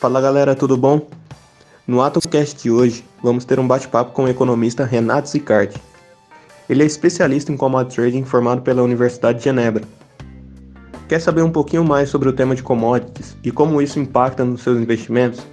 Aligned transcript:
Fala 0.00 0.18
galera, 0.18 0.54
tudo 0.54 0.78
bom? 0.78 1.06
No 1.86 2.00
Atoscast 2.00 2.62
de 2.62 2.70
hoje, 2.70 3.04
vamos 3.22 3.44
ter 3.44 3.60
um 3.60 3.68
bate-papo 3.68 4.12
com 4.12 4.24
o 4.24 4.28
economista 4.28 4.82
Renato 4.82 5.28
Zicardi. 5.28 5.76
Ele 6.70 6.82
é 6.82 6.86
especialista 6.86 7.52
em 7.52 7.56
commodity 7.58 7.96
trading 7.96 8.24
formado 8.24 8.62
pela 8.62 8.82
Universidade 8.82 9.36
de 9.36 9.44
Genebra. 9.44 9.84
Quer 11.06 11.20
saber 11.20 11.42
um 11.42 11.52
pouquinho 11.52 11.84
mais 11.84 12.08
sobre 12.08 12.30
o 12.30 12.32
tema 12.32 12.54
de 12.54 12.62
commodities 12.62 13.36
e 13.44 13.50
como 13.50 13.82
isso 13.82 14.00
impacta 14.00 14.42
nos 14.42 14.62
seus 14.62 14.80
investimentos? 14.80 15.46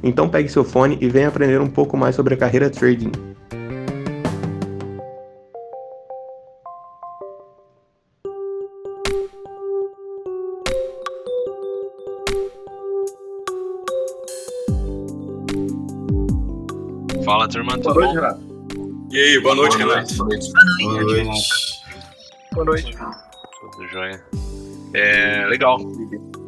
Então 0.00 0.28
pegue 0.28 0.48
seu 0.48 0.62
fone 0.62 0.96
e 1.00 1.08
venha 1.08 1.26
aprender 1.26 1.60
um 1.60 1.68
pouco 1.68 1.96
mais 1.96 2.14
sobre 2.14 2.34
a 2.34 2.36
carreira 2.36 2.70
trading. 2.70 3.10
Fala, 17.24 17.48
turma, 17.48 17.78
Boa 17.78 17.94
noite? 17.94 18.14
Renato. 18.14 18.40
E 19.10 19.18
aí, 19.18 19.40
boa 19.40 19.54
noite, 19.54 19.78
Renato. 19.78 20.14
Boa 20.14 20.28
noite. 20.28 20.52
Boa 22.52 22.64
noite. 22.66 22.96
Tudo 23.60 23.88
jóia. 23.88 24.24
É, 24.92 25.46
legal. 25.46 25.78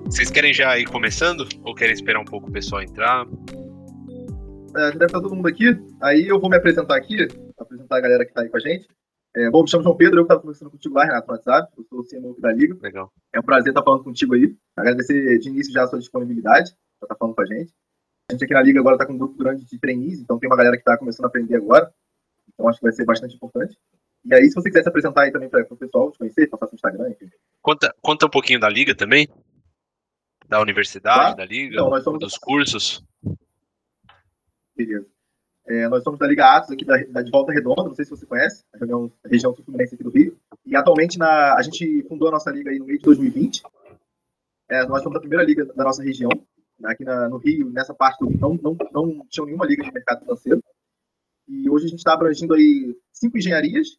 Vocês 0.04 0.30
querem 0.30 0.52
já 0.52 0.78
ir 0.78 0.84
começando? 0.84 1.48
Ou 1.64 1.74
querem 1.74 1.94
esperar 1.94 2.20
um 2.20 2.26
pouco 2.26 2.50
o 2.50 2.52
pessoal 2.52 2.82
entrar? 2.82 3.26
É, 4.76 4.90
deve 4.92 5.06
estar 5.06 5.20
todo 5.22 5.34
mundo 5.34 5.48
aqui. 5.48 5.78
Aí 6.02 6.28
eu 6.28 6.38
vou 6.38 6.50
me 6.50 6.58
apresentar 6.58 6.96
aqui, 6.96 7.27
apresentar 7.58 7.96
a 7.96 8.00
galera 8.00 8.24
que 8.27 8.33
está 8.33 8.42
aí 8.42 8.50
com 8.50 8.58
a 8.58 8.61
gente. 8.61 8.86
É, 9.34 9.48
bom, 9.50 9.62
me 9.62 9.70
chamo 9.70 9.83
João 9.83 9.96
Pedro, 9.96 10.18
eu 10.18 10.22
estava 10.24 10.40
conversando 10.40 10.70
contigo 10.70 10.94
lá, 10.94 11.05
Renato, 11.05 11.27
no 11.27 11.34
WhatsApp. 11.34 11.72
Eu 11.77 11.84
sou 11.84 12.00
o 12.00 12.05
CMO 12.06 12.33
aqui 12.33 12.40
da 12.42 12.52
Liga. 12.52 12.77
Legal. 12.83 13.11
É 13.34 13.40
um 13.40 13.42
prazer 13.42 13.70
estar 13.70 13.83
falando 13.83 14.05
contigo 14.05 14.34
aí. 14.34 14.55
Agradecer 14.77 15.38
de 15.38 15.48
início 15.48 15.72
já 15.72 15.84
a 15.84 15.86
sua 15.86 15.98
disponibilidade 15.98 16.72
para 17.00 17.06
estar 17.06 17.16
falando 17.16 17.34
com 17.34 17.42
a 17.42 17.46
gente. 17.46 17.72
A 18.28 18.32
gente 18.32 18.44
aqui 18.44 18.55
na 18.55 18.62
Liga 18.62 18.80
agora 18.80 18.96
está 18.96 19.06
com 19.06 19.12
um 19.12 19.19
grupo 19.19 19.38
grande 19.38 19.64
de 19.64 19.78
trainees, 19.78 20.19
então 20.20 20.36
tem 20.38 20.48
uma 20.48 20.56
galera 20.56 20.77
que 20.77 20.80
está 20.80 20.98
começando 20.98 21.27
a 21.27 21.28
aprender 21.28 21.55
agora. 21.56 21.92
Então 22.52 22.68
acho 22.68 22.78
que 22.80 22.84
vai 22.84 22.92
ser 22.92 23.05
bastante 23.05 23.36
importante. 23.36 23.78
E 24.24 24.34
aí, 24.34 24.48
se 24.48 24.55
você 24.56 24.68
quiser 24.68 24.83
se 24.83 24.88
apresentar 24.88 25.22
aí 25.22 25.30
também 25.30 25.48
para 25.48 25.62
o 25.70 25.77
pessoal 25.77 26.10
te 26.10 26.18
conhecer, 26.18 26.48
passar 26.48 26.66
seu 26.66 26.74
Instagram, 26.74 27.10
enfim. 27.10 27.30
Conta, 27.62 27.94
conta 28.02 28.27
um 28.27 28.30
pouquinho 28.30 28.58
da 28.58 28.68
Liga 28.68 28.96
também? 28.96 29.28
Da 30.48 30.60
universidade, 30.60 31.18
Claro. 31.20 31.36
da 31.36 31.44
Liga, 31.44 31.74
Então, 31.77 31.91
nós 31.91 32.02
somos- 32.02 32.18
dos 32.18 32.36
cursos. 32.36 33.05
Beleza. 34.77 35.06
É, 35.68 35.88
nós 35.88 36.02
somos 36.02 36.18
da 36.18 36.27
Liga 36.27 36.44
Atos, 36.56 36.70
aqui 36.72 36.84
da, 36.84 36.96
da 37.05 37.22
de 37.22 37.30
Volta 37.30 37.52
Redonda, 37.52 37.84
não 37.84 37.94
sei 37.94 38.05
se 38.05 38.11
você 38.11 38.27
conhece, 38.27 38.64
a 38.74 38.78
região, 38.78 39.12
a 39.24 39.28
região 39.28 39.55
sul-fluminense 39.55 39.94
aqui 39.94 40.02
do 40.02 40.11
Rio. 40.11 40.36
E 40.64 40.74
atualmente 40.74 41.16
na, 41.18 41.55
a 41.55 41.62
gente 41.62 42.05
fundou 42.08 42.27
a 42.28 42.33
nossa 42.33 42.50
liga 42.50 42.70
aí 42.70 42.78
no 42.80 42.86
meio 42.86 42.98
de 42.98 43.05
2020. 43.05 43.62
É, 44.68 44.84
nós 44.86 45.02
somos 45.05 45.16
a 45.16 45.20
primeira 45.20 45.44
liga 45.44 45.64
da 45.64 45.84
nossa 45.84 46.02
região, 46.02 46.30
aqui 46.84 47.05
na- 47.05 47.28
no 47.28 47.38
Rio, 47.38 47.70
nessa 47.70 47.94
parte 47.94 48.19
do 48.19 48.28
Rio, 48.28 48.38
não, 48.38 48.55
não, 48.56 48.77
não 48.92 49.27
tinha 49.28 49.46
nenhuma 49.46 49.66
liga 49.66 49.82
de 49.82 49.92
mercado 49.92 50.20
financeiro. 50.20 50.62
E 51.48 51.70
hoje 51.70 51.86
a 51.86 51.88
gente 51.88 51.98
está 51.98 52.12
abrangindo 52.12 52.55
aí 52.55 52.96
cinco 53.12 53.38
engenharias 53.38 53.96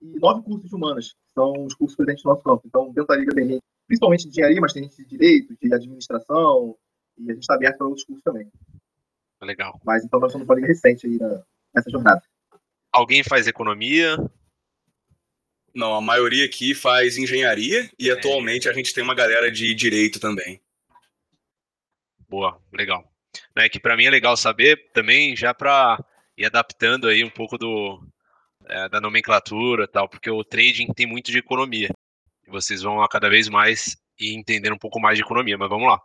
e 0.00 0.18
nove 0.18 0.42
cursos 0.42 0.68
de 0.68 0.74
humanas, 0.74 1.12
que 1.12 1.32
são 1.34 1.52
os 1.64 1.74
cursos 1.74 1.96
presentes 1.96 2.24
no 2.24 2.30
nosso 2.30 2.42
campo. 2.42 2.62
Então, 2.66 2.86
dentro 2.86 3.06
da 3.06 3.16
liga 3.16 3.34
tem 3.34 3.48
gente, 3.48 3.62
principalmente 3.86 4.22
de 4.24 4.28
engenharia, 4.30 4.60
mas 4.60 4.72
tem 4.72 4.84
gente 4.84 4.96
de 4.96 5.04
direito, 5.04 5.56
de 5.60 5.74
administração, 5.74 6.76
e 7.18 7.30
a 7.30 7.34
gente 7.34 7.42
está 7.42 7.54
aberto 7.54 7.78
para 7.78 7.86
outros 7.86 8.04
cursos 8.06 8.22
também. 8.22 8.50
Legal. 9.42 9.80
Mas 9.84 10.04
então 10.04 10.20
nós 10.20 10.30
somos 10.30 10.46
uma 10.48 10.54
liga 10.54 10.68
recente 10.68 11.06
aí 11.06 11.18
na- 11.18 11.42
nessa 11.74 11.90
jornada. 11.90 12.22
Alguém 12.92 13.24
faz 13.24 13.46
economia? 13.48 14.16
Não, 15.74 15.94
a 15.94 16.00
maioria 16.00 16.44
aqui 16.44 16.74
faz 16.74 17.16
engenharia 17.16 17.90
e 17.98 18.10
atualmente 18.10 18.68
a 18.68 18.72
gente 18.72 18.94
tem 18.94 19.02
uma 19.02 19.14
galera 19.14 19.50
de 19.50 19.74
direito 19.74 20.20
também. 20.20 20.60
Boa, 22.32 22.58
legal. 22.72 23.04
Né, 23.54 23.68
que 23.68 23.78
para 23.78 23.94
mim 23.94 24.06
é 24.06 24.10
legal 24.10 24.34
saber 24.38 24.90
também, 24.94 25.36
já 25.36 25.52
para 25.52 26.02
ir 26.34 26.46
adaptando 26.46 27.06
aí 27.06 27.22
um 27.22 27.28
pouco 27.28 27.58
do, 27.58 28.02
é, 28.64 28.88
da 28.88 29.02
nomenclatura 29.02 29.84
e 29.84 29.86
tal, 29.86 30.08
porque 30.08 30.30
o 30.30 30.42
trading 30.42 30.94
tem 30.94 31.04
muito 31.04 31.30
de 31.30 31.36
economia. 31.36 31.90
E 32.46 32.50
vocês 32.50 32.80
vão 32.80 33.02
a 33.02 33.08
cada 33.08 33.28
vez 33.28 33.50
mais 33.50 33.98
ir 34.18 34.32
entendendo 34.32 34.72
um 34.72 34.78
pouco 34.78 34.98
mais 34.98 35.18
de 35.18 35.22
economia, 35.22 35.58
mas 35.58 35.68
vamos 35.68 35.86
lá. 35.86 36.00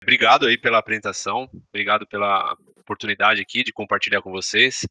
Obrigado 0.00 0.46
aí 0.46 0.56
pela 0.56 0.78
apresentação, 0.78 1.50
obrigado 1.68 2.06
pela 2.06 2.56
oportunidade 2.76 3.40
aqui 3.40 3.64
de 3.64 3.72
compartilhar 3.72 4.22
com 4.22 4.30
vocês. 4.30 4.86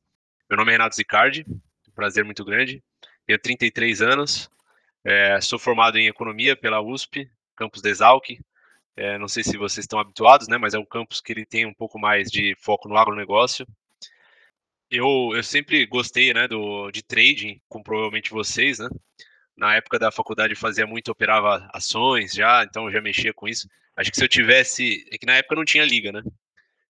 Meu 0.49 0.57
nome 0.57 0.71
é 0.71 0.73
Renato 0.73 0.97
Zicardi, 0.97 1.45
um 1.47 1.93
prazer 1.95 2.25
muito 2.25 2.43
grande. 2.43 2.83
Tenho 3.25 3.39
33 3.39 4.01
anos, 4.01 4.49
é, 5.05 5.39
sou 5.39 5.57
formado 5.57 5.97
em 5.97 6.07
economia 6.07 6.53
pela 6.53 6.81
USP, 6.81 7.31
campus 7.55 7.81
de 7.81 7.87
Exalc, 7.87 8.25
é, 8.97 9.17
não 9.17 9.27
sei 9.27 9.43
se 9.43 9.57
vocês 9.57 9.83
estão 9.83 9.99
habituados, 9.99 10.47
né? 10.47 10.57
Mas 10.57 10.73
é 10.73 10.79
um 10.79 10.85
campus 10.85 11.21
que 11.21 11.33
ele 11.33 11.45
tem 11.45 11.65
um 11.65 11.73
pouco 11.73 11.99
mais 11.99 12.29
de 12.31 12.55
foco 12.59 12.87
no 12.87 12.97
agronegócio. 12.97 13.67
Eu, 14.89 15.31
eu 15.35 15.43
sempre 15.43 15.85
gostei, 15.85 16.33
né, 16.33 16.47
do, 16.47 16.91
de 16.91 17.03
trading, 17.03 17.59
como 17.67 17.83
provavelmente 17.83 18.31
vocês, 18.31 18.79
né? 18.79 18.87
Na 19.57 19.75
época 19.75 19.99
da 19.99 20.11
faculdade 20.11 20.53
eu 20.53 20.59
fazia 20.59 20.85
muito, 20.85 21.11
operava 21.11 21.69
ações 21.73 22.33
já, 22.33 22.63
então 22.63 22.85
eu 22.85 22.91
já 22.91 23.01
mexia 23.01 23.33
com 23.33 23.47
isso. 23.47 23.67
Acho 23.95 24.11
que 24.11 24.17
se 24.17 24.23
eu 24.23 24.29
tivesse, 24.29 25.05
é 25.11 25.17
que 25.17 25.25
na 25.25 25.35
época 25.35 25.55
não 25.55 25.65
tinha 25.65 25.85
liga, 25.85 26.11
né? 26.11 26.21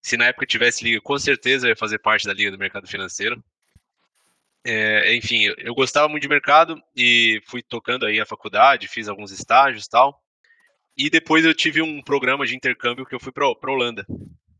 Se 0.01 0.17
na 0.17 0.25
época 0.25 0.45
tivesse 0.45 0.83
liga, 0.83 1.01
com 1.01 1.17
certeza 1.17 1.67
eu 1.67 1.69
ia 1.69 1.75
fazer 1.75 1.99
parte 1.99 2.27
da 2.27 2.33
liga 2.33 2.51
do 2.51 2.57
mercado 2.57 2.87
financeiro. 2.87 3.43
É, 4.63 5.15
enfim, 5.15 5.43
eu, 5.59 5.75
gostava 5.75 6.09
muito 6.09 6.23
de 6.23 6.29
mercado 6.29 6.81
e 6.95 7.39
fui 7.45 7.61
tocando 7.61 8.05
aí 8.05 8.19
a 8.19 8.25
faculdade, 8.25 8.87
fiz 8.87 9.07
alguns 9.07 9.31
estágios 9.31 9.87
tal. 9.87 10.24
E 10.97 11.09
depois 11.09 11.43
eu 11.43 11.53
tive 11.53 11.81
um 11.81 12.01
programa 12.01 12.45
de 12.45 12.55
intercâmbio 12.55 13.05
que 13.05 13.13
eu 13.13 13.19
fui 13.19 13.31
para 13.31 13.45
a 13.45 13.71
Holanda. 13.71 14.05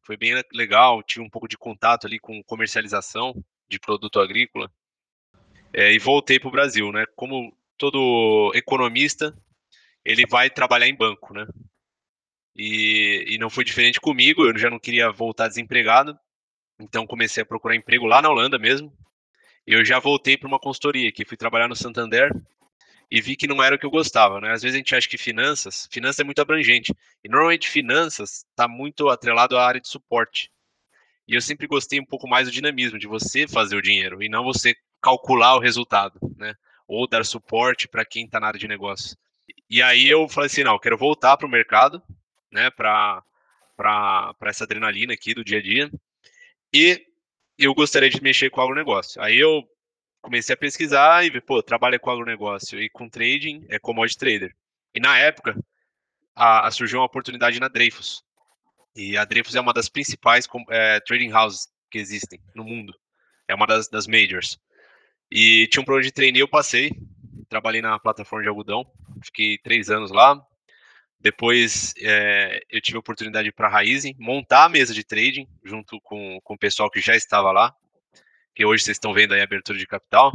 Foi 0.01 0.17
bem 0.17 0.33
legal, 0.53 1.01
tive 1.01 1.25
um 1.25 1.29
pouco 1.29 1.47
de 1.47 1.57
contato 1.57 2.05
ali 2.05 2.19
com 2.19 2.43
comercialização 2.43 3.33
de 3.67 3.79
produto 3.79 4.19
agrícola. 4.19 4.69
É, 5.73 5.93
e 5.93 5.99
voltei 5.99 6.39
para 6.39 6.49
o 6.49 6.51
Brasil, 6.51 6.91
né? 6.91 7.05
Como 7.15 7.55
todo 7.77 8.51
economista, 8.53 9.35
ele 10.03 10.25
vai 10.27 10.49
trabalhar 10.49 10.87
em 10.87 10.95
banco, 10.95 11.33
né? 11.33 11.47
E, 12.55 13.25
e 13.27 13.37
não 13.37 13.49
foi 13.49 13.63
diferente 13.65 13.99
comigo, 13.99 14.45
eu 14.45 14.57
já 14.57 14.69
não 14.69 14.79
queria 14.79 15.11
voltar 15.11 15.49
desempregado, 15.49 16.17
então 16.79 17.05
comecei 17.05 17.43
a 17.43 17.45
procurar 17.45 17.75
emprego 17.75 18.05
lá 18.05 18.21
na 18.21 18.29
Holanda 18.29 18.57
mesmo. 18.57 18.95
Eu 19.67 19.83
já 19.83 19.99
voltei 19.99 20.37
para 20.37 20.47
uma 20.47 20.59
consultoria, 20.59 21.11
que 21.11 21.25
fui 21.25 21.35
trabalhar 21.35 21.67
no 21.67 21.75
Santander, 21.75 22.31
e 23.15 23.21
vi 23.21 23.37
que 23.37 23.47
não 23.47 23.63
era 23.63 23.75
o 23.77 23.79
que 23.79 23.85
eu 23.85 23.89
gostava, 23.89 24.41
né? 24.41 24.51
Às 24.51 24.61
vezes 24.61 24.75
a 24.75 24.77
gente 24.77 24.93
acha 24.93 25.07
que 25.07 25.17
finanças, 25.17 25.87
finanças 25.89 26.19
é 26.19 26.23
muito 26.25 26.41
abrangente, 26.41 26.93
e 27.23 27.29
normalmente 27.29 27.69
finanças 27.69 28.45
está 28.49 28.67
muito 28.67 29.07
atrelado 29.07 29.57
à 29.57 29.65
área 29.65 29.79
de 29.79 29.87
suporte. 29.87 30.51
E 31.25 31.33
eu 31.33 31.39
sempre 31.39 31.65
gostei 31.65 31.97
um 31.97 32.05
pouco 32.05 32.27
mais 32.27 32.45
do 32.45 32.51
dinamismo, 32.51 32.99
de 32.99 33.07
você 33.07 33.47
fazer 33.47 33.77
o 33.77 33.81
dinheiro, 33.81 34.21
e 34.21 34.27
não 34.27 34.43
você 34.43 34.75
calcular 35.01 35.55
o 35.55 35.59
resultado, 35.59 36.19
né? 36.35 36.55
Ou 36.89 37.07
dar 37.07 37.23
suporte 37.23 37.87
para 37.87 38.03
quem 38.03 38.25
está 38.25 38.37
na 38.37 38.47
área 38.47 38.59
de 38.59 38.67
negócio. 38.67 39.15
E 39.69 39.81
aí 39.81 40.09
eu 40.09 40.27
falei 40.27 40.47
assim, 40.47 40.65
não, 40.65 40.73
eu 40.73 40.79
quero 40.79 40.97
voltar 40.97 41.37
para 41.37 41.47
o 41.47 41.49
mercado, 41.49 42.03
né? 42.51 42.69
Para 42.69 43.23
essa 44.41 44.65
adrenalina 44.65 45.13
aqui 45.13 45.33
do 45.33 45.43
dia 45.43 45.59
a 45.59 45.61
dia. 45.61 45.89
E 46.73 47.01
eu 47.57 47.73
gostaria 47.73 48.09
de 48.09 48.21
mexer 48.21 48.49
com 48.49 48.59
o 48.59 48.63
agronegócio. 48.63 49.21
Aí 49.21 49.39
eu 49.39 49.63
comecei 50.25 50.53
a 50.53 50.57
pesquisar 50.57 51.23
e 51.23 51.29
ver, 51.29 51.41
pô, 51.41 51.61
trabalha 51.61 51.99
com 51.99 52.09
agronegócio 52.09 52.81
e 52.81 52.89
com 52.89 53.07
trading, 53.07 53.63
é 53.69 53.77
commodity 53.77 54.17
trader. 54.17 54.55
E 54.93 54.99
na 54.99 55.17
época, 55.19 55.55
a, 56.35 56.67
a 56.67 56.71
surgiu 56.71 56.99
uma 56.99 57.05
oportunidade 57.05 57.59
na 57.59 57.67
Dreyfus. 57.67 58.23
E 58.95 59.15
a 59.17 59.23
Dreyfus 59.23 59.53
é 59.53 59.61
uma 59.61 59.73
das 59.73 59.87
principais 59.87 60.47
é, 60.71 60.99
trading 61.01 61.31
houses 61.31 61.67
que 61.91 61.99
existem 61.99 62.39
no 62.55 62.63
mundo. 62.63 62.93
É 63.47 63.53
uma 63.53 63.67
das, 63.67 63.87
das 63.87 64.07
majors. 64.07 64.57
E 65.29 65.67
tinha 65.67 65.81
um 65.81 65.85
programa 65.85 66.07
de 66.07 66.11
trainee, 66.11 66.39
eu 66.39 66.47
passei. 66.47 66.91
Trabalhei 67.47 67.81
na 67.81 67.99
plataforma 67.99 68.41
de 68.41 68.49
algodão. 68.49 68.83
Fiquei 69.23 69.59
três 69.59 69.91
anos 69.91 70.11
lá. 70.11 70.43
Depois 71.19 71.93
é, 72.01 72.63
eu 72.69 72.81
tive 72.81 72.97
a 72.97 72.99
oportunidade 72.99 73.51
para 73.51 73.67
a 73.67 73.71
Raizen 73.71 74.15
montar 74.17 74.65
a 74.65 74.69
mesa 74.69 74.93
de 74.93 75.03
trading 75.03 75.47
junto 75.63 76.01
com, 76.01 76.39
com 76.43 76.55
o 76.55 76.57
pessoal 76.57 76.89
que 76.89 76.99
já 76.99 77.15
estava 77.15 77.51
lá 77.51 77.75
que 78.55 78.65
hoje 78.65 78.83
vocês 78.83 78.95
estão 78.95 79.13
vendo 79.13 79.33
aí 79.33 79.41
a 79.41 79.43
abertura 79.43 79.77
de 79.77 79.85
capital. 79.85 80.33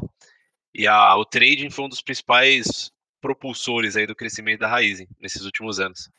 E 0.74 0.86
a, 0.86 1.16
o 1.16 1.24
trading 1.24 1.70
foi 1.70 1.86
um 1.86 1.88
dos 1.88 2.02
principais 2.02 2.92
propulsores 3.20 3.96
aí 3.96 4.06
do 4.06 4.14
crescimento 4.14 4.60
da 4.60 4.68
Raizen 4.68 5.08
nesses 5.18 5.42
últimos 5.44 5.80
anos. 5.80 6.10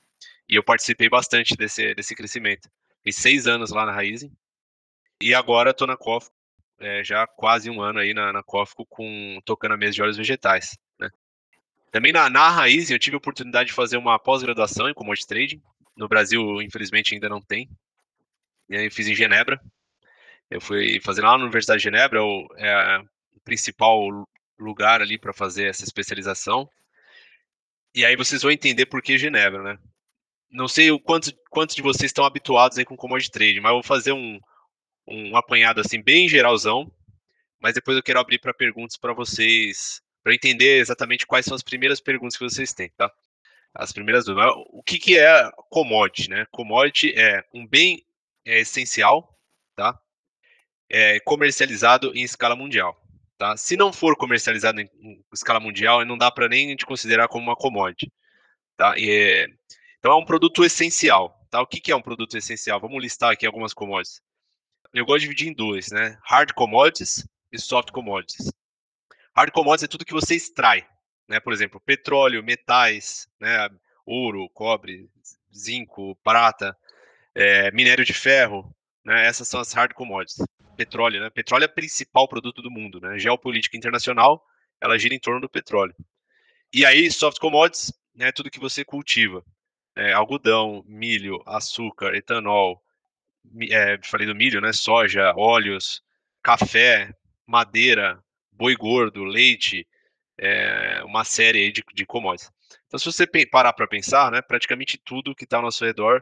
E 0.49 0.55
eu 0.55 0.63
participei 0.63 1.07
bastante 1.07 1.55
desse, 1.55 1.93
desse 1.93 2.15
crescimento. 2.15 2.69
Fiz 3.03 3.15
seis 3.15 3.47
anos 3.47 3.69
lá 3.69 3.85
na 3.85 3.91
Raizen. 3.91 4.31
E 5.21 5.33
agora 5.33 5.69
estou 5.69 5.87
na 5.87 5.95
Cofco, 5.95 6.35
é, 6.79 7.03
já 7.03 7.27
quase 7.27 7.69
um 7.69 7.81
ano 7.81 7.99
aí 7.99 8.13
na, 8.13 8.33
na 8.33 8.41
Cofco, 8.41 8.85
com, 8.87 9.39
tocando 9.45 9.73
a 9.73 9.77
mesa 9.77 9.93
de 9.93 10.01
óleos 10.01 10.17
vegetais. 10.17 10.77
Né? 10.99 11.09
Também 11.91 12.11
na, 12.11 12.29
na 12.29 12.49
Raizen 12.49 12.95
eu 12.95 12.99
tive 12.99 13.15
a 13.15 13.19
oportunidade 13.19 13.67
de 13.67 13.75
fazer 13.75 13.97
uma 13.97 14.17
pós-graduação 14.17 14.89
em 14.89 14.93
commodity 14.93 15.27
trading. 15.27 15.61
No 15.95 16.07
Brasil, 16.07 16.61
infelizmente, 16.61 17.13
ainda 17.13 17.29
não 17.29 17.41
tem. 17.41 17.69
E 18.67 18.75
aí 18.75 18.85
eu 18.85 18.91
fiz 18.91 19.07
em 19.07 19.15
Genebra, 19.15 19.61
eu 20.51 20.61
fui 20.61 20.99
fazer 20.99 21.21
lá 21.21 21.37
na 21.37 21.43
Universidade 21.43 21.79
de 21.79 21.85
Genebra, 21.85 22.23
o, 22.23 22.47
é 22.57 22.99
o 23.35 23.39
principal 23.39 24.27
lugar 24.59 25.01
ali 25.01 25.17
para 25.17 25.33
fazer 25.33 25.65
essa 25.69 25.83
especialização. 25.83 26.69
E 27.95 28.05
aí 28.05 28.15
vocês 28.15 28.43
vão 28.43 28.51
entender 28.51 28.85
por 28.85 29.01
que 29.01 29.17
Genebra, 29.17 29.63
né? 29.63 29.79
não 30.51 30.67
sei 30.67 30.91
o 30.91 30.99
quanto, 30.99 31.33
quantos 31.49 31.75
de 31.75 31.81
vocês 31.81 32.09
estão 32.09 32.25
habituados 32.25 32.77
aí 32.77 32.85
com 32.85 32.97
commodity 32.97 33.31
trade, 33.31 33.61
mas 33.61 33.69
eu 33.69 33.75
vou 33.75 33.83
fazer 33.83 34.11
um, 34.11 34.39
um 35.07 35.35
apanhado 35.37 35.79
assim 35.79 36.01
bem 36.01 36.27
geralzão, 36.27 36.91
mas 37.59 37.73
depois 37.73 37.95
eu 37.95 38.03
quero 38.03 38.19
abrir 38.19 38.39
para 38.39 38.53
perguntas 38.53 38.97
para 38.97 39.13
vocês, 39.13 40.01
para 40.23 40.35
entender 40.35 40.79
exatamente 40.79 41.25
quais 41.25 41.45
são 41.45 41.55
as 41.55 41.63
primeiras 41.63 42.01
perguntas 42.01 42.37
que 42.37 42.43
vocês 42.43 42.73
têm, 42.73 42.91
tá? 42.97 43.09
As 43.73 43.93
primeiras 43.93 44.25
dúvidas. 44.25 44.51
O 44.67 44.83
que, 44.83 44.99
que 44.99 45.17
é 45.17 45.49
commodity, 45.69 46.29
né? 46.29 46.45
Commodity 46.51 47.13
é 47.15 47.45
um 47.53 47.65
bem 47.65 48.05
é, 48.43 48.59
essencial? 48.59 49.30
É 50.91 51.19
comercializado 51.21 52.11
em 52.15 52.23
escala 52.23 52.55
mundial. 52.55 52.99
Tá? 53.37 53.55
Se 53.57 53.75
não 53.75 53.91
for 53.91 54.15
comercializado 54.15 54.81
em, 54.81 54.89
em 54.99 55.25
escala 55.33 55.59
mundial, 55.59 56.05
não 56.05 56.17
dá 56.17 56.29
para 56.29 56.47
nem 56.47 56.69
gente 56.69 56.85
considerar 56.85 57.27
como 57.27 57.45
uma 57.45 57.55
commodity. 57.55 58.11
Tá? 58.77 58.93
E 58.97 59.47
então 59.97 60.11
é 60.11 60.15
um 60.15 60.25
produto 60.25 60.63
essencial. 60.63 61.39
Tá? 61.49 61.61
O 61.61 61.67
que, 61.67 61.79
que 61.79 61.91
é 61.91 61.95
um 61.95 62.01
produto 62.01 62.37
essencial? 62.37 62.79
Vamos 62.79 63.01
listar 63.01 63.31
aqui 63.31 63.45
algumas 63.45 63.73
commodities. 63.73 64.21
Eu 64.93 65.05
gosto 65.05 65.19
de 65.19 65.27
dividir 65.27 65.47
em 65.47 65.53
dois, 65.53 65.89
né? 65.89 66.17
Hard 66.23 66.53
commodities 66.53 67.25
e 67.51 67.57
soft 67.57 67.91
commodities. 67.91 68.51
Hard 69.35 69.51
commodities 69.51 69.83
é 69.83 69.87
tudo 69.87 70.05
que 70.05 70.13
você 70.13 70.35
extrai, 70.35 70.85
né? 71.27 71.39
Por 71.39 71.53
exemplo, 71.53 71.79
petróleo, 71.79 72.43
metais, 72.43 73.27
né? 73.39 73.69
Ouro, 74.05 74.49
cobre, 74.49 75.09
zinco, 75.55 76.15
prata, 76.23 76.75
é, 77.33 77.71
minério 77.71 78.03
de 78.03 78.13
ferro, 78.13 78.75
né? 79.05 79.25
Essas 79.25 79.47
são 79.47 79.61
as 79.61 79.71
hard 79.71 79.93
commodities. 79.93 80.45
Petróleo, 80.75 81.21
né? 81.21 81.29
Petróleo 81.29 81.63
é 81.63 81.67
o 81.67 81.73
principal 81.73 82.27
produto 82.27 82.61
do 82.61 82.71
mundo, 82.71 82.99
né? 82.99 83.17
Geopolítica 83.17 83.77
internacional, 83.77 84.43
ela 84.79 84.97
gira 84.97 85.13
em 85.13 85.19
torno 85.19 85.41
do 85.41 85.49
petróleo. 85.49 85.95
E 86.73 86.85
aí, 86.85 87.11
soft 87.11 87.39
commodities, 87.39 87.93
né? 88.15 88.31
Tudo 88.31 88.51
que 88.51 88.59
você 88.59 88.83
cultiva. 88.83 89.43
É, 89.95 90.13
algodão, 90.13 90.83
milho, 90.87 91.41
açúcar, 91.45 92.15
etanol, 92.15 92.81
é, 93.69 93.99
falei 94.03 94.25
do 94.25 94.35
milho, 94.35 94.61
né? 94.61 94.71
Soja, 94.73 95.33
óleos, 95.35 96.01
café, 96.41 97.13
madeira, 97.45 98.23
boi 98.51 98.75
gordo, 98.75 99.23
leite, 99.23 99.87
é, 100.37 101.03
uma 101.03 101.23
série 101.23 101.71
de, 101.71 101.83
de 101.93 102.05
commodities. 102.05 102.51
Então, 102.87 102.99
se 102.99 103.05
você 103.05 103.27
parar 103.45 103.73
para 103.73 103.87
pensar, 103.87 104.31
né, 104.31 104.41
praticamente 104.41 104.97
tudo 104.97 105.35
que 105.35 105.43
está 105.43 105.57
ao 105.57 105.63
nosso 105.63 105.85
redor, 105.85 106.21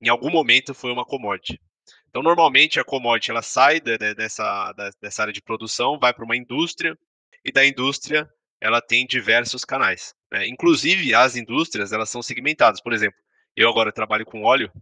em 0.00 0.08
algum 0.08 0.30
momento 0.30 0.74
foi 0.74 0.92
uma 0.92 1.04
commodity. 1.04 1.60
Então, 2.08 2.22
normalmente 2.22 2.80
a 2.80 2.84
commodity 2.84 3.30
ela 3.30 3.42
sai 3.42 3.80
de, 3.80 3.98
de, 3.98 4.14
dessa, 4.14 4.72
dessa 5.00 5.22
área 5.22 5.32
de 5.32 5.42
produção, 5.42 5.98
vai 5.98 6.12
para 6.12 6.24
uma 6.24 6.36
indústria, 6.36 6.98
e 7.44 7.52
da 7.52 7.64
indústria 7.64 8.28
ela 8.60 8.80
tem 8.80 9.06
diversos 9.06 9.64
canais. 9.64 10.14
Né? 10.32 10.48
Inclusive, 10.48 11.14
as 11.14 11.36
indústrias 11.36 11.92
elas 11.92 12.10
são 12.10 12.22
segmentadas. 12.22 12.80
Por 12.80 12.92
exemplo, 12.92 13.18
eu 13.56 13.68
agora 13.68 13.92
trabalho 13.92 14.24
com 14.24 14.42
óleo, 14.42 14.72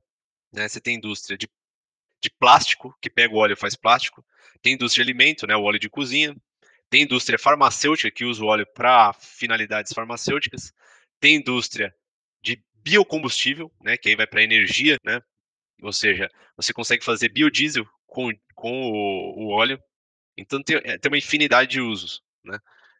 né? 0.52 0.68
você 0.68 0.80
tem 0.80 0.96
indústria 0.96 1.36
de, 1.36 1.48
de 2.22 2.30
plástico, 2.38 2.96
que 3.00 3.10
pega 3.10 3.34
o 3.34 3.38
óleo 3.38 3.54
e 3.54 3.56
faz 3.56 3.74
plástico, 3.76 4.24
tem 4.62 4.74
indústria 4.74 5.04
de 5.04 5.10
alimento, 5.10 5.46
né? 5.46 5.56
o 5.56 5.62
óleo 5.62 5.78
de 5.78 5.90
cozinha, 5.90 6.34
tem 6.88 7.02
indústria 7.02 7.38
farmacêutica, 7.38 8.10
que 8.10 8.24
usa 8.24 8.42
o 8.42 8.46
óleo 8.46 8.66
para 8.74 9.12
finalidades 9.12 9.92
farmacêuticas, 9.92 10.72
tem 11.20 11.36
indústria 11.36 11.94
de 12.40 12.62
biocombustível, 12.76 13.70
né? 13.80 13.96
que 13.96 14.08
aí 14.08 14.16
vai 14.16 14.26
para 14.26 14.42
energia, 14.42 14.96
né? 15.04 15.20
Ou 15.82 15.92
seja, 15.92 16.30
você 16.56 16.72
consegue 16.72 17.04
fazer 17.04 17.28
biodiesel 17.28 17.86
com, 18.06 18.30
com 18.54 18.90
o, 18.90 19.44
o 19.44 19.48
óleo. 19.48 19.82
Então 20.36 20.62
tem, 20.62 20.76
é, 20.76 20.98
tem 20.98 21.10
uma 21.10 21.18
infinidade 21.18 21.72
de 21.72 21.80
usos, 21.80 22.22
né? 22.44 22.58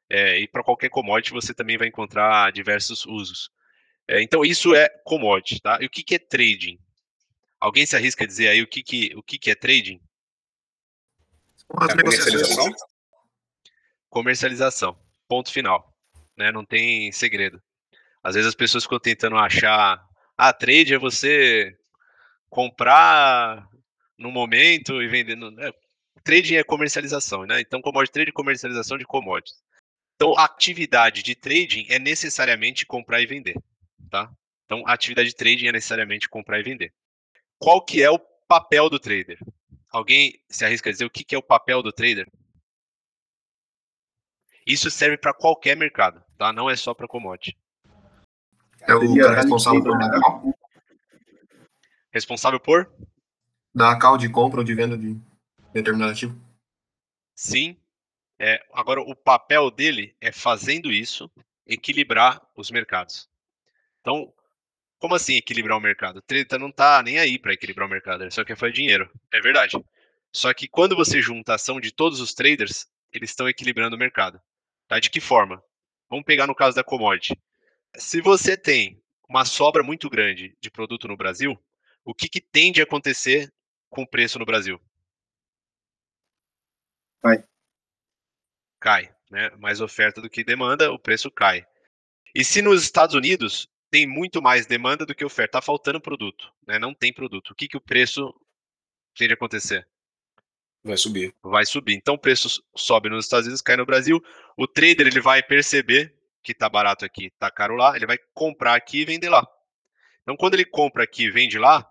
É, 0.09 0.39
e 0.39 0.47
para 0.47 0.63
qualquer 0.63 0.89
commodity 0.89 1.33
você 1.33 1.53
também 1.53 1.77
vai 1.77 1.89
encontrar 1.89 2.53
diversos 2.53 3.05
usos. 3.07 3.51
É, 4.07 4.23
então 4.23 4.45
isso 4.45 4.75
é 4.75 4.89
commodity, 5.05 5.61
tá? 5.61 5.79
E 5.81 5.87
o 5.87 5.91
que, 5.91 6.03
que 6.03 6.15
é 6.15 6.19
trading? 6.19 6.79
Alguém 7.59 7.85
se 7.85 7.97
arrisca 7.97 8.25
a 8.25 8.27
dizer 8.27 8.49
aí 8.49 8.63
o 8.63 8.67
que, 8.67 8.83
que, 8.83 9.13
o 9.17 9.23
que, 9.23 9.39
que 9.39 9.51
é 9.51 9.55
trading? 9.55 10.01
É 11.83 11.97
comercialização? 11.97 12.73
Comercialização. 14.09 14.99
Ponto 15.27 15.51
final. 15.51 15.93
Né? 16.37 16.53
Não 16.53 16.65
tem 16.65 17.11
segredo. 17.11 17.61
Às 18.23 18.35
vezes 18.35 18.49
as 18.49 18.55
pessoas 18.55 18.85
ficam 18.85 19.01
tentando 19.01 19.37
achar. 19.37 20.05
Ah, 20.37 20.53
trade 20.53 20.95
é 20.95 20.99
você 20.99 21.77
comprar 22.49 23.69
no 24.19 24.31
momento 24.31 25.03
e 25.03 25.09
vender. 25.09 25.37
No... 25.37 25.49
É, 25.61 25.73
trading 26.25 26.57
é 26.57 26.65
comercialização, 26.65 27.45
né? 27.45 27.61
Então, 27.61 27.81
commodity 27.81 28.13
trade 28.13 28.31
é 28.31 28.33
comercialização 28.33 28.99
de 28.99 29.05
commodities. 29.05 29.63
Então, 30.17 30.37
a 30.37 30.45
atividade 30.45 31.23
de 31.23 31.35
trading 31.35 31.87
é 31.89 31.99
necessariamente 31.99 32.87
comprar 32.87 33.21
e 33.21 33.27
vender, 33.27 33.57
tá? 34.11 34.31
Então, 34.65 34.83
a 34.87 34.93
atividade 34.93 35.29
de 35.29 35.37
trading 35.37 35.69
é 35.69 35.73
necessariamente 35.73 36.29
comprar 36.29 36.59
e 36.59 36.63
vender. 36.63 36.93
Qual 37.59 37.85
que 37.85 38.03
é 38.03 38.11
o 38.11 38.19
papel 38.49 38.91
do 38.91 38.99
trader? 38.99 39.39
Alguém 39.91 40.41
se 40.49 40.65
arrisca 40.65 40.91
a 40.91 40.93
dizer 40.93 41.05
o 41.05 41.11
que, 41.11 41.25
que 41.25 41.35
é 41.35 41.39
o 41.39 41.43
papel 41.43 41.83
do 41.83 41.93
trader? 41.93 42.29
Isso 44.67 44.91
serve 44.91 45.17
para 45.17 45.33
qualquer 45.33 45.77
mercado, 45.77 46.25
tá? 46.37 46.53
Não 46.53 46.69
é 46.69 46.75
só 46.75 46.93
para 46.93 47.07
commodity. 47.07 47.57
É 48.81 48.95
o 48.95 49.17
cara 49.17 49.37
responsável 49.37 49.83
por 49.83 49.97
Responsável 52.17 52.59
por? 52.59 52.91
Da 53.75 53.95
call 53.99 54.17
de 54.17 54.27
compra 54.31 54.61
ou 54.61 54.65
de 54.65 54.75
venda 54.75 54.97
de 54.97 55.21
determinado 55.71 56.13
ativo? 56.13 56.35
Sim. 57.35 57.77
É, 58.39 58.59
agora, 58.73 59.03
o 59.03 59.15
papel 59.15 59.71
dele 59.71 60.17
é, 60.19 60.33
fazendo 60.33 60.91
isso, 60.91 61.31
equilibrar 61.67 62.41
os 62.57 62.71
mercados. 62.71 63.29
Então, 64.01 64.33
como 64.99 65.15
assim 65.15 65.35
equilibrar 65.35 65.77
o 65.77 65.81
mercado? 65.81 66.17
O 66.17 66.23
trader 66.23 66.59
não 66.59 66.71
está 66.71 67.03
nem 67.03 67.19
aí 67.19 67.39
para 67.39 67.53
equilibrar 67.53 67.87
o 67.87 67.91
mercado, 67.91 68.25
ele 68.25 68.31
só 68.31 68.43
quer 68.47 68.57
fazer 68.57 68.73
dinheiro. 68.73 69.11
É 69.31 69.39
verdade. 69.43 69.77
Só 70.33 70.55
que 70.55 70.67
quando 70.67 70.97
você 70.97 71.21
junta 71.21 71.53
a 71.53 71.57
ação 71.57 71.79
de 71.79 71.93
todos 71.93 72.19
os 72.19 72.33
traders, 72.33 72.87
eles 73.13 73.29
estão 73.29 73.47
equilibrando 73.47 73.95
o 73.95 73.99
mercado. 73.99 74.41
Tá? 74.89 74.99
De 74.99 75.11
que 75.11 75.21
forma? 75.21 75.63
Vamos 76.09 76.25
pegar 76.25 76.47
no 76.47 76.55
caso 76.55 76.77
da 76.77 76.83
commodity. 76.83 77.39
Se 77.95 78.23
você 78.23 78.57
tem 78.57 78.99
uma 79.29 79.45
sobra 79.45 79.83
muito 79.83 80.09
grande 80.09 80.57
de 80.59 80.71
produto 80.71 81.07
no 81.07 81.17
Brasil, 81.17 81.63
o 82.07 82.15
que, 82.15 82.29
que 82.29 82.41
tende 82.41 82.81
a 82.81 82.85
acontecer 82.85 83.53
com 83.91 84.03
o 84.03 84.07
preço 84.07 84.39
no 84.39 84.47
Brasil? 84.47 84.81
Cai. 87.21 87.45
Cai, 88.81 89.15
né? 89.29 89.51
Mais 89.59 89.81
oferta 89.81 90.23
do 90.23 90.31
que 90.31 90.45
demanda, 90.45 90.93
o 90.93 90.99
preço 90.99 91.29
cai. 91.31 91.67
E 92.33 92.45
se 92.45 92.63
nos 92.63 92.83
Estados 92.83 93.17
Unidos 93.17 93.69
tem 93.91 94.07
muito 94.07 94.41
mais 94.41 94.67
demanda 94.67 95.05
do 95.05 95.15
que 95.15 95.25
oferta, 95.25 95.59
tá 95.59 95.63
faltando 95.63 96.01
produto, 96.01 96.53
né? 96.67 96.79
Não 96.79 96.95
tem 96.95 97.13
produto. 97.13 97.51
O 97.51 97.55
que, 97.55 97.67
que 97.67 97.77
o 97.77 97.81
preço 97.81 98.33
tende 99.17 99.33
a 99.33 99.35
acontecer? 99.35 99.87
Vai 100.85 100.97
subir. 100.97 101.35
Vai 101.43 101.67
subir. 101.67 101.95
Então 101.95 102.15
o 102.15 102.19
preço 102.19 102.63
sobe 102.77 103.09
nos 103.09 103.25
Estados 103.25 103.47
Unidos, 103.47 103.63
cai 103.63 103.77
no 103.77 103.85
Brasil. 103.85 104.23
O 104.57 104.69
trader 104.69 105.09
ele 105.09 105.21
vai 105.21 105.43
perceber 105.43 106.15
que 106.41 106.55
tá 106.55 106.69
barato 106.69 107.05
aqui, 107.05 107.31
tá 107.31 107.51
caro 107.51 107.75
lá, 107.75 107.97
ele 107.97 108.07
vai 108.07 108.19
comprar 108.33 108.77
aqui 108.77 109.01
e 109.01 109.05
vender 109.05 109.29
lá. 109.29 109.45
Então 110.23 110.37
quando 110.37 110.55
ele 110.55 110.65
compra 110.65 111.03
aqui 111.03 111.25
e 111.25 111.31
vende 111.31 111.59
lá, 111.59 111.91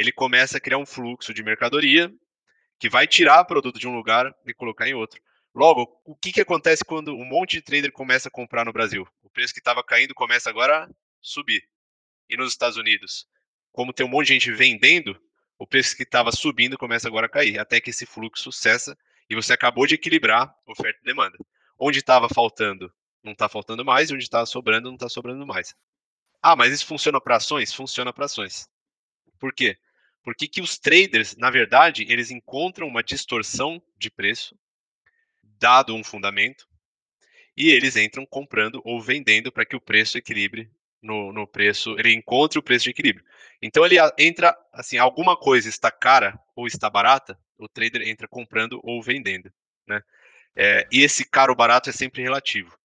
ele 0.00 0.10
começa 0.10 0.56
a 0.56 0.60
criar 0.60 0.78
um 0.78 0.86
fluxo 0.86 1.34
de 1.34 1.42
mercadoria 1.42 2.10
que 2.78 2.88
vai 2.88 3.06
tirar 3.06 3.44
produto 3.44 3.78
de 3.78 3.86
um 3.86 3.94
lugar 3.94 4.34
e 4.46 4.54
colocar 4.54 4.88
em 4.88 4.94
outro. 4.94 5.20
Logo, 5.54 6.00
o 6.06 6.16
que, 6.16 6.32
que 6.32 6.40
acontece 6.40 6.82
quando 6.82 7.14
um 7.14 7.24
monte 7.26 7.58
de 7.58 7.62
trader 7.62 7.92
começa 7.92 8.28
a 8.28 8.30
comprar 8.30 8.64
no 8.64 8.72
Brasil? 8.72 9.06
O 9.22 9.28
preço 9.28 9.52
que 9.52 9.60
estava 9.60 9.84
caindo 9.84 10.14
começa 10.14 10.48
agora 10.48 10.84
a 10.84 10.88
subir. 11.20 11.62
E 12.30 12.36
nos 12.36 12.50
Estados 12.50 12.78
Unidos, 12.78 13.26
como 13.72 13.92
tem 13.92 14.06
um 14.06 14.08
monte 14.08 14.28
de 14.28 14.32
gente 14.32 14.50
vendendo, 14.52 15.20
o 15.58 15.66
preço 15.66 15.94
que 15.94 16.04
estava 16.04 16.32
subindo 16.32 16.78
começa 16.78 17.06
agora 17.06 17.26
a 17.26 17.30
cair, 17.30 17.58
até 17.58 17.78
que 17.78 17.90
esse 17.90 18.06
fluxo 18.06 18.50
cessa 18.50 18.96
e 19.28 19.34
você 19.34 19.52
acabou 19.52 19.86
de 19.86 19.96
equilibrar 19.96 20.50
oferta 20.66 20.98
e 21.02 21.04
demanda. 21.04 21.36
Onde 21.78 21.98
estava 21.98 22.26
faltando, 22.26 22.90
não 23.22 23.32
está 23.32 23.50
faltando 23.50 23.84
mais, 23.84 24.08
e 24.08 24.14
onde 24.14 24.24
estava 24.24 24.46
sobrando, 24.46 24.88
não 24.88 24.94
está 24.94 25.10
sobrando 25.10 25.46
mais. 25.46 25.74
Ah, 26.40 26.56
mas 26.56 26.72
isso 26.72 26.86
funciona 26.86 27.20
para 27.20 27.36
ações? 27.36 27.74
Funciona 27.74 28.14
para 28.14 28.24
ações. 28.24 28.66
Por 29.38 29.52
quê? 29.52 29.76
Porque 30.22 30.46
que 30.46 30.60
os 30.60 30.78
traders, 30.78 31.36
na 31.36 31.50
verdade, 31.50 32.04
eles 32.08 32.30
encontram 32.30 32.86
uma 32.86 33.02
distorção 33.02 33.82
de 33.96 34.10
preço, 34.10 34.56
dado 35.42 35.94
um 35.94 36.04
fundamento, 36.04 36.68
e 37.56 37.70
eles 37.70 37.96
entram 37.96 38.24
comprando 38.26 38.80
ou 38.84 39.00
vendendo 39.00 39.50
para 39.50 39.64
que 39.64 39.76
o 39.76 39.80
preço 39.80 40.18
equilibre 40.18 40.70
no, 41.02 41.32
no, 41.32 41.46
preço, 41.46 41.96
ele 41.98 42.12
encontre 42.12 42.58
o 42.58 42.62
preço 42.62 42.84
de 42.84 42.90
equilíbrio. 42.90 43.24
Então 43.60 43.84
ele 43.84 43.96
entra, 44.18 44.56
assim, 44.72 44.98
alguma 44.98 45.36
coisa 45.36 45.68
está 45.68 45.90
cara 45.90 46.38
ou 46.54 46.66
está 46.66 46.88
barata, 46.90 47.38
o 47.58 47.68
trader 47.68 48.02
entra 48.02 48.28
comprando 48.28 48.80
ou 48.82 49.02
vendendo, 49.02 49.52
né? 49.86 50.02
É, 50.56 50.86
e 50.90 51.02
esse 51.02 51.24
caro 51.24 51.54
barato 51.54 51.88
é 51.88 51.92
sempre 51.92 52.22
relativo. 52.22 52.76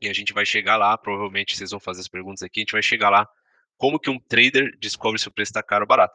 E 0.00 0.08
a 0.08 0.12
gente 0.12 0.32
vai 0.32 0.44
chegar 0.44 0.76
lá, 0.76 0.96
provavelmente 0.98 1.56
vocês 1.56 1.70
vão 1.70 1.78
fazer 1.78 2.00
as 2.00 2.08
perguntas 2.08 2.42
aqui, 2.42 2.60
a 2.60 2.62
gente 2.62 2.72
vai 2.72 2.82
chegar 2.82 3.10
lá 3.10 3.28
como 3.76 3.98
que 3.98 4.10
um 4.10 4.18
trader 4.18 4.76
descobre 4.78 5.20
se 5.20 5.28
o 5.28 5.30
preço 5.30 5.50
está 5.50 5.62
caro 5.62 5.82
ou 5.82 5.88
barato. 5.88 6.14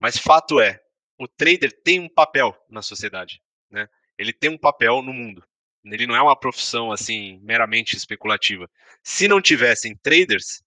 Mas 0.00 0.16
fato 0.16 0.60
é, 0.60 0.80
o 1.18 1.26
trader 1.26 1.72
tem 1.82 2.00
um 2.00 2.08
papel 2.08 2.56
na 2.68 2.82
sociedade, 2.82 3.42
né? 3.70 3.88
Ele 4.16 4.32
tem 4.32 4.50
um 4.50 4.58
papel 4.58 5.02
no 5.02 5.12
mundo. 5.12 5.44
Ele 5.84 6.06
não 6.06 6.14
é 6.14 6.20
uma 6.20 6.38
profissão 6.38 6.92
assim 6.92 7.38
meramente 7.42 7.96
especulativa. 7.96 8.68
Se 9.02 9.28
não 9.28 9.40
tivessem 9.40 9.96
traders, 9.96 10.62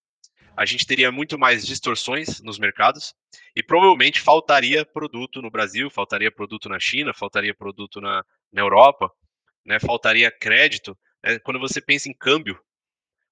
a 0.55 0.65
gente 0.65 0.85
teria 0.85 1.11
muito 1.11 1.37
mais 1.37 1.65
distorções 1.65 2.41
nos 2.41 2.59
mercados 2.59 3.13
e 3.55 3.63
provavelmente 3.63 4.19
faltaria 4.19 4.85
produto 4.85 5.41
no 5.41 5.49
Brasil, 5.49 5.89
faltaria 5.89 6.31
produto 6.31 6.69
na 6.69 6.79
China, 6.79 7.13
faltaria 7.13 7.53
produto 7.53 8.01
na, 8.01 8.23
na 8.51 8.61
Europa, 8.61 9.11
né, 9.65 9.79
faltaria 9.79 10.31
crédito. 10.31 10.97
Né, 11.23 11.39
quando 11.39 11.59
você 11.59 11.81
pensa 11.81 12.09
em 12.09 12.13
câmbio, 12.13 12.59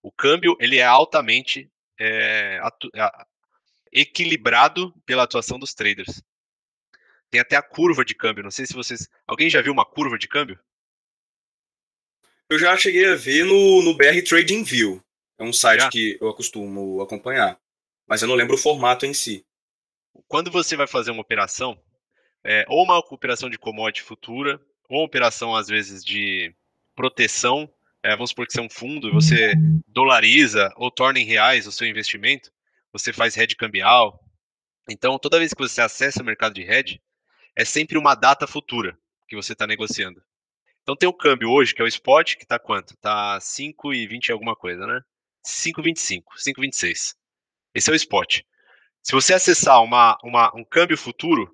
o 0.01 0.12
câmbio 0.12 0.56
ele 0.60 0.77
é 0.77 0.86
altamente 0.86 1.70
é, 2.00 2.60
equilibrado 3.91 4.93
pela 5.05 5.24
atuação 5.24 5.58
dos 5.60 5.74
traders. 5.74 6.22
Tem 7.29 7.39
até 7.39 7.55
a 7.55 7.62
curva 7.62 8.03
de 8.03 8.15
câmbio. 8.15 8.43
Não 8.43 8.51
sei 8.51 8.65
se 8.65 8.74
vocês. 8.74 9.08
Alguém 9.27 9.50
já 9.50 9.62
viu 9.62 9.72
uma 9.72 9.86
curva 9.86 10.17
de 10.17 10.27
câmbio? 10.27 10.60
Eu 12.50 12.58
já 12.58 12.75
cheguei 12.75 13.08
a 13.08 13.15
ver 13.15 13.46
no, 13.46 13.84
no 13.84 13.96
BR 13.96 14.24
Trading 14.27 14.63
View. 14.63 15.03
É 15.38 15.43
um 15.43 15.53
site 15.53 15.81
já? 15.81 15.89
que 15.89 16.17
eu 16.19 16.34
costumo 16.34 17.01
acompanhar. 17.01 17.60
Mas 18.08 18.22
eu 18.22 18.27
não 18.27 18.36
lembro 18.36 18.55
o 18.55 18.60
formato 18.60 19.05
em 19.05 19.13
si. 19.13 19.46
Quando 20.27 20.50
você 20.50 20.75
vai 20.75 20.88
fazer 20.88 21.12
uma 21.12 21.22
operação, 21.22 21.79
é, 22.43 22.65
ou 22.67 22.84
uma 22.84 22.98
operação 22.98 23.50
de 23.50 23.60
commodity 23.60 24.01
futura, 24.01 24.60
ou 24.89 25.00
uma 25.00 25.05
operação, 25.05 25.55
às 25.55 25.67
vezes, 25.67 26.03
de 26.03 26.53
proteção, 26.96 27.72
é, 28.03 28.12
vamos 28.15 28.31
supor 28.31 28.48
que 28.48 28.53
você 28.53 28.60
é 28.60 28.63
um 28.63 28.69
fundo 28.69 29.08
e 29.08 29.12
você 29.12 29.53
dolariza 29.88 30.74
ou 30.75 30.89
torna 30.89 31.19
em 31.19 31.25
reais 31.25 31.67
o 31.67 31.72
seu 31.72 31.88
investimento, 31.88 32.51
você 32.91 33.13
faz 33.13 33.38
hedge 33.38 33.55
cambial. 33.55 34.19
Então, 34.89 35.17
toda 35.19 35.39
vez 35.39 35.53
que 35.53 35.62
você 35.62 35.81
acessa 35.81 36.22
o 36.22 36.25
mercado 36.25 36.53
de 36.53 36.63
hedge, 36.63 37.01
é 37.55 37.65
sempre 37.65 37.98
uma 37.98 38.15
data 38.15 38.48
futura 38.48 38.98
que 39.27 39.36
você 39.36 39.53
está 39.53 39.67
negociando. 39.67 40.22
Então 40.81 40.96
tem 40.96 41.08
o 41.08 41.13
câmbio 41.13 41.51
hoje, 41.51 41.74
que 41.74 41.81
é 41.81 41.86
o 41.86 41.88
spot, 41.88 42.36
que 42.36 42.43
está 42.43 42.58
quanto? 42.58 42.96
Está 42.96 43.38
5,20 43.38 44.31
alguma 44.31 44.55
coisa, 44.55 44.88
né? 44.88 45.01
5,25, 45.46 46.24
5,26. 46.36 47.15
Esse 47.75 47.89
é 47.89 47.93
o 47.93 47.96
spot. 47.96 48.41
Se 49.03 49.12
você 49.12 49.34
acessar 49.34 49.84
uma, 49.84 50.17
uma, 50.24 50.51
um 50.55 50.63
câmbio 50.63 50.98
futuro, 50.98 51.53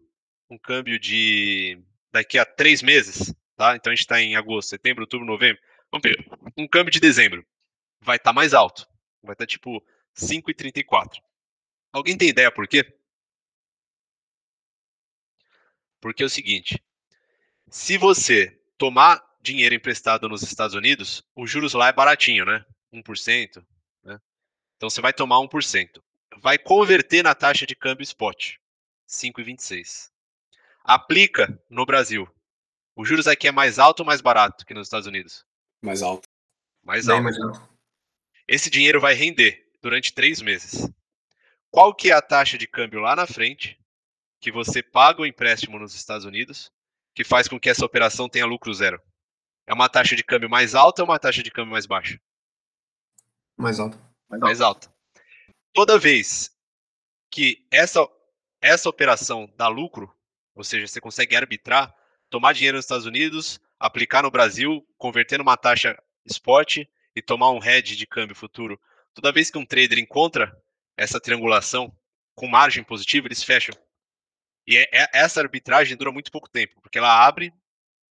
um 0.50 0.58
câmbio 0.58 0.98
de 0.98 1.78
daqui 2.14 2.38
a 2.38 2.46
três 2.46 2.82
meses, 2.82 3.34
tá? 3.58 3.76
Então 3.76 3.92
a 3.92 3.96
gente 3.96 4.06
está 4.06 4.22
em 4.22 4.36
agosto, 4.36 4.70
setembro, 4.70 5.04
outubro, 5.04 5.26
novembro. 5.26 5.62
Vamos 5.92 6.04
ver, 6.04 6.26
um 6.58 6.68
câmbio 6.68 6.92
de 6.92 7.00
dezembro 7.00 7.46
vai 8.00 8.16
estar 8.16 8.30
tá 8.30 8.34
mais 8.34 8.54
alto. 8.54 8.88
Vai 9.22 9.34
estar 9.34 9.44
tá, 9.46 9.48
tipo 9.48 9.86
5,34. 10.16 11.22
Alguém 11.92 12.18
tem 12.18 12.30
ideia 12.30 12.52
por 12.52 12.68
quê? 12.68 12.98
Porque 16.00 16.24
é 16.24 16.26
o 16.26 16.30
seguinte: 16.30 16.82
se 17.70 17.98
você 17.98 18.62
tomar 18.78 19.24
dinheiro 19.42 19.76
emprestado 19.76 20.28
nos 20.28 20.44
Estados 20.44 20.76
Unidos, 20.76 21.24
os 21.36 21.50
juros 21.50 21.74
lá 21.74 21.88
é 21.88 21.94
baratinho, 21.94 22.46
né? 22.46 22.66
1%. 22.94 23.66
Né? 24.04 24.20
Então 24.76 24.90
você 24.90 25.02
vai 25.02 25.14
tomar 25.14 25.38
1%. 25.38 26.02
Vai 26.38 26.58
converter 26.58 27.24
na 27.24 27.34
taxa 27.34 27.66
de 27.66 27.76
câmbio 27.76 28.04
spot, 28.04 28.56
5,26. 29.08 30.12
Aplica 30.84 31.62
no 31.70 31.86
Brasil. 31.86 32.28
Os 32.96 33.08
juros 33.08 33.28
aqui 33.28 33.48
é 33.48 33.52
mais 33.52 33.80
alto 33.80 34.02
ou 34.02 34.06
mais 34.06 34.22
barato 34.22 34.66
que 34.66 34.74
nos 34.74 34.88
Estados 34.88 35.08
Unidos? 35.08 35.46
Mais 35.82 36.02
alto. 36.02 36.30
Mais 36.84 37.10
alto. 37.10 37.24
mais 37.24 37.40
alto. 37.40 37.70
Esse 38.48 38.70
dinheiro 38.70 39.02
vai 39.02 39.14
render 39.14 39.65
durante 39.86 40.12
três 40.12 40.42
meses. 40.42 40.90
Qual 41.70 41.94
que 41.94 42.10
é 42.10 42.14
a 42.14 42.22
taxa 42.22 42.58
de 42.58 42.66
câmbio 42.66 43.00
lá 43.02 43.16
na 43.16 43.28
frente 43.28 43.80
que 44.40 44.52
você 44.52 44.82
paga 44.82 45.22
o 45.22 45.28
empréstimo 45.28 45.78
nos 45.78 45.94
Estados 45.94 46.26
Unidos, 46.26 46.72
que 47.14 47.24
faz 47.24 47.48
com 47.48 47.60
que 47.60 47.70
essa 47.70 47.86
operação 47.86 48.28
tenha 48.28 48.48
lucro 48.48 48.74
zero? 48.74 49.00
É 49.68 49.76
uma 49.76 49.88
taxa 49.88 50.16
de 50.16 50.24
câmbio 50.24 50.50
mais 50.50 50.74
alta 50.74 51.04
ou 51.04 51.08
uma 51.08 51.20
taxa 51.20 51.44
de 51.44 51.52
câmbio 51.52 51.72
mais 51.72 51.86
baixa? 51.86 52.20
Mais 53.56 53.80
alta. 53.80 54.00
Mais 54.28 54.60
alta. 54.60 54.92
Toda 55.72 56.00
vez 56.00 56.52
que 57.30 57.64
essa, 57.70 58.08
essa 58.60 58.90
operação 58.90 59.48
dá 59.56 59.68
lucro, 59.68 60.12
ou 60.56 60.64
seja, 60.64 60.88
você 60.88 61.00
consegue 61.00 61.36
arbitrar, 61.36 61.96
tomar 62.28 62.54
dinheiro 62.54 62.78
nos 62.78 62.86
Estados 62.86 63.06
Unidos, 63.06 63.60
aplicar 63.80 64.24
no 64.24 64.32
Brasil, 64.32 64.84
converter 64.98 65.38
numa 65.38 65.56
taxa 65.56 65.96
spot 66.26 66.78
e 67.16 67.22
tomar 67.22 67.52
um 67.52 67.64
hedge 67.64 67.96
de 67.96 68.08
câmbio 68.08 68.36
futuro. 68.36 68.82
Toda 69.16 69.32
vez 69.32 69.50
que 69.50 69.58
um 69.58 69.66
trader 69.66 69.98
encontra 69.98 70.56
essa 70.98 71.20
triangulação 71.20 71.96
com 72.36 72.48
margem 72.48 72.84
positiva, 72.84 73.28
eles 73.28 73.42
fecham. 73.42 73.74
E 74.68 74.78
é, 74.78 74.90
é, 74.92 75.10
essa 75.14 75.40
arbitragem 75.40 75.96
dura 75.96 76.12
muito 76.12 76.32
pouco 76.32 76.50
tempo, 76.50 76.82
porque 76.82 76.98
ela 76.98 77.26
abre, 77.26 77.54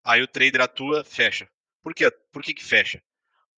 aí 0.03 0.22
o 0.22 0.27
trader 0.27 0.62
atua, 0.62 1.03
fecha. 1.03 1.48
Por 1.81 1.93
quê? 1.93 2.10
Por 2.31 2.41
que, 2.41 2.53
que 2.53 2.63
fecha? 2.63 3.03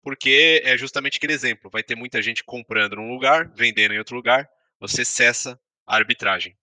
Porque 0.02 0.62
é 0.64 0.78
justamente 0.78 1.18
aquele 1.18 1.34
exemplo. 1.34 1.70
Vai 1.70 1.84
ter 1.84 1.96
muita 1.96 2.22
gente 2.22 2.44
comprando 2.44 2.96
num 2.96 3.12
lugar, 3.12 3.52
vendendo 3.54 3.94
em 3.94 4.00
outro 4.00 4.16
lugar, 4.16 4.50
você 4.80 5.04
cessa 5.04 5.60
a 5.86 5.96
arbitragem, 5.96 6.58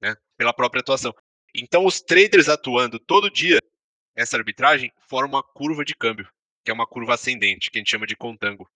né? 0.00 0.16
Pela 0.36 0.54
própria 0.54 0.80
atuação. 0.80 1.14
Então, 1.54 1.84
os 1.84 2.00
traders 2.00 2.48
atuando 2.48 2.98
todo 2.98 3.30
dia, 3.30 3.58
essa 4.16 4.38
arbitragem 4.38 4.90
forma 5.08 5.36
uma 5.36 5.42
curva 5.42 5.84
de 5.84 5.94
câmbio, 5.94 6.26
que 6.64 6.70
é 6.70 6.74
uma 6.74 6.86
curva 6.86 7.14
ascendente, 7.14 7.70
que 7.70 7.78
a 7.78 7.80
gente 7.80 7.90
chama 7.90 8.06
de 8.06 8.16
contango. 8.16 8.70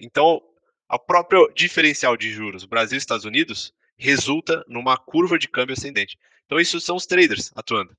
Então, 0.00 0.42
a 0.88 0.98
própria 0.98 1.40
diferencial 1.54 2.16
de 2.16 2.30
juros 2.30 2.64
Brasil 2.64 2.96
e 2.96 2.98
Estados 2.98 3.24
Unidos 3.24 3.72
resulta 3.96 4.64
numa 4.68 4.96
curva 4.96 5.38
de 5.38 5.48
câmbio 5.48 5.74
ascendente. 5.74 6.18
Então, 6.44 6.60
isso 6.60 6.80
são 6.80 6.96
os 6.96 7.06
traders 7.06 7.50
atuando. 7.56 7.96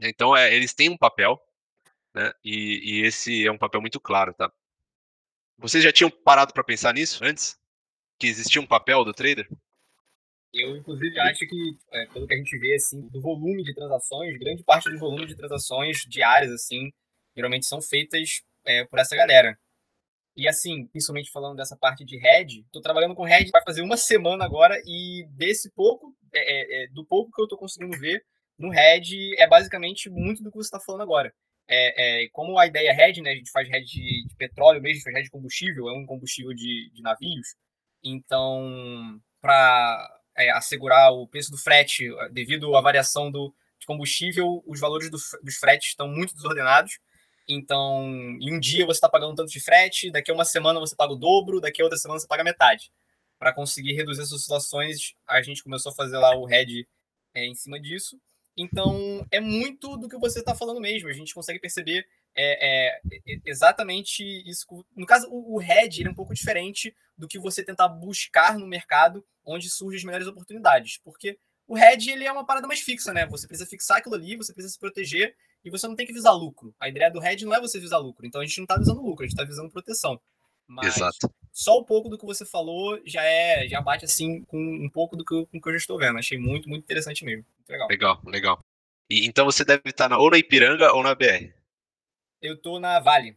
Então, 0.00 0.36
é, 0.36 0.54
eles 0.54 0.72
têm 0.72 0.90
um 0.90 0.96
papel, 0.96 1.40
né? 2.14 2.32
E, 2.44 3.00
e, 3.00 3.06
esse 3.06 3.46
é 3.46 3.50
um 3.50 3.58
papel 3.58 3.80
muito 3.80 4.00
claro, 4.00 4.32
tá? 4.34 4.50
Vocês 5.58 5.84
já 5.84 5.92
tinham 5.92 6.10
parado 6.10 6.52
para 6.52 6.64
pensar 6.64 6.94
nisso 6.94 7.22
antes? 7.24 7.58
Que 8.18 8.26
existia 8.26 8.60
um 8.60 8.66
papel 8.66 9.04
do 9.04 9.12
trader? 9.12 9.48
Eu, 10.52 10.76
inclusive, 10.76 11.18
acho 11.18 11.46
que, 11.46 11.76
é, 11.92 12.06
pelo 12.06 12.26
que 12.26 12.34
a 12.34 12.36
gente 12.36 12.56
vê, 12.58 12.74
assim, 12.74 13.00
do 13.08 13.20
volume 13.20 13.62
de 13.64 13.74
transações, 13.74 14.38
grande 14.38 14.62
parte 14.62 14.88
do 14.88 14.98
volume 14.98 15.26
de 15.26 15.36
transações 15.36 15.98
diárias, 16.08 16.52
assim, 16.52 16.92
geralmente 17.36 17.66
são 17.66 17.82
feitas 17.82 18.42
é, 18.64 18.84
por 18.84 18.98
essa 18.98 19.16
galera. 19.16 19.58
E 20.36 20.48
assim, 20.48 20.86
principalmente 20.88 21.30
falando 21.30 21.56
dessa 21.56 21.76
parte 21.76 22.04
de 22.04 22.18
Red, 22.18 22.64
tô 22.72 22.80
trabalhando 22.80 23.14
com 23.14 23.24
Red 23.24 23.50
vai 23.52 23.62
fazer 23.62 23.82
uma 23.82 23.96
semana 23.96 24.44
agora 24.44 24.80
e 24.84 25.26
desse 25.30 25.70
pouco, 25.70 26.14
é, 26.32 26.40
é, 26.40 26.84
é, 26.84 26.88
do 26.88 27.04
pouco 27.04 27.30
que 27.32 27.40
eu 27.40 27.46
tô 27.46 27.56
conseguindo 27.56 27.96
ver 27.98 28.24
no 28.58 28.70
Red, 28.70 29.34
é 29.38 29.46
basicamente 29.46 30.10
muito 30.10 30.42
do 30.42 30.50
que 30.50 30.56
você 30.56 30.66
está 30.66 30.80
falando 30.80 31.02
agora. 31.02 31.32
É, 31.68 32.24
é, 32.24 32.28
como 32.30 32.58
a 32.58 32.66
ideia 32.66 32.90
é 32.90 32.92
Red, 32.92 33.20
né, 33.22 33.30
a 33.30 33.34
gente 33.34 33.50
faz 33.50 33.68
Red 33.68 33.84
de, 33.84 34.26
de 34.26 34.36
petróleo 34.36 34.82
mesmo, 34.82 35.02
faz 35.02 35.14
Red 35.14 35.22
de 35.22 35.30
combustível, 35.30 35.88
é 35.88 35.92
um 35.92 36.04
combustível 36.04 36.52
de, 36.52 36.90
de 36.92 37.02
navios. 37.02 37.54
Então, 38.02 39.20
para 39.40 40.10
é, 40.36 40.50
assegurar 40.50 41.12
o 41.12 41.28
preço 41.28 41.50
do 41.50 41.58
frete, 41.58 42.08
devido 42.32 42.76
à 42.76 42.80
variação 42.80 43.30
do, 43.30 43.54
de 43.78 43.86
combustível, 43.86 44.62
os 44.66 44.80
valores 44.80 45.10
do, 45.10 45.18
dos 45.42 45.56
fretes 45.56 45.88
estão 45.88 46.08
muito 46.08 46.34
desordenados. 46.34 46.98
Então, 47.48 48.02
em 48.40 48.54
um 48.54 48.58
dia 48.58 48.86
você 48.86 48.98
está 48.98 49.08
pagando 49.08 49.34
tanto 49.34 49.50
de 49.50 49.60
frete, 49.60 50.10
daqui 50.10 50.30
a 50.30 50.34
uma 50.34 50.44
semana 50.44 50.80
você 50.80 50.96
paga 50.96 51.12
o 51.12 51.16
dobro, 51.16 51.60
daqui 51.60 51.82
a 51.82 51.84
outra 51.84 51.98
semana 51.98 52.18
você 52.18 52.26
paga 52.26 52.42
metade. 52.42 52.90
Para 53.38 53.52
conseguir 53.52 53.92
reduzir 53.92 54.22
as 54.22 54.32
oscilações, 54.32 55.12
a 55.26 55.42
gente 55.42 55.62
começou 55.62 55.92
a 55.92 55.94
fazer 55.94 56.16
lá 56.16 56.34
o 56.36 56.44
head 56.46 56.88
é, 57.34 57.44
em 57.44 57.54
cima 57.54 57.78
disso. 57.78 58.18
Então, 58.56 59.26
é 59.30 59.40
muito 59.40 59.96
do 59.96 60.08
que 60.08 60.16
você 60.16 60.38
está 60.38 60.54
falando 60.54 60.80
mesmo. 60.80 61.08
A 61.08 61.12
gente 61.12 61.34
consegue 61.34 61.58
perceber 61.58 62.06
é, 62.36 62.96
é 62.96 63.00
exatamente 63.44 64.22
isso. 64.48 64.66
No 64.96 65.06
caso, 65.06 65.28
o, 65.30 65.56
o 65.56 65.58
head 65.58 66.04
é 66.04 66.10
um 66.10 66.14
pouco 66.14 66.34
diferente 66.34 66.94
do 67.16 67.28
que 67.28 67.38
você 67.38 67.62
tentar 67.64 67.88
buscar 67.88 68.58
no 68.58 68.66
mercado 68.66 69.24
onde 69.44 69.68
surgem 69.68 69.98
as 69.98 70.04
melhores 70.04 70.26
oportunidades. 70.26 70.98
Porque 70.98 71.38
o 71.66 71.74
head 71.74 72.10
ele 72.10 72.24
é 72.24 72.32
uma 72.32 72.46
parada 72.46 72.66
mais 72.66 72.80
fixa, 72.80 73.12
né? 73.12 73.26
Você 73.26 73.46
precisa 73.46 73.68
fixar 73.68 73.98
aquilo 73.98 74.14
ali, 74.14 74.36
você 74.36 74.52
precisa 74.52 74.72
se 74.72 74.78
proteger 74.78 75.34
e 75.64 75.70
você 75.70 75.88
não 75.88 75.96
tem 75.96 76.06
que 76.06 76.12
visar 76.12 76.32
lucro. 76.32 76.74
A 76.78 76.88
ideia 76.88 77.10
do 77.10 77.24
hedge 77.24 77.44
não 77.44 77.54
é 77.54 77.60
você 77.60 77.80
visar 77.80 77.98
lucro. 77.98 78.26
Então 78.26 78.40
a 78.40 78.44
gente 78.44 78.58
não 78.58 78.64
está 78.64 78.76
visando 78.76 79.00
lucro, 79.00 79.24
a 79.24 79.26
gente 79.26 79.34
está 79.34 79.44
visando 79.44 79.70
proteção. 79.70 80.20
Mas 80.66 80.96
Exato. 80.96 81.30
só 81.52 81.78
um 81.78 81.84
pouco 81.84 82.08
do 82.08 82.18
que 82.18 82.24
você 82.24 82.44
falou 82.44 82.98
já 83.04 83.22
é 83.22 83.68
já 83.68 83.80
bate 83.80 84.04
assim 84.04 84.42
com 84.44 84.58
um 84.58 84.88
pouco 84.88 85.16
do 85.16 85.24
que 85.24 85.34
eu, 85.34 85.46
com 85.46 85.60
que 85.60 85.68
eu 85.68 85.72
já 85.72 85.78
estou 85.78 85.98
vendo. 85.98 86.18
Achei 86.18 86.38
muito, 86.38 86.68
muito 86.68 86.84
interessante 86.84 87.24
mesmo. 87.24 87.44
Muito 87.56 87.70
legal. 87.70 87.88
Legal, 87.88 88.22
legal. 88.26 88.58
E, 89.10 89.26
então 89.26 89.44
você 89.44 89.64
deve 89.64 89.82
estar 89.86 90.08
na, 90.08 90.18
ou 90.18 90.30
na 90.30 90.38
Ipiranga 90.38 90.92
ou 90.92 91.02
na 91.02 91.14
BR. 91.14 91.52
Eu 92.40 92.60
tô 92.60 92.78
na 92.78 93.00
Vale. 93.00 93.36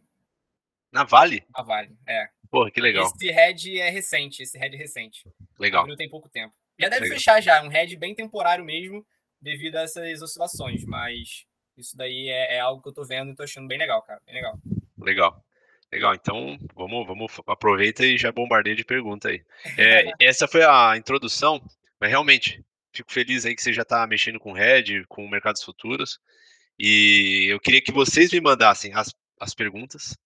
Na 0.91 1.03
Vale? 1.03 1.46
Na 1.55 1.63
Vale, 1.63 1.98
é. 2.07 2.29
Porra, 2.50 2.72
que 2.72 2.79
legal. 2.79 3.05
Esse 3.05 3.29
head 3.31 3.79
é 3.79 3.89
recente, 3.89 4.43
esse 4.43 4.57
head 4.57 4.75
é 4.75 4.79
recente. 4.79 5.29
Legal. 5.60 5.81
Abriu 5.81 5.98
tem 5.98 6.10
pouco 6.10 6.29
tempo. 6.29 6.53
Já 6.79 6.89
deve 6.89 7.03
legal. 7.03 7.17
fechar 7.17 7.41
já, 7.41 7.62
um 7.63 7.67
head 7.67 7.96
bem 7.98 8.15
temporário 8.15 8.63
mesmo, 8.63 9.05
devido 9.41 9.75
a 9.75 9.81
essas 9.81 10.22
oscilações, 10.22 10.86
mas 10.86 11.46
isso 11.77 11.96
daí 11.96 12.29
é, 12.29 12.55
é 12.55 12.60
algo 12.60 12.81
que 12.81 12.89
eu 12.89 12.93
tô 12.93 13.03
vendo 13.03 13.31
e 13.31 13.36
tô 13.36 13.43
achando 13.43 13.67
bem 13.67 13.77
legal, 13.77 14.01
cara. 14.01 14.22
Bem 14.25 14.36
legal. 14.36 14.60
Legal. 15.00 15.43
Legal, 15.91 16.13
então 16.13 16.60
vamos, 16.75 17.07
vamos 17.07 17.31
aproveita 17.48 18.05
e 18.05 18.17
já 18.17 18.31
bombardeia 18.31 18.75
de 18.75 18.84
pergunta 18.84 19.29
aí. 19.29 19.41
É, 19.77 20.12
essa 20.19 20.48
foi 20.48 20.63
a 20.63 20.98
introdução, 20.98 21.62
mas 22.00 22.10
realmente 22.10 22.62
fico 22.91 23.12
feliz 23.12 23.46
aí 23.46 23.55
que 23.55 23.62
você 23.62 23.72
já 23.72 23.84
está 23.84 24.05
mexendo 24.05 24.39
com 24.39 24.51
Red, 24.51 25.05
com 25.07 25.27
mercados 25.29 25.63
futuros, 25.63 26.19
e 26.77 27.46
eu 27.50 27.60
queria 27.60 27.81
que 27.81 27.91
vocês 27.91 28.31
me 28.31 28.41
mandassem 28.41 28.93
as, 28.93 29.13
as 29.39 29.53
perguntas. 29.53 30.17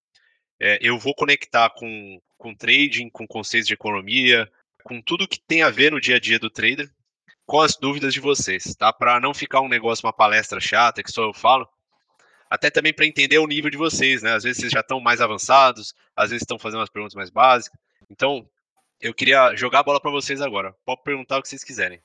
É, 0.58 0.78
eu 0.80 0.98
vou 0.98 1.14
conectar 1.14 1.68
com, 1.70 2.20
com 2.38 2.54
trading, 2.54 3.10
com 3.10 3.26
conceitos 3.26 3.68
de 3.68 3.74
economia, 3.74 4.50
com 4.82 5.00
tudo 5.02 5.28
que 5.28 5.40
tem 5.40 5.62
a 5.62 5.70
ver 5.70 5.92
no 5.92 6.00
dia 6.00 6.16
a 6.16 6.20
dia 6.20 6.38
do 6.38 6.50
trader, 6.50 6.90
com 7.50 7.60
as 7.60 7.74
dúvidas 7.74 8.14
de 8.14 8.20
vocês, 8.20 8.76
tá? 8.76 8.92
Para 8.92 9.18
não 9.18 9.34
ficar 9.34 9.60
um 9.60 9.68
negócio, 9.68 10.06
uma 10.06 10.12
palestra 10.12 10.60
chata 10.60 11.02
que 11.02 11.10
só 11.10 11.24
eu 11.24 11.34
falo, 11.34 11.68
até 12.48 12.70
também 12.70 12.94
para 12.94 13.04
entender 13.04 13.40
o 13.40 13.46
nível 13.48 13.68
de 13.68 13.76
vocês, 13.76 14.22
né? 14.22 14.34
Às 14.34 14.44
vezes 14.44 14.58
vocês 14.58 14.70
já 14.70 14.78
estão 14.78 15.00
mais 15.00 15.20
avançados, 15.20 15.92
às 16.14 16.30
vezes 16.30 16.42
estão 16.42 16.60
fazendo 16.60 16.78
umas 16.78 16.90
perguntas 16.90 17.16
mais 17.16 17.28
básicas. 17.28 17.76
Então, 18.08 18.48
eu 19.00 19.12
queria 19.12 19.52
jogar 19.56 19.80
a 19.80 19.82
bola 19.82 20.00
para 20.00 20.12
vocês 20.12 20.40
agora. 20.40 20.72
Pode 20.84 21.02
perguntar 21.02 21.38
o 21.38 21.42
que 21.42 21.48
vocês 21.48 21.64
quiserem. 21.64 22.00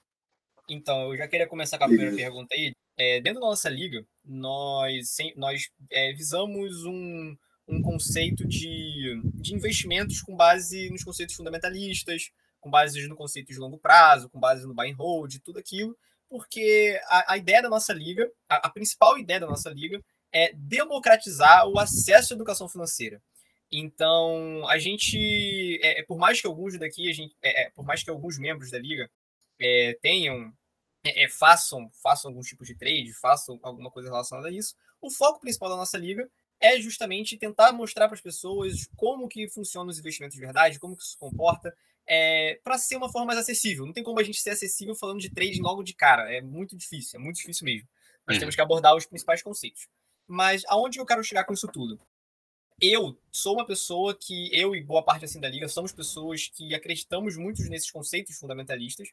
Então, 0.67 1.11
eu 1.11 1.17
já 1.17 1.27
queria 1.27 1.45
começar 1.45 1.77
com 1.77 1.83
a 1.83 1.89
primeira 1.89 2.15
pergunta 2.15 2.55
aí. 2.55 2.73
É, 2.97 3.21
dentro 3.21 3.39
da 3.39 3.45
nossa 3.45 3.69
liga, 3.69 4.03
nós, 4.25 5.15
nós 5.35 5.69
é, 5.91 6.11
visamos 6.13 6.85
um, 6.85 7.37
um 7.67 7.83
conceito 7.83 8.47
de, 8.47 9.21
de 9.35 9.53
investimentos 9.53 10.23
com 10.23 10.35
base 10.35 10.89
nos 10.89 11.03
conceitos 11.03 11.35
fundamentalistas, 11.35 12.31
com 12.65 12.71
base 12.71 13.07
no 13.07 13.15
conceito 13.15 13.53
de 13.53 13.59
longo 13.59 13.77
prazo, 13.77 14.27
com 14.27 14.39
base 14.39 14.65
no 14.65 14.73
buy 14.73 14.89
and 14.89 14.95
hold, 14.95 15.37
tudo 15.43 15.59
aquilo, 15.59 15.95
porque 16.27 16.99
a, 17.05 17.33
a 17.33 17.37
ideia 17.37 17.61
da 17.61 17.69
nossa 17.69 17.93
liga, 17.93 18.27
a, 18.49 18.55
a, 18.55 18.69
principal 18.71 19.19
ideia 19.19 19.39
da 19.39 19.45
nossa 19.45 19.69
liga 19.69 20.03
é 20.31 20.51
democratizar 20.55 21.67
o 21.67 21.77
acesso 21.77 22.33
à 22.33 22.35
educação 22.35 22.67
financeira. 22.67 23.21
Então, 23.71 24.67
a 24.67 24.79
gente, 24.79 25.79
é, 25.83 25.99
é 25.99 26.03
por 26.03 26.17
mais 26.17 26.41
que 26.41 26.47
alguns 26.47 26.75
daqui, 26.79 27.07
a 27.07 27.13
gente, 27.13 27.35
é, 27.39 27.65
é, 27.65 27.69
por 27.69 27.85
mais 27.85 28.03
que 28.03 28.09
alguns 28.09 28.39
membros 28.39 28.71
da 28.71 28.79
liga 28.79 29.07
é, 29.59 29.95
tenham, 30.01 30.51
é, 31.03 31.29
façam, 31.29 31.87
façam 32.01 32.31
algum 32.31 32.41
tipo 32.41 32.65
de 32.65 32.73
trade, 32.73 33.13
façam 33.13 33.59
alguma 33.61 33.91
coisa 33.91 34.09
relacionada 34.09 34.47
a 34.47 34.51
isso, 34.51 34.73
o 34.99 35.11
foco 35.11 35.39
principal 35.39 35.69
da 35.69 35.75
nossa 35.75 35.99
liga 35.99 36.27
é 36.59 36.79
justamente 36.81 37.37
tentar 37.37 37.71
mostrar 37.73 38.07
para 38.07 38.15
as 38.15 38.21
pessoas 38.21 38.89
como 38.95 39.27
que 39.27 39.47
funcionam 39.47 39.89
os 39.89 39.99
investimentos 39.99 40.35
de 40.35 40.41
verdade, 40.41 40.79
como 40.79 40.95
que 40.97 41.03
isso 41.03 41.11
se 41.11 41.17
comporta, 41.17 41.71
é, 42.07 42.59
para 42.63 42.77
ser 42.77 42.95
uma 42.97 43.11
forma 43.11 43.27
mais 43.27 43.39
acessível. 43.39 43.85
Não 43.85 43.93
tem 43.93 44.03
como 44.03 44.19
a 44.19 44.23
gente 44.23 44.41
ser 44.41 44.51
acessível 44.51 44.95
falando 44.95 45.19
de 45.19 45.29
trading 45.29 45.61
logo 45.61 45.83
de 45.83 45.93
cara. 45.93 46.31
É 46.33 46.41
muito 46.41 46.75
difícil, 46.75 47.19
é 47.19 47.23
muito 47.23 47.37
difícil 47.37 47.65
mesmo. 47.65 47.87
Nós 48.27 48.35
uhum. 48.35 48.39
temos 48.41 48.55
que 48.55 48.61
abordar 48.61 48.95
os 48.95 49.05
principais 49.05 49.41
conceitos. 49.41 49.87
Mas 50.27 50.63
aonde 50.67 50.99
eu 50.99 51.05
quero 51.05 51.23
chegar 51.23 51.43
com 51.43 51.53
isso 51.53 51.67
tudo? 51.67 51.99
Eu 52.81 53.17
sou 53.31 53.53
uma 53.53 53.65
pessoa 53.65 54.13
que, 54.13 54.49
eu 54.53 54.75
e 54.75 54.83
boa 54.83 55.01
parte 55.01 55.23
assim 55.23 55.39
da 55.39 55.47
liga, 55.47 55.67
somos 55.67 55.93
pessoas 55.93 56.49
que 56.49 56.75
acreditamos 56.75 57.37
muito 57.37 57.63
nesses 57.63 57.89
conceitos 57.89 58.37
fundamentalistas. 58.37 59.09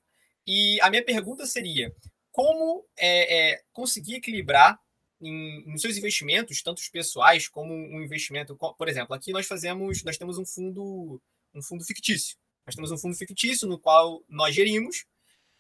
E 0.47 0.81
a 0.81 0.91
minha 0.91 1.05
pergunta 1.05 1.47
seria: 1.47 1.95
como 2.33 2.85
é, 2.97 3.53
é, 3.53 3.63
conseguir 3.73 4.17
equilibrar 4.17 4.81
em, 5.21 5.65
nos 5.67 5.83
seus 5.83 5.97
investimentos, 5.97 6.63
tanto 6.63 6.79
os 6.79 6.89
pessoais 6.89 7.47
como 7.47 7.73
um 7.73 8.03
investimento, 8.03 8.57
por 8.57 8.89
exemplo, 8.89 9.15
aqui 9.15 9.33
nós 9.33 9.47
fazemos, 9.47 10.03
nós 10.03 10.19
temos 10.19 10.39
um 10.39 10.45
fundo, 10.45 11.23
um 11.55 11.63
fundo 11.63 11.85
fictício. 11.85 12.37
Nós 12.67 12.75
temos 12.75 12.91
um 12.91 12.99
fundo 12.99 13.17
fictício 13.17 13.69
no 13.69 13.79
qual 13.79 14.23
nós 14.29 14.55
gerimos, 14.55 15.05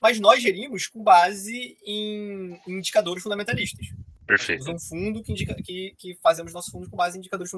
mas 0.00 0.18
nós 0.18 0.42
gerimos 0.42 0.87
com 0.87 1.02
base 1.02 1.76
em 1.85 2.61
indicadores 2.66 3.23
fundamentalistas. 3.23 3.88
Perfeito. 4.26 4.64
Temos 4.64 4.85
um 4.85 4.88
fundo 4.88 5.23
que, 5.23 5.32
indica, 5.32 5.54
que, 5.54 5.94
que 5.99 6.14
fazemos 6.23 6.52
nosso 6.52 6.71
fundo 6.71 6.88
com 6.88 6.97
base 6.97 7.16
em 7.16 7.21
indicadores 7.21 7.50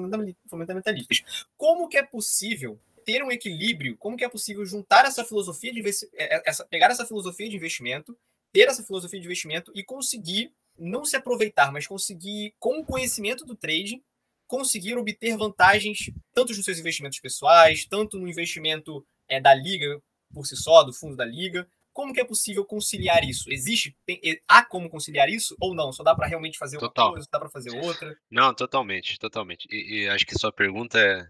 fundamentalistas. 0.49 1.45
Como 1.57 1.87
que 1.87 1.97
é 1.97 2.03
possível 2.03 2.79
ter 3.05 3.23
um 3.23 3.31
equilíbrio? 3.31 3.95
Como 3.97 4.17
que 4.17 4.25
é 4.25 4.29
possível 4.29 4.65
juntar 4.65 5.05
essa 5.05 5.23
filosofia 5.23 5.71
de 5.71 5.81
é, 6.15 6.35
é, 6.35 6.43
essa, 6.45 6.65
pegar 6.65 6.91
essa 6.91 7.05
filosofia 7.05 7.49
de 7.49 7.55
investimento, 7.55 8.17
ter 8.51 8.67
essa 8.67 8.83
filosofia 8.83 9.19
de 9.19 9.25
investimento 9.25 9.71
e 9.75 9.83
conseguir 9.83 10.51
não 10.77 11.05
se 11.05 11.15
aproveitar, 11.15 11.71
mas 11.71 11.87
conseguir, 11.87 12.53
com 12.59 12.79
o 12.79 12.85
conhecimento 12.85 13.45
do 13.45 13.55
trading, 13.55 14.03
conseguir 14.47 14.97
obter 14.97 15.37
vantagens 15.37 16.11
tanto 16.33 16.53
nos 16.53 16.65
seus 16.65 16.79
investimentos 16.79 17.19
pessoais, 17.19 17.85
tanto 17.85 18.19
no 18.19 18.27
investimento 18.27 19.05
é, 19.29 19.39
da 19.39 19.53
liga 19.53 20.01
por 20.33 20.45
si 20.45 20.55
só, 20.55 20.83
do 20.83 20.93
fundo 20.93 21.15
da 21.15 21.25
liga. 21.25 21.67
Como 21.93 22.13
que 22.13 22.19
é 22.19 22.25
possível 22.25 22.65
conciliar 22.65 23.23
isso? 23.23 23.49
Existe, 23.49 23.95
tem, 24.05 24.19
há 24.49 24.65
como 24.65 24.89
conciliar 24.89 25.29
isso 25.29 25.55
ou 25.61 25.73
não? 25.73 25.93
Só 25.93 26.03
dá 26.03 26.13
para 26.13 26.27
realmente 26.27 26.57
fazer 26.57 26.77
Total. 26.77 27.05
uma 27.05 27.13
coisa, 27.13 27.27
dá 27.31 27.39
para 27.39 27.49
fazer 27.49 27.71
outra? 27.71 28.17
Não, 28.29 28.53
totalmente, 28.53 29.17
totalmente. 29.17 29.65
E, 29.71 30.01
e, 30.01 30.09
acho 30.09 30.25
que 30.25 30.37
sua 30.37 30.51
pergunta 30.51 30.99
é, 30.99 31.25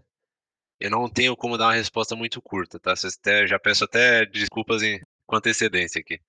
eu 0.80 0.90
não 0.90 1.08
tenho 1.08 1.36
como 1.36 1.56
dar 1.56 1.66
uma 1.66 1.74
resposta 1.74 2.16
muito 2.16 2.42
curta, 2.42 2.80
tá? 2.80 2.94
Até, 2.94 3.46
já 3.46 3.60
peço 3.60 3.84
até 3.84 4.26
desculpas 4.26 4.82
em, 4.82 5.00
com 5.24 5.36
antecedência 5.36 6.00
aqui. 6.00 6.20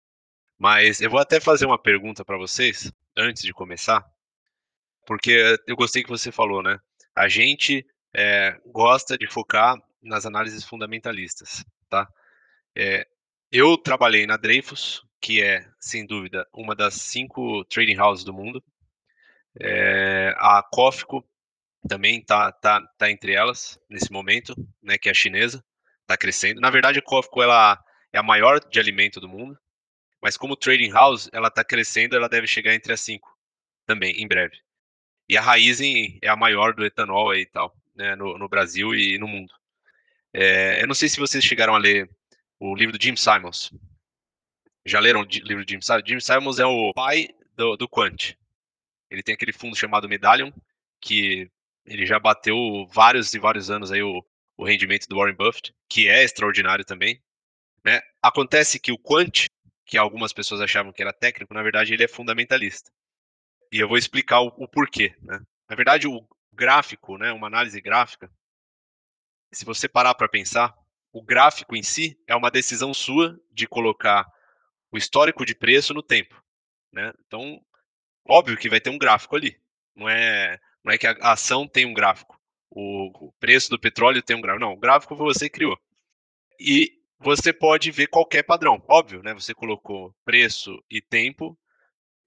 Mas 0.58 1.02
eu 1.02 1.10
vou 1.10 1.20
até 1.20 1.40
fazer 1.40 1.66
uma 1.66 1.82
pergunta 1.82 2.24
para 2.24 2.38
vocês 2.38 2.92
antes 3.16 3.42
de 3.42 3.54
começar, 3.54 4.06
porque 5.06 5.58
eu 5.66 5.76
gostei 5.76 6.04
que 6.04 6.10
você 6.10 6.32
falou, 6.32 6.62
né? 6.62 6.80
A 7.16 7.28
gente 7.28 7.84
é, 8.16 8.60
gosta 8.66 9.18
de 9.18 9.28
focar 9.28 9.82
nas 10.02 10.26
análises 10.26 10.64
fundamentalistas, 10.64 11.64
tá? 11.90 12.08
É, 12.76 13.08
eu 13.52 13.78
trabalhei 13.78 14.26
na 14.28 14.38
Dreyfus, 14.38 15.04
que 15.22 15.42
é, 15.42 15.68
sem 15.80 16.06
dúvida, 16.06 16.48
uma 16.54 16.76
das 16.76 16.96
cinco 16.96 17.64
trading 17.66 17.98
houses 17.98 18.24
do 18.24 18.34
mundo. 18.34 18.64
É, 19.60 20.36
a 20.38 20.62
Cofco 20.62 21.28
também 21.88 22.24
tá, 22.24 22.52
tá, 22.52 22.82
tá 22.98 23.10
entre 23.10 23.34
elas 23.34 23.80
nesse 23.90 24.12
momento, 24.12 24.54
né, 24.82 24.98
que 24.98 25.10
é 25.10 25.12
a 25.12 25.16
chinesa, 25.16 25.64
está 26.02 26.18
crescendo. 26.18 26.62
Na 26.62 26.70
verdade, 26.70 27.00
a 27.00 27.02
Cofco 27.02 27.42
ela 27.42 27.82
é 28.12 28.20
a 28.20 28.24
maior 28.24 28.60
de 28.60 28.80
alimento 28.80 29.20
do 29.20 29.30
mundo, 29.30 29.58
mas 30.22 30.38
como 30.38 30.56
trading 30.56 30.92
house, 30.92 31.30
ela 31.34 31.48
está 31.48 31.64
crescendo, 31.64 32.16
ela 32.16 32.30
deve 32.30 32.48
chegar 32.48 32.74
entre 32.74 32.94
as 32.94 33.02
cinco 33.02 33.30
também, 33.86 34.22
em 34.22 34.28
breve. 34.28 34.58
E 35.30 35.38
a 35.38 35.42
Raizen 35.42 36.20
é 36.22 36.30
a 36.30 36.36
maior 36.36 36.74
do 36.74 36.86
etanol 36.86 37.34
e 37.36 37.46
tal, 37.46 37.76
né, 37.96 38.16
no, 38.16 38.38
no 38.38 38.48
Brasil 38.50 38.94
e 38.94 39.18
no 39.18 39.28
mundo. 39.28 39.54
É, 40.34 40.82
eu 40.82 40.88
não 40.88 40.96
sei 40.96 41.10
se 41.10 41.20
vocês 41.20 41.44
chegaram 41.44 41.76
a 41.76 41.78
ler 41.78 42.10
o 42.60 42.76
livro 42.76 42.98
do 42.98 43.04
Jim 43.04 43.16
Simons. 43.16 43.72
Já 44.86 45.00
leram 45.00 45.22
o 45.22 45.24
livro 45.24 45.66
do 45.66 45.70
Jim 45.70 45.82
Simons? 45.82 46.04
Jim 46.06 46.20
Simons 46.20 46.60
é 46.60 46.66
o 46.66 46.94
pai 46.94 47.30
do, 47.56 47.76
do 47.76 47.90
Quant. 47.90 48.36
Ele 49.10 49.24
tem 49.24 49.36
aquele 49.36 49.54
fundo 49.54 49.76
chamado 49.76 50.10
Medallion, 50.10 50.52
que 51.02 51.50
ele 51.86 52.06
já 52.06 52.20
bateu 52.20 52.56
vários 52.92 53.34
e 53.34 53.40
vários 53.40 53.72
anos 53.72 53.92
aí 53.92 54.02
o, 54.02 54.26
o 54.58 54.66
rendimento 54.66 55.08
do 55.08 55.18
Warren 55.18 55.36
Buffett, 55.36 55.74
que 55.90 56.08
é 56.08 56.24
extraordinário 56.24 56.84
também. 56.84 57.22
Né? 57.84 58.02
Acontece 58.22 58.80
que 58.80 58.92
o 58.92 58.98
Quant, 58.98 59.48
que 59.86 59.98
algumas 59.98 60.34
pessoas 60.34 60.60
achavam 60.60 60.92
que 60.92 61.02
era 61.02 61.13
técnico, 61.13 61.54
na 61.54 61.63
verdade 61.63 61.94
ele 61.94 62.04
é 62.04 62.08
fundamentalista. 62.08 62.92
E 63.72 63.80
eu 63.80 63.88
vou 63.88 63.98
explicar 63.98 64.42
o, 64.42 64.48
o 64.58 64.68
porquê. 64.68 65.16
Né? 65.22 65.40
Na 65.70 65.76
verdade, 65.76 66.08
o 66.08 66.28
gráfico, 66.54 67.18
né, 67.18 67.32
uma 67.32 67.48
análise 67.48 67.80
gráfica, 67.80 68.30
se 69.52 69.66
você 69.66 69.88
parar 69.88 70.14
para 70.16 70.30
pensar, 70.30 70.76
o 71.12 71.22
gráfico 71.22 71.76
em 71.76 71.84
si 71.84 72.20
é 72.28 72.36
uma 72.36 72.52
decisão 72.52 72.94
sua 72.94 73.40
de 73.52 73.68
colocar 73.68 74.26
o 74.92 74.98
histórico 74.98 75.46
de 75.46 75.56
preço 75.56 75.94
no 75.94 76.04
tempo. 76.04 76.42
Né? 76.92 77.12
Então, 77.26 77.62
óbvio 78.28 78.58
que 78.58 78.70
vai 78.70 78.80
ter 78.80 78.90
um 78.90 78.98
gráfico 78.98 79.36
ali. 79.36 79.58
Não 79.96 80.08
é, 80.08 80.60
não 80.84 80.94
é 80.94 80.98
que 80.98 81.08
a 81.08 81.16
ação 81.22 81.68
tem 81.68 81.86
um 81.86 81.94
gráfico. 81.94 82.40
O, 82.70 83.28
o 83.28 83.32
preço 83.40 83.70
do 83.70 83.80
petróleo 83.80 84.22
tem 84.22 84.36
um 84.36 84.42
gráfico. 84.42 84.66
Não, 84.66 84.74
o 84.74 84.80
gráfico 84.80 85.16
você 85.16 85.50
criou. 85.50 85.78
E 86.60 86.94
você 87.20 87.52
pode 87.52 87.92
ver 87.92 88.08
qualquer 88.08 88.44
padrão. 88.44 88.84
Óbvio, 88.88 89.24
né? 89.24 89.34
Você 89.34 89.54
colocou 89.54 90.16
preço 90.24 90.84
e 90.90 91.02
tempo 91.02 91.58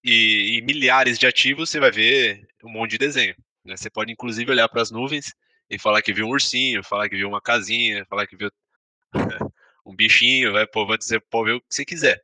e, 0.02 0.56
e 0.56 0.62
milhares 0.62 1.18
de 1.18 1.26
ativos, 1.26 1.70
você 1.70 1.78
vai 1.78 1.90
ver 1.90 2.48
um 2.64 2.70
monte 2.70 2.92
de 2.92 2.98
desenho. 2.98 3.36
Né? 3.64 3.76
Você 3.76 3.90
pode, 3.90 4.12
inclusive, 4.12 4.50
olhar 4.50 4.68
para 4.68 4.82
as 4.82 4.90
nuvens 4.90 5.34
e 5.70 5.78
falar 5.78 6.02
que 6.02 6.12
viu 6.12 6.26
um 6.26 6.30
ursinho, 6.30 6.82
falar 6.82 7.08
que 7.08 7.16
viu 7.16 7.28
uma 7.28 7.40
casinha, 7.40 8.04
falar 8.06 8.26
que 8.26 8.36
viu 8.36 8.50
um 9.86 9.94
bichinho, 9.94 10.52
vai, 10.52 10.66
pô, 10.66 10.84
vai 10.84 10.98
dizer, 10.98 11.20
pode 11.30 11.50
ver 11.50 11.56
o 11.56 11.60
que 11.60 11.74
você 11.74 11.84
quiser. 11.84 12.22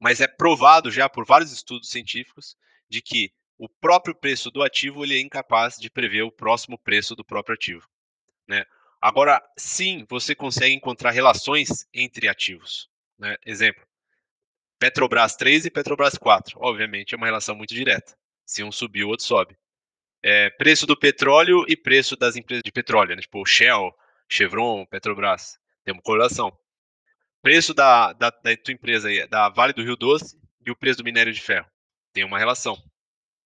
Mas 0.00 0.20
é 0.20 0.26
provado 0.26 0.90
já 0.90 1.08
por 1.08 1.24
vários 1.24 1.52
estudos 1.52 1.88
científicos 1.88 2.56
de 2.88 3.00
que 3.00 3.32
o 3.56 3.68
próprio 3.68 4.14
preço 4.14 4.50
do 4.50 4.62
ativo 4.62 5.04
ele 5.04 5.16
é 5.16 5.20
incapaz 5.20 5.76
de 5.76 5.88
prever 5.88 6.22
o 6.22 6.32
próximo 6.32 6.76
preço 6.78 7.14
do 7.14 7.24
próprio 7.24 7.54
ativo. 7.54 7.86
Né? 8.48 8.64
Agora, 9.00 9.40
sim, 9.56 10.04
você 10.08 10.34
consegue 10.34 10.74
encontrar 10.74 11.10
relações 11.10 11.86
entre 11.94 12.26
ativos. 12.26 12.90
Né? 13.18 13.36
Exemplo, 13.46 13.86
Petrobras 14.78 15.36
3 15.36 15.66
e 15.66 15.70
Petrobras 15.70 16.16
4. 16.16 16.58
Obviamente, 16.60 17.14
é 17.14 17.16
uma 17.16 17.26
relação 17.26 17.54
muito 17.54 17.74
direta. 17.74 18.16
Se 18.46 18.64
um 18.64 18.72
subir, 18.72 19.04
o 19.04 19.08
outro 19.08 19.26
sobe 19.26 19.56
é, 20.22 20.50
preço 20.50 20.86
do 20.86 20.96
petróleo 20.96 21.64
e 21.68 21.76
preço 21.76 22.16
das 22.16 22.36
empresas 22.36 22.62
de 22.64 22.72
petróleo, 22.72 23.14
né? 23.14 23.22
tipo 23.22 23.44
Shell, 23.44 23.94
Chevron, 24.28 24.86
Petrobras, 24.86 25.58
tem 25.84 25.94
uma 25.94 26.02
correlação. 26.02 26.56
Preço 27.42 27.72
da, 27.72 28.12
da, 28.12 28.30
da 28.30 28.56
tua 28.56 28.74
empresa 28.74 29.08
aí, 29.08 29.26
da 29.26 29.48
Vale 29.48 29.72
do 29.72 29.82
Rio 29.82 29.96
Doce 29.96 30.38
e 30.64 30.70
o 30.70 30.76
preço 30.76 30.98
do 30.98 31.04
minério 31.04 31.32
de 31.32 31.40
ferro, 31.40 31.66
tem 32.12 32.24
uma 32.24 32.38
relação. 32.38 32.76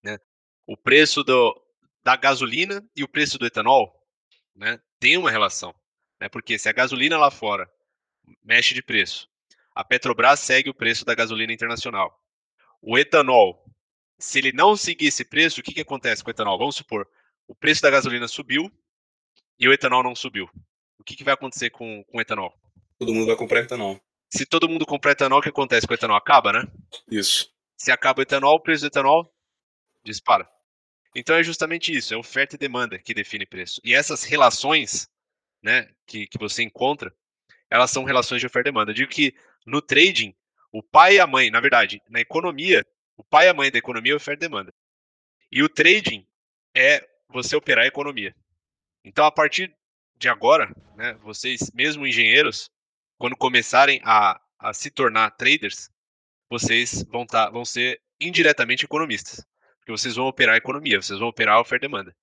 Né? 0.03 0.19
O 0.67 0.77
preço 0.77 1.23
do, 1.23 1.55
da 2.03 2.17
gasolina 2.17 2.85
e 2.97 3.05
o 3.05 3.09
preço 3.09 3.39
do 3.39 3.47
etanol, 3.47 3.95
né, 4.55 4.81
tem 4.99 5.17
uma 5.17 5.31
relação. 5.31 5.75
Né? 6.21 6.29
Porque 6.29 6.59
se 6.59 6.69
a 6.69 6.73
gasolina 6.73 7.17
lá 7.17 7.31
fora 7.31 7.71
mexe 8.43 8.75
de 8.75 8.83
preço, 8.83 9.29
a 9.75 9.85
Petrobras 9.85 10.41
segue 10.41 10.71
o 10.71 10.75
preço 10.75 11.05
da 11.05 11.15
gasolina 11.15 11.53
internacional. 11.53 12.21
O 12.81 12.99
etanol 12.99 13.64
se 14.19 14.39
ele 14.39 14.53
não 14.53 14.77
seguir 14.77 15.07
esse 15.07 15.25
preço, 15.25 15.61
o 15.61 15.63
que, 15.63 15.75
que 15.75 15.81
acontece 15.81 16.23
com 16.23 16.29
o 16.29 16.33
etanol? 16.33 16.59
Vamos 16.59 16.77
supor, 16.77 17.09
o 17.47 17.55
preço 17.55 17.83
da 17.83 17.91
gasolina 17.91 18.29
subiu 18.29 18.71
e 19.59 19.69
o 19.69 19.73
etanol 19.73 20.03
não 20.03 20.15
subiu. 20.15 20.49
O 20.99 21.05
que, 21.05 21.17
que 21.17 21.25
vai 21.25 21.35
acontecer 21.35 21.71
com, 21.71 22.03
com 22.05 22.19
o 22.19 22.21
etanol? 22.21 22.55
Todo 22.99 23.13
mundo 23.13 23.27
vai 23.27 23.37
comprar 23.37 23.61
etanol. 23.61 24.01
Se 24.31 24.47
todo 24.47 24.69
mundo 24.69 24.87
comprar 24.87 25.13
etanol, 25.13 25.39
o 25.39 25.43
que 25.43 25.49
acontece 25.49 25.87
com 25.87 25.93
o 25.93 25.97
etanol? 25.97 26.17
Acaba, 26.17 26.53
né? 26.53 26.67
Isso. 27.11 27.53
Se 27.77 27.93
acaba 27.93 28.21
o 28.21 28.23
etanol, 28.23 28.57
o 28.57 28.61
preço 28.61 28.83
do 28.83 28.87
etanol 28.87 29.33
dispara. 30.03 30.49
Então 31.15 31.37
é 31.37 31.43
justamente 31.43 31.95
isso, 31.95 32.13
é 32.13 32.17
oferta 32.17 32.57
e 32.57 32.59
demanda 32.59 32.99
que 32.99 33.15
define 33.15 33.47
preço. 33.47 33.81
E 33.85 33.95
essas 33.95 34.25
relações, 34.25 35.09
né, 35.63 35.89
que, 36.07 36.27
que 36.27 36.39
você 36.39 36.63
encontra, 36.63 37.15
elas 37.71 37.91
são 37.91 38.05
relações 38.05 38.41
de 38.41 38.47
oferta 38.47 38.69
e 38.69 38.73
demanda. 38.73 38.91
Eu 38.91 38.95
digo 38.95 39.11
que 39.11 39.35
no 39.65 39.81
trading, 39.81 40.35
o 40.73 40.83
pai 40.83 41.17
e 41.17 41.21
a 41.21 41.27
mãe, 41.27 41.51
na 41.51 41.61
verdade, 41.61 42.03
na 42.09 42.21
economia, 42.21 42.85
o 43.17 43.25
pai 43.25 43.47
e 43.47 43.49
a 43.49 43.55
mãe 43.55 43.71
da 43.71 43.79
economia 43.79 44.13
é 44.13 44.17
oferta 44.17 44.45
e 44.45 44.49
demanda. 44.49 44.73
E 45.51 45.63
o 45.63 45.69
trading 45.69 46.27
é 46.75 47.07
você 47.29 47.55
operar 47.57 47.85
a 47.85 47.89
economia. 47.89 48.35
Então, 49.05 49.25
a 49.25 49.33
partir 49.33 49.75
de 50.17 50.29
agora, 50.29 50.75
né, 50.97 51.15
vocês, 51.15 51.71
mesmo 51.73 52.07
engenheiros, 52.07 52.71
quando 53.19 53.37
começarem 53.37 54.01
a, 54.05 54.41
a 54.59 54.73
se 54.73 54.91
tornar 54.91 55.31
traders, 55.33 55.91
vocês 56.49 57.05
vão, 57.05 57.27
tá, 57.27 57.51
vão 57.51 57.65
ser 57.65 58.01
indiretamente 58.21 58.85
economistas. 58.85 59.45
Porque 59.79 59.93
vocês 59.93 60.17
vão 60.17 60.27
operar 60.27 60.55
a 60.55 60.59
economia, 60.59 61.01
vocês 61.01 61.19
vão 61.19 61.29
operar 61.29 61.57
a 61.57 61.61
oferta 61.61 61.85
e 61.85 61.89
demanda. 61.89 62.17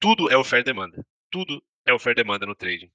Tudo 0.00 0.30
é 0.30 0.36
oferta 0.36 0.70
e 0.70 0.72
demanda. 0.72 1.06
Tudo 1.30 1.62
é 1.86 1.92
oferta 1.92 2.20
e 2.20 2.24
demanda 2.24 2.46
no 2.46 2.54
trading. 2.54 2.90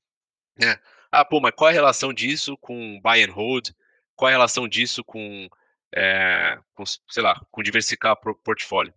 É. 0.61 0.77
Ah, 1.11 1.23
pô, 1.23 1.39
mas 1.39 1.53
qual 1.55 1.69
a 1.69 1.73
relação 1.73 2.13
disso 2.13 2.57
com 2.57 2.99
buy 3.01 3.23
and 3.23 3.31
hold? 3.31 3.69
Qual 4.15 4.27
a 4.27 4.31
relação 4.31 4.67
disso 4.67 5.03
com, 5.03 5.47
é, 5.93 6.59
com 6.73 6.83
sei 6.85 7.23
lá, 7.23 7.39
com 7.51 7.63
diversificar 7.63 8.13
o 8.13 8.35
portfólio? 8.35 8.93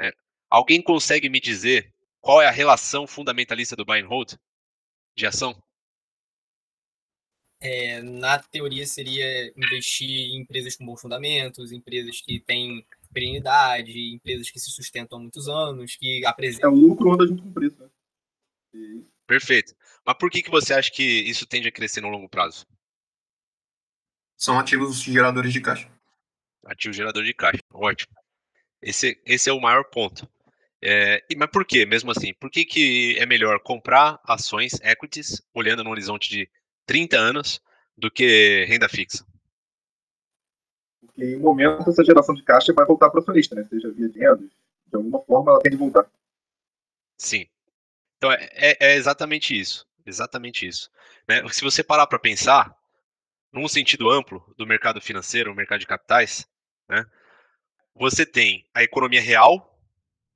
É. 0.00 0.12
Alguém 0.50 0.82
consegue 0.82 1.28
me 1.28 1.40
dizer 1.40 1.92
qual 2.20 2.40
é 2.40 2.46
a 2.46 2.50
relação 2.50 3.06
fundamentalista 3.06 3.76
do 3.76 3.84
buy 3.84 4.00
and 4.00 4.06
hold 4.06 4.34
de 5.16 5.26
ação? 5.26 5.62
É, 7.60 8.02
na 8.02 8.38
teoria 8.38 8.86
seria 8.86 9.52
investir 9.56 10.08
em 10.08 10.40
empresas 10.40 10.76
com 10.76 10.84
bons 10.84 11.00
fundamentos, 11.00 11.72
empresas 11.72 12.20
que 12.20 12.40
têm 12.40 12.84
perenidade, 13.12 14.14
empresas 14.14 14.50
que 14.50 14.58
se 14.58 14.70
sustentam 14.70 15.18
há 15.18 15.20
muitos 15.20 15.48
anos, 15.48 15.96
que 15.96 16.26
apresentam. 16.26 16.70
É 16.70 16.72
o 16.72 16.76
lucro 16.76 17.12
anda 17.12 17.26
junto 17.26 17.42
com 17.42 17.48
o 17.48 17.52
preço. 17.52 17.76
Né? 17.78 17.88
E... 18.74 19.04
Perfeito. 19.26 19.74
Mas 20.04 20.16
por 20.18 20.30
que, 20.30 20.42
que 20.42 20.50
você 20.50 20.74
acha 20.74 20.90
que 20.90 21.02
isso 21.02 21.46
tende 21.46 21.68
a 21.68 21.72
crescer 21.72 22.00
no 22.00 22.08
longo 22.08 22.28
prazo? 22.28 22.66
São 24.36 24.58
ativos 24.58 25.00
geradores 25.00 25.52
de 25.52 25.60
caixa. 25.60 25.90
Ativo 26.66 26.94
gerador 26.94 27.24
de 27.24 27.34
caixa. 27.34 27.62
Ótimo. 27.72 28.12
Esse, 28.80 29.20
esse 29.24 29.48
é 29.48 29.52
o 29.52 29.60
maior 29.60 29.84
ponto. 29.84 30.28
É, 30.82 31.24
mas 31.36 31.50
por 31.50 31.64
quê, 31.64 31.86
mesmo 31.86 32.10
assim? 32.10 32.34
Por 32.34 32.50
que, 32.50 32.64
que 32.64 33.16
é 33.18 33.24
melhor 33.24 33.58
comprar 33.60 34.20
ações, 34.24 34.74
equities, 34.82 35.40
olhando 35.54 35.82
no 35.82 35.90
horizonte 35.90 36.28
de 36.28 36.48
30 36.84 37.16
anos, 37.16 37.62
do 37.96 38.10
que 38.10 38.64
renda 38.66 38.88
fixa? 38.88 39.24
Porque 41.00 41.24
em 41.24 41.36
um 41.36 41.40
momento 41.40 41.88
essa 41.88 42.04
geração 42.04 42.34
de 42.34 42.42
caixa 42.42 42.72
vai 42.72 42.84
voltar 42.84 43.08
para 43.08 43.20
o 43.20 43.22
acionista, 43.22 43.54
né? 43.54 43.64
Seja 43.64 43.90
via 43.92 44.08
dinheiro, 44.08 44.38
de 44.38 44.96
alguma 44.96 45.22
forma 45.24 45.52
ela 45.52 45.60
tem 45.60 45.72
de 45.72 45.78
voltar. 45.78 46.06
Sim. 47.16 47.46
Então 48.18 48.30
é, 48.32 48.48
é, 48.52 48.76
é 48.80 48.96
exatamente 48.96 49.58
isso. 49.58 49.86
Exatamente 50.04 50.66
isso. 50.66 50.90
Né? 51.26 51.42
Se 51.50 51.62
você 51.62 51.82
parar 51.82 52.06
para 52.06 52.18
pensar, 52.18 52.76
num 53.52 53.68
sentido 53.68 54.10
amplo 54.10 54.44
do 54.56 54.66
mercado 54.66 55.00
financeiro, 55.00 55.52
o 55.52 55.54
mercado 55.54 55.80
de 55.80 55.86
capitais, 55.86 56.46
né? 56.88 57.04
Você 57.94 58.26
tem 58.26 58.66
a 58.74 58.82
economia 58.82 59.20
real. 59.20 59.78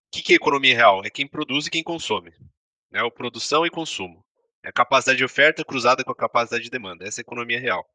O 0.06 0.11
que, 0.11 0.22
que 0.22 0.32
é 0.32 0.37
economia 0.37 0.74
real? 0.74 1.04
É 1.04 1.11
quem 1.11 1.26
produz 1.26 1.66
e 1.66 1.70
quem 1.70 1.82
consome. 1.82 2.32
Né? 2.90 3.02
O 3.02 3.11
produção 3.11 3.66
e 3.66 3.70
consumo. 3.70 4.24
É 4.62 4.68
a 4.68 4.72
capacidade 4.72 5.18
de 5.18 5.24
oferta 5.24 5.64
cruzada 5.64 6.04
com 6.04 6.12
a 6.12 6.16
capacidade 6.16 6.64
de 6.64 6.70
demanda. 6.70 7.06
Essa 7.06 7.20
é 7.20 7.22
a 7.22 7.26
economia 7.26 7.61
real. 7.61 7.88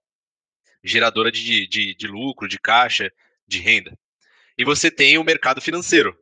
Geradora 0.84 1.32
de, 1.32 1.68
de, 1.68 1.96
de 1.96 2.08
lucro, 2.08 2.48
de 2.48 2.60
caixa, 2.60 3.12
de 3.48 3.60
renda. 3.60 3.98
E 4.58 4.66
você 4.66 4.92
tem 4.92 5.18
o 5.18 5.24
mercado 5.24 5.62
financeiro. 5.62 6.18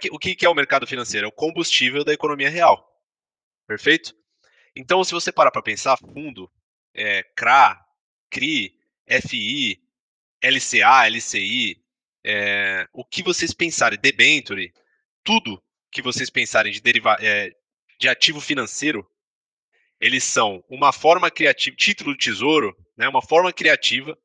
Que, 0.00 0.10
o 0.10 0.18
que, 0.18 0.34
que 0.34 0.46
é 0.46 0.48
o 0.48 0.54
mercado 0.54 0.86
financeiro? 0.86 1.26
É 1.26 1.28
o 1.28 1.32
combustível 1.32 2.04
da 2.04 2.12
economia 2.12 2.50
real. 2.50 2.86
Perfeito? 3.66 4.14
Então, 4.76 5.02
se 5.02 5.12
você 5.12 5.32
parar 5.32 5.50
para 5.50 5.62
pensar, 5.62 5.96
fundo, 5.96 6.50
é, 6.94 7.22
CRA, 7.34 7.84
CRI, 8.30 8.78
FI, 9.26 9.82
LCA, 10.42 11.08
LCI, 11.08 11.80
é, 12.24 12.88
o 12.92 13.04
que 13.04 13.22
vocês 13.22 13.52
pensarem, 13.52 13.98
debenture, 13.98 14.72
tudo 15.24 15.62
que 15.90 16.02
vocês 16.02 16.30
pensarem 16.30 16.72
de, 16.72 16.80
deriva 16.80 17.16
é, 17.20 17.54
de 17.98 18.08
ativo 18.08 18.40
financeiro, 18.40 19.08
eles 20.00 20.22
são 20.24 20.62
uma 20.68 20.92
forma 20.92 21.30
criativa, 21.30 21.76
título 21.76 22.16
de 22.16 22.24
tesouro, 22.24 22.76
né, 22.96 23.08
uma 23.08 23.22
forma 23.22 23.52
criativa 23.52 24.16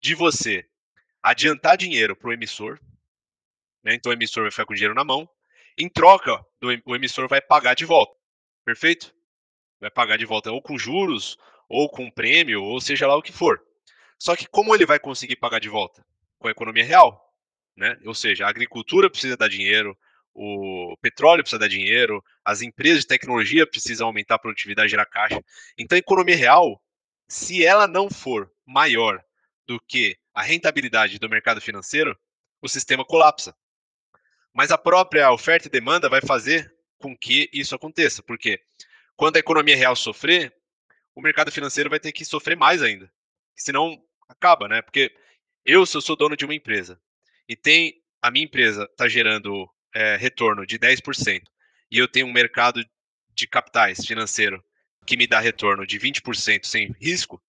de 0.00 0.14
você 0.14 0.66
adiantar 1.22 1.76
dinheiro 1.76 2.16
para 2.16 2.28
o 2.28 2.32
emissor, 2.32 2.80
né, 3.84 3.94
então 3.94 4.10
o 4.10 4.14
emissor 4.14 4.44
vai 4.44 4.50
ficar 4.50 4.64
com 4.64 4.72
o 4.72 4.76
dinheiro 4.76 4.94
na 4.94 5.04
mão, 5.04 5.28
em 5.76 5.88
troca, 5.88 6.44
do, 6.60 6.68
o 6.86 6.94
emissor 6.94 7.28
vai 7.28 7.40
pagar 7.40 7.74
de 7.74 7.84
volta, 7.84 8.14
perfeito? 8.64 9.14
Vai 9.80 9.90
pagar 9.90 10.16
de 10.16 10.24
volta 10.24 10.52
ou 10.52 10.62
com 10.62 10.78
juros, 10.78 11.36
ou 11.68 11.88
com 11.88 12.10
prêmio, 12.10 12.62
ou 12.62 12.80
seja 12.80 13.06
lá 13.06 13.16
o 13.16 13.22
que 13.22 13.32
for. 13.32 13.60
Só 14.22 14.36
que 14.36 14.46
como 14.46 14.72
ele 14.72 14.86
vai 14.86 15.00
conseguir 15.00 15.34
pagar 15.34 15.58
de 15.58 15.68
volta? 15.68 16.06
Com 16.38 16.46
a 16.46 16.52
economia 16.52 16.84
real, 16.84 17.34
né? 17.76 17.98
Ou 18.04 18.14
seja, 18.14 18.46
a 18.46 18.48
agricultura 18.48 19.10
precisa 19.10 19.36
dar 19.36 19.48
dinheiro, 19.48 19.98
o 20.32 20.96
petróleo 21.02 21.42
precisa 21.42 21.58
dar 21.58 21.66
dinheiro, 21.66 22.22
as 22.44 22.62
empresas 22.62 23.00
de 23.00 23.08
tecnologia 23.08 23.66
precisam 23.66 24.06
aumentar 24.06 24.36
a 24.36 24.38
produtividade 24.38 24.90
gerar 24.90 25.06
caixa. 25.06 25.42
Então, 25.76 25.96
a 25.96 25.98
economia 25.98 26.36
real, 26.36 26.80
se 27.26 27.66
ela 27.66 27.88
não 27.88 28.08
for 28.08 28.48
maior 28.64 29.20
do 29.66 29.80
que 29.88 30.16
a 30.32 30.40
rentabilidade 30.40 31.18
do 31.18 31.28
mercado 31.28 31.60
financeiro, 31.60 32.16
o 32.60 32.68
sistema 32.68 33.04
colapsa. 33.04 33.52
Mas 34.54 34.70
a 34.70 34.78
própria 34.78 35.32
oferta 35.32 35.66
e 35.66 35.70
demanda 35.70 36.08
vai 36.08 36.20
fazer 36.20 36.72
com 36.96 37.18
que 37.18 37.50
isso 37.52 37.74
aconteça, 37.74 38.22
porque 38.22 38.62
quando 39.16 39.34
a 39.34 39.40
economia 39.40 39.76
real 39.76 39.96
sofrer, 39.96 40.54
o 41.12 41.20
mercado 41.20 41.50
financeiro 41.50 41.90
vai 41.90 41.98
ter 41.98 42.12
que 42.12 42.24
sofrer 42.24 42.56
mais 42.56 42.82
ainda. 42.82 43.12
Senão 43.56 44.00
acaba, 44.32 44.68
né? 44.68 44.82
Porque 44.82 45.14
eu, 45.64 45.86
se 45.86 45.96
eu 45.96 46.00
sou 46.00 46.16
dono 46.16 46.36
de 46.36 46.44
uma 46.44 46.54
empresa 46.54 47.00
e 47.48 47.56
tem 47.56 48.02
a 48.20 48.30
minha 48.30 48.44
empresa 48.44 48.84
está 48.84 49.08
gerando 49.08 49.68
é, 49.94 50.16
retorno 50.16 50.66
de 50.66 50.78
10% 50.78 51.42
e 51.90 51.98
eu 51.98 52.08
tenho 52.08 52.26
um 52.26 52.32
mercado 52.32 52.84
de 53.34 53.46
capitais 53.46 54.04
financeiro 54.04 54.62
que 55.06 55.16
me 55.16 55.26
dá 55.26 55.40
retorno 55.40 55.86
de 55.86 55.98
20% 55.98 56.64
sem 56.64 56.94
risco, 57.00 57.42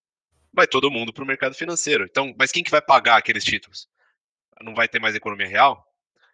vai 0.52 0.68
todo 0.68 0.92
mundo 0.92 1.14
para 1.14 1.24
o 1.24 1.28
mercado 1.28 1.56
financeiro. 1.56 2.06
Então, 2.06 2.34
mas 2.38 2.52
quem 2.52 2.64
que 2.64 2.72
vai 2.72 2.82
pagar 2.82 3.18
aqueles 3.18 3.44
títulos? 3.44 3.88
Não 4.62 4.74
vai 4.74 4.88
ter 4.88 5.00
mais 5.00 5.16
economia 5.16 5.48
real? 5.48 5.86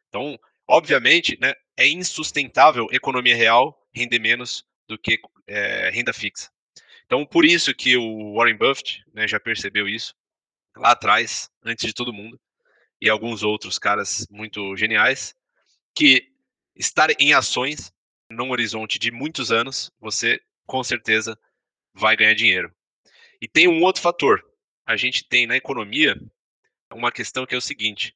Então, 0.07 0.39
obviamente, 0.67 1.37
né, 1.41 1.53
é 1.75 1.87
insustentável 1.87 2.87
economia 2.91 3.35
real 3.35 3.77
render 3.93 4.19
menos 4.19 4.65
do 4.87 4.97
que 4.97 5.19
é, 5.47 5.89
renda 5.89 6.13
fixa. 6.13 6.49
Então, 7.05 7.25
por 7.25 7.43
isso 7.43 7.73
que 7.73 7.97
o 7.97 8.35
Warren 8.35 8.55
Buffett 8.55 9.03
né, 9.13 9.27
já 9.27 9.39
percebeu 9.39 9.87
isso 9.87 10.15
lá 10.75 10.91
atrás, 10.91 11.49
antes 11.63 11.85
de 11.85 11.93
todo 11.93 12.13
mundo, 12.13 12.39
e 13.01 13.09
alguns 13.09 13.43
outros 13.43 13.79
caras 13.79 14.27
muito 14.29 14.75
geniais, 14.75 15.35
que 15.95 16.31
estar 16.75 17.09
em 17.19 17.33
ações 17.33 17.93
num 18.29 18.51
horizonte 18.51 18.99
de 18.99 19.11
muitos 19.11 19.51
anos, 19.51 19.91
você 19.99 20.39
com 20.65 20.83
certeza 20.83 21.37
vai 21.93 22.15
ganhar 22.15 22.35
dinheiro. 22.35 22.73
E 23.41 23.47
tem 23.47 23.67
um 23.67 23.81
outro 23.81 24.01
fator. 24.01 24.43
A 24.85 24.95
gente 24.95 25.27
tem 25.27 25.47
na 25.47 25.55
economia 25.55 26.15
uma 26.91 27.11
questão 27.11 27.45
que 27.45 27.55
é 27.55 27.57
o 27.57 27.61
seguinte: 27.61 28.15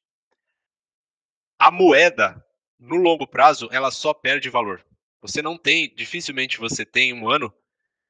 a 1.58 1.70
moeda 1.70 2.44
no 2.78 2.96
longo 2.96 3.26
prazo 3.26 3.68
ela 3.72 3.90
só 3.90 4.12
perde 4.12 4.50
valor. 4.50 4.84
Você 5.20 5.40
não 5.40 5.56
tem, 5.56 5.92
dificilmente 5.94 6.58
você 6.58 6.84
tem 6.84 7.12
um 7.12 7.28
ano 7.28 7.52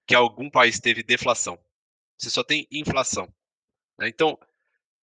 que 0.07 0.14
algum 0.14 0.50
país 0.50 0.80
teve 0.80 1.02
deflação. 1.02 1.59
Você 2.18 2.30
só 2.30 2.42
tem 2.42 2.66
inflação. 2.70 3.33
Né? 3.98 4.09
Então, 4.09 4.38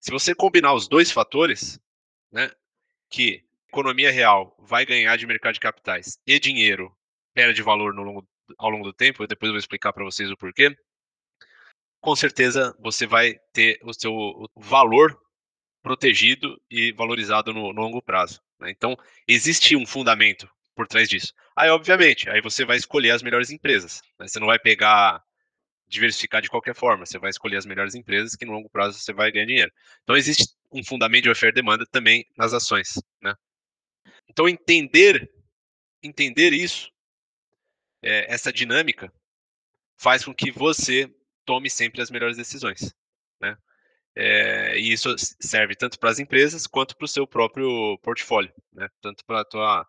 se 0.00 0.10
você 0.10 0.34
combinar 0.34 0.74
os 0.74 0.88
dois 0.88 1.10
fatores, 1.10 1.80
né, 2.30 2.50
que 3.08 3.44
economia 3.68 4.10
real 4.10 4.54
vai 4.58 4.84
ganhar 4.84 5.16
de 5.16 5.26
mercado 5.26 5.54
de 5.54 5.60
capitais 5.60 6.18
e 6.26 6.38
dinheiro 6.38 6.94
perde 7.32 7.62
valor 7.62 7.94
longo, 7.94 8.26
ao 8.58 8.70
longo 8.70 8.84
do 8.84 8.92
tempo, 8.92 9.22
eu 9.22 9.26
depois 9.26 9.50
vou 9.50 9.58
explicar 9.58 9.92
para 9.92 10.04
vocês 10.04 10.30
o 10.30 10.36
porquê, 10.36 10.76
com 12.00 12.16
certeza 12.16 12.76
você 12.80 13.06
vai 13.06 13.38
ter 13.52 13.78
o 13.82 13.94
seu 13.94 14.50
valor 14.56 15.18
protegido 15.82 16.60
e 16.70 16.92
valorizado 16.92 17.52
no, 17.52 17.72
no 17.72 17.80
longo 17.80 18.02
prazo. 18.02 18.40
Né? 18.58 18.70
Então, 18.70 18.96
existe 19.26 19.76
um 19.76 19.86
fundamento 19.86 20.48
por 20.74 20.86
trás 20.86 21.08
disso. 21.08 21.32
Aí, 21.56 21.70
obviamente, 21.70 22.28
aí 22.28 22.40
você 22.40 22.64
vai 22.64 22.76
escolher 22.76 23.10
as 23.10 23.22
melhores 23.22 23.50
empresas. 23.50 24.02
Né? 24.18 24.26
Você 24.26 24.38
não 24.38 24.46
vai 24.46 24.58
pegar, 24.58 25.22
diversificar 25.92 26.40
de 26.40 26.48
qualquer 26.48 26.74
forma. 26.74 27.06
Você 27.06 27.18
vai 27.18 27.30
escolher 27.30 27.58
as 27.58 27.66
melhores 27.66 27.94
empresas 27.94 28.34
que 28.34 28.44
no 28.44 28.52
longo 28.52 28.68
prazo 28.70 28.98
você 28.98 29.12
vai 29.12 29.30
ganhar 29.30 29.46
dinheiro. 29.46 29.72
Então, 30.02 30.16
existe 30.16 30.54
um 30.72 30.82
fundamento 30.82 31.24
de 31.24 31.30
oferta 31.30 31.58
e 31.58 31.62
demanda 31.62 31.86
também 31.86 32.26
nas 32.36 32.52
ações. 32.52 33.00
Né? 33.20 33.34
Então, 34.28 34.48
entender, 34.48 35.30
entender 36.02 36.52
isso, 36.52 36.90
é, 38.02 38.32
essa 38.32 38.52
dinâmica, 38.52 39.12
faz 39.96 40.24
com 40.24 40.34
que 40.34 40.50
você 40.50 41.14
tome 41.44 41.68
sempre 41.68 42.00
as 42.00 42.10
melhores 42.10 42.36
decisões, 42.36 42.94
né? 43.40 43.56
É, 44.14 44.78
e 44.78 44.92
isso 44.92 45.14
serve 45.40 45.74
tanto 45.74 45.98
para 45.98 46.10
as 46.10 46.18
empresas 46.18 46.66
quanto 46.66 46.96
para 46.96 47.04
o 47.04 47.08
seu 47.08 47.26
próprio 47.26 47.98
portfólio, 47.98 48.52
né? 48.72 48.88
Tanto 49.00 49.24
para 49.24 49.40
a 49.40 49.44
tua, 49.44 49.88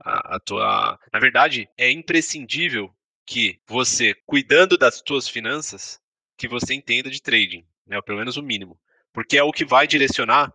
a, 0.00 0.36
a 0.36 0.40
tua, 0.40 0.98
na 1.12 1.18
verdade, 1.18 1.68
é 1.78 1.90
imprescindível 1.90 2.94
que 3.26 3.60
você, 3.66 4.14
cuidando 4.26 4.76
das 4.76 5.02
suas 5.06 5.28
finanças, 5.28 6.00
que 6.36 6.48
você 6.48 6.74
entenda 6.74 7.10
de 7.10 7.22
trading, 7.22 7.64
né? 7.86 7.96
Ou 7.96 8.02
pelo 8.02 8.18
menos 8.18 8.36
o 8.36 8.42
mínimo, 8.42 8.78
porque 9.12 9.38
é 9.38 9.42
o 9.42 9.52
que 9.52 9.64
vai 9.64 9.86
direcionar 9.86 10.52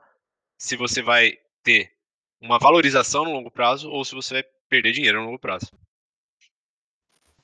se 0.57 0.75
você 0.75 1.01
vai 1.01 1.37
ter 1.63 1.91
uma 2.41 2.59
valorização 2.59 3.23
no 3.25 3.31
longo 3.31 3.51
prazo 3.51 3.89
ou 3.89 4.03
se 4.03 4.15
você 4.15 4.35
vai 4.35 4.43
perder 4.69 4.91
dinheiro 4.91 5.19
no 5.19 5.25
longo 5.25 5.39
prazo. 5.39 5.71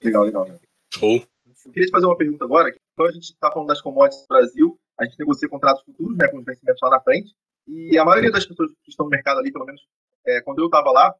Legal, 0.03 0.23
legal. 0.23 0.47
Show. 0.93 1.25
Eu 1.65 1.71
queria 1.71 1.87
te 1.87 1.91
fazer 1.91 2.05
uma 2.05 2.17
pergunta 2.17 2.45
agora. 2.45 2.75
Então 2.93 3.05
a 3.05 3.11
gente 3.11 3.23
está 3.23 3.51
falando 3.51 3.69
das 3.69 3.81
commodities 3.81 4.21
no 4.21 4.27
Brasil, 4.27 4.79
a 4.97 5.05
gente 5.05 5.19
negocia 5.19 5.49
contratos 5.49 5.83
futuros, 5.83 6.17
né, 6.17 6.27
com 6.27 6.37
os 6.37 6.45
vencimentos 6.45 6.79
lá 6.81 6.89
na 6.91 7.01
frente, 7.01 7.35
e 7.67 7.97
a 7.97 8.05
maioria 8.05 8.31
das 8.31 8.45
pessoas 8.45 8.71
que 8.83 8.91
estão 8.91 9.05
no 9.05 9.09
mercado 9.09 9.39
ali, 9.39 9.51
pelo 9.51 9.65
menos 9.65 9.81
é, 10.25 10.41
quando 10.41 10.59
eu 10.59 10.65
estava 10.65 10.91
lá, 10.91 11.13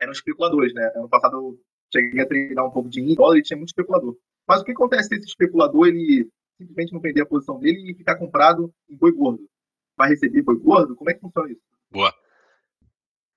eram 0.00 0.12
especuladores, 0.12 0.74
né? 0.74 0.92
Ano 0.96 1.08
passado 1.08 1.36
eu 1.36 1.60
cheguei 1.92 2.20
a 2.20 2.26
treinar 2.26 2.66
um 2.66 2.70
pouco 2.70 2.88
de 2.88 3.14
dólar 3.14 3.38
e 3.38 3.42
tinha 3.42 3.56
muito 3.56 3.70
especulador. 3.70 4.16
Mas 4.46 4.60
o 4.60 4.64
que 4.64 4.72
acontece 4.72 5.08
se 5.08 5.14
esse 5.16 5.26
especulador 5.26 5.86
ele 5.86 6.28
simplesmente 6.58 6.92
não 6.92 7.00
perder 7.00 7.22
a 7.22 7.26
posição 7.26 7.58
dele 7.58 7.90
e 7.90 7.94
ficar 7.94 8.16
comprado 8.16 8.72
em 8.88 8.96
boi 8.96 9.12
gordo? 9.12 9.48
Vai 9.96 10.10
receber 10.10 10.42
boi 10.42 10.58
gordo? 10.58 10.96
Como 10.96 11.10
é 11.10 11.14
que 11.14 11.20
funciona 11.20 11.50
isso? 11.50 11.62
Boa. 11.90 12.14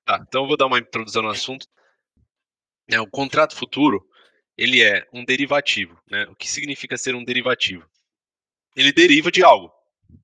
Tá, 0.05 0.23
então 0.27 0.47
vou 0.47 0.57
dar 0.57 0.67
uma 0.67 0.79
introdução 0.79 1.21
no 1.21 1.29
assunto. 1.29 1.67
É, 2.87 2.99
o 2.99 3.07
contrato 3.07 3.55
futuro, 3.55 4.07
ele 4.57 4.81
é 4.83 5.07
um 5.11 5.25
derivativo. 5.25 5.99
Né? 6.09 6.25
O 6.29 6.35
que 6.35 6.47
significa 6.47 6.97
ser 6.97 7.15
um 7.15 7.23
derivativo? 7.23 7.87
Ele 8.75 8.91
deriva 8.91 9.31
de 9.31 9.43
algo. 9.43 9.71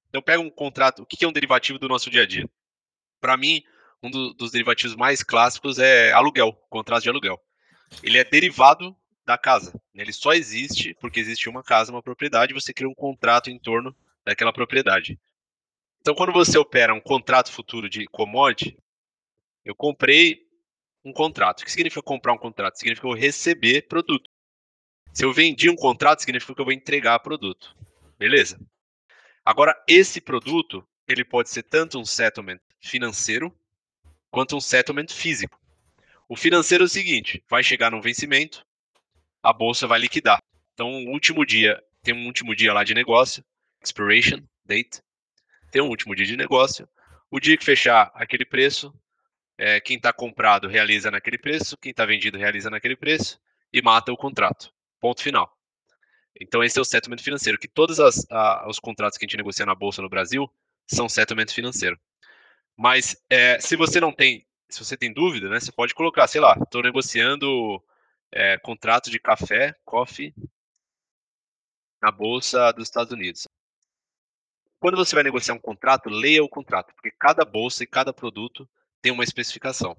Então 0.09 0.21
pega 0.21 0.41
um 0.41 0.49
contrato, 0.49 1.01
o 1.01 1.05
que 1.05 1.23
é 1.23 1.27
um 1.27 1.31
derivativo 1.31 1.79
do 1.79 1.87
nosso 1.87 2.09
dia 2.09 2.23
a 2.23 2.27
dia? 2.27 2.47
Para 3.19 3.37
mim, 3.37 3.63
um 4.03 4.11
do, 4.11 4.33
dos 4.33 4.51
derivativos 4.51 4.95
mais 4.95 5.23
clássicos 5.23 5.79
é 5.79 6.11
aluguel, 6.11 6.53
contrato 6.69 7.03
de 7.03 7.09
aluguel. 7.09 7.39
Ele 8.03 8.17
é 8.17 8.23
derivado 8.23 8.95
da 9.25 9.37
casa. 9.37 9.73
Ele 9.93 10.11
só 10.11 10.33
existe 10.33 10.95
porque 10.99 11.19
existe 11.19 11.49
uma 11.49 11.63
casa, 11.63 11.91
uma 11.91 12.01
propriedade, 12.01 12.53
você 12.53 12.73
cria 12.73 12.89
um 12.89 12.95
contrato 12.95 13.49
em 13.49 13.59
torno 13.59 13.95
daquela 14.25 14.53
propriedade. 14.53 15.19
Então, 15.99 16.15
quando 16.15 16.33
você 16.33 16.57
opera 16.57 16.93
um 16.93 16.99
contrato 16.99 17.51
futuro 17.51 17.87
de 17.87 18.05
commodity, 18.07 18.77
eu 19.63 19.75
comprei 19.75 20.47
um 21.05 21.13
contrato. 21.13 21.61
O 21.61 21.65
que 21.65 21.71
significa 21.71 22.01
comprar 22.01 22.33
um 22.33 22.37
contrato? 22.37 22.77
Significa 22.77 23.07
eu 23.07 23.13
receber 23.13 23.83
produto. 23.83 24.29
Se 25.13 25.23
eu 25.23 25.31
vendi 25.31 25.69
um 25.69 25.75
contrato, 25.75 26.21
significa 26.21 26.55
que 26.55 26.61
eu 26.61 26.65
vou 26.65 26.73
entregar 26.73 27.19
produto. 27.19 27.75
Beleza? 28.17 28.59
Agora, 29.45 29.75
esse 29.87 30.19
produto, 30.19 30.87
ele 31.07 31.23
pode 31.23 31.49
ser 31.49 31.63
tanto 31.63 31.99
um 31.99 32.05
settlement 32.05 32.59
financeiro, 32.79 33.55
quanto 34.31 34.55
um 34.55 34.61
settlement 34.61 35.07
físico. 35.09 35.60
O 36.31 36.35
financeiro 36.37 36.85
é 36.85 36.87
o 36.87 36.89
seguinte, 36.89 37.43
vai 37.49 37.61
chegar 37.61 37.91
no 37.91 38.01
vencimento, 38.01 38.65
a 39.43 39.51
bolsa 39.51 39.85
vai 39.85 39.99
liquidar. 39.99 40.41
Então, 40.73 40.89
o 40.89 41.09
último 41.09 41.45
dia, 41.45 41.83
tem 42.01 42.13
um 42.13 42.25
último 42.25 42.55
dia 42.55 42.71
lá 42.71 42.85
de 42.85 42.93
negócio, 42.93 43.43
expiration 43.83 44.41
date, 44.63 45.01
tem 45.73 45.81
um 45.81 45.89
último 45.89 46.15
dia 46.15 46.25
de 46.25 46.37
negócio. 46.37 46.87
O 47.29 47.37
dia 47.37 47.57
que 47.57 47.65
fechar 47.65 48.13
aquele 48.15 48.45
preço, 48.45 48.97
é, 49.57 49.81
quem 49.81 49.97
está 49.97 50.13
comprado 50.13 50.69
realiza 50.69 51.11
naquele 51.11 51.37
preço, 51.37 51.75
quem 51.75 51.91
está 51.91 52.05
vendido 52.05 52.37
realiza 52.37 52.69
naquele 52.69 52.95
preço 52.95 53.37
e 53.73 53.81
mata 53.81 54.09
o 54.13 54.15
contrato. 54.15 54.73
Ponto 55.01 55.21
final. 55.21 55.53
Então 56.39 56.63
esse 56.63 56.79
é 56.79 56.81
o 56.81 56.85
settlement 56.85 57.21
financeiro, 57.21 57.59
que 57.59 57.67
todos 57.67 57.99
os 57.99 58.79
contratos 58.79 59.17
que 59.17 59.25
a 59.25 59.27
gente 59.27 59.35
negocia 59.35 59.65
na 59.65 59.75
bolsa 59.75 60.01
no 60.01 60.07
Brasil 60.07 60.49
são 60.87 61.09
settlement 61.09 61.47
financeiro. 61.47 61.99
Mas 62.77 63.21
é, 63.29 63.59
se 63.59 63.75
você 63.75 63.99
não 63.99 64.13
tem, 64.13 64.47
se 64.75 64.83
você 64.83 64.97
tem 64.97 65.13
dúvida, 65.13 65.49
né, 65.49 65.59
você 65.59 65.71
pode 65.71 65.93
colocar, 65.93 66.27
sei 66.27 66.41
lá, 66.41 66.55
estou 66.61 66.81
negociando 66.81 67.83
é, 68.31 68.57
contrato 68.59 69.09
de 69.09 69.19
café, 69.19 69.75
coffee, 69.83 70.33
na 72.01 72.11
bolsa 72.11 72.71
dos 72.71 72.87
Estados 72.87 73.13
Unidos. 73.13 73.47
Quando 74.79 74.97
você 74.97 75.13
vai 75.13 75.23
negociar 75.23 75.53
um 75.53 75.59
contrato, 75.59 76.09
leia 76.09 76.43
o 76.43 76.49
contrato, 76.49 76.93
porque 76.95 77.11
cada 77.11 77.45
bolsa 77.45 77.83
e 77.83 77.87
cada 77.87 78.11
produto 78.11 78.67
tem 79.01 79.11
uma 79.11 79.23
especificação. 79.23 79.95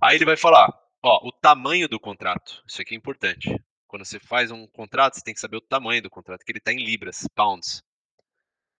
Aí 0.00 0.16
ele 0.16 0.24
vai 0.24 0.36
falar, 0.36 0.72
ó, 1.02 1.28
o 1.28 1.30
tamanho 1.30 1.86
do 1.88 2.00
contrato. 2.00 2.62
Isso 2.66 2.80
aqui 2.80 2.94
é 2.94 2.96
importante. 2.96 3.54
Quando 3.86 4.06
você 4.06 4.18
faz 4.18 4.50
um 4.50 4.66
contrato, 4.66 5.14
você 5.14 5.22
tem 5.22 5.34
que 5.34 5.40
saber 5.40 5.58
o 5.58 5.60
tamanho 5.60 6.02
do 6.02 6.08
contrato, 6.08 6.44
que 6.44 6.50
ele 6.50 6.58
está 6.58 6.72
em 6.72 6.82
libras, 6.82 7.28
pounds. 7.34 7.82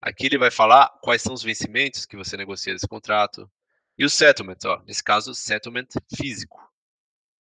Aqui 0.01 0.27
ele 0.27 0.39
vai 0.39 0.51
falar 0.51 0.89
quais 1.03 1.21
são 1.21 1.35
os 1.35 1.43
vencimentos 1.43 2.07
que 2.07 2.17
você 2.17 2.37
negocia 2.37 2.73
desse 2.73 2.89
contrato 2.89 3.49
e 3.99 4.05
o 4.05 4.11
settlement, 4.11 4.59
ó, 4.65 4.83
nesse 4.87 5.03
caso, 5.03 5.35
settlement 5.35 5.89
físico, 6.17 6.61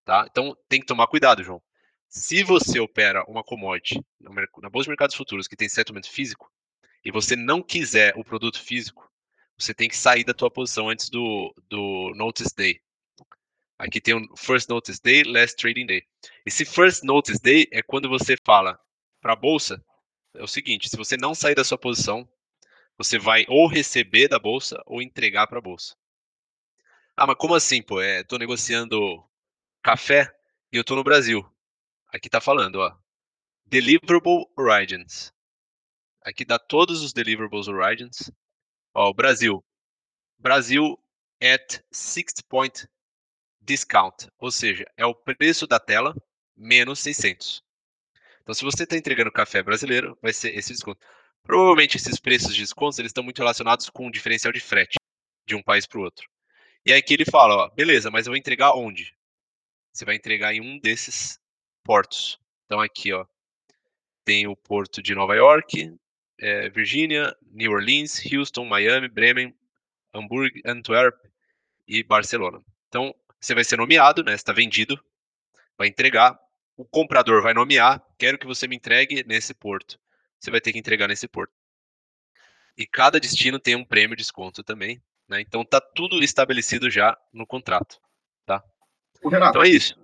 tá? 0.04 0.26
Então 0.30 0.56
tem 0.68 0.80
que 0.80 0.86
tomar 0.86 1.06
cuidado, 1.06 1.42
João. 1.42 1.62
Se 2.08 2.44
você 2.44 2.78
opera 2.78 3.24
uma 3.26 3.42
commodity 3.42 4.04
na 4.20 4.68
bolsa 4.68 4.84
de 4.84 4.90
mercados 4.90 5.16
futuros 5.16 5.48
que 5.48 5.56
tem 5.56 5.68
settlement 5.68 6.02
físico 6.02 6.52
e 7.04 7.10
você 7.10 7.34
não 7.34 7.62
quiser 7.62 8.12
o 8.16 8.22
produto 8.22 8.62
físico, 8.62 9.10
você 9.58 9.72
tem 9.72 9.88
que 9.88 9.96
sair 9.96 10.24
da 10.24 10.34
tua 10.34 10.50
posição 10.50 10.88
antes 10.90 11.08
do, 11.08 11.54
do 11.68 12.12
Notice 12.14 12.54
Day. 12.54 12.80
Aqui 13.78 14.00
tem 14.00 14.14
o 14.14 14.36
First 14.36 14.68
Notice 14.68 15.00
Day, 15.02 15.24
Last 15.24 15.56
Trading 15.56 15.86
Day. 15.86 16.02
Esse 16.44 16.64
First 16.64 17.02
Notice 17.02 17.40
Day 17.40 17.66
é 17.72 17.82
quando 17.82 18.08
você 18.08 18.36
fala 18.44 18.78
para 19.20 19.32
a 19.32 19.36
bolsa, 19.36 19.82
é 20.34 20.42
o 20.42 20.46
seguinte, 20.46 20.88
se 20.88 20.96
você 20.96 21.16
não 21.16 21.34
sair 21.34 21.54
da 21.54 21.64
sua 21.64 21.78
posição, 21.78 22.28
você 22.98 23.18
vai 23.18 23.44
ou 23.48 23.66
receber 23.66 24.28
da 24.28 24.38
bolsa 24.38 24.82
ou 24.86 25.00
entregar 25.00 25.46
para 25.46 25.58
a 25.58 25.62
bolsa. 25.62 25.96
Ah, 27.22 27.26
mas 27.28 27.36
como 27.36 27.54
assim, 27.54 27.80
pô? 27.80 28.00
É, 28.00 28.24
tô 28.24 28.36
negociando 28.36 29.24
café 29.80 30.28
e 30.72 30.76
eu 30.76 30.82
tô 30.82 30.96
no 30.96 31.04
Brasil. 31.04 31.48
Aqui 32.08 32.28
tá 32.28 32.40
falando, 32.40 32.80
ó. 32.80 32.92
Deliverable 33.64 34.44
Origins. 34.56 35.32
Aqui 36.22 36.44
dá 36.44 36.58
todos 36.58 37.00
os 37.00 37.12
deliverables 37.12 37.68
origins. 37.68 38.28
Ó, 38.92 39.12
Brasil. 39.12 39.64
Brasil 40.36 40.98
at 41.40 41.84
6 41.92 42.42
point 42.48 42.88
discount, 43.60 44.26
ou 44.36 44.50
seja, 44.50 44.84
é 44.96 45.06
o 45.06 45.14
preço 45.14 45.64
da 45.64 45.78
tela 45.78 46.16
menos 46.56 46.98
600. 46.98 47.62
Então, 48.40 48.52
se 48.52 48.64
você 48.64 48.82
está 48.82 48.96
entregando 48.96 49.30
café 49.30 49.62
brasileiro, 49.62 50.18
vai 50.20 50.32
ser 50.32 50.58
esse 50.58 50.72
desconto. 50.72 50.98
Provavelmente 51.44 51.96
esses 51.98 52.18
preços 52.18 52.52
de 52.52 52.62
descontos 52.62 52.98
eles 52.98 53.10
estão 53.10 53.22
muito 53.22 53.38
relacionados 53.38 53.88
com 53.88 54.08
o 54.08 54.10
diferencial 54.10 54.52
de 54.52 54.58
frete 54.58 54.98
de 55.46 55.54
um 55.54 55.62
país 55.62 55.86
para 55.86 56.00
o 56.00 56.02
outro. 56.02 56.31
E 56.84 56.92
aí 56.92 57.00
que 57.02 57.14
ele 57.14 57.24
fala, 57.24 57.54
ó, 57.54 57.70
beleza, 57.70 58.10
mas 58.10 58.26
eu 58.26 58.32
vou 58.32 58.36
entregar 58.36 58.72
onde? 58.74 59.14
Você 59.92 60.04
vai 60.04 60.16
entregar 60.16 60.54
em 60.54 60.60
um 60.60 60.78
desses 60.78 61.38
portos. 61.84 62.40
Então 62.64 62.80
aqui, 62.80 63.12
ó, 63.12 63.26
tem 64.24 64.46
o 64.46 64.56
porto 64.56 65.02
de 65.02 65.14
Nova 65.14 65.34
York, 65.34 65.94
é, 66.40 66.68
Virgínia, 66.70 67.36
New 67.50 67.72
Orleans, 67.72 68.20
Houston, 68.32 68.64
Miami, 68.64 69.08
Bremen, 69.08 69.54
Hamburgo, 70.12 70.58
Antwerp 70.64 71.16
e 71.86 72.02
Barcelona. 72.02 72.60
Então, 72.88 73.14
você 73.40 73.54
vai 73.54 73.64
ser 73.64 73.76
nomeado, 73.76 74.22
né? 74.22 74.34
Está 74.34 74.52
vendido, 74.52 75.02
vai 75.76 75.88
entregar. 75.88 76.38
O 76.76 76.84
comprador 76.84 77.42
vai 77.42 77.54
nomear, 77.54 78.02
quero 78.18 78.38
que 78.38 78.46
você 78.46 78.66
me 78.66 78.76
entregue 78.76 79.24
nesse 79.24 79.54
porto. 79.54 79.98
Você 80.38 80.50
vai 80.50 80.60
ter 80.60 80.72
que 80.72 80.78
entregar 80.78 81.06
nesse 81.06 81.28
porto. 81.28 81.52
E 82.76 82.86
cada 82.86 83.20
destino 83.20 83.58
tem 83.58 83.76
um 83.76 83.84
prêmio 83.84 84.16
de 84.16 84.22
desconto 84.22 84.64
também, 84.64 85.02
né? 85.32 85.40
Então 85.40 85.64
tá 85.64 85.80
tudo 85.80 86.22
estabelecido 86.22 86.90
já 86.90 87.18
no 87.32 87.46
contrato, 87.46 87.98
tá? 88.46 88.62
O 89.22 89.28
Renato, 89.28 89.50
então 89.50 89.62
é 89.62 89.68
isso. 89.68 89.98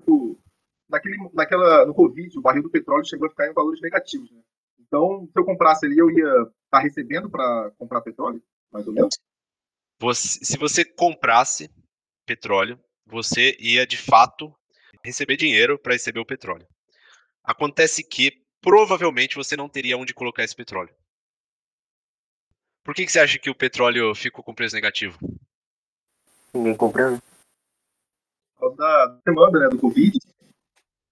naquele, 0.89 1.17
naquela, 1.35 1.85
no 1.87 1.95
Covid, 1.95 2.37
o 2.39 2.43
barril 2.43 2.63
do 2.63 2.71
petróleo 2.71 3.07
chegou 3.07 3.27
a 3.27 3.31
ficar 3.31 3.47
em 3.47 3.53
valores 3.53 3.81
negativos, 3.81 4.31
né? 4.33 4.41
Então, 4.81 5.29
se 5.31 5.39
eu 5.39 5.45
comprasse 5.45 5.85
ali, 5.85 5.99
eu 5.99 6.11
ia 6.11 6.27
estar 6.27 6.51
tá 6.71 6.79
recebendo 6.79 7.29
para 7.29 7.71
comprar 7.77 8.01
petróleo, 8.01 8.43
mais 8.73 8.87
ou 8.87 8.95
menos? 8.95 9.19
Você, 10.01 10.45
se 10.45 10.57
você 10.57 10.83
comprasse 10.83 11.71
petróleo, 12.25 12.81
você 13.07 13.55
ia 13.61 13.87
de 13.87 13.99
fato 13.99 14.55
receber 15.05 15.37
dinheiro 15.37 15.79
para 15.79 15.93
receber 15.93 16.21
o 16.21 16.27
petróleo. 16.27 16.67
Acontece 17.45 18.03
que 18.03 18.33
provavelmente 18.63 19.37
você 19.37 19.57
não 19.57 19.69
teria 19.69 19.99
onde 19.99 20.15
colocar 20.15 20.43
esse 20.43 20.57
petróleo. 20.57 20.95
Por 22.89 22.95
que, 22.95 23.05
que 23.05 23.13
você 23.13 23.21
acha 23.21 23.39
que 23.39 23.51
o 23.51 23.55
petróleo 23.55 24.15
ficou 24.15 24.43
com 24.43 24.55
preço 24.55 24.75
negativo? 24.75 25.19
Ninguém 26.55 26.75
comprando. 26.75 27.21
Por 28.57 28.61
causa 28.61 28.77
da 28.79 29.21
demanda, 29.27 29.61
né, 29.61 29.69
do 29.69 29.77
Covid. 29.77 30.19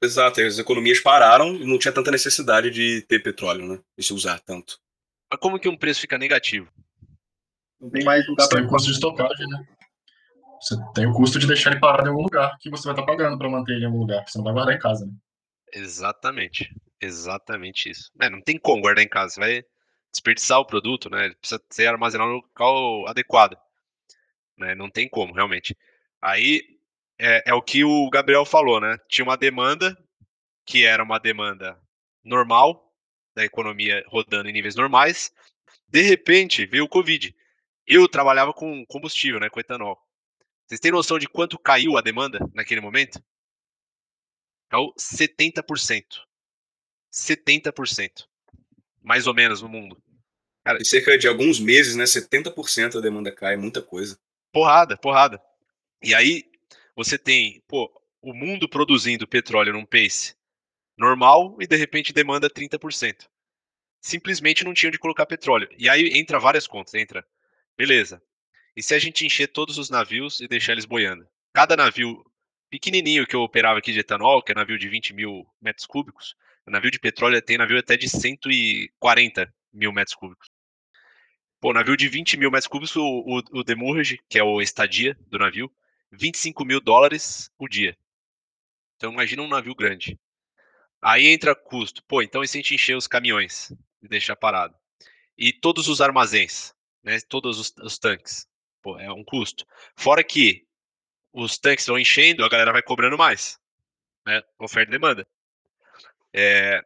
Exato, 0.02 0.40
as 0.40 0.58
economias 0.58 1.00
pararam 1.00 1.54
e 1.54 1.66
não 1.66 1.78
tinha 1.78 1.92
tanta 1.92 2.10
necessidade 2.10 2.70
de 2.70 3.02
ter 3.02 3.22
petróleo, 3.22 3.68
né? 3.68 3.78
De 3.94 4.02
se 4.02 4.14
usar 4.14 4.40
tanto. 4.40 4.78
Mas 5.30 5.38
como 5.38 5.60
que 5.60 5.68
um 5.68 5.76
preço 5.76 6.00
fica 6.00 6.16
negativo? 6.16 6.66
Não 7.78 7.90
tem 7.90 8.02
mais 8.04 8.26
lugar 8.26 8.44
Você 8.44 8.56
tem 8.56 8.64
o 8.64 8.68
custo 8.68 8.88
de 8.88 8.94
estocagem, 8.94 9.46
né? 9.46 9.68
Você 10.58 10.76
tem 10.94 11.06
o 11.06 11.12
custo 11.12 11.38
de 11.38 11.46
deixar 11.46 11.72
ele 11.72 11.80
parado 11.80 12.08
em 12.08 12.10
algum 12.10 12.22
lugar 12.22 12.56
que 12.58 12.70
você 12.70 12.84
vai 12.84 12.94
estar 12.94 13.04
pagando 13.04 13.36
para 13.36 13.50
manter 13.50 13.74
ele 13.74 13.82
em 13.82 13.88
algum 13.88 13.98
lugar, 13.98 14.24
que 14.24 14.32
você 14.32 14.38
não 14.38 14.44
vai 14.44 14.54
guardar 14.54 14.74
em 14.74 14.78
casa, 14.78 15.04
né? 15.04 15.12
Exatamente. 15.74 16.74
Exatamente 17.02 17.90
isso. 17.90 18.10
É, 18.18 18.30
não 18.30 18.40
tem 18.40 18.58
como 18.58 18.80
guardar 18.80 19.04
em 19.04 19.08
casa. 19.08 19.34
Você 19.34 19.40
vai 19.40 19.64
desperdiçar 20.16 20.58
o 20.58 20.66
produto, 20.66 21.08
né? 21.08 21.26
Ele 21.26 21.34
precisa 21.34 21.62
ser 21.70 21.86
armazenado 21.86 22.30
no 22.30 22.36
local 22.36 23.06
adequado. 23.08 23.56
Né? 24.56 24.74
Não 24.74 24.90
tem 24.90 25.08
como, 25.08 25.34
realmente. 25.34 25.76
Aí 26.20 26.62
é, 27.18 27.50
é 27.50 27.54
o 27.54 27.62
que 27.62 27.84
o 27.84 28.08
Gabriel 28.10 28.44
falou, 28.44 28.80
né? 28.80 28.98
Tinha 29.08 29.24
uma 29.24 29.36
demanda 29.36 29.96
que 30.64 30.84
era 30.84 31.02
uma 31.02 31.18
demanda 31.18 31.80
normal 32.24 32.92
da 33.34 33.44
economia 33.44 34.04
rodando 34.08 34.48
em 34.48 34.52
níveis 34.52 34.74
normais. 34.74 35.32
De 35.88 36.02
repente 36.02 36.66
veio 36.66 36.84
o 36.84 36.88
Covid. 36.88 37.34
Eu 37.86 38.08
trabalhava 38.08 38.52
com 38.52 38.84
combustível, 38.86 39.38
né, 39.38 39.48
com 39.48 39.60
etanol. 39.60 39.96
Vocês 40.66 40.80
têm 40.80 40.90
noção 40.90 41.18
de 41.18 41.28
quanto 41.28 41.58
caiu 41.58 41.96
a 41.96 42.00
demanda 42.00 42.40
naquele 42.52 42.80
momento? 42.80 43.22
Caiu 44.68 44.92
70%. 44.98 46.26
70%. 47.12 48.26
Mais 49.00 49.28
ou 49.28 49.34
menos 49.34 49.62
no 49.62 49.68
mundo. 49.68 50.02
Cara, 50.66 50.80
em 50.80 50.84
cerca 50.84 51.16
de 51.16 51.28
alguns 51.28 51.60
meses, 51.60 51.94
né, 51.94 52.02
70% 52.06 52.94
da 52.94 53.00
demanda 53.00 53.30
cai, 53.30 53.54
é 53.54 53.56
muita 53.56 53.80
coisa. 53.80 54.18
Porrada, 54.52 54.96
porrada. 54.96 55.40
E 56.02 56.12
aí 56.12 56.42
você 56.96 57.16
tem, 57.16 57.62
pô, 57.68 57.88
o 58.20 58.34
mundo 58.34 58.68
produzindo 58.68 59.28
petróleo 59.28 59.72
num 59.72 59.86
pace 59.86 60.34
normal 60.98 61.56
e 61.60 61.68
de 61.68 61.76
repente 61.76 62.12
demanda 62.12 62.50
30%. 62.50 63.28
Simplesmente 64.00 64.64
não 64.64 64.74
tinha 64.74 64.88
onde 64.88 64.98
colocar 64.98 65.24
petróleo. 65.24 65.68
E 65.78 65.88
aí 65.88 66.18
entra 66.18 66.40
várias 66.40 66.66
contas, 66.66 66.94
entra. 66.94 67.24
Beleza. 67.78 68.20
E 68.74 68.82
se 68.82 68.92
a 68.92 68.98
gente 68.98 69.24
encher 69.24 69.46
todos 69.46 69.78
os 69.78 69.88
navios 69.88 70.40
e 70.40 70.48
deixar 70.48 70.72
eles 70.72 70.84
boiando? 70.84 71.28
Cada 71.54 71.76
navio 71.76 72.24
pequenininho 72.68 73.24
que 73.24 73.36
eu 73.36 73.42
operava 73.42 73.78
aqui 73.78 73.92
de 73.92 74.00
etanol, 74.00 74.42
que 74.42 74.50
é 74.50 74.54
navio 74.56 74.76
de 74.76 74.88
20 74.88 75.14
mil 75.14 75.46
metros 75.60 75.86
cúbicos, 75.86 76.34
navio 76.66 76.90
de 76.90 76.98
petróleo 76.98 77.40
tem 77.40 77.56
navio 77.56 77.78
até 77.78 77.96
de 77.96 78.08
140 78.08 79.54
mil 79.72 79.92
metros 79.92 80.16
cúbicos. 80.16 80.55
Pô, 81.60 81.72
navio 81.72 81.96
de 81.96 82.08
20 82.08 82.36
mil 82.36 82.50
metros 82.50 82.68
cúbicos, 82.68 82.94
o, 82.96 83.02
o, 83.02 83.60
o 83.60 83.64
demurrage, 83.64 84.20
que 84.28 84.38
é 84.38 84.42
o 84.44 84.60
estadia 84.60 85.16
do 85.28 85.38
navio, 85.38 85.72
25 86.12 86.64
mil 86.64 86.80
dólares 86.80 87.50
o 87.58 87.68
dia. 87.68 87.96
Então 88.96 89.12
imagina 89.12 89.42
um 89.42 89.48
navio 89.48 89.74
grande. 89.74 90.18
Aí 91.00 91.26
entra 91.28 91.54
custo. 91.54 92.02
Pô, 92.04 92.22
então 92.22 92.42
e 92.42 92.48
se 92.48 92.58
a 92.58 92.60
gente 92.60 92.74
encher 92.74 92.96
os 92.96 93.06
caminhões 93.06 93.72
e 94.02 94.08
deixar 94.08 94.36
parado? 94.36 94.74
E 95.36 95.52
todos 95.52 95.88
os 95.88 96.00
armazéns, 96.00 96.74
né? 97.02 97.20
Todos 97.20 97.58
os, 97.58 97.74
os 97.82 97.98
tanques. 97.98 98.46
Pô, 98.82 98.98
é 98.98 99.12
um 99.12 99.24
custo. 99.24 99.66
Fora 99.94 100.24
que 100.24 100.66
os 101.32 101.58
tanques 101.58 101.86
vão 101.86 101.98
enchendo, 101.98 102.44
a 102.44 102.48
galera 102.48 102.72
vai 102.72 102.82
cobrando 102.82 103.18
mais. 103.18 103.58
Né? 104.26 104.42
Oferta 104.58 104.90
e 104.90 104.92
demanda. 104.92 105.26
É, 106.32 106.82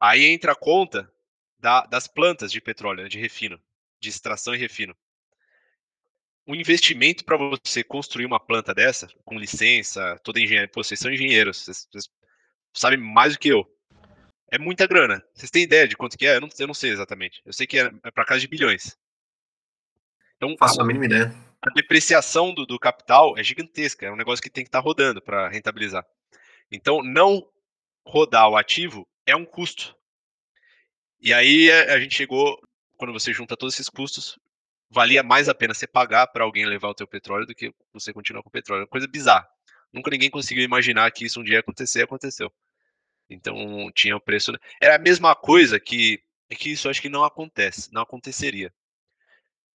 aí 0.00 0.24
entra 0.26 0.52
a 0.52 0.56
conta 0.56 1.12
da, 1.58 1.82
das 1.86 2.06
plantas 2.06 2.52
de 2.52 2.60
petróleo, 2.60 3.02
né, 3.02 3.08
de 3.08 3.18
refino, 3.18 3.60
de 4.00 4.08
extração 4.08 4.54
e 4.54 4.58
refino. 4.58 4.96
O 6.46 6.54
investimento 6.54 7.24
para 7.24 7.36
você 7.36 7.84
construir 7.84 8.24
uma 8.24 8.40
planta 8.40 8.74
dessa, 8.74 9.06
com 9.24 9.38
licença, 9.38 10.18
toda 10.24 10.40
engenharia, 10.40 10.70
pô, 10.70 10.82
vocês 10.82 10.98
são 10.98 11.12
engenheiros, 11.12 11.58
vocês, 11.58 11.86
vocês 11.90 12.08
sabem 12.72 12.98
mais 12.98 13.34
do 13.34 13.38
que 13.38 13.48
eu. 13.48 13.66
É 14.50 14.58
muita 14.58 14.86
grana. 14.86 15.22
Vocês 15.34 15.50
têm 15.50 15.62
ideia 15.62 15.86
de 15.86 15.96
quanto 15.96 16.16
que 16.16 16.26
é? 16.26 16.36
Eu 16.36 16.40
não, 16.40 16.48
eu 16.58 16.66
não 16.66 16.74
sei 16.74 16.90
exatamente. 16.90 17.42
Eu 17.44 17.52
sei 17.52 17.66
que 17.66 17.78
é, 17.78 17.92
é 18.02 18.10
para 18.10 18.24
casa 18.24 18.40
de 18.40 18.48
bilhões. 18.48 18.96
Então, 20.36 20.56
Faço 20.58 20.80
a, 20.80 20.84
a 20.84 20.86
mínima 20.86 21.04
ideia. 21.04 21.34
A 21.60 21.70
depreciação 21.70 22.54
do, 22.54 22.64
do, 22.64 22.78
capital 22.78 23.36
é 23.36 23.42
gigantesca. 23.42 24.06
É 24.06 24.12
um 24.12 24.16
negócio 24.16 24.42
que 24.42 24.48
tem 24.48 24.64
que 24.64 24.68
estar 24.68 24.80
tá 24.80 24.84
rodando 24.84 25.20
para 25.20 25.48
rentabilizar. 25.48 26.06
Então, 26.70 27.02
não 27.02 27.46
rodar 28.06 28.48
o 28.48 28.56
ativo 28.56 29.06
é 29.26 29.36
um 29.36 29.44
custo. 29.44 29.94
E 31.20 31.34
aí 31.34 31.70
a 31.70 31.98
gente 31.98 32.14
chegou, 32.14 32.58
quando 32.98 33.12
você 33.12 33.32
junta 33.32 33.56
todos 33.56 33.74
esses 33.74 33.88
custos, 33.88 34.38
valia 34.90 35.22
mais 35.22 35.48
a 35.48 35.54
pena 35.54 35.72
você 35.72 35.86
pagar 35.86 36.26
para 36.26 36.44
alguém 36.44 36.66
levar 36.66 36.88
o 36.88 36.94
teu 36.94 37.06
petróleo 37.06 37.46
do 37.46 37.54
que 37.54 37.72
você 37.92 38.12
continuar 38.12 38.42
com 38.42 38.48
o 38.48 38.52
petróleo. 38.52 38.82
É 38.82 38.86
coisa 38.86 39.06
bizarra. 39.06 39.48
Nunca 39.92 40.10
ninguém 40.10 40.28
conseguiu 40.28 40.64
imaginar 40.64 41.10
que 41.12 41.24
isso 41.24 41.40
um 41.40 41.44
dia 41.44 41.54
ia 41.54 41.60
acontecer, 41.60 42.02
aconteceu. 42.02 42.52
Então 43.30 43.90
tinha 43.94 44.16
o 44.16 44.20
preço. 44.20 44.52
Era 44.82 44.96
a 44.96 44.98
mesma 44.98 45.34
coisa 45.34 45.78
que 45.78 46.22
é 46.50 46.54
que 46.54 46.70
isso 46.70 46.88
acho 46.88 47.00
que 47.00 47.08
não 47.08 47.24
acontece, 47.24 47.92
não 47.92 48.02
aconteceria. 48.02 48.72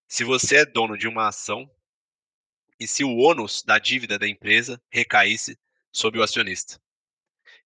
Se 0.07 0.23
você 0.23 0.57
é 0.57 0.65
dono 0.65 0.97
de 0.97 1.07
uma 1.07 1.27
ação 1.27 1.69
e 2.79 2.87
se 2.87 3.03
o 3.03 3.15
ônus 3.15 3.63
da 3.63 3.79
dívida 3.79 4.19
da 4.19 4.27
empresa 4.27 4.81
recaísse 4.91 5.57
sobre 5.91 6.19
o 6.19 6.23
acionista. 6.23 6.81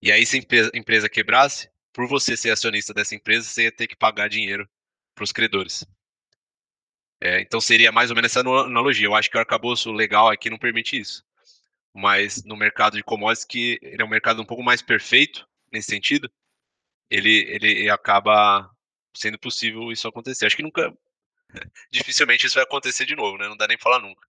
E 0.02 0.12
aí, 0.12 0.26
se 0.26 0.38
a 0.38 0.78
empresa 0.78 1.10
quebrasse, 1.10 1.70
por 1.92 2.08
você 2.08 2.38
ser 2.38 2.52
acionista 2.52 2.94
dessa 2.94 3.16
empresa, 3.16 3.50
você 3.50 3.64
ia 3.64 3.72
ter 3.72 3.88
que 3.88 3.96
pagar 3.96 4.30
dinheiro 4.30 4.70
para 5.18 5.24
os 5.24 5.32
credores. 5.32 5.84
É, 7.20 7.42
então 7.42 7.60
seria 7.60 7.92
mais 7.92 8.12
ou 8.12 8.16
menos 8.16 8.32
essa 8.32 8.42
analogia. 8.42 9.08
Eu 9.08 9.16
acho 9.16 9.30
que 9.30 9.36
o 9.36 9.40
arcabouço 9.40 9.92
legal 9.92 10.30
aqui 10.30 10.50
não 10.50 10.58
permite 10.58 10.98
isso. 10.98 11.26
Mas 11.94 12.44
no 12.44 12.56
mercado 12.56 12.96
de 12.96 13.04
commodities, 13.04 13.44
que 13.44 13.80
ele 13.82 14.02
é 14.02 14.06
um 14.06 14.10
mercado 14.10 14.42
um 14.42 14.46
pouco 14.46 14.64
mais 14.64 14.84
perfeito 14.84 15.48
nesse 15.74 15.90
sentido, 15.90 16.32
ele, 17.10 17.44
ele 17.50 17.90
acaba 17.90 18.70
sendo 19.16 19.40
possível 19.40 19.92
isso 19.92 20.08
acontecer. 20.08 20.46
Acho 20.46 20.56
que 20.56 20.62
nunca, 20.62 20.96
dificilmente 21.92 22.46
isso 22.46 22.56
vai 22.56 22.64
acontecer 22.64 23.06
de 23.06 23.16
novo, 23.16 23.38
né? 23.40 23.48
Não 23.48 23.58
dá 23.58 23.68
nem 23.68 23.80
falar 23.80 24.00
nunca. 24.00 24.28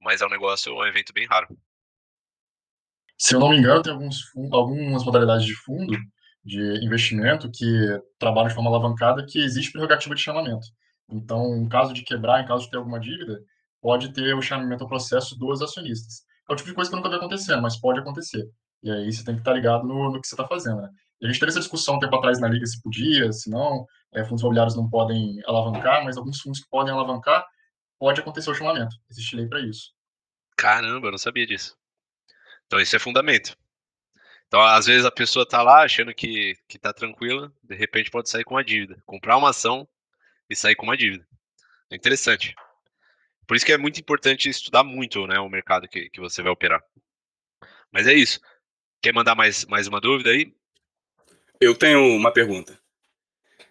Mas 0.00 0.20
é 0.20 0.26
um 0.26 0.30
negócio, 0.30 0.70
é 0.70 0.74
um 0.76 0.86
evento 0.86 1.12
bem 1.12 1.26
raro. 1.26 1.48
Se 3.18 3.34
eu 3.34 3.40
não 3.40 3.50
me 3.50 3.58
engano, 3.58 3.82
tem 3.82 3.92
alguns, 3.92 4.32
algumas 4.52 5.04
modalidades 5.04 5.44
de 5.44 5.56
fundo 5.56 5.98
de 6.48 6.82
investimento 6.82 7.50
que 7.52 8.00
trabalham 8.18 8.48
de 8.48 8.54
forma 8.54 8.70
alavancada 8.70 9.24
que 9.24 9.38
existe 9.38 9.70
prerrogativa 9.70 10.14
de 10.14 10.22
chamamento. 10.22 10.66
Então, 11.10 11.54
em 11.56 11.68
caso 11.68 11.92
de 11.92 12.02
quebrar, 12.02 12.42
em 12.42 12.46
caso 12.46 12.64
de 12.64 12.70
ter 12.70 12.78
alguma 12.78 12.98
dívida, 12.98 13.38
pode 13.82 14.12
ter 14.12 14.34
o 14.34 14.40
chamamento 14.40 14.82
ao 14.82 14.88
processo 14.88 15.36
dos 15.38 15.60
acionistas. 15.60 16.22
É 16.48 16.52
o 16.52 16.56
tipo 16.56 16.70
de 16.70 16.74
coisa 16.74 16.90
que 16.90 16.96
nunca 16.96 17.10
vai 17.10 17.18
acontecer, 17.18 17.54
mas 17.56 17.78
pode 17.78 18.00
acontecer. 18.00 18.48
E 18.82 18.90
aí 18.90 19.12
você 19.12 19.22
tem 19.22 19.34
que 19.34 19.42
estar 19.42 19.52
ligado 19.52 19.86
no, 19.86 20.10
no 20.10 20.20
que 20.20 20.26
você 20.26 20.34
está 20.34 20.46
fazendo. 20.48 20.80
Né? 20.80 20.88
A 21.22 21.26
gente 21.26 21.38
teve 21.38 21.50
essa 21.50 21.60
discussão 21.60 21.96
um 21.96 21.98
tempo 21.98 22.16
atrás 22.16 22.40
na 22.40 22.48
Liga 22.48 22.64
se 22.64 22.80
podia, 22.80 23.30
se 23.30 23.50
não, 23.50 23.84
é, 24.14 24.24
fundos 24.24 24.40
imobiliários 24.40 24.74
não 24.74 24.88
podem 24.88 25.38
alavancar, 25.46 26.02
mas 26.02 26.16
alguns 26.16 26.40
fundos 26.40 26.60
que 26.60 26.68
podem 26.70 26.94
alavancar, 26.94 27.44
pode 27.98 28.20
acontecer 28.20 28.50
o 28.50 28.54
chamamento. 28.54 28.96
Existe 29.10 29.36
lei 29.36 29.46
para 29.46 29.60
isso. 29.60 29.92
Caramba, 30.56 31.08
eu 31.08 31.10
não 31.10 31.18
sabia 31.18 31.46
disso. 31.46 31.76
Então, 32.66 32.80
isso 32.80 32.96
é 32.96 32.98
fundamento. 32.98 33.56
Então, 34.48 34.62
às 34.62 34.86
vezes 34.86 35.04
a 35.04 35.10
pessoa 35.10 35.42
está 35.42 35.62
lá 35.62 35.82
achando 35.82 36.14
que, 36.14 36.56
que 36.66 36.78
tá 36.78 36.90
tranquila, 36.90 37.52
de 37.62 37.76
repente 37.76 38.10
pode 38.10 38.30
sair 38.30 38.44
com 38.44 38.54
uma 38.54 38.64
dívida. 38.64 39.00
Comprar 39.04 39.36
uma 39.36 39.50
ação 39.50 39.86
e 40.48 40.56
sair 40.56 40.74
com 40.74 40.84
uma 40.84 40.96
dívida. 40.96 41.26
É 41.90 41.96
interessante. 41.96 42.54
Por 43.46 43.56
isso 43.56 43.66
que 43.66 43.72
é 43.72 43.78
muito 43.78 44.00
importante 44.00 44.48
estudar 44.48 44.82
muito 44.82 45.26
né, 45.26 45.38
o 45.38 45.48
mercado 45.50 45.86
que, 45.86 46.08
que 46.08 46.20
você 46.20 46.42
vai 46.42 46.50
operar. 46.50 46.82
Mas 47.92 48.06
é 48.06 48.14
isso. 48.14 48.40
Quer 49.02 49.12
mandar 49.12 49.34
mais, 49.34 49.66
mais 49.66 49.86
uma 49.86 50.00
dúvida 50.00 50.30
aí? 50.30 50.52
Eu 51.60 51.74
tenho 51.74 52.16
uma 52.16 52.32
pergunta. 52.32 52.78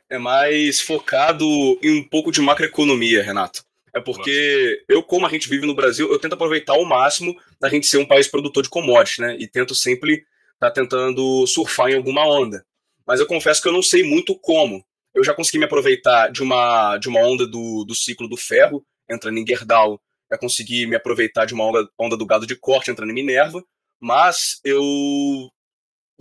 É 0.10 0.20
mais 0.20 0.80
focado 0.80 1.46
em 1.82 2.00
um 2.00 2.04
pouco 2.04 2.32
de 2.32 2.40
macroeconomia, 2.40 3.24
Renato. 3.24 3.66
É 3.94 4.00
porque 4.00 4.84
eu, 4.88 5.02
como 5.02 5.26
a 5.26 5.30
gente 5.30 5.50
vive 5.50 5.66
no 5.66 5.74
Brasil, 5.74 6.12
eu 6.12 6.20
tento 6.20 6.34
aproveitar 6.34 6.74
ao 6.74 6.86
máximo 6.86 7.36
da 7.60 7.68
gente 7.68 7.88
ser 7.88 7.98
um 7.98 8.06
país 8.06 8.28
produtor 8.28 8.62
de 8.62 8.70
commodities, 8.70 9.18
né? 9.18 9.36
E 9.40 9.48
tento 9.48 9.74
sempre 9.74 10.26
tá 10.60 10.72
tentando 10.72 11.46
surfar 11.48 11.90
em 11.90 11.96
alguma 11.96 12.26
onda. 12.26 12.66
Mas 13.06 13.20
eu 13.20 13.28
confesso 13.28 13.62
que 13.62 13.68
eu 13.68 13.74
não 13.74 13.82
sei 13.82 14.04
muito 14.04 14.38
como. 14.38 14.84
Eu 15.14 15.24
já 15.24 15.34
consegui 15.34 15.58
me 15.58 15.66
aproveitar 15.66 16.30
de 16.30 16.44
uma, 16.44 16.98
de 16.98 17.08
uma 17.08 17.22
onda 17.22 17.48
do, 17.48 17.84
do 17.86 17.96
ciclo 17.96 18.28
do 18.28 18.38
ferro, 18.38 18.86
entrando 19.10 19.38
em 19.38 19.48
Gerdau. 19.48 20.00
Já 20.32 20.38
consegui 20.38 20.86
me 20.86 20.96
aproveitar 20.96 21.46
de 21.46 21.54
uma 21.54 21.64
onda, 21.64 21.90
onda 21.98 22.18
do 22.18 22.26
gado 22.26 22.46
de 22.46 22.56
corte, 22.56 22.92
entrando 22.92 23.10
em 23.10 23.16
Minerva. 23.16 23.64
Mas 24.00 24.60
eu 24.64 25.50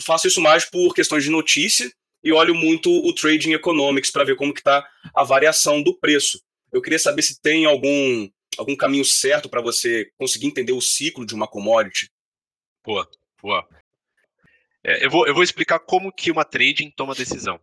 faço 0.01 0.27
isso 0.27 0.41
mais 0.41 0.65
por 0.65 0.95
questões 0.95 1.25
de 1.25 1.31
notícia 1.31 1.91
e 2.23 2.33
olho 2.33 2.55
muito 2.55 2.91
o 2.91 3.15
Trading 3.15 3.53
Economics 3.53 4.11
para 4.11 4.25
ver 4.25 4.37
como 4.37 4.55
que 4.55 4.61
está 4.61 4.87
a 5.15 5.25
variação 5.25 5.83
do 5.83 5.95
preço. 5.95 6.41
Eu 6.73 6.83
queria 6.83 6.99
saber 6.99 7.23
se 7.23 7.41
tem 7.41 7.67
algum, 7.67 8.29
algum 8.59 8.77
caminho 8.77 9.05
certo 9.05 9.49
para 9.49 9.61
você 9.61 10.11
conseguir 10.19 10.47
entender 10.47 10.73
o 10.73 10.81
ciclo 10.81 11.27
de 11.27 11.35
uma 11.35 11.47
commodity. 11.47 12.11
Boa, 12.85 13.09
boa. 13.43 13.67
É, 14.87 15.05
eu, 15.05 15.11
vou, 15.11 15.27
eu 15.27 15.35
vou 15.35 15.43
explicar 15.43 15.81
como 15.81 16.13
que 16.13 16.31
uma 16.31 16.45
trading 16.45 16.91
toma 16.93 17.13
decisão. 17.13 17.61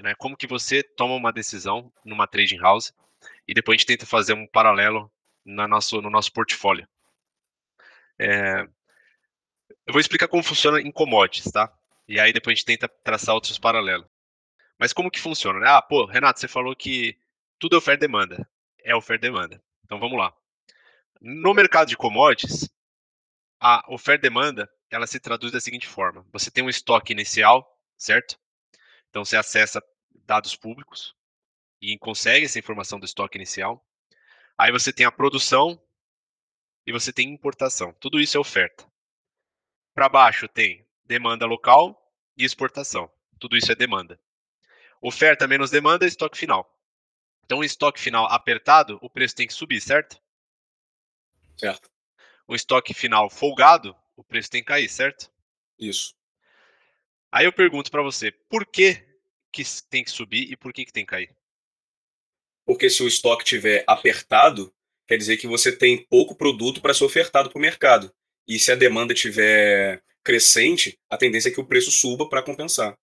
Né? 0.00 0.14
Como 0.14 0.34
que 0.34 0.46
você 0.46 0.82
toma 0.82 1.14
uma 1.14 1.30
decisão 1.30 1.92
numa 2.02 2.26
trading 2.26 2.56
house 2.56 2.94
e 3.46 3.52
depois 3.52 3.76
a 3.76 3.78
gente 3.78 3.86
tenta 3.86 4.06
fazer 4.06 4.32
um 4.32 4.46
paralelo 4.46 5.12
na 5.44 5.68
nosso, 5.68 6.00
no 6.00 6.08
nosso 6.08 6.32
portfólio. 6.32 6.88
É, 8.18 8.66
eu 9.86 9.92
vou 9.92 10.00
explicar 10.00 10.28
como 10.28 10.42
funciona 10.42 10.80
em 10.80 10.90
commodities, 10.90 11.52
tá? 11.52 11.70
E 12.08 12.18
aí 12.18 12.32
depois 12.32 12.54
a 12.54 12.56
gente 12.56 12.64
tenta 12.64 12.88
traçar 12.88 13.34
outros 13.34 13.58
paralelos. 13.58 14.06
Mas 14.78 14.94
como 14.94 15.10
que 15.10 15.20
funciona? 15.20 15.60
Né? 15.60 15.66
Ah, 15.68 15.82
pô, 15.82 16.06
Renato, 16.06 16.40
você 16.40 16.48
falou 16.48 16.74
que 16.74 17.18
tudo 17.58 17.76
é 17.76 17.78
oferta 17.78 18.02
e 18.02 18.08
demanda. 18.08 18.48
É 18.82 18.96
oferta 18.96 19.26
e 19.26 19.30
demanda. 19.30 19.62
Então 19.84 20.00
vamos 20.00 20.18
lá. 20.18 20.32
No 21.20 21.52
mercado 21.52 21.88
de 21.88 21.98
commodities, 21.98 22.70
a 23.60 23.84
oferta 23.92 24.26
e 24.26 24.30
demanda 24.30 24.70
ela 24.90 25.06
se 25.06 25.20
traduz 25.20 25.52
da 25.52 25.60
seguinte 25.60 25.86
forma: 25.86 26.26
você 26.32 26.50
tem 26.50 26.64
um 26.64 26.68
estoque 26.68 27.12
inicial, 27.12 27.66
certo? 27.96 28.38
Então 29.10 29.24
você 29.24 29.36
acessa 29.36 29.82
dados 30.24 30.56
públicos 30.56 31.14
e 31.80 31.96
consegue 31.98 32.46
essa 32.46 32.58
informação 32.58 32.98
do 32.98 33.06
estoque 33.06 33.38
inicial. 33.38 33.84
Aí 34.58 34.72
você 34.72 34.92
tem 34.92 35.06
a 35.06 35.12
produção 35.12 35.80
e 36.86 36.92
você 36.92 37.12
tem 37.12 37.28
importação. 37.28 37.92
Tudo 37.94 38.20
isso 38.20 38.36
é 38.36 38.40
oferta. 38.40 38.86
Para 39.94 40.08
baixo 40.08 40.48
tem 40.48 40.86
demanda 41.04 41.46
local 41.46 42.12
e 42.36 42.44
exportação. 42.44 43.10
Tudo 43.38 43.56
isso 43.56 43.70
é 43.70 43.74
demanda. 43.74 44.20
Oferta 45.00 45.46
menos 45.46 45.70
demanda 45.70 46.04
é 46.04 46.08
estoque 46.08 46.38
final. 46.38 46.72
Então, 47.44 47.62
estoque 47.62 48.00
final 48.00 48.26
apertado, 48.26 48.98
o 49.00 49.08
preço 49.08 49.36
tem 49.36 49.46
que 49.46 49.52
subir, 49.52 49.80
certo? 49.80 50.20
Certo. 51.56 51.88
O 52.46 52.54
estoque 52.54 52.94
final 52.94 53.28
folgado, 53.28 53.96
o 54.16 54.22
preço 54.22 54.50
tem 54.50 54.62
que 54.62 54.68
cair, 54.68 54.88
certo? 54.88 55.30
Isso. 55.78 56.14
Aí 57.30 57.44
eu 57.44 57.52
pergunto 57.52 57.90
para 57.90 58.02
você, 58.02 58.30
por 58.30 58.64
que, 58.64 59.04
que 59.52 59.62
tem 59.90 60.04
que 60.04 60.10
subir 60.10 60.50
e 60.50 60.56
por 60.56 60.72
que, 60.72 60.84
que 60.84 60.92
tem 60.92 61.04
que 61.04 61.10
cair? 61.10 61.36
Porque 62.64 62.88
se 62.88 63.02
o 63.02 63.08
estoque 63.08 63.42
estiver 63.42 63.84
apertado, 63.86 64.74
quer 65.06 65.16
dizer 65.16 65.36
que 65.36 65.46
você 65.46 65.76
tem 65.76 66.04
pouco 66.06 66.34
produto 66.34 66.80
para 66.80 66.94
ser 66.94 67.04
ofertado 67.04 67.50
para 67.50 67.58
o 67.58 67.62
mercado. 67.62 68.12
E 68.46 68.58
se 68.58 68.72
a 68.72 68.76
demanda 68.76 69.12
estiver 69.12 70.02
crescente, 70.22 70.98
a 71.08 71.16
tendência 71.16 71.48
é 71.48 71.52
que 71.52 71.60
o 71.60 71.66
preço 71.66 71.90
suba 71.90 72.28
para 72.28 72.42
compensar. 72.42 72.96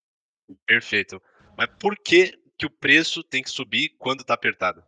Perfeito. 0.66 1.22
Mas 1.58 1.70
por 1.80 1.98
que, 1.98 2.38
que 2.58 2.66
o 2.66 2.70
preço 2.70 3.24
tem 3.24 3.41
que 3.41 3.50
subir 3.50 3.96
quando 3.98 4.22
está 4.22 4.34
apertado? 4.34 4.84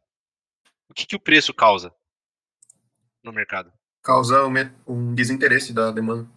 O 0.89 0.93
que, 0.93 1.05
que 1.05 1.15
o 1.15 1.19
preço 1.19 1.53
causa 1.53 1.93
no 3.23 3.31
mercado? 3.31 3.71
Causa 4.05 4.45
um, 4.85 5.15
desinteresse 5.15 5.73
da 5.73 5.89
demanda. 5.91 6.29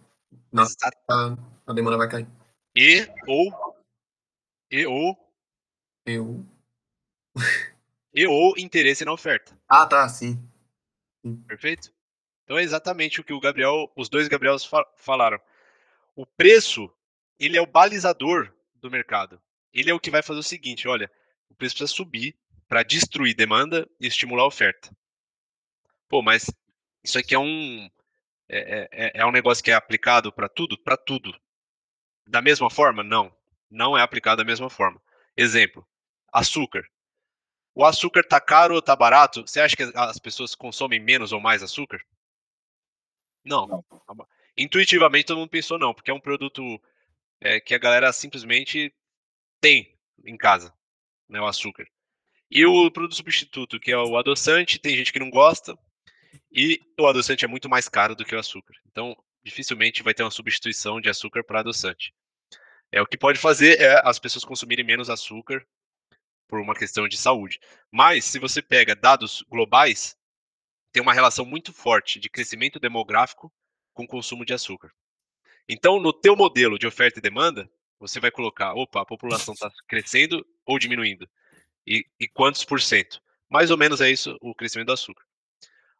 Exato. 0.51 0.97
a, 1.07 1.37
a 1.67 1.73
demanda 1.73 1.97
vai 1.97 2.09
cair. 2.09 2.27
E 2.75 3.07
ou 3.27 3.77
e 4.71 4.87
ou 4.87 5.15
Eu... 6.03 6.43
e 8.11 8.25
ou 8.25 8.57
interesse 8.57 9.05
na 9.05 9.13
oferta. 9.13 9.55
Ah, 9.67 9.85
tá, 9.85 10.09
sim. 10.09 10.43
Perfeito? 11.47 11.93
Então 12.43 12.57
é 12.57 12.63
exatamente 12.63 13.21
o 13.21 13.23
que 13.23 13.33
o 13.33 13.39
Gabriel, 13.39 13.91
os 13.95 14.09
dois 14.09 14.27
Gabriels 14.27 14.65
fa 14.65 14.83
falaram. 14.97 15.39
O 16.15 16.25
preço, 16.25 16.91
ele 17.39 17.55
é 17.55 17.61
o 17.61 17.67
balizador 17.67 18.51
do 18.73 18.89
mercado. 18.89 19.39
Ele 19.71 19.91
é 19.91 19.93
o 19.93 19.99
que 19.99 20.09
vai 20.09 20.23
fazer 20.23 20.39
o 20.39 20.43
seguinte, 20.43 20.87
olha, 20.87 21.09
o 21.51 21.53
preço 21.53 21.75
precisa 21.75 21.95
subir 21.95 22.35
para 22.67 22.81
destruir 22.81 23.35
demanda 23.35 23.87
e 23.99 24.07
estimular 24.07 24.41
a 24.41 24.47
oferta. 24.47 24.89
Pô, 26.07 26.23
mas 26.23 26.49
isso 27.03 27.17
aqui 27.17 27.35
é 27.35 27.39
um 27.39 27.89
é, 28.47 28.89
é, 28.91 29.11
é 29.15 29.25
um 29.25 29.31
negócio 29.31 29.63
que 29.63 29.71
é 29.71 29.75
aplicado 29.75 30.31
para 30.31 30.49
tudo, 30.49 30.77
para 30.77 30.97
tudo. 30.97 31.33
Da 32.27 32.41
mesma 32.41 32.69
forma? 32.69 33.03
Não, 33.03 33.35
não 33.69 33.97
é 33.97 34.01
aplicado 34.01 34.37
da 34.37 34.45
mesma 34.45 34.69
forma. 34.69 35.01
Exemplo: 35.37 35.87
açúcar. 36.33 36.83
O 37.75 37.85
açúcar 37.85 38.23
tá 38.23 38.41
caro 38.41 38.75
ou 38.75 38.81
tá 38.81 38.95
barato? 38.95 39.41
Você 39.41 39.61
acha 39.61 39.75
que 39.75 39.83
as 39.95 40.19
pessoas 40.19 40.55
consomem 40.55 40.99
menos 40.99 41.31
ou 41.31 41.39
mais 41.39 41.63
açúcar? 41.63 42.03
Não. 43.43 43.67
Não. 43.67 43.85
Intuitivamente 44.57 45.27
todo 45.27 45.37
mundo 45.37 45.49
pensou 45.49 45.79
não, 45.79 45.93
porque 45.93 46.11
é 46.11 46.13
um 46.13 46.19
produto 46.19 46.81
é, 47.39 47.61
que 47.61 47.73
a 47.73 47.79
galera 47.79 48.11
simplesmente 48.11 48.93
tem 49.61 49.97
em 50.25 50.35
casa, 50.35 50.73
né, 51.29 51.39
o 51.39 51.45
açúcar. 51.45 51.87
E 52.51 52.65
o 52.65 52.91
produto 52.91 53.15
substituto, 53.15 53.79
que 53.79 53.91
é 53.91 53.97
o 53.97 54.17
adoçante, 54.17 54.79
tem 54.79 54.97
gente 54.97 55.13
que 55.13 55.19
não 55.19 55.29
gosta, 55.29 55.77
e 56.51 56.81
o 56.99 57.07
adoçante 57.07 57.45
é 57.45 57.47
muito 57.47 57.69
mais 57.69 57.87
caro 57.87 58.15
do 58.15 58.25
que 58.25 58.35
o 58.35 58.39
açúcar. 58.39 58.73
Então, 58.87 59.15
dificilmente 59.43 60.03
vai 60.03 60.13
ter 60.13 60.23
uma 60.23 60.31
substituição 60.31 60.99
de 60.99 61.09
açúcar 61.09 61.43
para 61.43 61.59
adoçante. 61.59 62.13
É 62.91 63.01
o 63.01 63.05
que 63.05 63.17
pode 63.17 63.39
fazer 63.39 63.79
é 63.79 64.01
as 64.03 64.17
pessoas 64.19 64.43
consumirem 64.43 64.85
menos 64.85 65.09
açúcar 65.09 65.65
por 66.47 66.59
uma 66.59 66.75
questão 66.75 67.07
de 67.07 67.17
saúde. 67.17 67.59
Mas 67.91 68.25
se 68.25 68.39
você 68.39 68.61
pega 68.61 68.95
dados 68.95 69.43
globais, 69.47 70.17
tem 70.91 71.01
uma 71.01 71.13
relação 71.13 71.45
muito 71.45 71.71
forte 71.71 72.19
de 72.19 72.29
crescimento 72.29 72.79
demográfico 72.79 73.53
com 73.93 74.07
consumo 74.07 74.43
de 74.43 74.53
açúcar. 74.53 74.91
Então, 75.67 75.99
no 75.99 76.11
teu 76.11 76.35
modelo 76.35 76.79
de 76.79 76.87
oferta 76.87 77.19
e 77.19 77.21
demanda, 77.21 77.69
você 77.99 78.19
vai 78.19 78.31
colocar, 78.31 78.73
opa, 78.73 79.01
a 79.01 79.05
população 79.05 79.53
está 79.53 79.69
crescendo 79.87 80.43
ou 80.65 80.79
diminuindo? 80.79 81.29
E, 81.85 82.03
e, 82.19 82.27
quantos 82.27 82.65
por 82.65 82.81
cento? 82.81 83.21
Mais 83.47 83.69
ou 83.69 83.77
menos 83.77 84.01
é 84.01 84.09
isso 84.09 84.35
o 84.41 84.55
crescimento 84.55 84.87
do 84.87 84.93
açúcar. 84.93 85.23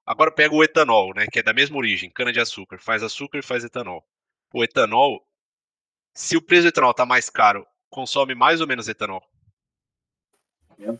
Agora 0.10 0.32
pega 0.32 0.56
o 0.56 0.64
etanol, 0.64 1.14
né, 1.14 1.28
que 1.32 1.38
é 1.38 1.44
da 1.44 1.54
mesma 1.54 1.78
origem, 1.78 2.10
cana 2.10 2.34
de 2.34 2.40
açúcar, 2.40 2.80
faz 2.80 3.04
açúcar 3.04 3.38
e 3.38 3.44
faz 3.44 3.64
etanol. 3.64 4.04
O 4.52 4.64
etanol, 4.64 5.24
se 6.16 6.36
o 6.36 6.42
preço 6.42 6.64
do 6.64 6.70
etanol 6.70 6.90
está 6.90 7.06
mais 7.06 7.30
caro, 7.30 7.64
consome 7.92 8.34
mais 8.34 8.60
ou 8.60 8.66
menos 8.66 8.88
etanol? 8.88 9.24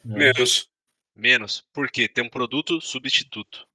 Menos. 0.06 0.70
Menos. 1.16 1.62
Por 1.74 1.90
quê? 1.90 2.08
Tem 2.08 2.24
um 2.24 2.30
produto 2.30 2.80
substituto. 2.80 3.68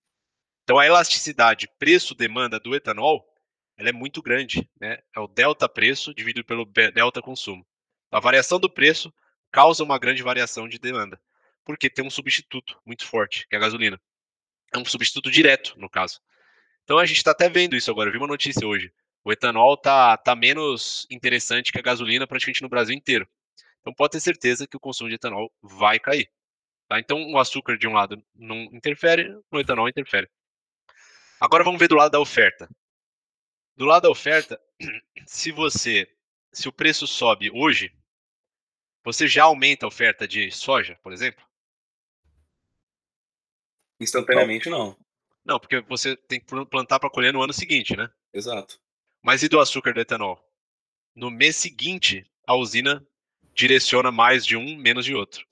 Então 0.62 0.78
a 0.78 0.86
elasticidade 0.86 1.68
preço-demanda 1.80 2.60
do 2.60 2.72
etanol 2.72 3.28
ela 3.76 3.88
é 3.88 3.92
muito 3.92 4.22
grande, 4.22 4.70
né? 4.80 5.02
É 5.12 5.18
o 5.18 5.26
delta 5.26 5.68
preço 5.68 6.14
dividido 6.14 6.46
pelo 6.46 6.64
delta 6.64 7.20
consumo. 7.20 7.66
A 8.08 8.20
variação 8.20 8.60
do 8.60 8.70
preço 8.70 9.12
causa 9.50 9.82
uma 9.82 9.98
grande 9.98 10.22
variação 10.22 10.68
de 10.68 10.78
demanda, 10.78 11.20
porque 11.64 11.90
tem 11.90 12.06
um 12.06 12.10
substituto 12.10 12.80
muito 12.86 13.04
forte, 13.04 13.48
que 13.48 13.56
é 13.56 13.58
a 13.58 13.62
gasolina. 13.62 14.00
É 14.74 14.78
um 14.78 14.84
substituto 14.84 15.30
direto, 15.30 15.78
no 15.78 15.88
caso. 15.88 16.20
Então 16.82 16.98
a 16.98 17.06
gente 17.06 17.18
está 17.18 17.30
até 17.30 17.48
vendo 17.48 17.76
isso 17.76 17.90
agora. 17.90 18.08
Eu 18.08 18.12
vi 18.12 18.18
uma 18.18 18.26
notícia 18.26 18.66
hoje. 18.66 18.92
O 19.24 19.32
etanol 19.32 19.76
tá, 19.76 20.16
tá 20.16 20.34
menos 20.34 21.06
interessante 21.10 21.72
que 21.72 21.78
a 21.78 21.82
gasolina 21.82 22.26
praticamente 22.26 22.62
no 22.62 22.68
Brasil 22.68 22.94
inteiro. 22.94 23.26
Então 23.80 23.94
pode 23.94 24.12
ter 24.12 24.20
certeza 24.20 24.66
que 24.66 24.76
o 24.76 24.80
consumo 24.80 25.08
de 25.08 25.14
etanol 25.14 25.50
vai 25.62 25.98
cair. 25.98 26.30
Tá? 26.88 26.98
Então 26.98 27.30
o 27.30 27.38
açúcar 27.38 27.78
de 27.78 27.86
um 27.86 27.92
lado 27.92 28.22
não 28.34 28.64
interfere, 28.72 29.34
o 29.50 29.60
etanol 29.60 29.88
interfere. 29.88 30.28
Agora 31.40 31.64
vamos 31.64 31.78
ver 31.78 31.88
do 31.88 31.94
lado 31.94 32.12
da 32.12 32.20
oferta. 32.20 32.68
Do 33.76 33.84
lado 33.84 34.02
da 34.02 34.10
oferta, 34.10 34.60
se 35.26 35.52
você, 35.52 36.08
se 36.52 36.68
o 36.68 36.72
preço 36.72 37.06
sobe 37.06 37.50
hoje, 37.50 37.92
você 39.04 39.28
já 39.28 39.44
aumenta 39.44 39.86
a 39.86 39.88
oferta 39.88 40.26
de 40.26 40.50
soja, 40.50 40.98
por 41.02 41.12
exemplo? 41.12 41.44
Instantaneamente 44.00 44.68
não. 44.68 44.96
Não, 45.44 45.58
porque 45.60 45.80
você 45.82 46.16
tem 46.16 46.40
que 46.40 46.46
plantar 46.66 46.98
para 46.98 47.10
colher 47.10 47.32
no 47.32 47.42
ano 47.42 47.52
seguinte, 47.52 47.96
né? 47.96 48.10
Exato. 48.32 48.80
Mas 49.22 49.42
e 49.42 49.48
do 49.48 49.60
açúcar 49.60 49.92
do 49.92 50.00
etanol? 50.00 50.38
No 51.14 51.30
mês 51.30 51.56
seguinte, 51.56 52.24
a 52.46 52.54
usina 52.54 53.06
direciona 53.54 54.10
mais 54.10 54.44
de 54.44 54.56
um, 54.56 54.76
menos 54.76 55.04
de 55.04 55.14
outro. 55.14 55.46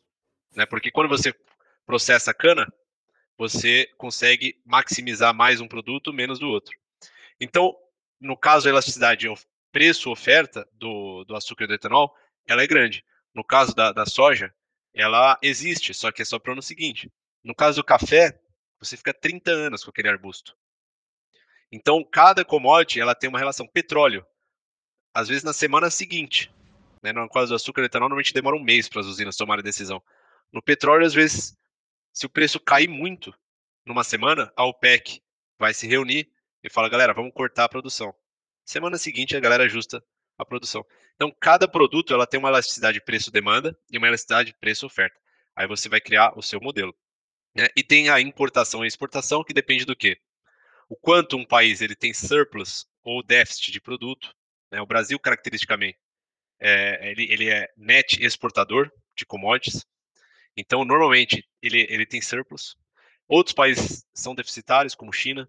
Né? 0.55 0.67
Porque 0.67 0.91
quando 0.91 1.09
você 1.09 1.35
processa 1.87 2.31
a 2.31 2.35
cana, 2.35 2.73
você 3.37 3.89
consegue 3.97 4.61
maximizar 4.65 5.35
mais 5.35 5.61
um 5.61 5.69
produto, 5.69 6.13
menos 6.13 6.39
do 6.39 6.49
outro. 6.49 6.77
Então, 7.41 7.77
no 8.21 8.37
caso 8.37 8.65
da 8.65 8.71
elasticidade 8.71 9.27
preço-oferta 9.71 10.69
do, 10.73 11.25
do 11.25 11.35
açúcar 11.35 11.65
e 11.65 11.67
do 11.69 11.75
etanol, 11.75 12.15
ela 12.47 12.63
é 12.63 12.67
grande. 12.67 13.05
No 13.35 13.43
caso 13.43 13.75
da, 13.75 13.93
da 13.93 14.05
soja, 14.05 14.55
ela 14.95 15.39
existe, 15.43 15.95
só 15.95 16.13
que 16.13 16.23
é 16.23 16.25
só 16.25 16.39
para 16.39 16.51
o 16.51 16.53
ano 16.53 16.63
seguinte. 16.63 17.11
No 17.45 17.55
caso 17.55 17.81
do 17.81 17.85
café, 17.85 18.41
você 18.79 18.97
fica 18.97 19.13
30 19.13 19.51
anos 19.51 19.85
com 19.85 19.91
aquele 19.91 20.09
arbusto. 20.09 20.57
Então, 21.71 22.05
cada 22.05 22.45
commodity 22.45 23.01
ela 23.01 23.15
tem 23.15 23.29
uma 23.29 23.39
relação. 23.39 23.67
Petróleo, 23.67 24.27
às 25.15 25.29
vezes 25.29 25.43
na 25.43 25.53
semana 25.53 25.91
seguinte. 25.91 26.53
Né? 27.03 27.13
No 27.13 27.29
caso 27.29 27.49
do 27.49 27.57
açúcar 27.57 27.83
e 27.83 27.87
etanol, 27.87 28.09
normalmente 28.09 28.35
demora 28.35 28.57
um 28.57 28.63
mês 28.63 28.89
para 28.89 29.01
as 29.01 29.07
usinas 29.07 29.37
tomarem 29.37 29.65
decisão. 29.65 30.03
No 30.53 30.63
petróleo, 30.63 31.07
às 31.07 31.15
vezes, 31.15 31.57
se 32.13 32.27
o 32.27 32.31
preço 32.31 32.61
cair 32.61 32.89
muito 32.89 33.35
numa 33.87 34.05
semana, 34.05 34.53
a 34.55 34.65
OPEC 34.65 35.23
vai 35.59 35.73
se 35.75 35.87
reunir 35.87 36.31
e 36.63 36.71
fala, 36.71 36.89
galera, 36.89 37.15
vamos 37.15 37.33
cortar 37.33 37.65
a 37.65 37.69
produção. 37.69 38.15
Semana 38.65 38.97
seguinte, 38.99 39.37
a 39.37 39.41
galera 39.41 39.65
ajusta 39.65 40.05
a 40.39 40.45
produção. 40.45 40.85
Então, 41.15 41.35
cada 41.41 41.67
produto 41.67 42.13
ela 42.13 42.27
tem 42.27 42.39
uma 42.39 42.49
elasticidade 42.49 43.01
preço-demanda 43.01 43.77
e 43.91 43.99
uma 43.99 44.07
elasticidade 44.07 44.55
preço-oferta. 44.61 45.19
Aí 45.57 45.67
você 45.67 45.89
vai 45.89 46.01
criar 46.01 46.37
o 46.37 46.43
seu 46.43 46.61
modelo. 46.61 46.95
Né? 47.55 47.69
E 47.77 47.83
tem 47.83 48.09
a 48.09 48.21
importação 48.21 48.85
e 48.85 48.89
exportação, 48.89 49.45
que 49.45 49.53
depende 49.53 49.85
do 49.85 49.97
quê? 49.97 50.19
O 50.89 50.97
quanto 50.97 51.37
um 51.37 51.45
país 51.45 51.81
ele 51.81 51.95
tem 51.95 52.13
surplus 52.13 52.87
ou 53.03 53.23
déficit 53.23 53.73
de 53.73 53.81
produto. 53.81 54.35
Né? 54.71 54.81
O 54.81 54.87
Brasil, 54.87 55.19
caracteristicamente, 55.19 55.99
é, 56.61 57.11
ele, 57.11 57.31
ele 57.31 57.51
é 57.51 57.69
net 57.77 58.23
exportador 58.25 58.91
de 59.17 59.27
commodities. 59.27 59.85
Então, 60.57 60.85
normalmente, 60.85 61.47
ele, 61.63 61.87
ele 61.89 62.07
tem 62.07 62.21
surplus. 62.21 62.77
Outros 63.27 63.55
países 63.55 64.05
são 64.15 64.35
deficitários, 64.35 64.95
como 64.95 65.13
China. 65.13 65.49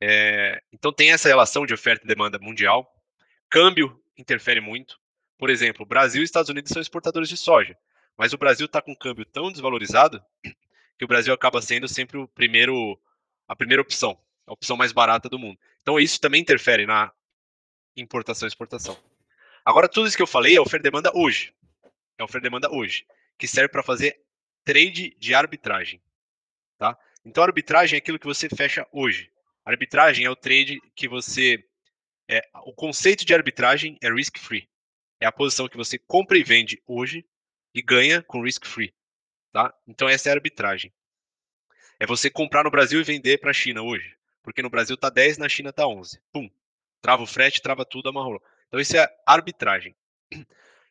É, 0.00 0.62
então, 0.72 0.92
tem 0.92 1.12
essa 1.12 1.28
relação 1.28 1.66
de 1.66 1.74
oferta 1.74 2.04
e 2.04 2.08
demanda 2.08 2.38
mundial. 2.38 2.90
Câmbio 3.48 4.00
interfere 4.16 4.60
muito. 4.60 4.98
Por 5.38 5.48
exemplo, 5.48 5.86
Brasil 5.86 6.20
e 6.20 6.24
Estados 6.24 6.50
Unidos 6.50 6.70
são 6.70 6.82
exportadores 6.82 7.28
de 7.28 7.36
soja, 7.36 7.76
mas 8.16 8.34
o 8.34 8.38
Brasil 8.38 8.66
está 8.66 8.82
com 8.82 8.92
um 8.92 8.96
câmbio 8.96 9.24
tão 9.24 9.50
desvalorizado 9.50 10.22
que 11.00 11.04
o 11.06 11.08
Brasil 11.08 11.32
acaba 11.32 11.62
sendo 11.62 11.88
sempre 11.88 12.18
o 12.18 12.28
primeiro, 12.28 13.00
a 13.48 13.56
primeira 13.56 13.80
opção, 13.80 14.20
a 14.46 14.52
opção 14.52 14.76
mais 14.76 14.92
barata 14.92 15.30
do 15.30 15.38
mundo. 15.38 15.58
Então, 15.80 15.98
isso 15.98 16.20
também 16.20 16.42
interfere 16.42 16.84
na 16.84 17.10
importação 17.96 18.46
e 18.46 18.50
exportação. 18.50 18.98
Agora, 19.64 19.88
tudo 19.88 20.06
isso 20.06 20.16
que 20.16 20.22
eu 20.22 20.26
falei 20.26 20.58
é 20.58 20.60
oferta 20.60 20.86
e 20.86 20.90
demanda 20.90 21.10
hoje. 21.14 21.54
é 22.18 22.22
oferta 22.22 22.46
e 22.46 22.50
demanda 22.50 22.70
hoje, 22.70 23.06
que 23.38 23.48
serve 23.48 23.70
para 23.70 23.82
fazer 23.82 24.20
trade 24.62 25.16
de 25.18 25.34
arbitragem, 25.34 26.02
tá? 26.76 26.98
Então, 27.24 27.42
arbitragem 27.42 27.96
é 27.96 27.98
aquilo 27.98 28.18
que 28.18 28.26
você 28.26 28.46
fecha 28.50 28.86
hoje. 28.92 29.32
Arbitragem 29.64 30.26
é 30.26 30.30
o 30.30 30.36
trade 30.36 30.78
que 30.94 31.08
você 31.08 31.64
é, 32.28 32.46
o 32.66 32.74
conceito 32.74 33.24
de 33.24 33.32
arbitragem 33.32 33.96
é 34.02 34.12
risk 34.12 34.36
free. 34.38 34.68
É 35.18 35.24
a 35.24 35.32
posição 35.32 35.66
que 35.66 35.78
você 35.78 35.96
compra 35.96 36.36
e 36.36 36.44
vende 36.44 36.82
hoje 36.86 37.24
e 37.74 37.80
ganha 37.80 38.22
com 38.22 38.42
risk 38.42 38.66
free, 38.66 38.92
tá? 39.52 39.72
Então 39.86 40.08
essa 40.08 40.28
é 40.28 40.32
a 40.32 40.34
arbitragem. 40.34 40.92
É 41.98 42.06
você 42.06 42.30
comprar 42.30 42.64
no 42.64 42.70
Brasil 42.70 43.00
e 43.00 43.04
vender 43.04 43.38
para 43.38 43.50
a 43.50 43.54
China 43.54 43.82
hoje, 43.82 44.16
porque 44.42 44.62
no 44.62 44.70
Brasil 44.70 44.96
tá 44.96 45.10
10, 45.10 45.38
na 45.38 45.48
China 45.48 45.72
tá 45.72 45.86
11. 45.86 46.20
Pum. 46.32 46.50
Trava 47.00 47.22
o 47.22 47.26
frete, 47.26 47.62
trava 47.62 47.84
tudo, 47.84 48.08
amarrou. 48.08 48.42
Então 48.68 48.80
isso 48.80 48.96
é 48.96 49.08
arbitragem. 49.26 49.94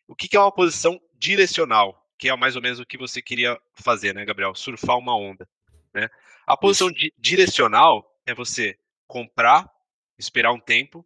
O 0.08 0.16
que, 0.16 0.28
que 0.28 0.36
é 0.36 0.40
uma 0.40 0.52
posição 0.52 1.00
direcional, 1.14 2.10
que 2.18 2.30
é 2.30 2.36
mais 2.36 2.56
ou 2.56 2.62
menos 2.62 2.80
o 2.80 2.86
que 2.86 2.98
você 2.98 3.22
queria 3.22 3.60
fazer, 3.76 4.14
né, 4.14 4.26
Gabriel? 4.26 4.56
Surfar 4.56 4.98
uma 4.98 5.16
onda, 5.16 5.48
né? 5.94 6.10
A 6.48 6.58
posição 6.58 6.92
di 6.92 7.14
direcional 7.16 8.20
é 8.26 8.34
você 8.34 8.76
comprar, 9.08 9.72
esperar 10.18 10.52
um 10.52 10.60
tempo, 10.60 11.06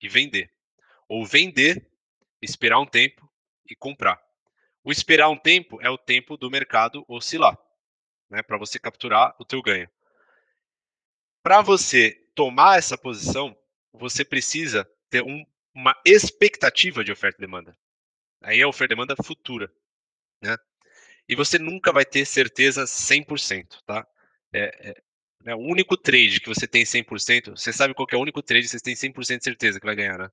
e 0.00 0.08
vender. 0.08 0.50
Ou 1.08 1.26
vender, 1.26 1.86
esperar 2.40 2.78
um 2.78 2.86
tempo 2.86 3.28
e 3.68 3.74
comprar. 3.74 4.20
O 4.88 4.90
esperar 4.90 5.28
um 5.28 5.36
tempo 5.36 5.78
é 5.82 5.90
o 5.90 5.98
tempo 5.98 6.34
do 6.34 6.50
mercado 6.50 7.04
oscilar, 7.06 7.58
né, 8.30 8.42
para 8.42 8.56
você 8.56 8.78
capturar 8.78 9.36
o 9.38 9.44
teu 9.44 9.60
ganho. 9.60 9.86
Para 11.42 11.60
você 11.60 12.12
tomar 12.34 12.78
essa 12.78 12.96
posição, 12.96 13.54
você 13.92 14.24
precisa 14.24 14.90
ter 15.10 15.22
um, 15.22 15.44
uma 15.74 15.94
expectativa 16.06 17.04
de 17.04 17.12
oferta 17.12 17.36
e 17.36 17.44
demanda. 17.44 17.76
Aí 18.40 18.62
é 18.62 18.66
oferta 18.66 18.94
e 18.94 18.96
demanda 18.96 19.14
futura, 19.22 19.70
né? 20.40 20.56
E 21.28 21.36
você 21.36 21.58
nunca 21.58 21.92
vai 21.92 22.06
ter 22.06 22.24
certeza 22.24 22.86
100%, 22.86 23.82
tá? 23.84 24.08
É, 24.54 24.88
é, 24.88 25.02
né, 25.44 25.54
o 25.54 25.58
único 25.58 25.98
trade 25.98 26.40
que 26.40 26.48
você 26.48 26.66
tem 26.66 26.84
100%, 26.84 27.50
você 27.50 27.74
sabe 27.74 27.92
qual 27.92 28.08
é 28.10 28.16
o 28.16 28.22
único 28.22 28.42
trade 28.42 28.64
que 28.64 28.70
você 28.70 28.80
tem 28.80 28.94
100% 28.94 29.36
de 29.36 29.44
certeza 29.44 29.78
que 29.78 29.84
vai 29.84 29.96
ganhar, 29.96 30.16
né? 30.16 30.30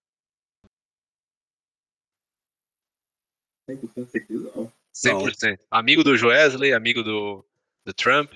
100% 3.69 4.09
certeza, 4.09 4.51
não. 4.55 4.71
100%. 4.93 5.59
Amigo 5.69 6.03
do 6.03 6.15
Joesley, 6.15 6.73
amigo 6.73 7.03
do, 7.03 7.45
do 7.83 7.93
Trump. 7.93 8.31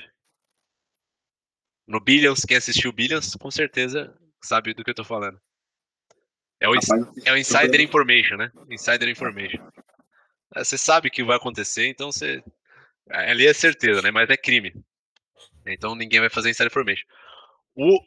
No 1.88 2.00
Billions, 2.00 2.42
quem 2.42 2.58
assistiu 2.58 2.92
Billions, 2.92 3.36
com 3.36 3.50
certeza 3.50 4.16
sabe 4.42 4.74
do 4.74 4.84
que 4.84 4.90
eu 4.90 4.96
tô 4.96 5.04
falando. 5.04 5.40
É 6.60 6.68
o, 6.68 6.74
Rapaz, 6.74 7.26
é 7.26 7.32
o 7.32 7.38
Insider 7.38 7.80
Information, 7.82 8.36
né? 8.36 8.52
Insider 8.70 9.08
Information. 9.08 9.66
É, 10.56 10.64
Você 10.64 10.78
sabe 10.78 11.10
que 11.10 11.24
vai 11.24 11.38
acontecer, 11.38 11.88
então 11.88 12.12
você. 12.12 12.44
Ali 13.10 13.48
é 13.48 13.54
certeza, 13.54 14.02
né? 14.02 14.12
Mas 14.12 14.30
é 14.30 14.38
crime. 14.38 14.74
Então 15.66 15.96
ninguém 15.96 16.20
vai 16.20 16.30
fazer 16.30 16.50
insider 16.50 16.68
information. 16.68 17.06
O, 17.76 18.00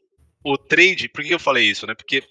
o 0.45 0.59
trade, 0.59 1.09
por 1.09 1.25
que 1.25 1.33
eu 1.33 1.39
falei 1.39 1.65
isso, 1.65 1.87
né? 1.87 1.95
Porque 1.95 2.23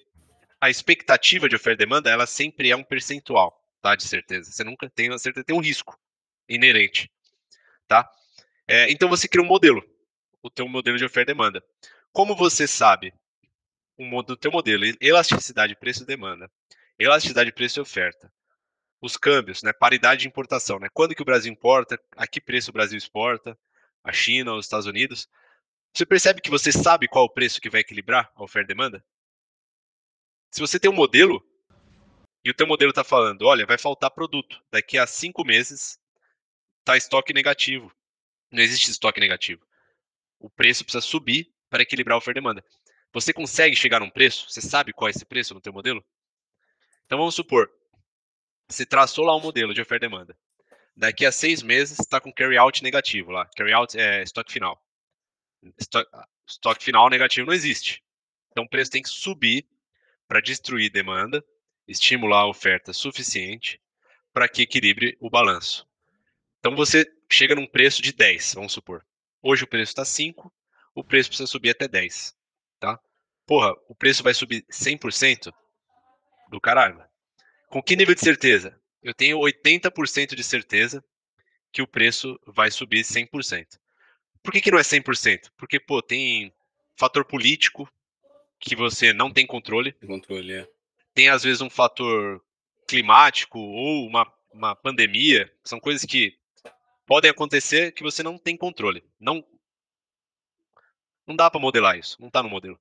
a 0.59 0.69
expectativa 0.69 1.49
de 1.49 1.55
oferta 1.55 1.83
e 1.83 1.85
demanda, 1.85 2.09
ela 2.09 2.25
sempre 2.25 2.69
é 2.69 2.75
um 2.75 2.83
percentual, 2.83 3.60
tá? 3.81 3.95
De 3.95 4.07
certeza. 4.07 4.51
Você 4.51 4.63
nunca 4.63 4.89
tem 4.89 5.11
a 5.11 5.17
certeza, 5.17 5.43
tem 5.43 5.55
um 5.55 5.61
risco 5.61 5.99
inerente, 6.47 7.11
tá? 7.87 8.09
É, 8.67 8.91
então 8.91 9.09
você 9.09 9.27
cria 9.27 9.43
um 9.43 9.47
modelo, 9.47 9.83
o 10.41 10.49
teu 10.49 10.67
modelo 10.67 10.97
de 10.97 11.05
oferta 11.05 11.31
e 11.31 11.35
demanda. 11.35 11.63
Como 12.13 12.35
você 12.35 12.67
sabe 12.67 13.13
o 13.97 14.05
modo, 14.05 14.37
teu 14.37 14.51
modelo, 14.51 14.83
elasticidade 14.99 15.75
preço 15.75 16.03
e 16.03 16.05
demanda, 16.05 16.49
elasticidade 16.97 17.51
preço 17.51 17.79
e 17.79 17.81
oferta, 17.81 18.31
os 19.01 19.17
câmbios, 19.17 19.63
né? 19.63 19.73
Paridade 19.73 20.21
de 20.21 20.27
importação, 20.27 20.79
né? 20.79 20.87
Quando 20.93 21.15
que 21.15 21.21
o 21.21 21.25
Brasil 21.25 21.51
importa, 21.51 21.99
a 22.15 22.27
que 22.27 22.39
preço 22.39 22.69
o 22.69 22.73
Brasil 22.73 22.97
exporta, 22.97 23.57
a 24.03 24.11
China, 24.11 24.53
os 24.53 24.65
Estados 24.65 24.85
Unidos. 24.85 25.27
Você 25.93 26.05
percebe 26.05 26.41
que 26.41 26.49
você 26.49 26.71
sabe 26.71 27.07
qual 27.07 27.25
o 27.25 27.29
preço 27.29 27.59
que 27.59 27.69
vai 27.69 27.81
equilibrar 27.81 28.31
a 28.35 28.43
oferta 28.43 28.71
e 28.71 28.75
demanda? 28.75 29.03
Se 30.51 30.59
você 30.59 30.79
tem 30.79 30.89
um 30.89 30.95
modelo 30.95 31.43
e 32.43 32.49
o 32.49 32.53
teu 32.53 32.65
modelo 32.67 32.89
está 32.89 33.03
falando, 33.03 33.43
olha, 33.43 33.65
vai 33.65 33.77
faltar 33.77 34.11
produto 34.11 34.61
daqui 34.71 34.97
a 34.97 35.05
cinco 35.05 35.45
meses, 35.45 35.99
tá 36.83 36.97
estoque 36.97 37.33
negativo. 37.33 37.91
Não 38.51 38.61
existe 38.61 38.89
estoque 38.89 39.19
negativo. 39.19 39.65
O 40.39 40.49
preço 40.49 40.83
precisa 40.83 41.01
subir 41.01 41.53
para 41.69 41.83
equilibrar 41.83 42.15
a 42.15 42.17
oferta 42.17 42.39
e 42.39 42.41
demanda. 42.41 42.63
Você 43.13 43.31
consegue 43.31 43.75
chegar 43.75 43.99
num 43.99 44.09
preço? 44.09 44.49
Você 44.49 44.61
sabe 44.61 44.93
qual 44.93 45.07
é 45.07 45.11
esse 45.11 45.25
preço 45.25 45.53
no 45.53 45.61
teu 45.61 45.71
modelo? 45.71 46.03
Então 47.05 47.17
vamos 47.17 47.35
supor, 47.35 47.69
você 48.71 48.85
traçou 48.85 49.25
lá 49.25 49.35
um 49.35 49.41
modelo 49.41 49.73
de 49.73 49.81
oferta 49.81 50.05
e 50.05 50.09
demanda. 50.09 50.37
Daqui 50.95 51.25
a 51.25 51.31
seis 51.31 51.61
meses 51.61 51.99
está 51.99 52.21
com 52.21 52.31
carry 52.31 52.57
out 52.57 52.81
negativo 52.81 53.31
lá. 53.31 53.45
Carry 53.55 53.73
out 53.73 53.97
é 53.99 54.23
estoque 54.23 54.51
final. 54.51 54.81
Estoque, 55.77 56.09
estoque 56.47 56.83
final 56.83 57.09
negativo 57.09 57.47
não 57.47 57.53
existe. 57.53 58.01
Então 58.49 58.63
o 58.63 58.69
preço 58.69 58.91
tem 58.91 59.01
que 59.01 59.09
subir 59.09 59.67
para 60.27 60.41
destruir 60.41 60.89
demanda, 60.89 61.43
estimular 61.91 62.41
a 62.41 62.47
oferta 62.47 62.93
suficiente 62.93 63.79
para 64.33 64.47
que 64.47 64.61
equilibre 64.61 65.17
o 65.19 65.29
balanço. 65.29 65.87
Então 66.59 66.75
você 66.75 67.05
chega 67.29 67.55
num 67.55 67.67
preço 67.67 68.01
de 68.01 68.13
10, 68.13 68.53
vamos 68.55 68.73
supor. 68.73 69.05
Hoje 69.41 69.63
o 69.63 69.67
preço 69.67 69.91
está 69.91 70.05
5, 70.05 70.53
o 70.95 71.03
preço 71.03 71.29
precisa 71.29 71.47
subir 71.47 71.71
até 71.71 71.87
10, 71.87 72.35
tá? 72.79 72.99
Porra, 73.45 73.73
o 73.87 73.95
preço 73.95 74.23
vai 74.23 74.33
subir 74.33 74.63
100% 74.71 75.51
do 76.49 76.61
caralho. 76.61 77.03
Com 77.69 77.81
que 77.81 77.95
nível 77.95 78.13
de 78.13 78.21
certeza? 78.21 78.79
Eu 79.01 79.13
tenho 79.13 79.39
80% 79.39 80.35
de 80.35 80.43
certeza 80.43 81.03
que 81.71 81.81
o 81.81 81.87
preço 81.87 82.39
vai 82.45 82.69
subir 82.69 83.03
100%. 83.03 83.79
Por 84.43 84.51
que, 84.51 84.61
que 84.61 84.71
não 84.71 84.77
é 84.77 84.83
100%? 84.83 85.51
Porque, 85.57 85.79
pô, 85.79 86.01
tem 86.01 86.53
fator 86.97 87.25
político 87.25 87.89
que 88.59 88.75
você 88.75 89.13
não 89.13 89.31
tem 89.31 89.45
controle. 89.47 89.93
Controle, 89.93 90.53
é. 90.53 90.67
Tem, 91.13 91.29
às 91.29 91.43
vezes, 91.43 91.61
um 91.61 91.69
fator 91.69 92.43
climático 92.87 93.59
ou 93.59 94.07
uma, 94.07 94.31
uma 94.53 94.75
pandemia. 94.75 95.51
São 95.63 95.79
coisas 95.79 96.03
que 96.05 96.37
podem 97.05 97.31
acontecer 97.31 97.91
que 97.91 98.03
você 98.03 98.23
não 98.23 98.37
tem 98.37 98.55
controle. 98.55 99.03
Não, 99.19 99.45
não 101.27 101.35
dá 101.35 101.49
para 101.49 101.59
modelar 101.59 101.97
isso. 101.97 102.17
Não 102.19 102.27
está 102.27 102.41
no 102.41 102.49
modelo. 102.49 102.79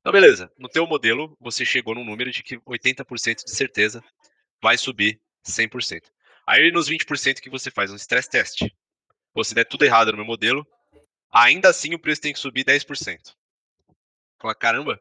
Então, 0.00 0.12
beleza. 0.12 0.52
No 0.58 0.68
teu 0.68 0.86
modelo, 0.86 1.36
você 1.40 1.64
chegou 1.64 1.94
num 1.94 2.04
número 2.04 2.30
de 2.30 2.42
que 2.42 2.58
80% 2.58 3.44
de 3.44 3.50
certeza 3.50 4.02
vai 4.60 4.76
subir 4.76 5.20
100%. 5.46 6.02
Aí 6.46 6.70
nos 6.72 6.88
20% 6.88 7.40
que 7.40 7.50
você 7.50 7.70
faz 7.70 7.90
um 7.90 7.96
stress 7.96 8.28
test. 8.28 8.62
Pô, 9.32 9.42
se 9.44 9.54
der 9.54 9.64
tudo 9.64 9.84
errado 9.84 10.10
no 10.10 10.18
meu 10.18 10.26
modelo, 10.26 10.66
ainda 11.30 11.68
assim 11.68 11.94
o 11.94 11.98
preço 11.98 12.20
tem 12.20 12.32
que 12.32 12.38
subir 12.38 12.64
10%. 12.64 13.34
Fala, 14.40 14.54
caramba, 14.54 15.00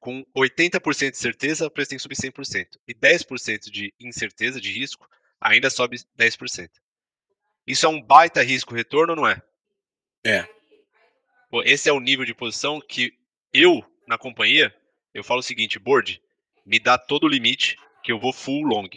com 0.00 0.24
80% 0.34 1.10
de 1.10 1.18
certeza, 1.18 1.66
o 1.66 1.70
preço 1.70 1.90
tem 1.90 1.98
que 1.98 2.02
subir 2.02 2.16
100%. 2.16 2.78
E 2.88 2.94
10% 2.94 3.70
de 3.70 3.92
incerteza, 4.00 4.60
de 4.60 4.72
risco, 4.72 5.06
ainda 5.38 5.68
sobe 5.68 5.98
10%. 6.18 6.70
Isso 7.66 7.86
é 7.86 7.88
um 7.88 8.00
baita 8.00 8.42
risco-retorno 8.42 9.12
ou 9.12 9.16
não 9.16 9.28
é? 9.28 9.40
É. 10.24 10.48
Pô, 11.50 11.62
esse 11.62 11.88
é 11.88 11.92
o 11.92 12.00
nível 12.00 12.24
de 12.24 12.34
posição 12.34 12.80
que 12.80 13.12
eu, 13.52 13.84
na 14.08 14.16
companhia, 14.16 14.74
eu 15.12 15.22
falo 15.22 15.40
o 15.40 15.42
seguinte, 15.42 15.78
board, 15.78 16.20
me 16.64 16.78
dá 16.78 16.96
todo 16.96 17.24
o 17.24 17.28
limite 17.28 17.76
que 18.02 18.10
eu 18.10 18.18
vou 18.18 18.32
full 18.32 18.62
long. 18.62 18.88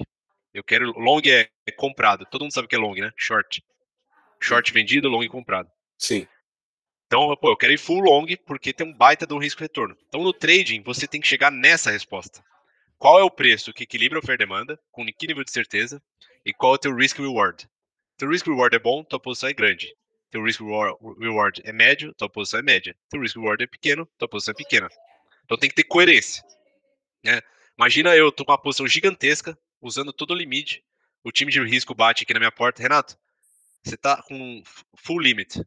Eu 0.54 0.64
quero 0.64 0.98
long 0.98 1.22
é, 1.26 1.50
é 1.66 1.72
comprado. 1.72 2.26
Todo 2.26 2.44
mundo 2.44 2.54
sabe 2.54 2.66
o 2.66 2.70
que 2.70 2.76
é 2.76 2.80
long, 2.80 2.96
né? 2.96 3.12
Short. 3.18 3.64
Short 4.40 4.72
vendido, 4.72 5.10
long 5.10 5.28
comprado. 5.28 5.70
Sim. 5.98 6.28
Então, 7.14 7.38
pô, 7.38 7.52
eu 7.52 7.56
quero 7.56 7.72
ir 7.72 7.78
full 7.78 8.00
long 8.00 8.26
porque 8.44 8.74
tem 8.74 8.88
um 8.88 8.92
baita 8.92 9.28
de 9.28 9.36
um 9.36 9.38
risco 9.38 9.62
retorno. 9.62 9.96
Então, 10.10 10.24
no 10.24 10.34
trading, 10.34 10.82
você 10.82 11.08
tem 11.08 11.22
que 11.22 11.28
chegar 11.28 11.52
nessa 11.52 11.92
resposta. 11.92 12.44
Qual 12.98 13.20
é 13.20 13.24
o 13.24 13.30
preço 13.30 13.72
que 13.72 13.84
equilibra 13.84 14.18
oferta 14.18 14.44
e 14.44 14.48
demanda, 14.48 14.80
com 14.92 15.06
que 15.06 15.28
nível 15.28 15.44
de 15.44 15.52
certeza, 15.52 16.02
e 16.44 16.52
qual 16.52 16.74
é 16.74 16.76
o 16.76 16.80
teu 16.80 16.96
risk 16.96 17.20
reward? 17.20 17.70
Teu 18.18 18.28
risk 18.28 18.48
reward 18.48 18.76
é 18.76 18.80
bom, 18.80 19.04
tua 19.04 19.20
posição 19.20 19.48
é 19.48 19.54
grande. 19.54 19.96
Teu 20.32 20.44
risk 20.44 20.60
reward 20.60 21.62
é 21.64 21.72
médio, 21.72 22.16
tua 22.16 22.28
posição 22.28 22.60
é 22.60 22.64
média. 22.64 22.98
Teu 23.12 23.22
risk 23.22 23.36
reward 23.36 23.64
é 23.64 23.68
pequeno, 23.68 24.10
tua 24.18 24.28
posição 24.28 24.54
é 24.54 24.56
pequena. 24.56 24.90
Então 25.46 25.56
tem 25.56 25.70
que 25.70 25.76
ter 25.76 25.84
coerência. 25.84 26.44
Né? 27.24 27.42
Imagina 27.78 28.16
eu 28.16 28.32
tô 28.32 28.44
com 28.44 28.54
uma 28.54 28.58
posição 28.58 28.88
gigantesca, 28.88 29.56
usando 29.80 30.12
todo 30.12 30.32
o 30.32 30.36
limite. 30.36 30.84
O 31.24 31.32
time 31.32 31.52
de 31.52 31.64
risco 31.64 31.94
bate 31.94 32.24
aqui 32.24 32.34
na 32.34 32.40
minha 32.40 32.52
porta. 32.52 32.82
Renato, 32.82 33.16
você 33.84 33.96
tá 33.96 34.20
com 34.24 34.64
full 34.96 35.20
limit. 35.20 35.62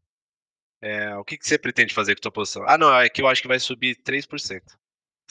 É, 0.87 1.17
o 1.17 1.25
que, 1.25 1.37
que 1.37 1.45
você 1.45 1.59
pretende 1.59 1.93
fazer 1.93 2.15
com 2.15 2.21
a 2.21 2.23
tua 2.23 2.31
posição? 2.31 2.65
Ah, 2.69 2.79
não, 2.79 2.95
é 2.95 3.09
que 3.09 3.21
eu 3.21 3.27
acho 3.27 3.43
que 3.43 3.49
vai 3.49 3.59
subir 3.59 3.97
3%. 3.97 4.29
Você 4.39 4.61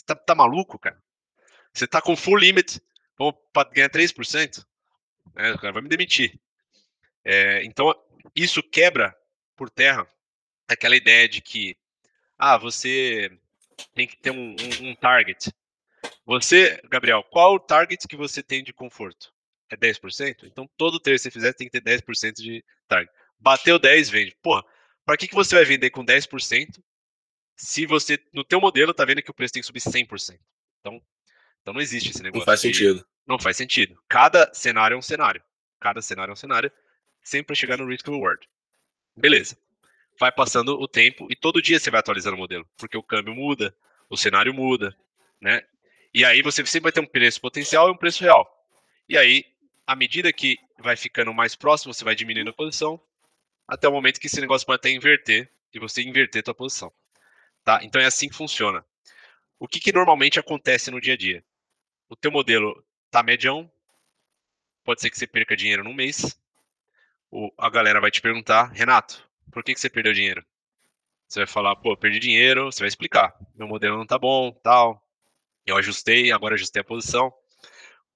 tá, 0.05 0.13
tá 0.13 0.35
maluco, 0.35 0.77
cara? 0.77 1.01
Você 1.73 1.87
tá 1.87 2.01
com 2.01 2.15
full 2.15 2.35
limit 2.35 2.81
para 3.53 3.69
ganhar 3.69 3.89
3%? 3.89 4.65
É, 5.37 5.51
o 5.51 5.57
cara 5.57 5.71
vai 5.71 5.81
me 5.81 5.87
demitir. 5.87 6.37
É, 7.23 7.63
então, 7.63 7.95
isso 8.35 8.61
quebra 8.61 9.15
por 9.55 9.69
terra 9.69 10.05
aquela 10.67 10.95
ideia 10.95 11.29
de 11.29 11.41
que 11.41 11.77
ah, 12.37 12.57
você 12.57 13.31
tem 13.93 14.05
que 14.05 14.17
ter 14.17 14.31
um, 14.31 14.55
um, 14.59 14.89
um 14.89 14.95
target. 14.95 15.53
Você, 16.25 16.81
Gabriel, 16.89 17.23
qual 17.23 17.55
o 17.55 17.59
target 17.59 18.05
que 18.09 18.17
você 18.17 18.43
tem 18.43 18.61
de 18.61 18.73
conforto? 18.73 19.33
é 19.69 19.77
10%? 19.77 20.43
Então 20.43 20.69
todo 20.77 20.99
trade 20.99 21.17
que 21.17 21.23
você 21.23 21.31
fizer 21.31 21.53
tem 21.53 21.69
que 21.69 21.79
ter 21.79 22.01
10% 22.01 22.35
de 22.35 22.63
target. 22.87 23.11
Bateu 23.39 23.79
10, 23.79 24.09
vende. 24.09 24.35
Porra, 24.41 24.63
para 25.05 25.17
que, 25.17 25.27
que 25.27 25.35
você 25.35 25.55
vai 25.55 25.65
vender 25.65 25.89
com 25.91 26.03
10% 26.03 26.81
se 27.55 27.85
você, 27.85 28.19
no 28.33 28.43
teu 28.43 28.59
modelo, 28.59 28.93
tá 28.93 29.05
vendo 29.05 29.21
que 29.21 29.31
o 29.31 29.33
preço 29.33 29.53
tem 29.53 29.61
que 29.61 29.67
subir 29.67 29.79
100%? 29.79 30.39
Então, 30.81 31.01
então 31.61 31.73
não 31.73 31.81
existe 31.81 32.09
esse 32.11 32.21
negócio. 32.21 32.39
Não 32.39 32.45
faz 32.45 32.61
de- 32.61 32.67
sentido. 32.67 33.05
Não 33.25 33.39
faz 33.39 33.57
sentido. 33.57 33.97
Cada 34.07 34.53
cenário 34.53 34.95
é 34.95 34.97
um 34.97 35.01
cenário. 35.01 35.41
Cada 35.79 36.01
cenário 36.01 36.31
é 36.31 36.33
um 36.33 36.37
cenário, 36.37 36.71
sempre 37.23 37.47
para 37.47 37.55
chegar 37.55 37.77
no 37.77 37.87
risk 37.87 38.07
reward. 38.07 38.47
Beleza. 39.15 39.57
Vai 40.19 40.31
passando 40.31 40.79
o 40.79 40.87
tempo 40.87 41.27
e 41.29 41.35
todo 41.35 41.61
dia 41.61 41.79
você 41.79 41.89
vai 41.89 41.99
atualizando 41.99 42.35
o 42.35 42.39
modelo, 42.39 42.67
porque 42.77 42.97
o 42.97 43.03
câmbio 43.03 43.33
muda, 43.35 43.75
o 44.09 44.17
cenário 44.17 44.53
muda, 44.53 44.95
né? 45.41 45.63
E 46.13 46.23
aí 46.23 46.41
você 46.41 46.65
sempre 46.65 46.83
vai 46.83 46.91
ter 46.91 47.01
um 47.01 47.05
preço 47.05 47.41
potencial 47.41 47.87
e 47.89 47.91
um 47.91 47.97
preço 47.97 48.23
real. 48.23 48.49
E 49.09 49.17
aí, 49.17 49.45
à 49.85 49.95
medida 49.95 50.31
que 50.31 50.57
vai 50.79 50.95
ficando 50.95 51.33
mais 51.33 51.55
próximo, 51.55 51.93
você 51.93 52.03
vai 52.03 52.15
diminuindo 52.15 52.49
a 52.49 52.53
posição, 52.53 53.01
até 53.67 53.87
o 53.87 53.91
momento 53.91 54.19
que 54.19 54.27
esse 54.27 54.41
negócio 54.41 54.65
pode 54.65 54.77
até 54.77 54.89
inverter 54.89 55.51
e 55.73 55.79
você 55.79 56.01
inverter 56.01 56.41
a 56.41 56.43
tua 56.43 56.55
posição. 56.55 56.91
Tá? 57.63 57.79
Então 57.83 58.01
é 58.01 58.05
assim 58.05 58.29
que 58.29 58.35
funciona. 58.35 58.85
O 59.59 59.67
que, 59.67 59.79
que 59.79 59.91
normalmente 59.91 60.39
acontece 60.39 60.91
no 60.91 61.01
dia 61.01 61.13
a 61.13 61.17
dia? 61.17 61.43
O 62.09 62.15
teu 62.15 62.31
modelo 62.31 62.83
tá 63.09 63.23
medião, 63.23 63.71
pode 64.83 65.01
ser 65.01 65.09
que 65.09 65.17
você 65.17 65.25
perca 65.25 65.55
dinheiro 65.55 65.83
num 65.83 65.93
mês. 65.93 66.39
A 67.57 67.69
galera 67.69 67.99
vai 67.99 68.11
te 68.11 68.21
perguntar, 68.21 68.71
Renato, 68.71 69.27
por 69.51 69.63
que, 69.63 69.73
que 69.73 69.79
você 69.79 69.89
perdeu 69.89 70.13
dinheiro? 70.13 70.45
Você 71.27 71.39
vai 71.39 71.47
falar, 71.47 71.75
pô, 71.75 71.97
perdi 71.97 72.19
dinheiro, 72.19 72.65
você 72.65 72.79
vai 72.79 72.87
explicar. 72.87 73.35
Meu 73.55 73.67
modelo 73.67 73.97
não 73.97 74.05
tá 74.05 74.17
bom, 74.17 74.51
tal. 74.51 75.01
Eu 75.65 75.75
ajustei, 75.75 76.31
agora 76.31 76.53
ajustei 76.53 76.81
a 76.81 76.85
posição. 76.85 77.33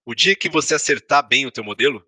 O 0.06 0.14
dia 0.14 0.36
que 0.36 0.47
você 0.47 0.76
acertar 0.76 1.28
bem 1.28 1.45
o 1.45 1.52
teu 1.52 1.64
modelo, 1.64 2.08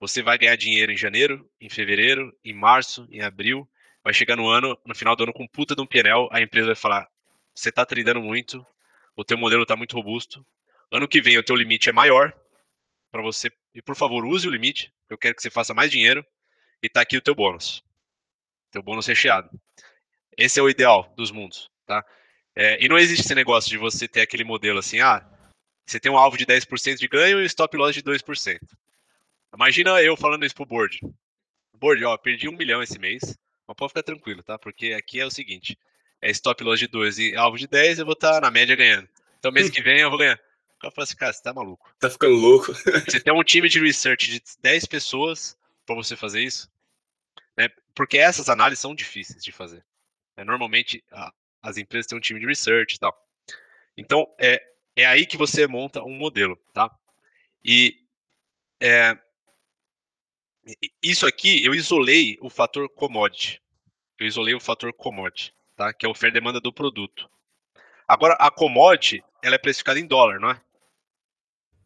você 0.00 0.22
vai 0.22 0.38
ganhar 0.38 0.56
dinheiro 0.56 0.92
em 0.92 0.96
janeiro, 0.96 1.48
em 1.60 1.68
fevereiro, 1.68 2.36
em 2.44 2.52
março, 2.52 3.06
em 3.10 3.20
abril. 3.20 3.68
Vai 4.02 4.14
chegar 4.14 4.36
no 4.36 4.48
ano, 4.48 4.78
no 4.86 4.94
final 4.94 5.16
do 5.16 5.24
ano 5.24 5.32
com 5.32 5.46
puta 5.46 5.74
de 5.74 5.82
um 5.82 5.86
PNL, 5.86 6.28
a 6.30 6.40
empresa 6.40 6.66
vai 6.66 6.76
falar, 6.76 7.08
você 7.54 7.70
tá 7.72 7.84
tradando 7.84 8.20
muito, 8.20 8.64
o 9.16 9.24
teu 9.24 9.36
modelo 9.36 9.66
tá 9.66 9.76
muito 9.76 9.96
robusto. 9.96 10.46
Ano 10.90 11.08
que 11.08 11.20
vem 11.20 11.36
o 11.36 11.42
teu 11.42 11.56
limite 11.56 11.90
é 11.90 11.92
maior 11.92 12.32
para 13.10 13.20
você, 13.20 13.50
e 13.74 13.82
por 13.82 13.96
favor, 13.96 14.24
use 14.24 14.46
o 14.46 14.50
limite, 14.50 14.92
eu 15.08 15.18
quero 15.18 15.34
que 15.34 15.42
você 15.42 15.50
faça 15.50 15.74
mais 15.74 15.90
dinheiro 15.90 16.24
e 16.82 16.88
tá 16.88 17.00
aqui 17.00 17.16
o 17.16 17.20
teu 17.20 17.34
bônus. 17.34 17.82
Teu 18.70 18.82
bônus 18.82 19.06
recheado. 19.06 19.50
Esse 20.36 20.60
é 20.60 20.62
o 20.62 20.70
ideal 20.70 21.12
dos 21.16 21.30
mundos, 21.30 21.70
tá? 21.84 22.04
É, 22.54 22.82
e 22.82 22.88
não 22.88 22.98
existe 22.98 23.24
esse 23.24 23.34
negócio 23.34 23.68
de 23.70 23.76
você 23.76 24.06
ter 24.06 24.20
aquele 24.20 24.44
modelo 24.44 24.78
assim, 24.78 25.00
ah, 25.00 25.26
você 25.84 25.98
tem 25.98 26.10
um 26.10 26.18
alvo 26.18 26.36
de 26.36 26.46
10% 26.46 26.98
de 26.98 27.08
ganho 27.08 27.40
e 27.40 27.46
stop 27.46 27.76
loss 27.76 27.94
de 27.94 28.02
2%. 28.02 28.58
Imagina 29.54 30.02
eu 30.02 30.16
falando 30.16 30.44
isso 30.44 30.54
pro 30.54 30.66
board. 30.66 31.00
Board, 31.74 32.04
ó, 32.04 32.16
perdi 32.16 32.48
um 32.48 32.56
milhão 32.56 32.82
esse 32.82 32.98
mês, 32.98 33.22
mas 33.66 33.76
pode 33.76 33.90
ficar 33.90 34.02
tranquilo, 34.02 34.42
tá? 34.42 34.58
Porque 34.58 34.92
aqui 34.92 35.20
é 35.20 35.26
o 35.26 35.30
seguinte, 35.30 35.78
é 36.20 36.30
stop 36.30 36.62
loss 36.64 36.78
de 36.78 36.86
2 36.88 37.18
e 37.18 37.36
alvo 37.36 37.56
de 37.56 37.66
10, 37.66 37.98
eu 37.98 38.04
vou 38.04 38.14
estar 38.14 38.40
na 38.40 38.50
média 38.50 38.74
ganhando. 38.76 39.08
Então 39.38 39.52
mês 39.52 39.70
que 39.70 39.80
vem 39.82 40.00
eu 40.00 40.10
vou 40.10 40.18
ganhar. 40.18 40.38
O 40.76 40.80
cara 40.80 40.94
fala 40.94 41.04
assim, 41.04 41.16
cara, 41.16 41.32
você 41.32 41.42
tá 41.42 41.52
maluco. 41.52 41.92
Tá 41.98 42.08
ficando 42.10 42.34
louco. 42.36 42.72
Você 42.74 43.20
tem 43.20 43.32
um 43.32 43.42
time 43.42 43.68
de 43.68 43.80
research 43.80 44.30
de 44.30 44.42
10 44.60 44.86
pessoas 44.86 45.56
para 45.86 45.94
você 45.96 46.14
fazer 46.16 46.42
isso, 46.42 46.70
né? 47.56 47.68
Porque 47.94 48.18
essas 48.18 48.48
análises 48.48 48.80
são 48.80 48.94
difíceis 48.94 49.42
de 49.42 49.50
fazer. 49.50 49.84
né? 50.36 50.44
Normalmente 50.44 51.02
a- 51.10 51.32
as 51.62 51.76
empresas 51.76 52.06
têm 52.06 52.16
um 52.16 52.20
time 52.20 52.38
de 52.38 52.46
research 52.46 52.94
e 52.94 52.98
tal. 52.98 53.16
Então 53.96 54.26
é, 54.38 54.62
é 54.94 55.04
aí 55.06 55.26
que 55.26 55.36
você 55.36 55.66
monta 55.66 56.02
um 56.04 56.14
modelo, 56.16 56.56
tá? 56.72 56.88
E 57.64 57.96
é, 58.80 59.10
e- 59.10 59.18
isso 61.02 61.26
aqui 61.26 61.64
eu 61.64 61.74
isolei 61.74 62.36
o 62.40 62.50
fator 62.50 62.88
commodity. 62.88 63.60
Eu 64.18 64.26
isolei 64.26 64.54
o 64.54 64.60
fator 64.60 64.92
commodity, 64.92 65.54
tá? 65.76 65.92
Que 65.92 66.06
é 66.06 66.08
a 66.08 66.10
oferta 66.10 66.36
e 66.36 66.40
demanda 66.40 66.60
do 66.60 66.72
produto. 66.72 67.28
Agora 68.06 68.34
a 68.34 68.50
commodity 68.50 69.22
ela 69.42 69.54
é 69.54 69.58
precificada 69.58 69.98
em 69.98 70.06
dólar, 70.06 70.40
não 70.40 70.50
é? 70.50 70.60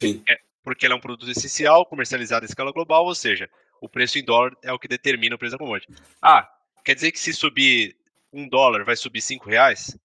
Sim. 0.01 0.22
É, 0.28 0.39
porque 0.62 0.87
ela 0.87 0.95
é 0.95 0.99
um 0.99 1.01
produto 1.01 1.30
essencial, 1.30 1.87
comercializado 1.87 2.45
em 2.45 2.49
escala 2.49 2.72
global, 2.72 3.05
ou 3.05 3.14
seja, 3.14 3.51
o 3.80 3.89
preço 3.89 4.18
em 4.18 4.24
dólar 4.24 4.57
é 4.62 4.72
o 4.72 4.78
que 4.78 4.89
determina 4.89 5.35
o 5.35 5.39
preço 5.39 5.53
da 5.53 5.59
commodity. 5.59 5.93
Ah, 6.20 6.49
quer 6.85 6.95
dizer 6.95 7.12
que 7.12 7.18
se 7.18 7.33
subir 7.33 7.97
um 8.33 8.49
dólar 8.49 8.85
vai 8.85 8.97
subir 8.97 9.20
cinco 9.20 9.49
reais? 9.49 9.97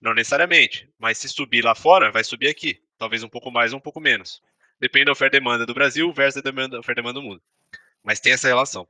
Não 0.00 0.12
necessariamente, 0.12 0.88
mas 0.98 1.16
se 1.16 1.28
subir 1.28 1.64
lá 1.64 1.74
fora, 1.74 2.12
vai 2.12 2.22
subir 2.22 2.48
aqui. 2.48 2.82
Talvez 2.98 3.22
um 3.22 3.28
pouco 3.28 3.50
mais 3.50 3.72
ou 3.72 3.78
um 3.78 3.82
pouco 3.82 4.00
menos. 4.00 4.42
Depende 4.78 5.06
da 5.06 5.12
oferta 5.12 5.36
e 5.36 5.40
demanda 5.40 5.64
do 5.64 5.72
Brasil 5.72 6.12
versus 6.12 6.38
a 6.38 6.42
demanda, 6.42 6.78
oferta 6.78 7.00
e 7.00 7.02
demanda 7.02 7.20
do 7.20 7.26
mundo. 7.26 7.42
Mas 8.04 8.20
tem 8.20 8.32
essa 8.34 8.46
relação. 8.46 8.86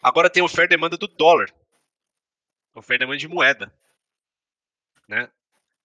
Agora 0.00 0.30
tem 0.30 0.42
oferta 0.42 0.72
e 0.72 0.76
demanda 0.76 0.96
do 0.96 1.08
dólar. 1.08 1.52
Oferta 2.74 3.02
e 3.02 3.06
demanda 3.06 3.18
de 3.18 3.28
moeda. 3.28 3.74
Né? 5.08 5.28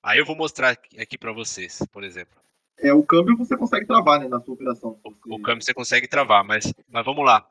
Aí 0.03 0.19
eu 0.19 0.25
vou 0.25 0.35
mostrar 0.35 0.69
aqui, 0.69 1.01
aqui 1.01 1.17
para 1.17 1.31
vocês, 1.31 1.79
por 1.91 2.03
exemplo. 2.03 2.39
É, 2.77 2.93
o 2.93 3.03
câmbio 3.03 3.37
você 3.37 3.57
consegue 3.57 3.85
travar, 3.85 4.19
né, 4.19 4.27
na 4.27 4.39
sua 4.39 4.53
operação. 4.53 4.99
O, 5.03 5.35
o 5.35 5.41
câmbio 5.41 5.63
você 5.63 5.73
consegue 5.73 6.07
travar, 6.07 6.43
mas, 6.43 6.73
mas 6.87 7.05
vamos 7.05 7.25
lá. 7.25 7.47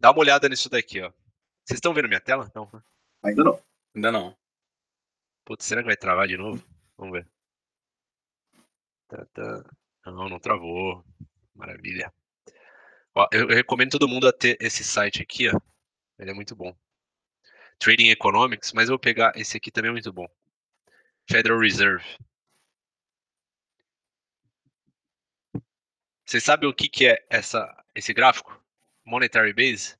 Dá 0.00 0.10
uma 0.10 0.20
olhada 0.20 0.48
nisso 0.48 0.68
daqui, 0.68 1.00
ó. 1.00 1.10
Vocês 1.64 1.78
estão 1.78 1.92
vendo 1.92 2.08
minha 2.08 2.20
tela? 2.20 2.50
Não. 2.54 2.68
né? 2.72 2.82
Ainda 3.24 3.44
não. 3.44 3.62
Ainda 3.94 4.12
não. 4.12 4.36
Putz, 5.44 5.64
será 5.64 5.80
que 5.82 5.86
vai 5.86 5.96
travar 5.96 6.26
de 6.26 6.36
novo? 6.36 6.62
Vamos 6.96 7.12
ver. 7.12 7.28
Tá, 9.08 9.24
tá. 9.32 9.64
Não, 10.06 10.28
não 10.28 10.38
travou. 10.38 11.04
Maravilha. 11.54 12.12
Eu, 13.32 13.48
eu 13.48 13.56
recomendo 13.56 13.92
todo 13.92 14.08
mundo 14.08 14.28
a 14.28 14.32
ter 14.32 14.56
esse 14.60 14.84
site 14.84 15.22
aqui, 15.22 15.48
ó. 15.48 15.60
Ele 16.18 16.30
é 16.30 16.34
muito 16.34 16.54
bom. 16.54 16.76
Trading 17.78 18.08
Economics, 18.10 18.72
mas 18.72 18.88
eu 18.88 18.92
vou 18.92 18.98
pegar 18.98 19.32
esse 19.36 19.56
aqui 19.56 19.70
também 19.70 19.90
é 19.90 19.92
muito 19.92 20.12
bom. 20.12 20.26
Federal 21.30 21.58
Reserve. 21.58 22.04
Vocês 26.24 26.44
sabem 26.44 26.68
o 26.68 26.74
que, 26.74 26.88
que 26.88 27.06
é 27.06 27.24
essa, 27.30 27.66
esse 27.94 28.12
gráfico? 28.12 28.62
Monetary 29.04 29.52
Base? 29.52 29.96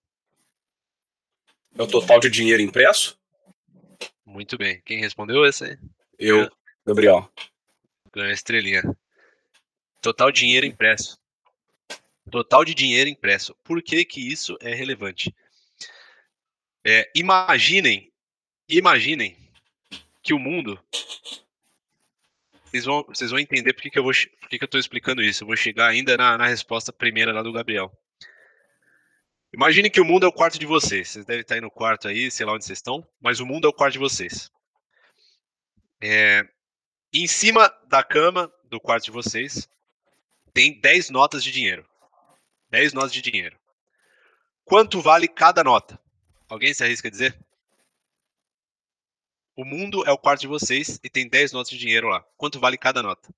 É 1.76 1.82
o 1.82 1.86
total 1.86 2.20
de 2.20 2.28
dinheiro 2.28 2.60
impresso? 2.60 3.18
Muito 4.26 4.58
bem. 4.58 4.82
Quem 4.84 5.00
respondeu 5.00 5.46
esse 5.46 5.64
aí? 5.64 5.78
Eu, 6.18 6.50
Gabriel. 6.84 7.32
Ganhou 8.12 8.30
a 8.30 8.34
estrelinha. 8.34 8.82
Total 10.02 10.30
dinheiro 10.30 10.66
impresso. 10.66 11.18
Total 12.30 12.64
de 12.64 12.74
dinheiro 12.74 13.08
impresso. 13.08 13.54
Por 13.64 13.82
que, 13.82 14.04
que 14.04 14.20
isso 14.20 14.56
é 14.60 14.74
relevante? 14.74 15.34
É, 16.84 17.10
imaginem, 17.14 18.12
imaginem 18.68 19.36
que 20.22 20.32
o 20.32 20.38
mundo. 20.38 20.82
Vocês 22.64 22.84
vão, 22.84 23.04
vocês 23.08 23.30
vão 23.30 23.38
entender 23.38 23.72
por 23.72 23.82
que, 23.82 23.90
que 23.90 23.98
eu 23.98 24.10
que, 24.48 24.58
que 24.58 24.64
estou 24.64 24.80
explicando 24.80 25.22
isso. 25.22 25.42
Eu 25.42 25.46
vou 25.46 25.56
chegar 25.56 25.88
ainda 25.88 26.16
na, 26.16 26.36
na 26.38 26.46
resposta 26.46 26.92
primeira 26.92 27.32
lá 27.32 27.42
do 27.42 27.52
Gabriel. 27.52 27.92
Imaginem 29.52 29.90
que 29.90 30.00
o 30.00 30.04
mundo 30.04 30.26
é 30.26 30.28
o 30.28 30.32
quarto 30.32 30.58
de 30.58 30.66
vocês. 30.66 31.08
Vocês 31.08 31.24
devem 31.24 31.40
estar 31.40 31.54
aí 31.54 31.60
no 31.60 31.70
quarto 31.70 32.08
aí, 32.08 32.30
sei 32.30 32.44
lá 32.44 32.52
onde 32.52 32.64
vocês 32.64 32.78
estão, 32.78 33.06
mas 33.20 33.40
o 33.40 33.46
mundo 33.46 33.66
é 33.66 33.70
o 33.70 33.72
quarto 33.72 33.94
de 33.94 33.98
vocês. 33.98 34.50
É, 36.00 36.46
em 37.12 37.26
cima 37.26 37.72
da 37.86 38.02
cama 38.04 38.52
do 38.64 38.78
quarto 38.78 39.04
de 39.04 39.10
vocês 39.10 39.68
tem 40.52 40.78
10 40.80 41.10
notas 41.10 41.42
de 41.42 41.50
dinheiro. 41.50 41.88
10 42.70 42.92
notas 42.92 43.12
de 43.12 43.22
dinheiro. 43.22 43.58
Quanto 44.64 45.00
vale 45.00 45.26
cada 45.26 45.64
nota? 45.64 45.98
Alguém 46.48 46.72
se 46.74 46.84
arrisca 46.84 47.08
a 47.08 47.10
dizer? 47.10 47.38
O 49.56 49.64
mundo 49.64 50.04
é 50.06 50.12
o 50.12 50.18
quarto 50.18 50.42
de 50.42 50.46
vocês 50.46 51.00
e 51.02 51.10
tem 51.10 51.28
10 51.28 51.52
notas 51.52 51.70
de 51.70 51.78
dinheiro 51.78 52.08
lá. 52.08 52.24
Quanto 52.36 52.60
vale 52.60 52.78
cada 52.78 53.02
nota? 53.02 53.28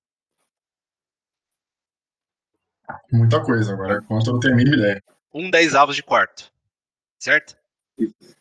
Muita 3.11 3.43
coisa 3.43 3.73
agora, 3.73 4.01
quanto 4.03 4.27
eu 4.27 4.33
não 4.33 4.39
tenho 4.39 4.53
a 4.53 4.57
mínima 4.57 4.75
ideia. 4.75 5.03
Um 5.33 5.49
10 5.49 5.75
avos 5.75 5.95
de 5.95 6.03
quarto. 6.03 6.51
Certo? 7.17 7.57
Isso. 7.97 8.35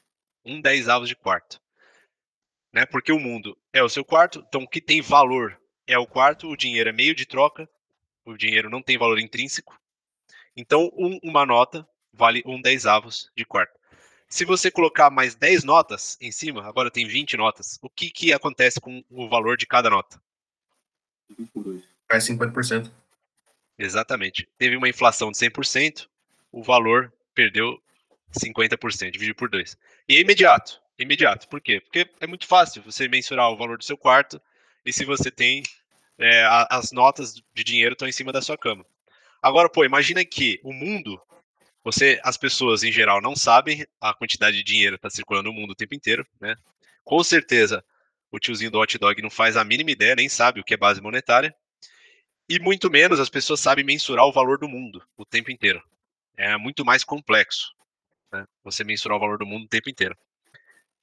Um 0.44 0.60
10 0.60 0.88
avos 0.88 1.08
de 1.08 1.16
quarto. 1.16 1.60
Né? 2.72 2.84
Porque 2.84 3.12
o 3.12 3.18
mundo 3.18 3.56
é 3.72 3.82
o 3.82 3.88
seu 3.88 4.04
quarto, 4.04 4.44
então 4.46 4.62
o 4.62 4.68
que 4.68 4.80
tem 4.80 5.00
valor 5.00 5.58
é 5.86 5.98
o 5.98 6.06
quarto, 6.06 6.48
o 6.48 6.56
dinheiro 6.56 6.90
é 6.90 6.92
meio 6.92 7.14
de 7.14 7.24
troca, 7.24 7.68
o 8.24 8.36
dinheiro 8.36 8.68
não 8.68 8.82
tem 8.82 8.98
valor 8.98 9.18
intrínseco. 9.18 9.79
Então, 10.60 10.90
um- 10.94 11.18
uma 11.22 11.46
nota 11.46 11.88
vale 12.12 12.42
um 12.44 12.60
10 12.60 12.84
avos 12.84 13.30
de 13.34 13.46
quarto. 13.46 13.78
Se 14.28 14.44
você 14.44 14.70
colocar 14.70 15.08
mais 15.10 15.34
10 15.34 15.64
notas 15.64 16.18
em 16.20 16.30
cima, 16.30 16.66
agora 16.68 16.90
tem 16.90 17.06
20 17.06 17.36
notas, 17.36 17.78
o 17.82 17.88
que, 17.88 18.10
que 18.10 18.32
acontece 18.32 18.78
com 18.78 19.02
o 19.10 19.26
valor 19.26 19.56
de 19.56 19.66
cada 19.66 19.88
nota? 19.88 20.20
Cai 22.06 22.20
50%. 22.20 22.90
Exatamente. 23.78 24.46
Teve 24.58 24.76
uma 24.76 24.88
inflação 24.88 25.30
de 25.30 25.38
100%, 25.38 26.08
o 26.52 26.62
valor 26.62 27.10
perdeu 27.34 27.82
50%, 28.32 29.12
dividido 29.12 29.34
por 29.34 29.48
2. 29.48 29.76
E 30.06 30.16
é 30.16 30.20
imediato. 30.20 30.80
Imediato. 30.98 31.48
Por 31.48 31.60
quê? 31.62 31.80
Porque 31.80 32.06
é 32.20 32.26
muito 32.26 32.46
fácil 32.46 32.82
você 32.82 33.08
mensurar 33.08 33.50
o 33.50 33.56
valor 33.56 33.78
do 33.78 33.84
seu 33.84 33.96
quarto 33.96 34.40
e 34.84 34.92
se 34.92 35.06
você 35.06 35.30
tem 35.30 35.62
é, 36.18 36.44
as 36.70 36.92
notas 36.92 37.42
de 37.54 37.64
dinheiro 37.64 37.94
estão 37.94 38.06
em 38.06 38.12
cima 38.12 38.30
da 38.30 38.42
sua 38.42 38.58
cama. 38.58 38.84
Agora, 39.42 39.68
pô, 39.70 39.84
imagina 39.84 40.24
que 40.24 40.60
o 40.62 40.72
mundo, 40.72 41.20
você, 41.82 42.20
as 42.22 42.36
pessoas 42.36 42.82
em 42.82 42.92
geral 42.92 43.20
não 43.22 43.34
sabem 43.34 43.86
a 44.00 44.12
quantidade 44.12 44.56
de 44.56 44.62
dinheiro 44.62 44.98
que 44.98 45.06
está 45.06 45.10
circulando 45.10 45.50
no 45.50 45.54
mundo 45.54 45.70
o 45.70 45.74
tempo 45.74 45.94
inteiro, 45.94 46.26
né? 46.40 46.54
Com 47.04 47.22
certeza, 47.24 47.82
o 48.30 48.38
tiozinho 48.38 48.70
do 48.70 48.78
hot 48.78 48.98
dog 48.98 49.20
não 49.22 49.30
faz 49.30 49.56
a 49.56 49.64
mínima 49.64 49.90
ideia, 49.90 50.14
nem 50.14 50.28
sabe 50.28 50.60
o 50.60 50.64
que 50.64 50.74
é 50.74 50.76
base 50.76 51.00
monetária. 51.00 51.54
E 52.48 52.58
muito 52.58 52.90
menos 52.90 53.18
as 53.18 53.30
pessoas 53.30 53.60
sabem 53.60 53.84
mensurar 53.84 54.26
o 54.26 54.32
valor 54.32 54.58
do 54.58 54.68
mundo 54.68 55.02
o 55.16 55.24
tempo 55.24 55.50
inteiro. 55.50 55.82
É 56.36 56.56
muito 56.56 56.84
mais 56.84 57.02
complexo, 57.02 57.72
né? 58.32 58.46
Você 58.62 58.84
mensurar 58.84 59.16
o 59.16 59.20
valor 59.20 59.38
do 59.38 59.46
mundo 59.46 59.64
o 59.64 59.68
tempo 59.68 59.88
inteiro. 59.88 60.16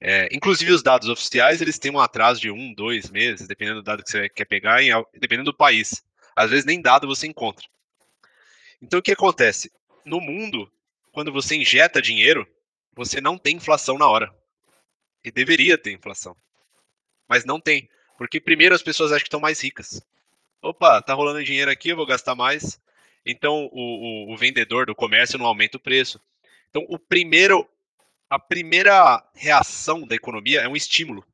É, 0.00 0.28
inclusive 0.32 0.70
os 0.70 0.82
dados 0.82 1.08
oficiais, 1.08 1.60
eles 1.60 1.78
têm 1.78 1.90
um 1.90 1.98
atraso 1.98 2.40
de 2.40 2.50
um, 2.52 2.72
dois 2.72 3.10
meses, 3.10 3.48
dependendo 3.48 3.80
do 3.80 3.84
dado 3.84 4.04
que 4.04 4.10
você 4.10 4.28
quer 4.28 4.44
pegar, 4.44 4.78
dependendo 5.14 5.50
do 5.50 5.56
país. 5.56 6.04
Às 6.36 6.50
vezes 6.50 6.64
nem 6.64 6.80
dado 6.80 7.08
você 7.08 7.26
encontra. 7.26 7.66
Então 8.80 9.00
o 9.00 9.02
que 9.02 9.12
acontece? 9.12 9.72
No 10.04 10.20
mundo, 10.20 10.70
quando 11.12 11.32
você 11.32 11.56
injeta 11.56 12.00
dinheiro, 12.00 12.46
você 12.94 13.20
não 13.20 13.36
tem 13.36 13.56
inflação 13.56 13.98
na 13.98 14.06
hora. 14.06 14.34
E 15.24 15.30
deveria 15.30 15.76
ter 15.76 15.92
inflação. 15.92 16.36
Mas 17.28 17.44
não 17.44 17.60
tem. 17.60 17.88
Porque 18.16 18.40
primeiro 18.40 18.74
as 18.74 18.82
pessoas 18.82 19.12
acham 19.12 19.20
que 19.20 19.28
estão 19.28 19.40
mais 19.40 19.60
ricas. 19.60 20.02
Opa, 20.62 21.02
tá 21.02 21.14
rolando 21.14 21.44
dinheiro 21.44 21.70
aqui, 21.70 21.90
eu 21.90 21.96
vou 21.96 22.06
gastar 22.06 22.34
mais. 22.34 22.80
Então 23.24 23.68
o, 23.72 24.30
o, 24.30 24.32
o 24.32 24.36
vendedor 24.36 24.86
do 24.86 24.94
comércio 24.94 25.38
não 25.38 25.46
aumenta 25.46 25.76
o 25.76 25.80
preço. 25.80 26.20
Então 26.70 26.84
o 26.88 26.98
primeiro 26.98 27.68
a 28.30 28.38
primeira 28.38 29.24
reação 29.34 30.06
da 30.06 30.14
economia 30.14 30.60
é 30.60 30.68
um 30.68 30.76
estímulo. 30.76 31.24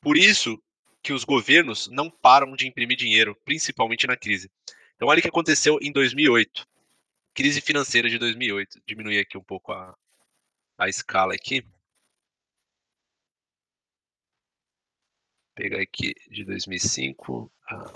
Por 0.00 0.16
isso 0.16 0.60
que 1.02 1.12
os 1.12 1.24
governos 1.24 1.88
não 1.88 2.10
param 2.10 2.56
de 2.56 2.66
imprimir 2.66 2.96
dinheiro, 2.96 3.36
principalmente 3.44 4.06
na 4.06 4.16
crise. 4.16 4.50
Então, 5.02 5.10
olha 5.10 5.18
o 5.18 5.22
que 5.22 5.28
aconteceu 5.28 5.80
em 5.82 5.90
2008. 5.90 6.64
Crise 7.34 7.60
financeira 7.60 8.08
de 8.08 8.20
2008. 8.20 8.80
Diminuir 8.86 9.18
aqui 9.18 9.36
um 9.36 9.42
pouco 9.42 9.72
a, 9.72 9.96
a 10.78 10.88
escala 10.88 11.34
aqui. 11.34 11.66
Pegar 15.56 15.80
aqui 15.80 16.14
de 16.30 16.44
2005. 16.44 17.50
Ah. 17.68 17.92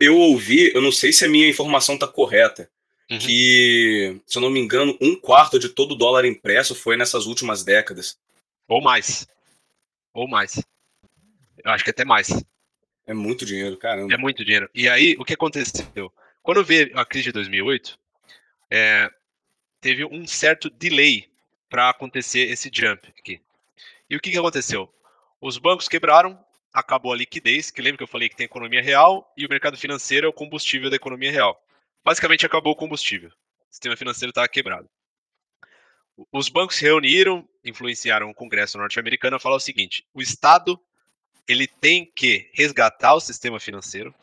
Eu 0.00 0.18
ouvi, 0.18 0.74
eu 0.74 0.82
não 0.82 0.90
sei 0.90 1.12
se 1.12 1.24
a 1.24 1.28
minha 1.28 1.48
informação 1.48 1.94
está 1.94 2.08
correta, 2.08 2.68
uhum. 3.08 3.20
que, 3.20 4.20
se 4.26 4.36
eu 4.36 4.42
não 4.42 4.50
me 4.50 4.58
engano, 4.58 4.98
um 5.00 5.14
quarto 5.14 5.60
de 5.60 5.68
todo 5.68 5.92
o 5.92 5.96
dólar 5.96 6.24
impresso 6.24 6.74
foi 6.74 6.96
nessas 6.96 7.26
últimas 7.26 7.62
décadas. 7.62 8.18
Ou 8.66 8.82
mais. 8.82 9.28
Ou 10.12 10.26
mais. 10.26 10.60
Eu 11.64 11.70
acho 11.70 11.84
que 11.84 11.90
até 11.90 12.04
mais. 12.04 12.30
É 13.06 13.14
muito 13.14 13.46
dinheiro, 13.46 13.76
caramba. 13.76 14.12
É 14.12 14.16
muito 14.16 14.44
dinheiro. 14.44 14.68
E 14.74 14.88
aí, 14.88 15.14
o 15.20 15.24
que 15.24 15.34
aconteceu? 15.34 16.12
Quando 16.42 16.64
veio 16.64 16.98
a 16.98 17.04
crise 17.04 17.26
de 17.26 17.32
2008, 17.32 17.98
é, 18.70 19.10
teve 19.80 20.04
um 20.04 20.26
certo 20.26 20.68
delay 20.68 21.30
para 21.68 21.88
acontecer 21.88 22.50
esse 22.50 22.70
jump 22.72 23.08
aqui. 23.18 23.40
E 24.08 24.16
o 24.16 24.20
que, 24.20 24.30
que 24.30 24.38
aconteceu? 24.38 24.92
Os 25.40 25.58
bancos 25.58 25.88
quebraram, 25.88 26.38
acabou 26.72 27.12
a 27.12 27.16
liquidez, 27.16 27.70
que 27.70 27.80
lembra 27.80 27.98
que 27.98 28.04
eu 28.04 28.08
falei 28.08 28.28
que 28.28 28.36
tem 28.36 28.44
economia 28.44 28.82
real, 28.82 29.32
e 29.36 29.46
o 29.46 29.48
mercado 29.48 29.76
financeiro 29.76 30.26
é 30.26 30.28
o 30.28 30.32
combustível 30.32 30.90
da 30.90 30.96
economia 30.96 31.30
real 31.30 31.62
basicamente 32.04 32.44
acabou 32.44 32.72
o 32.72 32.76
combustível. 32.76 33.30
O 33.30 33.72
sistema 33.72 33.96
financeiro 33.96 34.30
estava 34.30 34.48
quebrado. 34.48 34.88
Os 36.30 36.48
bancos 36.48 36.76
se 36.76 36.84
reuniram, 36.84 37.48
influenciaram 37.64 38.28
o 38.28 38.34
Congresso 38.34 38.76
norte-americano 38.76 39.36
a 39.36 39.40
falar 39.40 39.56
o 39.56 39.60
seguinte: 39.60 40.06
o 40.12 40.20
Estado 40.20 40.78
ele 41.48 41.66
tem 41.66 42.04
que 42.04 42.50
resgatar 42.52 43.14
o 43.14 43.20
sistema 43.20 43.58
financeiro, 43.58 44.14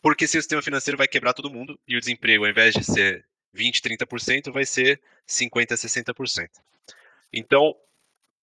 porque 0.00 0.26
se 0.26 0.38
o 0.38 0.40
sistema 0.40 0.62
financeiro 0.62 0.96
vai 0.96 1.08
quebrar 1.08 1.32
todo 1.32 1.50
mundo 1.50 1.78
e 1.86 1.96
o 1.96 2.00
desemprego, 2.00 2.44
ao 2.44 2.50
invés 2.50 2.74
de 2.74 2.84
ser 2.84 3.26
20, 3.52 3.80
30%, 3.80 4.52
vai 4.52 4.64
ser 4.64 5.00
50, 5.26 5.74
60%. 5.74 6.48
Então, 7.32 7.74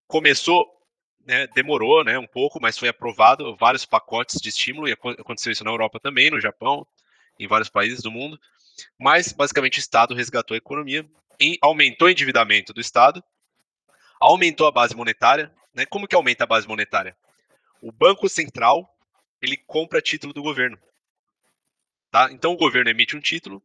começou, 0.08 0.66
né, 1.26 1.48
demorou 1.48 2.04
né, 2.04 2.18
um 2.20 2.28
pouco, 2.28 2.60
mas 2.62 2.78
foi 2.78 2.90
aprovado 2.90 3.56
vários 3.56 3.86
pacotes 3.86 4.40
de 4.42 4.50
estímulo, 4.50 4.88
e 4.88 4.92
aconteceu 4.92 5.52
isso 5.52 5.64
na 5.64 5.72
Europa 5.72 6.00
também, 6.00 6.30
no 6.30 6.40
Japão, 6.40 6.86
em 7.40 7.48
vários 7.48 7.70
países 7.70 8.02
do 8.02 8.12
mundo, 8.12 8.40
mas 9.00 9.32
basicamente 9.32 9.78
o 9.78 9.80
Estado 9.80 10.14
resgatou 10.14 10.56
a 10.56 10.58
economia, 10.58 11.06
e 11.40 11.58
aumentou 11.62 12.08
o 12.08 12.12
endividamento 12.12 12.74
do 12.74 12.82
Estado, 12.82 13.24
aumentou 14.20 14.68
a 14.68 14.72
base 14.72 14.96
monetária. 14.96 15.52
Né? 15.74 15.86
Como 15.86 16.08
que 16.08 16.16
aumenta 16.16 16.44
a 16.44 16.48
base 16.48 16.68
monetária? 16.68 17.16
O 17.82 17.92
Banco 17.92 18.28
Central 18.30 18.90
ele 19.42 19.58
compra 19.58 20.02
título 20.02 20.34
do 20.34 20.42
governo. 20.42 20.80
Tá? 22.16 22.32
Então 22.32 22.54
o 22.54 22.56
governo 22.56 22.90
emite 22.90 23.18
um 23.18 23.20
título, 23.20 23.62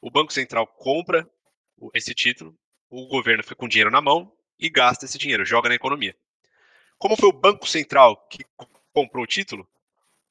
o 0.00 0.10
Banco 0.10 0.32
Central 0.32 0.66
compra 0.66 1.30
esse 1.94 2.12
título, 2.12 2.52
o 2.90 3.06
governo 3.06 3.44
fica 3.44 3.54
com 3.54 3.68
dinheiro 3.68 3.88
na 3.88 4.00
mão 4.00 4.32
e 4.58 4.68
gasta 4.68 5.04
esse 5.04 5.16
dinheiro, 5.16 5.44
joga 5.44 5.68
na 5.68 5.76
economia. 5.76 6.12
Como 6.98 7.16
foi 7.16 7.28
o 7.28 7.32
Banco 7.32 7.68
Central 7.68 8.16
que 8.26 8.44
comprou 8.92 9.22
o 9.22 9.28
título, 9.28 9.64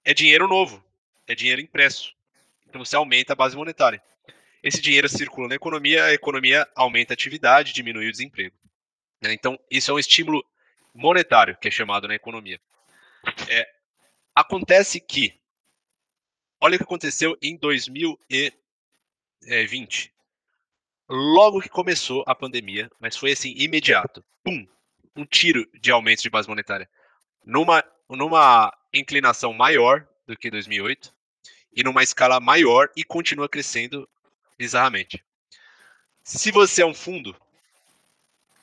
é 0.03 0.14
dinheiro 0.14 0.45
novo, 0.45 0.84
é 1.26 1.34
dinheiro 1.34 1.61
impresso. 1.61 2.14
Então 2.68 2.84
você 2.84 2.97
aumenta 2.97 3.32
a 3.32 3.36
base 3.38 3.55
monetária. 3.55 4.03
Esse 4.61 4.82
dinheiro 4.82 5.07
circula 5.07 5.47
na 5.47 5.55
economia, 5.55 6.03
a 6.03 6.14
economia 6.14 6.68
aumenta 6.76 7.14
a 7.14 7.16
atividade, 7.16 7.72
diminui 7.72 8.09
o 8.09 8.11
desemprego. 8.11 8.57
Né? 9.22 9.32
Então, 9.32 9.57
isso 9.72 9.89
é 9.89 9.93
um 9.93 9.99
estímulo 9.99 10.45
monetário, 10.93 11.55
que 11.55 11.70
é 11.70 11.72
chamado 11.72 12.09
na 12.09 12.16
economia. 12.16 12.59
É, 13.47 13.66
acontece 14.36 14.99
que, 14.99 15.39
olha 16.64 16.76
o 16.76 16.78
que 16.78 16.86
aconteceu 16.86 17.38
em 17.41 17.57
2020. 17.57 20.14
Logo 21.09 21.59
que 21.59 21.68
começou 21.68 22.24
a 22.26 22.34
pandemia, 22.34 22.89
mas 23.01 23.18
foi 23.18 23.34
assim, 23.34 23.53
imediato. 23.57 24.24
Pum! 24.41 24.66
Um 25.14 25.26
tiro 25.26 25.70
de 25.74 25.91
aumento 25.91 26.22
de 26.22 26.30
base 26.30 26.47
monetária. 26.47 26.89
Numa, 27.45 27.84
numa 28.09 28.74
inclinação 28.93 29.51
maior 29.51 30.07
do 30.26 30.38
que 30.38 30.49
2008 30.49 31.14
e 31.76 31.84
numa 31.84 32.01
escala 32.01 32.39
maior 32.39 32.89
e 32.95 33.03
continua 33.03 33.49
crescendo 33.49 34.07
bizarramente. 34.57 35.22
Se 36.24 36.49
você 36.49 36.82
é 36.82 36.86
um 36.86 36.93
fundo 36.93 37.36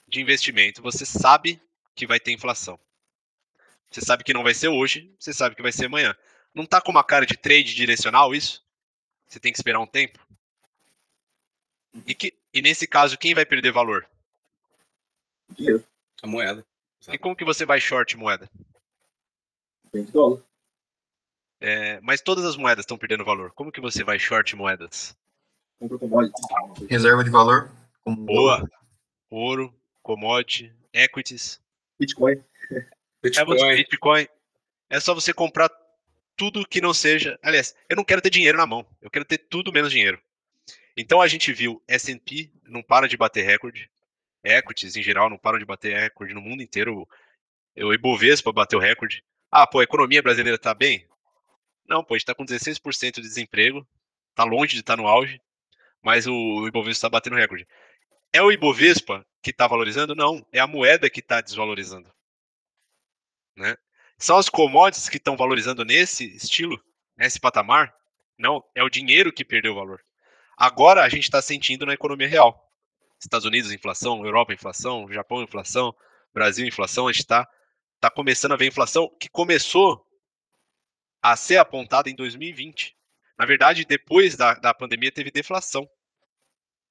de 0.08 0.22
investimento, 0.22 0.80
você 0.80 1.04
sabe 1.04 1.60
que 1.94 2.06
vai 2.06 2.18
ter 2.18 2.32
inflação. 2.32 2.80
Você 3.90 4.00
sabe 4.00 4.24
que 4.24 4.32
não 4.32 4.42
vai 4.42 4.54
ser 4.54 4.68
hoje, 4.68 5.14
você 5.18 5.34
sabe 5.34 5.54
que 5.54 5.60
vai 5.60 5.70
ser 5.70 5.84
amanhã. 5.84 6.16
Não 6.54 6.66
tá 6.66 6.80
com 6.80 6.90
uma 6.90 7.04
cara 7.04 7.24
de 7.24 7.36
trade 7.36 7.74
direcional 7.74 8.34
isso? 8.34 8.64
Você 9.28 9.38
tem 9.38 9.52
que 9.52 9.58
esperar 9.58 9.80
um 9.80 9.86
tempo? 9.86 10.18
E, 12.06 12.14
que, 12.14 12.34
e 12.52 12.62
nesse 12.62 12.86
caso, 12.86 13.18
quem 13.18 13.34
vai 13.34 13.44
perder 13.44 13.72
valor? 13.72 14.06
Dinheiro. 15.50 15.84
A 16.22 16.26
moeda. 16.26 16.64
E 17.08 17.18
como 17.18 17.36
que 17.36 17.44
você 17.44 17.64
vai 17.64 17.80
short 17.80 18.16
moeda? 18.16 18.48
Vende 19.92 20.12
dólar. 20.12 20.42
É, 21.60 22.00
mas 22.00 22.20
todas 22.20 22.44
as 22.44 22.56
moedas 22.56 22.84
estão 22.84 22.98
perdendo 22.98 23.24
valor. 23.24 23.52
Como 23.52 23.72
que 23.72 23.80
você 23.80 24.02
vai 24.02 24.18
short 24.18 24.54
moedas? 24.56 25.16
Compra 25.78 25.98
commodity. 25.98 26.40
Reserva 26.88 27.24
de 27.24 27.30
valor. 27.30 27.70
Como 28.02 28.16
Boa. 28.24 28.68
Ouro, 29.30 29.74
commodity, 30.02 30.72
equities. 30.92 31.60
Bitcoin. 31.98 32.42
Bitcoin. 33.22 33.60
É, 33.60 33.76
Bitcoin. 33.76 34.28
É 34.88 35.00
só 35.00 35.14
você 35.14 35.32
comprar 35.32 35.70
tudo 36.40 36.66
que 36.66 36.80
não 36.80 36.94
seja. 36.94 37.38
Aliás, 37.42 37.76
eu 37.86 37.94
não 37.94 38.02
quero 38.02 38.22
ter 38.22 38.30
dinheiro 38.30 38.56
na 38.56 38.66
mão. 38.66 38.86
Eu 39.02 39.10
quero 39.10 39.26
ter 39.26 39.36
tudo 39.36 39.70
menos 39.70 39.92
dinheiro. 39.92 40.18
Então 40.96 41.20
a 41.20 41.28
gente 41.28 41.52
viu 41.52 41.82
S&P 41.86 42.50
não 42.64 42.82
para 42.82 43.06
de 43.06 43.14
bater 43.14 43.44
recorde. 43.44 43.90
Equities 44.42 44.96
em 44.96 45.02
geral 45.02 45.28
não 45.28 45.36
param 45.36 45.58
de 45.58 45.66
bater 45.66 45.94
recorde 45.94 46.32
no 46.32 46.40
mundo 46.40 46.62
inteiro. 46.62 47.06
O 47.76 47.92
Ibovespa 47.92 48.50
bateu 48.50 48.78
recorde. 48.78 49.22
Ah, 49.50 49.66
pô, 49.66 49.80
a 49.80 49.84
economia 49.84 50.22
brasileira 50.22 50.56
tá 50.56 50.72
bem? 50.72 51.06
Não, 51.86 52.02
pô, 52.02 52.14
a 52.14 52.16
gente 52.16 52.22
está 52.22 52.34
com 52.34 52.46
16% 52.46 53.16
de 53.16 53.20
desemprego, 53.20 53.86
está 54.30 54.42
longe 54.42 54.72
de 54.72 54.80
estar 54.80 54.96
tá 54.96 55.02
no 55.02 55.06
auge, 55.06 55.38
mas 56.00 56.26
o 56.26 56.66
Ibovespa 56.66 56.92
está 56.92 57.08
batendo 57.10 57.36
recorde. 57.36 57.68
É 58.32 58.40
o 58.40 58.50
Ibovespa 58.50 59.26
que 59.42 59.50
está 59.50 59.66
valorizando? 59.66 60.14
Não, 60.14 60.46
é 60.50 60.58
a 60.58 60.66
moeda 60.66 61.10
que 61.10 61.20
está 61.20 61.42
desvalorizando. 61.42 62.10
Né? 63.54 63.76
São 64.20 64.36
as 64.36 64.50
commodities 64.50 65.08
que 65.08 65.16
estão 65.16 65.34
valorizando 65.34 65.82
nesse 65.82 66.36
estilo, 66.36 66.78
nesse 67.16 67.40
patamar? 67.40 67.94
Não, 68.38 68.62
é 68.74 68.82
o 68.84 68.90
dinheiro 68.90 69.32
que 69.32 69.42
perdeu 69.42 69.74
valor. 69.74 69.98
Agora 70.58 71.02
a 71.02 71.08
gente 71.08 71.24
está 71.24 71.40
sentindo 71.40 71.86
na 71.86 71.94
economia 71.94 72.28
real. 72.28 72.70
Estados 73.18 73.46
Unidos, 73.46 73.72
inflação, 73.72 74.22
Europa, 74.22 74.52
inflação, 74.52 75.10
Japão, 75.10 75.42
inflação, 75.42 75.94
Brasil, 76.34 76.66
inflação. 76.66 77.08
A 77.08 77.12
gente 77.12 77.22
está 77.22 77.48
tá 77.98 78.10
começando 78.10 78.52
a 78.52 78.56
ver 78.56 78.66
inflação 78.66 79.08
que 79.18 79.30
começou 79.30 80.06
a 81.22 81.34
ser 81.34 81.56
apontada 81.56 82.10
em 82.10 82.14
2020. 82.14 82.94
Na 83.38 83.46
verdade, 83.46 83.86
depois 83.86 84.36
da, 84.36 84.52
da 84.52 84.74
pandemia 84.74 85.10
teve 85.10 85.30
deflação. 85.30 85.88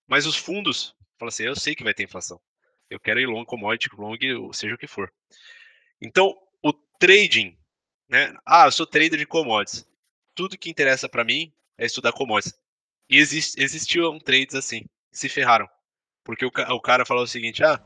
Mas 0.08 0.26
os 0.26 0.36
fundos 0.36 0.96
falam 1.20 1.30
assim: 1.30 1.44
eu 1.44 1.56
sei 1.56 1.76
que 1.76 1.84
vai 1.84 1.94
ter 1.94 2.06
inflação. 2.06 2.42
Eu 2.90 3.00
quero 3.00 3.20
ir 3.20 3.28
long 3.28 3.46
commodity, 3.46 3.88
long, 3.96 4.18
seja 4.52 4.74
o 4.74 4.78
que 4.80 4.88
for. 4.88 5.14
Então, 6.02 6.30
o 6.30 6.49
trading, 7.00 7.58
né? 8.08 8.36
Ah, 8.46 8.66
eu 8.66 8.72
sou 8.72 8.86
trader 8.86 9.18
de 9.18 9.26
commodities. 9.26 9.88
Tudo 10.36 10.58
que 10.58 10.70
interessa 10.70 11.08
para 11.10 11.24
mim 11.24 11.52
é 11.78 11.86
estudar 11.86 12.12
commodities. 12.12 12.60
E 13.10 13.18
exist, 13.18 13.56
existiam 13.58 14.20
trades 14.20 14.54
assim, 14.54 14.86
se 15.12 15.30
ferraram. 15.30 15.68
Porque 16.24 16.46
o, 16.46 16.50
o 16.50 16.82
cara 16.82 17.06
falou 17.06 17.24
o 17.24 17.28
seguinte: 17.28 17.64
ah, 17.64 17.82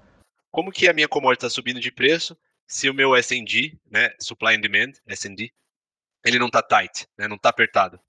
como 0.52 0.72
que 0.72 0.88
a 0.88 0.94
minha 0.94 1.08
commodity 1.08 1.46
está 1.46 1.50
subindo 1.50 1.80
de 1.80 1.92
preço 1.92 2.38
se 2.68 2.90
o 2.90 2.94
meu 2.94 3.16
S&D, 3.16 3.78
né, 3.90 4.14
supply 4.20 4.56
and 4.56 4.62
demand, 4.62 4.94
S&D, 5.08 5.54
ele 6.26 6.40
não 6.40 6.48
está 6.48 6.62
tight, 6.62 7.08
né, 7.18 7.28
não 7.28 7.36
está 7.36 7.50
apertado? 7.50 8.00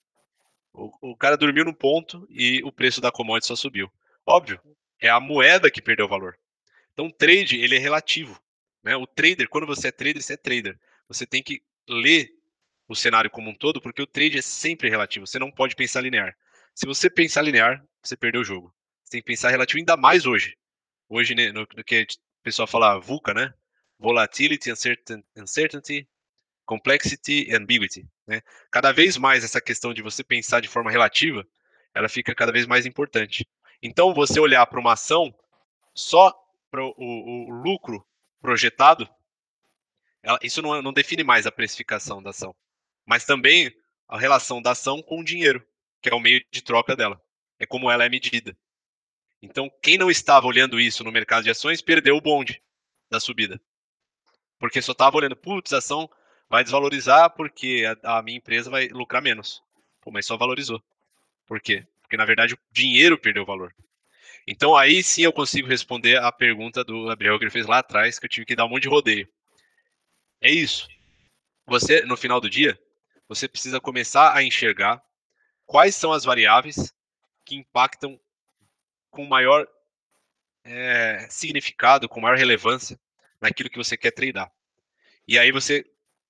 O, 0.72 1.12
o 1.12 1.16
cara 1.16 1.36
dormiu 1.36 1.64
no 1.64 1.74
ponto 1.74 2.26
e 2.30 2.62
o 2.64 2.72
preço 2.72 3.00
da 3.00 3.12
commodity 3.12 3.46
só 3.46 3.54
subiu. 3.54 3.92
Óbvio, 4.26 4.60
é 5.00 5.08
a 5.08 5.20
moeda 5.20 5.70
que 5.70 5.82
perdeu 5.82 6.08
valor. 6.08 6.36
Então, 6.92 7.06
o 7.06 7.12
trade 7.12 7.60
ele 7.60 7.76
é 7.76 7.78
relativo. 7.78 8.40
Né? 8.82 8.96
O 8.96 9.06
trader, 9.06 9.48
quando 9.48 9.66
você 9.66 9.88
é 9.88 9.92
trader, 9.92 10.22
você 10.22 10.34
é 10.34 10.36
trader. 10.36 10.78
Você 11.08 11.26
tem 11.26 11.42
que 11.42 11.62
ler 11.88 12.30
o 12.88 12.94
cenário 12.94 13.30
como 13.30 13.50
um 13.50 13.54
todo, 13.54 13.80
porque 13.80 14.02
o 14.02 14.06
trade 14.06 14.38
é 14.38 14.42
sempre 14.42 14.88
relativo. 14.88 15.26
Você 15.26 15.38
não 15.38 15.50
pode 15.50 15.74
pensar 15.74 16.00
linear. 16.00 16.36
Se 16.74 16.86
você 16.86 17.08
pensar 17.08 17.42
linear, 17.42 17.84
você 18.02 18.16
perdeu 18.16 18.40
o 18.40 18.44
jogo. 18.44 18.74
Você 19.02 19.12
tem 19.12 19.20
que 19.20 19.26
pensar 19.26 19.50
relativo, 19.50 19.78
ainda 19.78 19.96
mais 19.96 20.26
hoje. 20.26 20.56
Hoje, 21.08 21.34
né, 21.34 21.52
no, 21.52 21.66
no 21.76 21.84
que 21.84 22.02
o 22.02 22.06
pessoal 22.42 22.66
fala 22.66 22.98
VUCA, 22.98 23.32
né? 23.32 23.54
Volatility, 23.98 24.70
Uncertainty, 25.36 26.08
Complexity 26.66 27.54
Ambiguity. 27.54 28.06
Né? 28.26 28.42
Cada 28.70 28.92
vez 28.92 29.16
mais 29.16 29.44
essa 29.44 29.60
questão 29.60 29.94
de 29.94 30.02
você 30.02 30.24
pensar 30.24 30.60
de 30.60 30.68
forma 30.68 30.90
relativa, 30.90 31.46
ela 31.94 32.08
fica 32.08 32.34
cada 32.34 32.52
vez 32.52 32.66
mais 32.66 32.86
importante. 32.86 33.46
Então, 33.82 34.14
você 34.14 34.40
olhar 34.40 34.66
para 34.66 34.80
uma 34.80 34.94
ação 34.94 35.34
só 35.94 36.32
para 36.70 36.84
o, 36.84 36.94
o, 36.98 37.50
lucro 37.50 38.04
projetado, 38.40 39.08
ela, 40.24 40.38
isso 40.42 40.62
não, 40.62 40.80
não 40.82 40.92
define 40.92 41.22
mais 41.22 41.46
a 41.46 41.52
precificação 41.52 42.22
da 42.22 42.30
ação, 42.30 42.54
mas 43.06 43.24
também 43.24 43.72
a 44.08 44.18
relação 44.18 44.60
da 44.60 44.72
ação 44.72 45.02
com 45.02 45.20
o 45.20 45.24
dinheiro, 45.24 45.64
que 46.00 46.08
é 46.08 46.14
o 46.14 46.20
meio 46.20 46.42
de 46.50 46.62
troca 46.62 46.96
dela. 46.96 47.20
É 47.58 47.66
como 47.66 47.90
ela 47.90 48.04
é 48.04 48.08
medida. 48.08 48.56
Então, 49.40 49.70
quem 49.82 49.98
não 49.98 50.10
estava 50.10 50.46
olhando 50.46 50.80
isso 50.80 51.04
no 51.04 51.12
mercado 51.12 51.44
de 51.44 51.50
ações 51.50 51.82
perdeu 51.82 52.16
o 52.16 52.20
bonde 52.20 52.62
da 53.10 53.20
subida. 53.20 53.60
Porque 54.58 54.80
só 54.80 54.92
estava 54.92 55.16
olhando, 55.18 55.36
putz, 55.36 55.72
a 55.72 55.78
ação 55.78 56.08
vai 56.48 56.62
desvalorizar 56.62 57.30
porque 57.30 57.84
a, 58.02 58.18
a, 58.18 58.22
minha 58.22 58.38
empresa 58.38 58.70
vai 58.70 58.88
lucrar 58.88 59.22
menos. 59.22 59.62
Pô, 60.00 60.10
mas 60.10 60.26
só 60.26 60.36
valorizou. 60.36 60.82
Por 61.46 61.60
quê? 61.60 61.86
Porque 62.00 62.16
na 62.16 62.24
verdade 62.24 62.54
o 62.54 62.58
dinheiro 62.70 63.18
perdeu 63.18 63.44
valor. 63.44 63.74
Então 64.46 64.76
aí 64.76 65.02
sim 65.02 65.22
eu 65.22 65.32
consigo 65.32 65.68
responder 65.68 66.18
a 66.18 66.30
pergunta 66.32 66.82
do 66.84 67.06
Gabriel 67.06 67.38
que 67.38 67.44
ele 67.44 67.50
fez 67.50 67.66
lá 67.66 67.78
atrás, 67.78 68.18
que 68.18 68.26
eu 68.26 68.30
tive 68.30 68.46
que 68.46 68.56
dar 68.56 68.64
um 68.64 68.68
monte 68.68 68.82
de 68.82 68.88
rodeio. 68.88 69.28
É 70.44 70.50
isso. 70.50 70.86
Você, 71.66 72.02
no 72.02 72.18
final 72.18 72.38
do 72.38 72.50
dia, 72.50 72.78
você 73.26 73.48
precisa 73.48 73.80
começar 73.80 74.36
a 74.36 74.42
enxergar 74.42 75.02
quais 75.64 75.96
são 75.96 76.12
as 76.12 76.22
variáveis 76.22 76.92
que 77.46 77.56
impactam 77.56 78.20
com 79.10 79.24
maior 79.24 79.66
é, 80.62 81.26
significado, 81.30 82.10
com 82.10 82.20
maior 82.20 82.36
relevância 82.36 83.00
naquilo 83.40 83.70
que 83.70 83.78
você 83.78 83.96
quer 83.96 84.10
treinar. 84.10 84.52
E 85.26 85.38
aí 85.38 85.50
você 85.50 85.82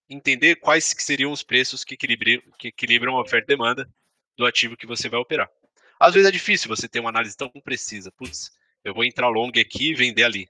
entender 0.09 0.57
quais 0.57 0.95
que 0.95 1.03
seriam 1.03 1.33
os 1.33 1.43
preços 1.43 1.83
que 1.83 1.95
equilibram, 1.95 2.41
que 2.57 2.69
equilibram 2.69 3.17
a 3.17 3.21
oferta 3.21 3.53
e 3.53 3.57
demanda 3.57 3.93
do 4.37 4.47
ativo 4.47 4.77
que 4.77 4.87
você 4.87 5.09
vai 5.09 5.19
operar. 5.19 5.51
Às 5.99 6.15
vezes 6.15 6.29
é 6.29 6.33
difícil 6.33 6.69
você 6.69 6.87
ter 6.87 7.01
uma 7.01 7.11
análise 7.11 7.37
tão 7.37 7.51
precisa. 7.51 8.13
Putz, 8.13 8.53
eu 8.85 8.95
vou 8.95 9.03
entrar 9.03 9.29
long 9.29 9.51
aqui 9.61 9.91
e 9.91 9.95
vender 9.95 10.23
ali. 10.23 10.49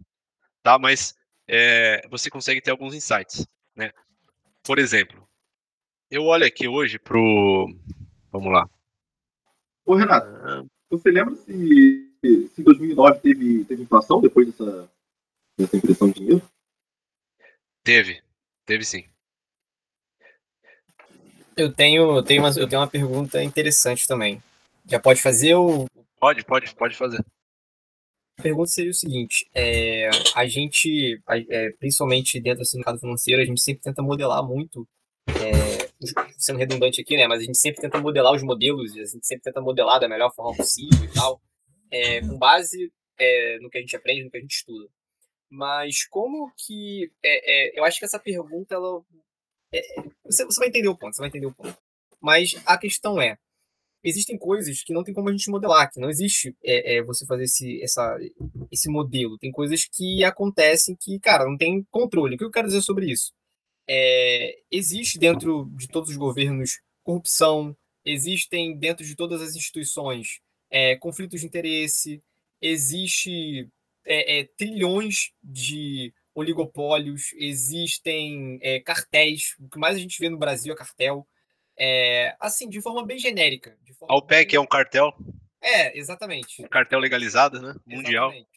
Tá? 0.63 0.79
Mas 0.79 1.17
é, 1.47 2.07
você 2.09 2.31
consegue 2.31 2.61
ter 2.61 2.71
alguns 2.71 2.95
insights. 2.95 3.47
Né? 3.77 3.91
Por 4.63 4.79
exemplo, 4.79 5.27
eu 6.11 6.25
olho 6.25 6.47
aqui 6.47 6.69
hoje 6.69 6.99
pro. 6.99 7.69
Vamos 8.31 8.53
lá. 8.53 8.69
Ô, 9.85 9.95
Renato, 9.95 10.27
ah. 10.27 10.65
você 10.91 11.11
lembra 11.11 11.35
se, 11.37 12.11
se 12.23 12.61
em 12.61 12.65
2009 12.65 13.21
teve, 13.21 13.65
teve 13.65 13.83
inflação 13.83 14.21
depois 14.21 14.47
dessa, 14.47 14.91
dessa 15.59 15.77
impressão 15.77 16.09
de 16.09 16.15
dinheiro? 16.15 16.43
Teve, 17.83 18.23
teve 18.65 18.85
sim. 18.85 19.05
Eu 21.57 21.73
tenho, 21.73 22.17
eu 22.17 22.23
tenho, 22.23 22.43
uma, 22.43 22.49
eu 22.51 22.69
tenho 22.69 22.81
uma 22.81 22.89
pergunta 22.89 23.43
interessante 23.43 24.09
também. 24.09 24.43
Já 24.87 24.99
pode 24.99 25.21
fazer 25.23 25.55
ou. 25.55 25.89
Pode, 26.19 26.45
pode, 26.45 26.75
pode 26.75 26.97
fazer. 26.97 27.25
A 28.37 28.43
pergunta 28.43 28.71
seria 28.71 28.91
o 28.91 28.95
seguinte: 28.95 29.49
é, 29.55 30.09
a 30.35 30.47
gente, 30.47 31.21
é, 31.51 31.71
principalmente 31.79 32.41
dentro 32.41 32.63
assim, 32.63 32.77
do 32.77 32.81
mercado 32.81 32.99
financeiro, 32.99 33.41
a 33.41 33.45
gente 33.45 33.61
sempre 33.61 33.83
tenta 33.83 34.03
modelar 34.03 34.43
muito, 34.43 34.87
é, 35.29 35.89
sendo 36.37 36.59
redundante 36.59 37.01
aqui, 37.01 37.17
né? 37.17 37.27
Mas 37.27 37.41
a 37.41 37.45
gente 37.45 37.59
sempre 37.59 37.81
tenta 37.81 38.01
modelar 38.01 38.33
os 38.33 38.43
modelos, 38.43 38.93
a 38.93 39.05
gente 39.05 39.27
sempre 39.27 39.45
tenta 39.45 39.61
modelar 39.61 40.01
da 40.01 40.09
melhor 40.09 40.35
forma 40.35 40.57
possível 40.57 41.05
e 41.05 41.15
tal, 41.15 41.41
é, 41.91 42.21
com 42.21 42.37
base 42.37 42.93
é, 43.19 43.59
no 43.61 43.71
que 43.71 43.79
a 43.79 43.81
gente 43.81 43.97
aprende, 43.97 44.25
no 44.25 44.31
que 44.31 44.39
a 44.39 44.41
gente 44.41 44.55
estuda. 44.55 44.89
Mas 45.49 46.05
como 46.07 46.53
que. 46.57 47.13
É, 47.25 47.79
eu 47.79 47.85
acho 47.85 47.99
que 47.99 48.05
essa 48.05 48.19
pergunta, 48.19 48.75
ela. 48.75 49.01
você, 50.25 50.45
você 50.45 50.59
vai 50.59 50.69
entender 50.69 50.89
o 50.89 50.97
ponto, 50.97 51.15
você 51.15 51.23
vai 51.23 51.29
entender 51.29 51.47
o 51.47 51.55
ponto. 51.55 51.77
Mas 52.21 52.61
a 52.67 52.77
questão 52.79 53.21
é, 53.21 53.39
existem 54.05 54.37
coisas 54.39 54.83
que 54.83 54.93
não 54.93 55.03
tem 55.03 55.15
como 55.15 55.29
a 55.29 55.33
gente 55.33 55.51
modelar, 55.51 55.91
que 55.91 55.99
não 55.99 56.11
existe 56.11 56.55
é, 56.63 56.97
é, 56.97 57.03
você 57.03 57.25
fazer 57.25 57.45
esse, 57.45 57.83
essa, 57.83 58.17
esse 58.71 58.89
modelo. 58.91 59.39
Tem 59.39 59.51
coisas 59.51 59.87
que 59.87 60.23
acontecem 60.23 60.95
que, 61.01 61.19
cara, 61.19 61.47
não 61.47 61.57
tem 61.57 61.83
controle. 61.91 62.35
O 62.35 62.39
que 62.39 62.45
eu 62.45 62.51
quero 62.51 62.69
dizer 62.69 62.83
sobre 62.83 63.11
isso? 63.11 63.33
É, 63.89 64.59
existe 64.71 65.19
dentro 65.19 65.71
de 65.77 65.89
todos 65.89 66.11
os 66.11 66.17
governos 66.17 66.81
corrupção, 67.03 67.77
existem 68.05 68.77
dentro 68.77 69.05
de 69.05 69.15
todas 69.15 69.41
as 69.41 69.55
instituições 69.55 70.41
é, 70.71 70.97
conflitos 70.97 71.41
de 71.41 71.47
interesse, 71.47 72.21
existe 72.61 73.69
é, 74.05 74.41
é, 74.41 74.45
trilhões 74.57 75.33
de 75.43 76.13
oligopólios, 76.35 77.33
existem 77.37 78.59
cartéis. 78.85 79.55
O 79.61 79.69
que 79.69 79.79
mais 79.79 79.95
a 79.95 80.01
gente 80.01 80.19
vê 80.19 80.29
no 80.29 80.39
Brasil 80.39 80.73
é 80.73 80.77
cartel. 80.77 81.25
É, 81.77 82.35
assim, 82.39 82.69
de 82.69 82.81
forma 82.81 83.05
bem 83.05 83.19
genérica. 83.19 83.77
A 84.09 84.17
OPEC 84.17 84.53
bem... 84.53 84.57
é 84.57 84.61
um 84.61 84.67
cartel? 84.67 85.13
É, 85.61 85.99
exatamente. 85.99 86.63
Um 86.63 86.69
cartel 86.69 86.99
legalizado, 86.99 87.61
né? 87.61 87.75
Mundial. 87.87 88.27
Exatamente. 88.27 88.55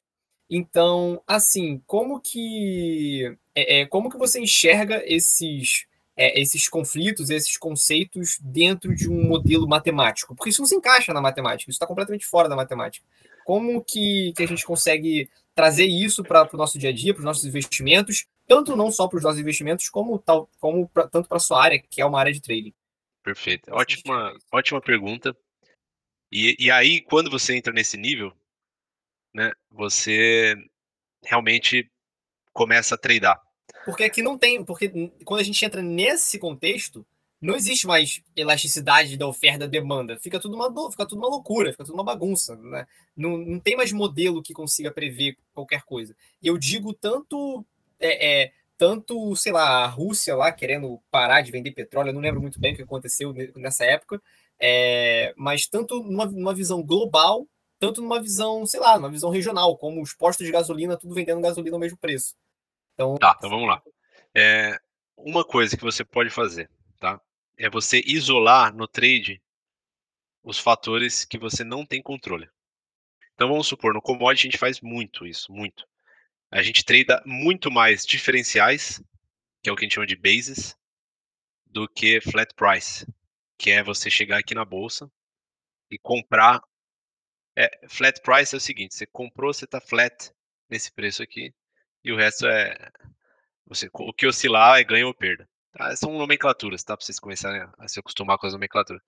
Então, 0.49 1.21
assim, 1.27 1.81
como 1.85 2.21
que 2.21 3.37
é, 3.53 3.81
é, 3.81 3.85
como 3.85 4.09
que 4.09 4.17
você 4.17 4.39
enxerga 4.39 5.03
esses 5.05 5.85
é, 6.15 6.39
esses 6.39 6.67
conflitos, 6.67 7.29
esses 7.29 7.57
conceitos 7.57 8.39
dentro 8.41 8.95
de 8.95 9.09
um 9.09 9.27
modelo 9.27 9.67
matemático? 9.67 10.35
Porque 10.35 10.49
isso 10.49 10.61
não 10.61 10.67
se 10.67 10.75
encaixa 10.75 11.13
na 11.13 11.21
matemática, 11.21 11.69
isso 11.69 11.75
está 11.75 11.85
completamente 11.85 12.25
fora 12.25 12.49
da 12.49 12.55
matemática. 12.55 13.05
Como 13.45 13.83
que, 13.83 14.33
que 14.35 14.43
a 14.43 14.47
gente 14.47 14.65
consegue 14.65 15.29
trazer 15.53 15.85
isso 15.85 16.23
para 16.23 16.47
o 16.51 16.57
nosso 16.57 16.77
dia 16.77 16.89
a 16.89 16.93
dia, 16.93 17.13
para 17.13 17.19
os 17.19 17.25
nossos 17.25 17.45
investimentos, 17.45 18.25
tanto 18.47 18.75
não 18.75 18.91
só 18.91 19.07
para 19.07 19.17
os 19.17 19.23
nossos 19.23 19.39
investimentos, 19.39 19.89
como, 19.89 20.17
tal, 20.17 20.49
como 20.59 20.87
pra, 20.87 21.07
tanto 21.07 21.27
para 21.27 21.37
a 21.37 21.39
sua 21.39 21.63
área, 21.63 21.79
que 21.79 22.01
é 22.01 22.05
uma 22.05 22.19
área 22.19 22.31
de 22.31 22.41
trading? 22.41 22.73
Perfeito. 23.27 23.69
Ótima, 23.73 24.37
ótima 24.53 24.79
pergunta. 24.79 25.35
E, 26.31 26.55
e 26.57 26.71
aí, 26.71 27.01
quando 27.01 27.29
você 27.29 27.57
entra 27.57 27.73
nesse 27.73 27.97
nível, 27.97 28.31
né, 29.33 29.51
você 29.69 30.55
realmente 31.21 31.91
começa 32.53 32.95
a 32.95 32.97
tradar. 32.97 33.37
Porque 33.83 34.05
aqui 34.05 34.23
não 34.23 34.37
tem, 34.37 34.63
porque 34.63 35.11
quando 35.25 35.41
a 35.41 35.43
gente 35.43 35.63
entra 35.65 35.81
nesse 35.81 36.39
contexto, 36.39 37.05
não 37.41 37.53
existe 37.53 37.85
mais 37.85 38.23
elasticidade 38.33 39.17
da 39.17 39.27
oferta 39.27 39.65
e 39.65 39.67
demanda. 39.67 40.17
Fica 40.17 40.39
tudo 40.39 40.55
uma, 40.55 40.89
fica 40.89 41.05
tudo 41.05 41.19
uma 41.19 41.27
loucura, 41.27 41.73
fica 41.73 41.83
tudo 41.83 41.95
uma 41.95 42.05
bagunça. 42.05 42.55
Né? 42.55 42.87
Não, 43.13 43.37
não 43.37 43.59
tem 43.59 43.75
mais 43.75 43.91
modelo 43.91 44.41
que 44.41 44.53
consiga 44.53 44.89
prever 44.89 45.35
qualquer 45.53 45.83
coisa. 45.83 46.15
E 46.41 46.47
eu 46.47 46.57
digo 46.57 46.93
tanto 46.93 47.65
é, 47.99 48.43
é, 48.43 48.53
tanto, 48.77 49.35
sei 49.35 49.51
lá, 49.51 49.83
a 49.83 49.87
Rússia 49.87 50.35
lá 50.35 50.51
querendo 50.51 51.01
parar 51.09 51.41
de 51.41 51.51
vender 51.51 51.71
petróleo, 51.71 52.09
eu 52.09 52.13
não 52.13 52.21
lembro 52.21 52.41
muito 52.41 52.59
bem 52.59 52.73
o 52.73 52.75
que 52.75 52.83
aconteceu 52.83 53.33
nessa 53.55 53.83
época, 53.85 54.21
é, 54.59 55.33
mas 55.35 55.67
tanto 55.67 56.03
numa, 56.03 56.25
numa, 56.25 56.53
visão 56.53 56.83
global, 56.83 57.47
tanto 57.79 58.01
numa 58.01 58.21
visão, 58.21 58.65
sei 58.65 58.79
lá, 58.79 58.97
numa 58.97 59.09
visão 59.09 59.29
regional, 59.29 59.77
como 59.77 60.01
os 60.01 60.13
postos 60.13 60.45
de 60.45 60.51
gasolina, 60.51 60.97
tudo 60.97 61.13
vendendo 61.13 61.41
gasolina 61.41 61.75
ao 61.75 61.79
mesmo 61.79 61.97
preço. 61.97 62.35
Então, 62.93 63.15
tá, 63.17 63.35
então 63.37 63.49
vamos 63.49 63.67
lá. 63.67 63.81
É, 64.33 64.79
uma 65.17 65.43
coisa 65.43 65.75
que 65.75 65.83
você 65.83 66.03
pode 66.03 66.29
fazer, 66.29 66.69
tá? 66.99 67.19
É 67.57 67.69
você 67.69 68.03
isolar 68.05 68.73
no 68.73 68.87
trade 68.87 69.41
os 70.43 70.59
fatores 70.59 71.25
que 71.25 71.37
você 71.37 71.63
não 71.63 71.85
tem 71.85 72.01
controle. 72.01 72.47
Então 73.33 73.49
vamos 73.49 73.67
supor, 73.67 73.93
no 73.93 74.01
commodity 74.01 74.47
a 74.47 74.51
gente 74.51 74.57
faz 74.57 74.81
muito 74.81 75.25
isso, 75.25 75.51
muito. 75.51 75.85
A 76.49 76.61
gente 76.61 76.85
trada 76.85 77.21
muito 77.25 77.69
mais 77.69 78.05
diferenciais, 78.05 79.01
que 79.61 79.69
é 79.69 79.73
o 79.73 79.75
que 79.75 79.83
a 79.83 79.85
gente 79.85 79.95
chama 79.95 80.07
de 80.07 80.15
bases, 80.15 80.75
do 81.65 81.87
que 81.87 82.21
flat 82.21 82.53
price, 82.55 83.05
que 83.57 83.71
é 83.71 83.83
você 83.83 84.09
chegar 84.09 84.39
aqui 84.39 84.55
na 84.55 84.63
bolsa 84.63 85.11
e 85.91 85.97
comprar. 85.97 86.61
É, 87.55 87.87
flat 87.89 88.21
price 88.21 88.55
é 88.55 88.57
o 88.57 88.61
seguinte: 88.61 88.95
você 88.95 89.05
comprou, 89.05 89.53
você 89.53 89.65
está 89.65 89.81
flat 89.81 90.31
nesse 90.69 90.91
preço 90.91 91.21
aqui, 91.21 91.53
e 92.03 92.11
o 92.11 92.17
resto 92.17 92.47
é. 92.47 92.91
Você, 93.65 93.89
o 93.91 94.13
que 94.13 94.25
oscilar 94.25 94.79
é 94.79 94.83
ganho 94.83 95.07
ou 95.07 95.13
perda. 95.13 95.47
Tá? 95.73 95.93
São 95.97 96.17
nomenclaturas, 96.17 96.81
tá? 96.83 96.95
Para 96.95 97.05
vocês 97.05 97.19
começarem 97.19 97.61
a 97.77 97.87
se 97.89 97.99
acostumar 97.99 98.37
com 98.37 98.47
as 98.47 98.53
nomenclaturas. 98.53 99.01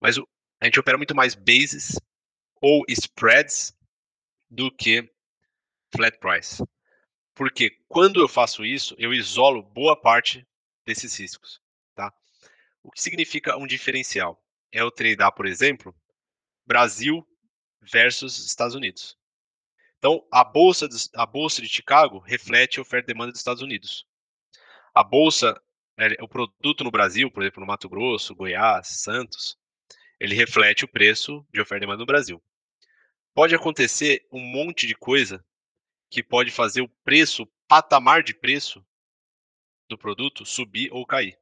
Mas 0.00 0.16
o, 0.16 0.28
a 0.60 0.66
gente 0.66 0.78
opera 0.78 0.96
muito 0.96 1.14
mais 1.14 1.34
bases 1.34 2.00
ou 2.60 2.84
spreads 2.88 3.76
do 4.48 4.70
que 4.70 5.10
flat 5.92 6.16
price. 6.18 6.62
Porque 7.36 7.78
quando 7.86 8.18
eu 8.18 8.26
faço 8.26 8.64
isso, 8.64 8.96
eu 8.98 9.12
isolo 9.12 9.62
boa 9.62 9.94
parte 9.94 10.44
desses 10.86 11.14
riscos, 11.20 11.60
tá? 11.94 12.10
O 12.82 12.90
que 12.90 13.00
significa 13.00 13.58
um 13.58 13.66
diferencial? 13.66 14.42
É 14.72 14.80
eu 14.80 14.90
tradear, 14.90 15.30
por 15.32 15.44
exemplo, 15.44 15.94
Brasil 16.64 17.24
versus 17.82 18.38
Estados 18.44 18.74
Unidos. 18.74 19.18
Então, 19.98 20.26
a 20.32 20.42
bolsa, 20.42 20.88
de, 20.88 20.96
a 21.14 21.26
bolsa 21.26 21.60
de 21.60 21.68
Chicago 21.68 22.20
reflete 22.20 22.78
a 22.78 22.82
oferta 22.82 23.10
e 23.10 23.12
demanda 23.12 23.32
dos 23.32 23.40
Estados 23.40 23.62
Unidos. 23.62 24.06
A 24.94 25.04
bolsa, 25.04 25.60
é, 25.98 26.16
o 26.22 26.28
produto 26.28 26.84
no 26.84 26.90
Brasil, 26.90 27.30
por 27.30 27.42
exemplo, 27.42 27.60
no 27.60 27.66
Mato 27.66 27.86
Grosso, 27.86 28.34
Goiás, 28.34 29.02
Santos, 29.02 29.58
ele 30.18 30.34
reflete 30.34 30.86
o 30.86 30.88
preço 30.88 31.46
de 31.52 31.60
oferta 31.60 31.84
e 31.84 31.86
demanda 31.86 32.00
no 32.00 32.06
Brasil. 32.06 32.42
Pode 33.34 33.54
acontecer 33.54 34.26
um 34.32 34.40
monte 34.40 34.86
de 34.86 34.94
coisa 34.94 35.44
que 36.10 36.22
pode 36.22 36.50
fazer 36.50 36.80
o 36.80 36.88
preço, 37.04 37.42
o 37.42 37.48
patamar 37.68 38.22
de 38.22 38.34
preço 38.34 38.84
do 39.88 39.98
produto 39.98 40.44
subir 40.44 40.92
ou 40.92 41.06
cair. 41.06 41.38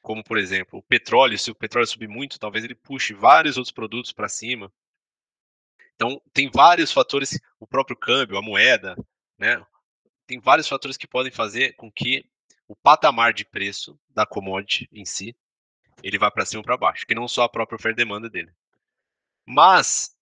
Como, 0.00 0.22
por 0.22 0.38
exemplo, 0.38 0.78
o 0.78 0.82
petróleo, 0.82 1.38
se 1.38 1.50
o 1.50 1.54
petróleo 1.54 1.86
subir 1.86 2.08
muito, 2.08 2.38
talvez 2.38 2.64
ele 2.64 2.74
puxe 2.74 3.12
vários 3.12 3.56
outros 3.56 3.72
produtos 3.72 4.12
para 4.12 4.28
cima. 4.28 4.72
Então, 5.94 6.20
tem 6.32 6.48
vários 6.50 6.92
fatores, 6.92 7.38
o 7.58 7.66
próprio 7.66 7.96
câmbio, 7.96 8.38
a 8.38 8.42
moeda, 8.42 8.96
né? 9.36 9.64
Tem 10.26 10.38
vários 10.38 10.68
fatores 10.68 10.96
que 10.96 11.08
podem 11.08 11.32
fazer 11.32 11.74
com 11.74 11.90
que 11.90 12.24
o 12.68 12.76
patamar 12.76 13.32
de 13.32 13.44
preço 13.44 13.98
da 14.10 14.26
commodity 14.26 14.88
em 14.92 15.04
si, 15.04 15.34
ele 16.02 16.18
vá 16.18 16.30
para 16.30 16.46
cima 16.46 16.60
ou 16.60 16.64
para 16.64 16.76
baixo, 16.76 17.06
que 17.06 17.14
não 17.14 17.26
só 17.26 17.42
a 17.42 17.48
própria 17.48 17.76
oferta 17.76 18.00
e 18.00 18.04
demanda 18.04 18.30
dele. 18.30 18.52
Mas 19.44 20.14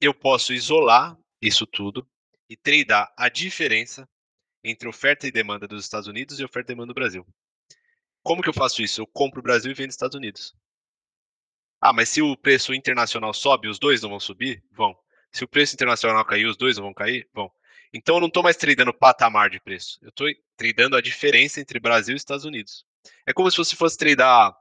eu 0.00 0.14
posso 0.14 0.54
isolar 0.54 1.18
isso 1.42 1.66
tudo 1.66 2.08
e 2.48 2.56
tradear 2.56 3.12
a 3.16 3.28
diferença 3.28 4.08
entre 4.62 4.88
oferta 4.88 5.26
e 5.26 5.30
demanda 5.30 5.68
dos 5.68 5.84
Estados 5.84 6.08
Unidos 6.08 6.40
e 6.40 6.44
oferta 6.44 6.72
e 6.72 6.74
demanda 6.74 6.92
do 6.92 6.94
Brasil. 6.94 7.26
Como 8.22 8.42
que 8.42 8.48
eu 8.48 8.54
faço 8.54 8.82
isso? 8.82 9.00
Eu 9.00 9.06
compro 9.06 9.40
o 9.40 9.42
Brasil 9.42 9.70
e 9.70 9.74
vendo 9.74 9.90
Estados 9.90 10.16
Unidos. 10.16 10.54
Ah, 11.80 11.92
mas 11.92 12.08
se 12.08 12.20
o 12.20 12.36
preço 12.36 12.74
internacional 12.74 13.32
sobe, 13.32 13.68
os 13.68 13.78
dois 13.78 14.02
não 14.02 14.10
vão 14.10 14.20
subir? 14.20 14.62
Vão. 14.72 14.98
Se 15.30 15.44
o 15.44 15.48
preço 15.48 15.74
internacional 15.74 16.24
cair, 16.24 16.46
os 16.46 16.56
dois 16.56 16.76
não 16.76 16.84
vão 16.84 16.94
cair? 16.94 17.28
Vão. 17.32 17.50
Então 17.92 18.16
eu 18.16 18.20
não 18.20 18.28
estou 18.28 18.42
mais 18.42 18.56
tradando 18.56 18.92
patamar 18.92 19.48
de 19.48 19.60
preço. 19.60 19.98
Eu 20.02 20.08
estou 20.08 20.26
tradando 20.56 20.96
a 20.96 21.00
diferença 21.00 21.60
entre 21.60 21.78
Brasil 21.78 22.14
e 22.14 22.16
Estados 22.16 22.44
Unidos. 22.44 22.84
É 23.24 23.32
como 23.32 23.50
se 23.50 23.56
você 23.56 23.76
fosse 23.76 23.96
tradar 23.96 24.54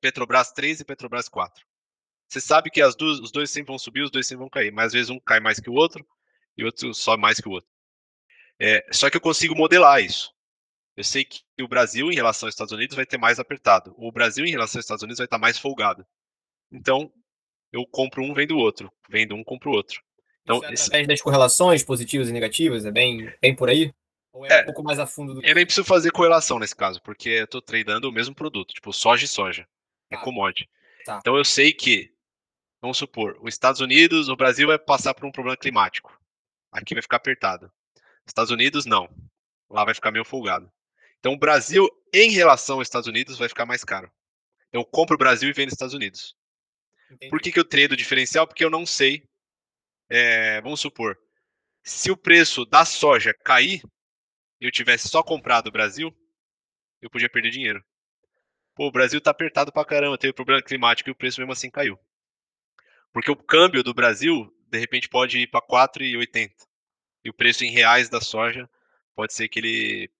Petrobras 0.00 0.52
3 0.52 0.80
e 0.80 0.84
Petrobras 0.84 1.28
4. 1.28 1.64
Você 2.28 2.40
sabe 2.40 2.70
que 2.70 2.80
as 2.80 2.94
duas, 2.94 3.18
os 3.18 3.30
dois 3.30 3.50
sempre 3.50 3.68
vão 3.68 3.78
subir, 3.78 4.02
os 4.02 4.10
dois 4.10 4.26
sempre 4.26 4.40
vão 4.40 4.48
cair. 4.48 4.72
Mas 4.72 4.86
às 4.86 4.92
vezes 4.92 5.10
um 5.10 5.20
cai 5.20 5.40
mais 5.40 5.60
que 5.60 5.68
o 5.68 5.74
outro 5.74 6.06
e 6.56 6.62
o 6.62 6.66
outro 6.66 6.92
sobe 6.94 7.20
mais 7.20 7.40
que 7.40 7.48
o 7.48 7.52
outro. 7.52 7.68
É, 8.58 8.84
só 8.92 9.10
que 9.10 9.16
eu 9.16 9.20
consigo 9.20 9.56
modelar 9.56 10.02
isso. 10.02 10.32
Eu 10.96 11.04
sei 11.04 11.24
que 11.24 11.40
o 11.60 11.68
Brasil, 11.68 12.10
em 12.10 12.14
relação 12.14 12.46
aos 12.46 12.54
Estados 12.54 12.72
Unidos, 12.72 12.94
vai 12.94 13.06
ter 13.06 13.18
mais 13.18 13.38
apertado. 13.38 13.94
O 13.96 14.12
Brasil, 14.12 14.44
em 14.44 14.50
relação 14.50 14.78
aos 14.78 14.84
Estados 14.84 15.02
Unidos, 15.02 15.18
vai 15.18 15.24
estar 15.24 15.38
mais 15.38 15.58
folgado. 15.58 16.06
Então, 16.70 17.10
eu 17.72 17.86
compro 17.86 18.22
um, 18.22 18.34
vendo 18.34 18.56
o 18.56 18.58
outro. 18.58 18.92
Vendo 19.08 19.34
um, 19.34 19.42
compro 19.42 19.70
o 19.70 19.74
outro. 19.74 20.02
Então, 20.42 20.58
Isso 20.58 20.66
é 20.66 20.72
esse... 20.74 20.86
através 20.86 21.08
das 21.08 21.22
correlações 21.22 21.82
positivas 21.82 22.28
e 22.28 22.32
negativas? 22.32 22.84
É 22.84 22.90
bem, 22.90 23.32
bem 23.40 23.54
por 23.54 23.70
aí? 23.70 23.92
Ou 24.32 24.44
é, 24.44 24.60
é 24.60 24.62
um 24.62 24.66
pouco 24.66 24.82
mais 24.82 24.98
a 24.98 25.06
fundo 25.06 25.34
do 25.34 25.44
Eu 25.44 25.54
nem 25.54 25.64
preciso 25.64 25.86
fazer 25.86 26.10
correlação 26.10 26.58
nesse 26.58 26.76
caso, 26.76 27.00
porque 27.02 27.28
eu 27.28 27.44
estou 27.44 27.62
tradando 27.62 28.08
o 28.08 28.12
mesmo 28.12 28.34
produto, 28.34 28.74
tipo 28.74 28.92
soja 28.92 29.24
e 29.24 29.28
soja. 29.28 29.66
É 30.10 30.16
tá. 30.16 30.22
commodity. 30.22 30.68
Tá. 31.04 31.18
Então 31.20 31.36
eu 31.36 31.44
sei 31.44 31.72
que 31.72 32.12
Vamos 32.82 32.98
supor, 32.98 33.38
os 33.40 33.54
Estados 33.54 33.80
Unidos, 33.80 34.28
o 34.28 34.34
Brasil 34.34 34.66
vai 34.66 34.76
passar 34.76 35.14
por 35.14 35.24
um 35.24 35.30
problema 35.30 35.56
climático. 35.56 36.20
Aqui 36.72 36.94
vai 36.94 37.02
ficar 37.02 37.18
apertado. 37.18 37.70
Estados 38.26 38.50
Unidos, 38.50 38.86
não. 38.86 39.08
Lá 39.68 39.84
vai 39.84 39.94
ficar 39.94 40.10
meio 40.10 40.24
folgado. 40.24 40.72
Então, 41.18 41.34
o 41.34 41.38
Brasil, 41.38 41.88
em 42.12 42.30
relação 42.30 42.78
aos 42.78 42.88
Estados 42.88 43.06
Unidos, 43.06 43.38
vai 43.38 43.48
ficar 43.48 43.66
mais 43.66 43.84
caro. 43.84 44.10
Eu 44.72 44.84
compro 44.84 45.14
o 45.14 45.18
Brasil 45.18 45.48
e 45.48 45.52
vendo 45.52 45.68
os 45.68 45.74
Estados 45.74 45.94
Unidos. 45.94 46.34
Entendi. 47.10 47.30
Por 47.30 47.40
que, 47.40 47.52
que 47.52 47.58
eu 47.60 47.64
trado 47.64 47.96
diferencial? 47.96 48.46
Porque 48.46 48.64
eu 48.64 48.70
não 48.70 48.86
sei. 48.86 49.22
É, 50.08 50.60
vamos 50.62 50.80
supor, 50.80 51.18
se 51.82 52.10
o 52.10 52.16
preço 52.16 52.64
da 52.64 52.84
soja 52.84 53.34
cair, 53.44 53.82
e 54.60 54.66
eu 54.66 54.70
tivesse 54.70 55.08
só 55.08 55.22
comprado 55.22 55.66
o 55.66 55.72
Brasil, 55.72 56.14
eu 57.00 57.10
podia 57.10 57.28
perder 57.28 57.50
dinheiro. 57.50 57.84
Pô, 58.74 58.86
o 58.86 58.92
Brasil 58.92 59.20
tá 59.20 59.30
apertado 59.30 59.72
pra 59.72 59.84
caramba, 59.84 60.16
teve 60.16 60.32
problema 60.32 60.62
climático 60.62 61.10
e 61.10 61.12
o 61.12 61.14
preço 61.14 61.40
mesmo 61.40 61.52
assim 61.52 61.70
caiu. 61.70 61.98
Porque 63.12 63.30
o 63.30 63.36
câmbio 63.36 63.82
do 63.82 63.92
Brasil, 63.92 64.54
de 64.72 64.78
repente, 64.78 65.06
pode 65.06 65.38
ir 65.38 65.46
para 65.48 65.60
4,80. 65.60 66.50
E 67.22 67.28
o 67.28 67.34
preço 67.34 67.62
em 67.62 67.70
reais 67.70 68.08
da 68.08 68.22
soja 68.22 68.68
pode 69.14 69.34
ser 69.34 69.46
que 69.48 69.58
ele 69.58 70.10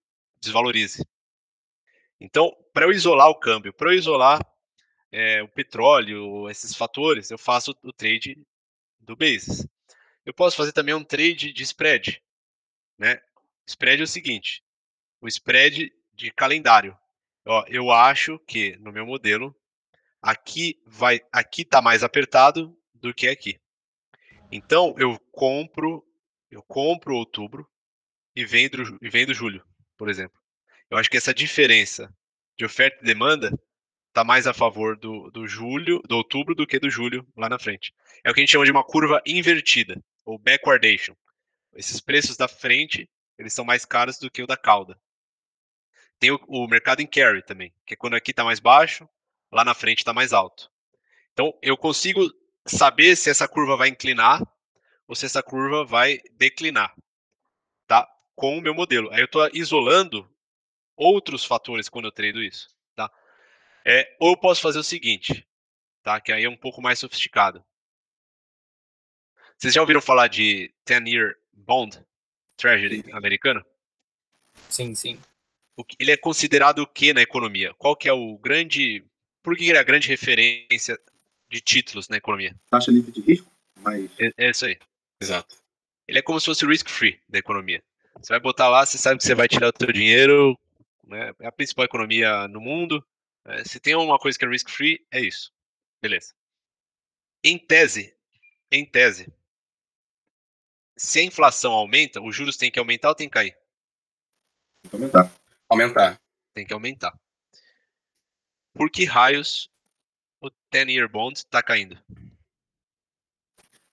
desvalorize. 0.41 1.05
Então, 2.21 2.55
para 2.73 2.85
eu 2.85 2.93
isolar 2.93 3.29
o 3.29 3.41
câmbio, 3.41 3.73
para 3.73 3.91
eu 3.91 3.99
isolar 3.99 4.47
é, 5.11 5.43
o 5.43 5.49
petróleo, 5.49 6.51
esses 6.51 6.77
fatores, 6.77 7.31
eu 7.31 7.39
faço 7.39 7.75
o 7.83 7.93
trade 7.93 8.39
do 9.01 9.17
basis. 9.17 9.67
Eu 10.25 10.35
posso 10.35 10.55
fazer 10.57 10.73
também 10.73 10.95
um 10.95 11.03
trade 11.03 11.51
de 11.51 11.63
spread. 11.63 12.23
Né? 12.99 13.21
Spread 13.67 14.03
é 14.03 14.05
o 14.05 14.07
seguinte: 14.07 14.63
o 15.21 15.27
spread 15.29 15.91
de 16.13 16.31
calendário. 16.31 16.97
Ó, 17.47 17.65
eu 17.69 17.91
acho 17.91 18.39
que 18.41 18.77
no 18.77 18.93
meu 18.93 19.07
modelo 19.07 19.57
aqui 20.21 20.81
vai, 20.87 21.21
aqui 21.33 21.63
está 21.63 21.81
mais 21.81 22.05
apertado 22.05 22.79
do 22.95 23.13
que 23.15 23.27
aqui. 23.27 23.59
Então 24.53 24.95
eu 24.99 25.19
compro, 25.33 26.07
eu 26.51 26.63
compro 26.63 27.17
outubro 27.17 27.67
e 28.37 28.45
vendo, 28.45 28.99
e 29.01 29.09
vendo 29.09 29.33
julho, 29.33 29.65
por 29.97 30.11
exemplo. 30.11 30.39
Eu 30.91 30.99
acho 30.99 31.09
que 31.09 31.17
essa 31.17 31.33
diferença 31.33 32.15
de 32.55 32.67
oferta 32.67 32.99
e 33.01 33.07
demanda 33.07 33.51
está 34.09 34.23
mais 34.23 34.47
a 34.47 34.53
favor 34.53 34.95
do, 34.95 35.31
do 35.31 35.49
julho, 35.49 36.03
do 36.07 36.19
outubro 36.19 36.55
do 36.55 36.67
que 36.67 36.79
do 36.79 36.91
julho 36.91 37.27
lá 37.35 37.49
na 37.49 37.59
frente. 37.59 37.95
É 38.23 38.31
o 38.31 38.35
que 38.35 38.41
a 38.41 38.43
gente 38.43 38.53
chama 38.53 38.67
de 38.67 38.71
uma 38.71 38.85
curva 38.85 39.23
invertida, 39.25 40.05
ou 40.23 40.39
backwardation. 40.39 41.17
Esses 41.75 41.99
preços 41.99 42.37
da 42.37 42.47
frente, 42.47 43.09
eles 43.39 43.55
são 43.55 43.65
mais 43.65 43.87
caros 43.87 44.19
do 44.19 44.31
que 44.31 44.43
o 44.43 44.47
da 44.47 44.57
cauda. 44.57 45.01
Tem 46.19 46.31
o, 46.31 46.39
o 46.47 46.69
mercado 46.69 47.01
em 47.01 47.07
carry 47.07 47.43
também, 47.43 47.73
que 47.87 47.95
é 47.95 47.97
quando 47.97 48.15
aqui 48.15 48.33
está 48.33 48.45
mais 48.45 48.61
baixo, 48.61 49.09
lá 49.51 49.65
na 49.65 49.73
frente 49.73 49.99
está 49.99 50.13
mais 50.13 50.35
alto. 50.35 50.71
Então, 51.33 51.59
eu 51.63 51.75
consigo 51.75 52.31
saber 52.67 53.17
se 53.17 53.31
essa 53.31 53.49
curva 53.49 53.77
vai 53.77 53.89
inclinar 53.89 54.43
ou 55.07 55.15
se 55.15 55.27
essa 55.27 55.43
curva 55.43 55.85
vai 55.85 56.21
declinar, 56.33 56.95
tá? 57.87 58.09
Com 58.35 58.59
o 58.59 58.61
meu 58.61 58.75
modelo. 58.75 59.11
Aí 59.13 59.21
eu 59.21 59.27
estou 59.27 59.49
isolando 59.53 60.29
outros 60.97 61.45
fatores 61.45 61.89
quando 61.89 62.07
eu 62.07 62.13
treino 62.13 62.43
isso, 62.43 62.69
tá? 62.95 63.11
É, 63.85 64.17
ou 64.21 64.31
eu 64.31 64.37
posso 64.37 64.61
fazer 64.61 64.79
o 64.79 64.85
seguinte, 64.85 65.47
tá? 66.03 66.21
Que 66.21 66.33
aí 66.33 66.45
é 66.45 66.49
um 66.49 66.57
pouco 66.57 66.81
mais 66.81 66.99
sofisticado. 66.99 67.65
Vocês 69.59 69.75
já 69.75 69.81
ouviram 69.81 70.01
falar 70.01 70.29
de 70.29 70.73
10-year 70.87 71.37
bond 71.53 72.05
treasury 72.57 73.05
americano? 73.13 73.65
Sim, 74.69 74.95
sim. 74.95 75.21
Ele 75.99 76.13
é 76.13 76.17
considerado 76.17 76.81
o 76.81 76.87
que 76.87 77.13
na 77.13 77.23
economia? 77.23 77.73
Qual 77.75 77.97
que 77.97 78.09
é 78.09 78.13
o 78.13 78.39
grande... 78.39 79.05
Por 79.43 79.57
que 79.57 79.69
ele 79.69 79.79
é 79.79 79.81
a 79.81 79.85
grande 79.85 80.09
referência 80.09 80.99
de 81.53 81.61
títulos 81.61 82.09
na 82.09 82.17
economia. 82.17 82.57
Taxa 82.71 82.91
livre 82.91 83.13
de 83.13 83.21
risco, 83.21 83.53
mas. 83.81 84.11
É, 84.19 84.33
é 84.39 84.51
isso 84.51 84.65
aí. 84.65 84.79
Exato. 85.21 85.55
Ele 86.09 86.19
é 86.19 86.23
como 86.23 86.41
se 86.41 86.47
fosse 86.47 86.67
risk 86.67 86.89
free 86.89 87.21
da 87.29 87.39
economia. 87.39 87.83
Você 88.19 88.33
vai 88.33 88.41
botar 88.41 88.69
lá, 88.69 88.85
você 88.85 88.99
sabe 88.99 89.19
que 89.19 89.25
você 89.25 89.35
vai 89.35 89.47
tirar 89.49 89.69
o 89.69 89.79
seu 89.79 89.93
dinheiro, 89.93 90.59
né? 91.07 91.33
É 91.41 91.47
a 91.47 91.53
principal 91.53 91.85
economia 91.85 92.49
no 92.49 92.61
mundo. 92.61 93.05
É, 93.45 93.65
se 93.65 93.79
tem 93.79 93.95
uma 93.95 94.19
coisa 94.19 94.39
que 94.39 94.45
é 94.45 94.49
risk 94.49 94.71
free, 94.71 95.05
é 95.11 95.21
isso. 95.21 95.53
Beleza. 96.01 96.35
Em 97.45 97.59
tese, 97.59 98.17
em 98.71 98.85
tese, 98.85 99.33
se 100.97 101.21
a 101.21 101.25
inflação 101.25 101.73
aumenta, 101.73 102.21
os 102.21 102.35
juros 102.35 102.57
têm 102.57 102.71
que 102.71 102.79
aumentar 102.79 103.11
ou 103.11 103.15
tem 103.15 103.29
que 103.29 103.35
cair? 103.35 103.57
Tem 104.83 104.91
que 104.91 104.97
aumentar. 104.97 105.33
Aumentar. 105.69 106.21
Tem 106.55 106.67
que 106.67 106.73
aumentar. 106.73 107.19
Por 108.75 108.91
que 108.91 109.05
raios 109.05 109.72
10-year 110.73 111.09
bond 111.09 111.39
está 111.39 111.63
caindo? 111.63 111.99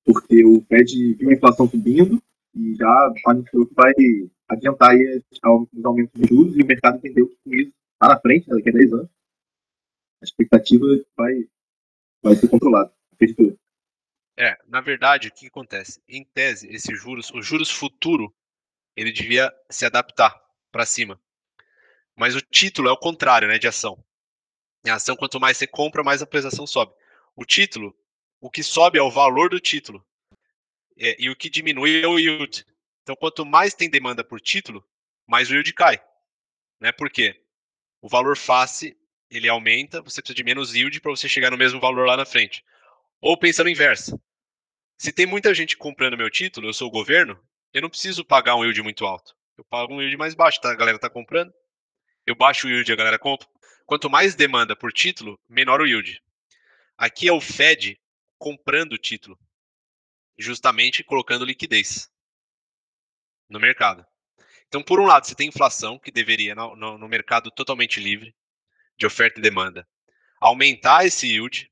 Porque 0.05 0.43
o 0.45 0.61
Fed 0.67 1.13
viu 1.15 1.30
a 1.30 1.34
inflação 1.34 1.69
subindo 1.69 2.21
e 2.55 2.75
já 2.75 3.13
anunciou 3.27 3.67
que 3.67 3.73
vai 3.75 3.93
adiantar 4.47 4.91
aí 4.91 5.21
os 5.32 5.86
aumentos 5.86 6.19
de 6.19 6.27
juros 6.27 6.57
e 6.57 6.63
o 6.63 6.65
mercado 6.65 6.97
entendeu 6.97 7.27
que 7.27 7.38
com 7.43 7.53
isso, 7.53 7.73
lá 8.01 8.09
na 8.09 8.19
frente, 8.19 8.49
daqui 8.49 8.69
a 8.69 8.71
10 8.71 8.93
anos, 8.93 9.09
a 10.21 10.25
expectativa 10.25 10.86
vai, 11.15 11.47
vai 12.23 12.36
ser 12.36 12.47
controlada. 12.47 12.91
É, 14.38 14.57
na 14.67 14.80
verdade, 14.80 15.27
o 15.27 15.32
que 15.32 15.47
acontece? 15.47 16.01
Em 16.07 16.23
tese, 16.23 16.67
esses 16.69 16.99
juros, 16.99 17.30
os 17.32 17.45
juros 17.45 17.69
futuro, 17.69 18.34
ele 18.95 19.11
devia 19.11 19.53
se 19.69 19.86
adaptar 19.86 20.34
para 20.71 20.86
cima. 20.86 21.19
Mas 22.15 22.36
o 22.36 22.41
título 22.41 22.88
é 22.89 22.91
o 22.91 22.97
contrário, 22.97 23.47
né, 23.47 23.59
de 23.59 23.67
ação. 23.67 24.01
Em 24.86 24.89
ação, 24.89 25.15
quanto 25.15 25.39
mais 25.39 25.57
você 25.57 25.67
compra, 25.67 26.03
mais 26.03 26.21
a 26.21 26.27
prestação 26.27 26.65
sobe. 26.65 26.93
O 27.36 27.45
título, 27.45 27.95
o 28.39 28.49
que 28.49 28.63
sobe 28.63 28.97
é 28.97 29.01
o 29.01 29.11
valor 29.11 29.49
do 29.49 29.59
título 29.59 30.05
é, 30.97 31.15
e 31.19 31.30
o 31.30 31.36
que 31.36 31.49
diminui 31.49 32.01
é 32.01 32.07
o 32.07 32.19
yield. 32.19 32.65
Então, 33.03 33.15
quanto 33.15 33.45
mais 33.45 33.73
tem 33.73 33.89
demanda 33.89 34.23
por 34.23 34.39
título, 34.39 34.86
mais 35.27 35.49
o 35.49 35.53
yield 35.53 35.73
cai. 35.73 36.01
Né? 36.80 36.91
Por 36.91 37.09
quê? 37.09 37.41
O 38.01 38.07
valor 38.07 38.38
face 38.38 38.95
ele 39.30 39.47
aumenta, 39.47 40.01
você 40.01 40.21
precisa 40.21 40.36
de 40.36 40.43
menos 40.43 40.73
yield 40.73 40.99
para 41.01 41.11
você 41.11 41.30
chegar 41.30 41.51
no 41.51 41.57
mesmo 41.57 41.80
valor 41.80 42.07
lá 42.07 42.17
na 42.17 42.25
frente. 42.25 42.63
Ou 43.21 43.38
pensando 43.38 43.69
inverso. 43.69 44.19
Se 44.97 45.11
tem 45.13 45.25
muita 45.25 45.53
gente 45.53 45.77
comprando 45.77 46.17
meu 46.17 46.30
título, 46.30 46.67
eu 46.67 46.73
sou 46.73 46.88
o 46.88 46.91
governo, 46.91 47.39
eu 47.73 47.82
não 47.82 47.89
preciso 47.89 48.25
pagar 48.25 48.55
um 48.55 48.63
yield 48.63 48.82
muito 48.82 49.05
alto. 49.05 49.36
Eu 49.57 49.63
pago 49.63 49.93
um 49.93 50.01
yield 50.01 50.17
mais 50.17 50.34
baixo, 50.34 50.59
tá? 50.59 50.71
A 50.71 50.75
galera 50.75 50.97
tá 50.97 51.09
comprando. 51.09 51.53
Eu 52.25 52.36
baixo 52.36 52.67
o 52.67 52.69
yield, 52.69 52.91
a 52.91 52.95
galera 52.95 53.19
compra. 53.19 53.47
Quanto 53.89 54.07
mais 54.07 54.35
demanda 54.35 54.75
por 54.75 54.93
título, 54.93 55.39
menor 55.49 55.81
o 55.81 55.87
yield. 55.87 56.21
Aqui 56.95 57.27
é 57.27 57.33
o 57.33 57.41
Fed 57.41 57.99
comprando 58.37 58.93
o 58.93 58.99
título, 58.99 59.35
justamente 60.37 61.03
colocando 61.03 61.43
liquidez 61.43 62.07
no 63.49 63.59
mercado. 63.59 64.05
Então, 64.67 64.83
por 64.83 64.99
um 64.99 65.07
lado, 65.07 65.25
você 65.25 65.33
tem 65.33 65.49
inflação, 65.49 65.97
que 65.97 66.11
deveria, 66.11 66.53
no, 66.53 66.75
no, 66.75 66.97
no 66.99 67.07
mercado 67.07 67.49
totalmente 67.49 67.99
livre, 67.99 68.35
de 68.95 69.07
oferta 69.07 69.39
e 69.39 69.41
demanda, 69.41 69.89
aumentar 70.39 71.03
esse 71.03 71.25
yield 71.25 71.67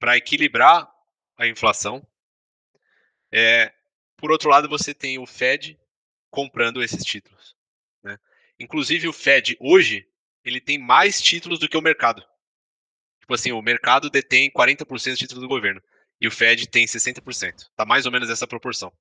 para 0.00 0.16
equilibrar 0.16 0.92
a 1.36 1.46
inflação. 1.46 2.04
É, 3.30 3.72
por 4.16 4.32
outro 4.32 4.50
lado, 4.50 4.68
você 4.68 4.92
tem 4.92 5.16
o 5.16 5.26
Fed 5.28 5.78
comprando 6.28 6.82
esses 6.82 7.04
títulos. 7.04 7.54
Né? 8.02 8.18
Inclusive, 8.58 9.06
o 9.06 9.12
Fed 9.12 9.56
hoje 9.60 10.11
ele 10.44 10.60
tem 10.60 10.78
mais 10.78 11.20
títulos 11.20 11.58
do 11.58 11.68
que 11.68 11.76
o 11.76 11.82
mercado. 11.82 12.22
Tipo 13.20 13.34
assim, 13.34 13.52
o 13.52 13.62
mercado 13.62 14.10
detém 14.10 14.50
40% 14.50 14.86
dos 14.86 15.18
títulos 15.18 15.42
do 15.42 15.48
governo 15.48 15.80
e 16.20 16.26
o 16.26 16.30
Fed 16.30 16.68
tem 16.68 16.86
60%. 16.86 17.68
Tá 17.76 17.84
mais 17.84 18.06
ou 18.06 18.12
menos 18.12 18.30
essa 18.30 18.46
proporção. 18.46 18.92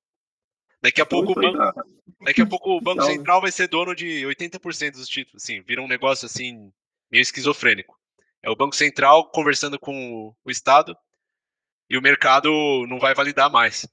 Daqui 0.82 1.00
a 1.00 1.06
pouco, 1.06 1.32
o 1.32 1.36
banco, 1.36 1.84
daqui 2.22 2.42
a 2.42 2.46
pouco 2.46 2.78
o 2.78 2.82
Banco 2.82 3.04
Central 3.04 3.40
vai 3.40 3.52
ser 3.52 3.68
dono 3.68 3.96
de 3.96 4.24
80% 4.24 4.94
dos 4.94 5.08
títulos. 5.08 5.44
Assim, 5.44 5.62
vira 5.62 5.82
um 5.82 5.88
negócio 5.88 6.26
assim 6.26 6.72
meio 7.12 7.22
esquizofrênico. 7.22 8.00
É 8.42 8.50
o 8.50 8.56
Banco 8.56 8.76
Central 8.76 9.30
conversando 9.30 9.80
com 9.80 10.36
o 10.44 10.50
Estado 10.50 10.98
e 11.88 11.98
o 11.98 12.02
mercado 12.02 12.50
não 12.88 13.00
vai 13.00 13.14
validar 13.14 13.52
mais. 13.52 13.88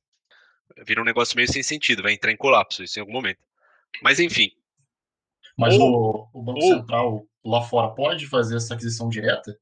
Vira 0.87 1.03
um 1.03 1.05
negócio 1.05 1.37
meio 1.37 1.53
sem 1.53 1.63
sentido, 1.63 2.03
vai 2.03 2.13
entrar 2.13 2.33
em 2.33 2.37
colapso 2.37 2.83
isso 2.83 2.99
em 2.99 3.01
algum 3.01 3.13
momento. 3.13 3.41
Mas 4.03 4.19
enfim. 4.19 4.51
Mas 5.57 5.75
ou, 5.75 6.31
o, 6.33 6.41
o, 6.41 6.43
Banco 6.43 6.61
ou, 6.61 6.75
Central 6.75 7.28
lá 7.45 7.63
fora 7.63 7.95
pode 7.95 8.27
fazer 8.27 8.57
essa 8.57 8.75
aquisição 8.75 9.09
direta? 9.09 9.57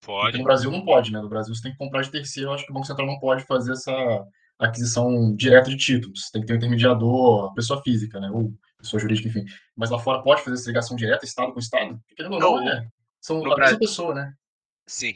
Pode. 0.00 0.26
Porque 0.26 0.38
no 0.38 0.44
Brasil 0.44 0.70
não 0.70 0.84
pode, 0.84 1.12
né? 1.12 1.20
No 1.20 1.28
Brasil 1.28 1.54
você 1.54 1.62
tem 1.62 1.72
que 1.72 1.78
comprar 1.78 2.02
de 2.02 2.10
terceiro. 2.10 2.50
Eu 2.50 2.54
acho 2.54 2.64
que 2.64 2.70
o 2.70 2.74
Banco 2.74 2.86
Central 2.86 3.06
não 3.06 3.18
pode 3.18 3.44
fazer 3.44 3.72
essa 3.72 4.24
aquisição 4.58 5.34
direta 5.34 5.70
de 5.70 5.76
títulos. 5.76 6.30
Tem 6.30 6.40
que 6.40 6.46
ter 6.46 6.54
um 6.54 6.56
intermediador, 6.56 7.52
pessoa 7.54 7.82
física, 7.82 8.20
né? 8.20 8.30
Ou 8.30 8.52
pessoa 8.78 9.00
jurídica, 9.00 9.28
enfim. 9.28 9.44
Mas 9.76 9.90
lá 9.90 9.98
fora 9.98 10.22
pode 10.22 10.42
fazer 10.42 10.56
essa 10.56 10.68
ligação 10.68 10.96
direta, 10.96 11.24
Estado 11.24 11.52
com 11.52 11.58
Estado? 11.58 12.00
Não, 12.18 12.38
não, 12.38 12.68
é. 12.68 12.88
São 13.20 13.44
a 13.44 13.56
mesma 13.56 13.78
pessoa, 13.78 14.14
né? 14.14 14.32
Sim. 14.86 15.14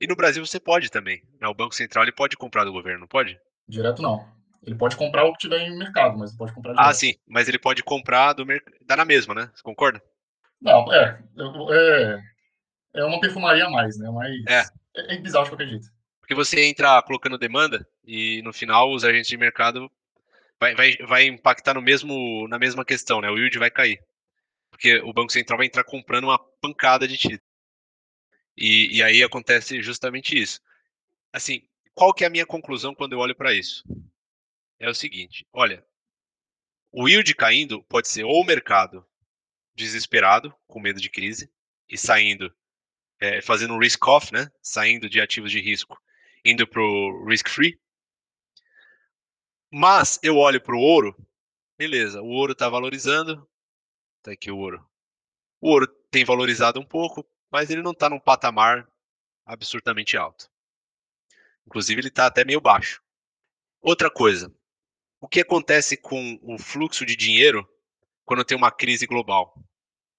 E 0.00 0.06
no 0.06 0.16
Brasil 0.16 0.44
você 0.44 0.60
pode 0.60 0.90
também. 0.90 1.22
Né? 1.40 1.48
O 1.48 1.54
Banco 1.54 1.74
Central 1.74 2.04
ele 2.04 2.12
pode 2.12 2.36
comprar 2.36 2.64
do 2.64 2.72
governo, 2.72 3.00
não 3.00 3.08
pode? 3.08 3.38
Direto 3.68 4.02
não. 4.02 4.28
Ele 4.62 4.74
pode 4.74 4.96
comprar 4.96 5.24
o 5.24 5.32
que 5.32 5.38
tiver 5.38 5.60
em 5.60 5.78
mercado, 5.78 6.18
mas 6.18 6.34
pode 6.34 6.52
comprar 6.52 6.72
ah, 6.72 6.74
direto. 6.74 6.90
Ah, 6.90 6.94
sim. 6.94 7.14
Mas 7.26 7.48
ele 7.48 7.58
pode 7.58 7.82
comprar 7.82 8.32
do 8.32 8.44
mercado. 8.44 8.74
Dá 8.84 8.96
na 8.96 9.04
mesma, 9.04 9.34
né? 9.34 9.50
Você 9.54 9.62
concorda? 9.62 10.02
Não, 10.64 10.90
é. 10.92 11.22
É, 11.70 13.00
é 13.00 13.04
uma 13.04 13.20
perfumaria 13.20 13.66
a 13.66 13.70
mais, 13.70 13.98
né? 13.98 14.08
Mas 14.10 14.42
é. 14.48 14.60
é, 14.96 15.14
é 15.14 15.18
bizarro 15.18 15.44
de 15.44 15.50
qualquer 15.50 15.68
jeito. 15.68 15.86
Porque 16.18 16.34
você 16.34 16.64
entra 16.64 17.02
colocando 17.02 17.36
demanda 17.36 17.86
e 18.02 18.40
no 18.42 18.50
final 18.50 18.90
os 18.90 19.04
agentes 19.04 19.28
de 19.28 19.36
mercado 19.36 19.90
vai, 20.58 20.74
vai, 20.74 20.96
vai 21.06 21.26
impactar 21.26 21.74
no 21.74 21.82
mesmo, 21.82 22.48
na 22.48 22.58
mesma 22.58 22.82
questão, 22.82 23.20
né? 23.20 23.28
O 23.28 23.36
yield 23.36 23.58
vai 23.58 23.70
cair. 23.70 24.02
Porque 24.70 24.96
o 25.00 25.12
Banco 25.12 25.30
Central 25.30 25.58
vai 25.58 25.66
entrar 25.66 25.84
comprando 25.84 26.24
uma 26.24 26.38
pancada 26.38 27.06
de 27.06 27.18
títulos. 27.18 27.44
E, 28.56 28.96
e 28.96 29.02
aí 29.02 29.22
acontece 29.22 29.82
justamente 29.82 30.40
isso. 30.40 30.60
Assim, 31.30 31.62
qual 31.94 32.14
que 32.14 32.24
é 32.24 32.26
a 32.26 32.30
minha 32.30 32.46
conclusão 32.46 32.94
quando 32.94 33.12
eu 33.12 33.18
olho 33.18 33.36
para 33.36 33.52
isso? 33.52 33.84
É 34.78 34.88
o 34.88 34.94
seguinte, 34.94 35.46
olha, 35.52 35.84
o 36.90 37.06
yield 37.06 37.34
caindo 37.34 37.82
pode 37.84 38.08
ser 38.08 38.24
ou 38.24 38.40
o 38.40 38.46
mercado 38.46 39.06
desesperado, 39.74 40.54
com 40.66 40.80
medo 40.80 41.00
de 41.00 41.10
crise, 41.10 41.50
e 41.88 41.98
saindo, 41.98 42.54
é, 43.20 43.42
fazendo 43.42 43.74
um 43.74 43.78
risk 43.78 44.06
off, 44.06 44.32
né? 44.32 44.50
Saindo 44.62 45.08
de 45.08 45.20
ativos 45.20 45.50
de 45.50 45.60
risco, 45.60 46.00
indo 46.44 46.66
para 46.66 46.80
o 46.80 47.24
risk 47.26 47.48
free. 47.48 47.78
Mas 49.70 50.18
eu 50.22 50.36
olho 50.36 50.60
para 50.60 50.76
o 50.76 50.80
ouro, 50.80 51.16
beleza, 51.76 52.22
o 52.22 52.28
ouro 52.28 52.52
está 52.52 52.68
valorizando, 52.68 53.48
tá 54.22 54.32
aqui 54.32 54.50
o 54.50 54.58
ouro. 54.58 54.84
O 55.60 55.70
ouro 55.70 55.86
tem 56.10 56.24
valorizado 56.24 56.78
um 56.78 56.84
pouco, 56.84 57.26
mas 57.50 57.70
ele 57.70 57.82
não 57.82 57.92
está 57.92 58.08
num 58.08 58.20
patamar 58.20 58.88
absurdamente 59.44 60.16
alto. 60.16 60.48
Inclusive, 61.66 62.00
ele 62.00 62.08
está 62.08 62.26
até 62.26 62.44
meio 62.44 62.60
baixo. 62.60 63.02
Outra 63.80 64.10
coisa, 64.10 64.54
o 65.20 65.28
que 65.28 65.40
acontece 65.40 65.96
com 65.96 66.38
o 66.42 66.58
fluxo 66.58 67.04
de 67.04 67.16
dinheiro 67.16 67.68
quando 68.24 68.44
tem 68.44 68.56
uma 68.56 68.70
crise 68.70 69.06
global? 69.06 69.54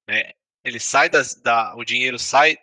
É, 0.07 0.35
ele 0.63 0.79
sai 0.79 1.09
das, 1.09 1.35
da, 1.35 1.75
o 1.75 1.83
dinheiro 1.83 2.19
sai 2.19 2.57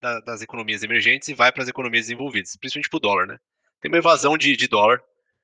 da, 0.00 0.20
das 0.20 0.42
economias 0.42 0.82
emergentes 0.82 1.28
e 1.28 1.34
vai 1.34 1.52
para 1.52 1.62
as 1.62 1.68
economias 1.68 2.06
desenvolvidas, 2.06 2.56
principalmente 2.56 2.90
para 2.90 2.96
o 2.96 3.00
dólar, 3.00 3.26
né? 3.26 3.38
Tem 3.80 3.90
uma 3.90 3.98
evasão 3.98 4.36
de, 4.36 4.56
de 4.56 4.68
dólar, 4.68 5.02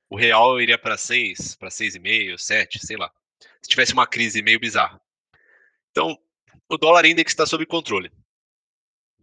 o 0.09 0.15
real 0.15 0.59
iria 0.59 0.77
para 0.77 0.97
6, 0.97 1.55
para 1.55 1.69
6,5, 1.69 2.37
7, 2.37 2.85
sei 2.85 2.97
lá. 2.97 3.11
Se 3.61 3.69
tivesse 3.69 3.93
uma 3.93 4.07
crise 4.07 4.41
meio 4.41 4.59
bizarra. 4.59 4.99
Então, 5.91 6.17
o 6.69 6.77
dólar 6.77 7.05
index 7.05 7.31
está 7.31 7.45
sob 7.45 7.65
controle 7.65 8.11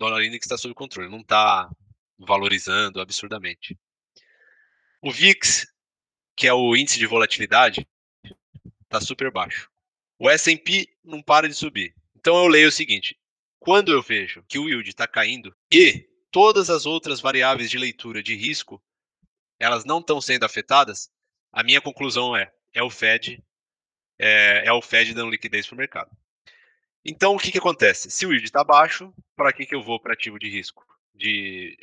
dólar 0.01 0.25
index 0.25 0.47
está 0.47 0.57
sob 0.57 0.75
controle, 0.75 1.11
não 1.11 1.21
está 1.21 1.71
valorizando 2.19 3.03
absurdamente. 3.03 3.79
O 5.03 5.13
VIX, 5.13 5.67
que 6.35 6.49
é 6.49 6.55
o 6.55 6.75
índice 6.75 6.99
de 6.99 7.07
volatilidade, 7.07 7.87
está 8.85 8.99
super 8.99 9.31
baixo. 9.31 9.71
O 10.21 10.29
S&P 10.29 10.87
não 11.03 11.23
para 11.23 11.49
de 11.49 11.55
subir. 11.55 11.95
Então 12.15 12.37
eu 12.37 12.47
leio 12.47 12.69
o 12.69 12.73
seguinte: 12.73 13.19
quando 13.59 13.91
eu 13.91 14.03
vejo 14.03 14.45
que 14.47 14.59
o 14.59 14.69
yield 14.69 14.89
está 14.89 15.09
caindo 15.09 15.57
e 15.73 16.07
todas 16.31 16.69
as 16.69 16.85
outras 16.85 17.21
variáveis 17.21 17.71
de 17.71 17.79
leitura 17.79 18.23
de 18.23 18.37
risco 18.37 18.81
elas 19.59 19.85
não 19.85 19.99
estão 19.99 20.21
sendo 20.21 20.45
afetadas, 20.45 21.11
a 21.51 21.63
minha 21.63 21.81
conclusão 21.81 22.37
é 22.37 22.53
é 22.73 22.83
o 22.83 22.91
Fed 22.91 23.43
é, 24.19 24.67
é 24.67 24.73
o 24.73 24.83
Fed 24.83 25.15
dando 25.15 25.31
liquidez 25.31 25.67
para 25.67 25.75
o 25.75 25.79
mercado. 25.79 26.11
Então, 27.03 27.35
o 27.35 27.39
que, 27.39 27.51
que 27.51 27.59
acontece? 27.59 28.11
Se 28.11 28.27
o 28.27 28.31
yield 28.31 28.45
está 28.45 28.63
baixo, 28.63 29.13
para 29.35 29.51
que, 29.53 29.65
que 29.65 29.75
eu 29.75 29.83
vou 29.83 29.99
para 29.99 30.13
ativo 30.13 30.39
de 30.39 30.51
risco? 30.51 30.85
De... 31.15 31.75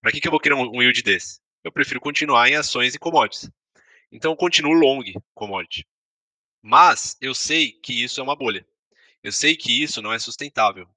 Para 0.00 0.10
que, 0.10 0.18
que 0.18 0.26
eu 0.26 0.30
vou 0.30 0.40
querer 0.40 0.54
um, 0.54 0.76
um 0.76 0.82
yield 0.82 1.02
desse? 1.02 1.40
Eu 1.62 1.70
prefiro 1.70 2.00
continuar 2.00 2.48
em 2.48 2.56
ações 2.56 2.94
e 2.94 2.98
commodities. 2.98 3.50
Então, 4.10 4.32
eu 4.32 4.36
continuo 4.36 4.72
long 4.72 5.02
commodity. 5.34 5.86
Mas 6.66 7.16
eu 7.20 7.32
sei 7.32 7.70
que 7.70 8.02
isso 8.02 8.18
é 8.18 8.24
uma 8.24 8.34
bolha. 8.34 8.66
Eu 9.22 9.30
sei 9.30 9.56
que 9.56 9.82
isso 9.82 10.02
não 10.02 10.12
é 10.12 10.18
sustentável. 10.18 10.88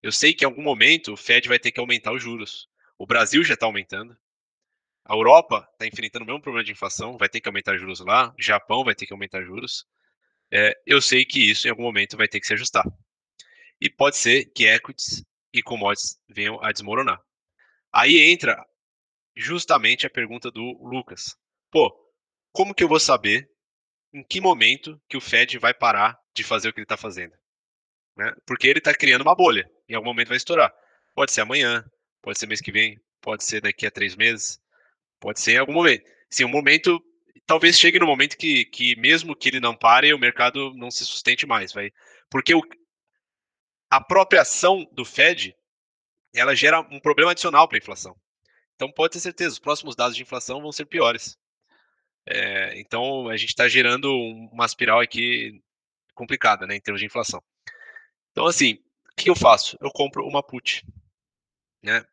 Eu 0.00 0.12
sei 0.12 0.32
que 0.32 0.44
em 0.44 0.46
algum 0.46 0.62
momento 0.62 1.12
o 1.12 1.16
Fed 1.16 1.48
vai 1.48 1.58
ter 1.58 1.72
que 1.72 1.80
aumentar 1.80 2.12
os 2.12 2.22
juros. 2.22 2.68
O 2.96 3.04
Brasil 3.04 3.42
já 3.42 3.54
está 3.54 3.66
aumentando. 3.66 4.16
A 5.04 5.14
Europa 5.14 5.68
está 5.72 5.84
enfrentando 5.84 6.22
o 6.24 6.26
mesmo 6.26 6.40
problema 6.40 6.64
de 6.64 6.70
inflação, 6.70 7.18
vai 7.18 7.28
ter 7.28 7.40
que 7.40 7.48
aumentar 7.48 7.76
juros 7.76 7.98
lá. 7.98 8.32
O 8.38 8.40
Japão 8.40 8.84
vai 8.84 8.94
ter 8.94 9.04
que 9.04 9.12
aumentar 9.12 9.42
juros 9.42 9.84
é, 10.52 10.74
eu 10.86 11.00
sei 11.00 11.24
que 11.24 11.50
isso 11.50 11.66
em 11.66 11.70
algum 11.70 11.82
momento 11.82 12.16
vai 12.16 12.28
ter 12.28 12.40
que 12.40 12.46
se 12.46 12.54
ajustar. 12.54 12.84
E 13.80 13.90
pode 13.90 14.16
ser 14.16 14.44
que 14.46 14.66
equities 14.66 15.24
e 15.52 15.60
commodities 15.60 16.20
venham 16.28 16.62
a 16.62 16.70
desmoronar. 16.70 17.20
Aí 17.92 18.30
entra 18.30 18.64
justamente 19.34 20.06
a 20.06 20.10
pergunta 20.10 20.50
do 20.52 20.78
Lucas. 20.82 21.36
Pô, 21.68 21.92
como 22.52 22.74
que 22.74 22.84
eu 22.84 22.88
vou 22.88 23.00
saber 23.00 23.49
em 24.12 24.22
que 24.22 24.40
momento 24.40 25.00
que 25.08 25.16
o 25.16 25.20
Fed 25.20 25.58
vai 25.58 25.72
parar 25.72 26.18
de 26.34 26.42
fazer 26.42 26.68
o 26.68 26.72
que 26.72 26.80
ele 26.80 26.84
está 26.84 26.96
fazendo? 26.96 27.34
Né? 28.16 28.32
Porque 28.46 28.66
ele 28.66 28.78
está 28.78 28.94
criando 28.94 29.22
uma 29.22 29.34
bolha. 29.34 29.70
Em 29.88 29.94
algum 29.94 30.08
momento 30.08 30.28
vai 30.28 30.36
estourar. 30.36 30.72
Pode 31.14 31.32
ser 31.32 31.42
amanhã, 31.42 31.84
pode 32.22 32.38
ser 32.38 32.46
mês 32.46 32.60
que 32.60 32.72
vem, 32.72 33.00
pode 33.20 33.44
ser 33.44 33.60
daqui 33.60 33.86
a 33.86 33.90
três 33.90 34.16
meses, 34.16 34.60
pode 35.18 35.40
ser 35.40 35.52
em 35.52 35.58
algum 35.58 35.72
momento. 35.72 36.04
Sim, 36.28 36.44
um 36.44 36.48
momento 36.48 37.02
talvez 37.46 37.78
chegue 37.78 37.98
no 37.98 38.06
momento 38.06 38.36
que, 38.36 38.64
que 38.66 38.94
mesmo 38.96 39.34
que 39.34 39.48
ele 39.48 39.58
não 39.58 39.74
pare, 39.74 40.14
o 40.14 40.18
mercado 40.18 40.72
não 40.74 40.90
se 40.90 41.04
sustente 41.04 41.46
mais, 41.46 41.72
vai. 41.72 41.90
Porque 42.30 42.54
o, 42.54 42.62
a 43.90 44.00
própria 44.00 44.42
ação 44.42 44.88
do 44.92 45.04
Fed, 45.04 45.56
ela 46.32 46.54
gera 46.54 46.80
um 46.80 47.00
problema 47.00 47.32
adicional 47.32 47.66
para 47.66 47.76
a 47.76 47.80
inflação. 47.80 48.16
Então 48.76 48.90
pode 48.92 49.14
ter 49.14 49.20
certeza, 49.20 49.54
os 49.54 49.58
próximos 49.58 49.96
dados 49.96 50.16
de 50.16 50.22
inflação 50.22 50.62
vão 50.62 50.70
ser 50.70 50.86
piores. 50.86 51.36
É, 52.30 52.78
então 52.80 53.28
a 53.28 53.36
gente 53.36 53.50
está 53.50 53.68
gerando 53.68 54.14
uma 54.52 54.66
espiral 54.66 55.00
aqui 55.00 55.60
complicada, 56.14 56.66
né, 56.66 56.76
em 56.76 56.80
termos 56.80 57.00
de 57.00 57.06
inflação. 57.06 57.42
Então 58.30 58.46
assim, 58.46 58.74
o 59.10 59.14
que 59.16 59.28
eu 59.30 59.36
faço? 59.36 59.76
Eu 59.80 59.90
compro 59.90 60.26
uma 60.26 60.42
put, 60.42 60.86
né? 61.82 62.04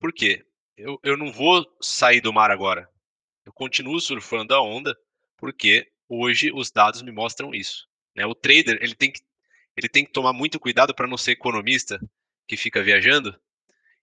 Por 0.00 0.12
quê? 0.12 0.44
eu, 0.78 0.98
eu 1.02 1.16
não 1.16 1.32
vou 1.32 1.66
sair 1.80 2.20
do 2.20 2.32
mar 2.32 2.50
agora. 2.50 2.88
Eu 3.44 3.52
continuo 3.52 4.00
surfando 4.00 4.54
a 4.54 4.62
onda, 4.62 4.96
porque 5.36 5.90
hoje 6.08 6.52
os 6.54 6.70
dados 6.70 7.02
me 7.02 7.10
mostram 7.10 7.54
isso. 7.54 7.88
Né? 8.14 8.24
O 8.24 8.34
trader 8.34 8.78
ele 8.80 8.94
tem 8.94 9.10
que, 9.10 9.20
ele 9.76 9.88
tem 9.88 10.04
que 10.04 10.12
tomar 10.12 10.32
muito 10.32 10.60
cuidado 10.60 10.94
para 10.94 11.08
não 11.08 11.16
ser 11.16 11.32
economista 11.32 12.00
que 12.46 12.56
fica 12.56 12.82
viajando 12.82 13.38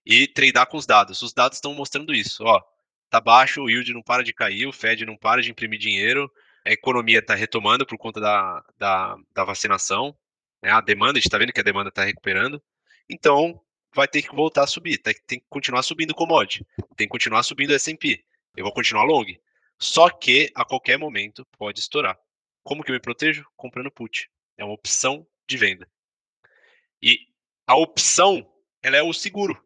e 0.04 0.28
tradar 0.28 0.66
com 0.66 0.76
os 0.76 0.86
dados. 0.86 1.22
Os 1.22 1.32
dados 1.32 1.56
estão 1.56 1.74
mostrando 1.74 2.14
isso. 2.14 2.44
Ó, 2.44 2.62
tá 3.10 3.20
baixo, 3.20 3.62
o 3.62 3.70
yield 3.70 3.92
não 3.92 4.02
para 4.02 4.22
de 4.22 4.32
cair, 4.32 4.66
o 4.66 4.72
Fed 4.72 5.04
não 5.04 5.16
para 5.16 5.42
de 5.42 5.50
imprimir 5.50 5.78
dinheiro, 5.78 6.30
a 6.64 6.72
economia 6.72 7.20
está 7.20 7.34
retomando 7.34 7.86
por 7.86 7.96
conta 7.96 8.20
da, 8.20 8.64
da, 8.76 9.16
da 9.32 9.44
vacinação, 9.44 10.16
né? 10.62 10.70
a 10.70 10.80
demanda, 10.80 11.12
a 11.12 11.14
gente 11.16 11.26
está 11.26 11.38
vendo 11.38 11.52
que 11.52 11.60
a 11.60 11.64
demanda 11.64 11.88
está 11.88 12.04
recuperando. 12.04 12.62
Então, 13.08 13.60
vai 13.94 14.08
ter 14.08 14.22
que 14.22 14.34
voltar 14.34 14.64
a 14.64 14.66
subir, 14.66 14.98
tem, 14.98 15.14
tem 15.26 15.38
que 15.38 15.46
continuar 15.48 15.82
subindo 15.82 16.10
o 16.10 16.14
commodity, 16.14 16.66
tem 16.96 17.06
que 17.06 17.12
continuar 17.12 17.42
subindo 17.42 17.70
o 17.70 17.74
S&P. 17.74 18.24
Eu 18.56 18.64
vou 18.64 18.72
continuar 18.72 19.04
long. 19.04 19.26
Só 19.78 20.08
que 20.10 20.50
a 20.54 20.64
qualquer 20.64 20.98
momento 20.98 21.46
pode 21.58 21.80
estourar. 21.80 22.18
Como 22.64 22.82
que 22.82 22.90
eu 22.90 22.94
me 22.94 23.00
protejo? 23.00 23.46
Comprando 23.54 23.90
put. 23.90 24.28
É 24.56 24.64
uma 24.64 24.74
opção 24.74 25.26
de 25.46 25.56
venda. 25.56 25.88
E 27.00 27.18
a 27.66 27.76
opção, 27.76 28.50
ela 28.82 28.96
é 28.96 29.02
o 29.02 29.12
seguro. 29.12 29.62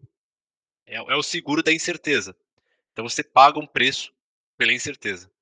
É, 0.85 0.97
é 0.97 1.15
o 1.15 1.23
seguro 1.23 1.63
da 1.63 1.73
incerteza. 1.73 2.37
Então 3.01 3.09
você 3.09 3.25
paga 3.25 3.59
um 3.59 3.67
preço 3.67 4.13
pela 4.59 4.75
incerteza. 4.75 5.33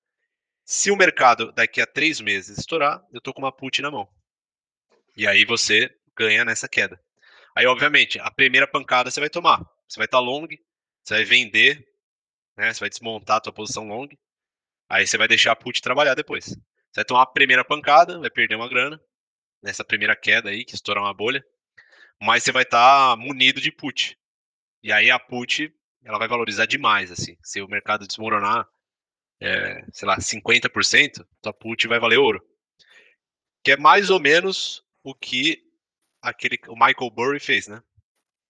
Se 0.64 0.92
o 0.92 0.96
mercado 0.96 1.50
daqui 1.50 1.80
a 1.80 1.86
três 1.86 2.20
meses 2.20 2.56
estourar, 2.56 3.04
eu 3.12 3.20
tô 3.20 3.34
com 3.34 3.40
uma 3.40 3.50
put 3.50 3.82
na 3.82 3.90
mão. 3.90 4.08
E 5.16 5.26
aí 5.26 5.44
você 5.44 5.92
ganha 6.16 6.44
nessa 6.44 6.68
queda. 6.68 7.02
Aí, 7.56 7.66
obviamente, 7.66 8.16
a 8.20 8.30
primeira 8.30 8.64
pancada 8.64 9.10
você 9.10 9.18
vai 9.18 9.28
tomar. 9.28 9.58
Você 9.88 9.98
vai 9.98 10.04
estar 10.04 10.18
tá 10.18 10.22
long, 10.22 10.46
você 11.02 11.14
vai 11.14 11.24
vender, 11.24 11.84
né? 12.56 12.72
Você 12.72 12.78
vai 12.78 12.88
desmontar 12.88 13.38
a 13.38 13.40
tua 13.40 13.52
posição 13.52 13.88
long. 13.88 14.06
Aí 14.88 15.04
você 15.04 15.18
vai 15.18 15.26
deixar 15.26 15.50
a 15.50 15.56
put 15.56 15.82
trabalhar 15.82 16.14
depois. 16.14 16.44
Você 16.44 16.56
vai 16.94 17.04
tomar 17.04 17.22
a 17.22 17.26
primeira 17.26 17.64
pancada, 17.64 18.20
vai 18.20 18.30
perder 18.30 18.54
uma 18.54 18.68
grana 18.68 19.02
nessa 19.60 19.84
primeira 19.84 20.14
queda 20.14 20.50
aí, 20.50 20.64
que 20.64 20.76
estoura 20.76 21.00
uma 21.00 21.12
bolha. 21.12 21.44
Mas 22.22 22.44
você 22.44 22.52
vai 22.52 22.62
estar 22.62 23.16
tá 23.16 23.16
munido 23.16 23.60
de 23.60 23.72
put. 23.72 24.16
E 24.80 24.92
aí 24.92 25.10
a 25.10 25.18
put, 25.18 25.74
ela 26.08 26.18
vai 26.18 26.26
valorizar 26.26 26.64
demais, 26.64 27.12
assim. 27.12 27.36
Se 27.42 27.60
o 27.60 27.68
mercado 27.68 28.06
desmoronar, 28.06 28.66
é, 29.38 29.84
sei 29.92 30.08
lá, 30.08 30.16
50%, 30.16 31.26
tua 31.42 31.52
put 31.52 31.86
vai 31.86 32.00
valer 32.00 32.18
ouro. 32.18 32.42
Que 33.62 33.72
é 33.72 33.76
mais 33.76 34.08
ou 34.08 34.18
menos 34.18 34.82
o 35.04 35.14
que 35.14 35.62
aquele 36.22 36.58
o 36.68 36.72
Michael 36.72 37.10
Burry 37.10 37.38
fez, 37.38 37.68
né? 37.68 37.82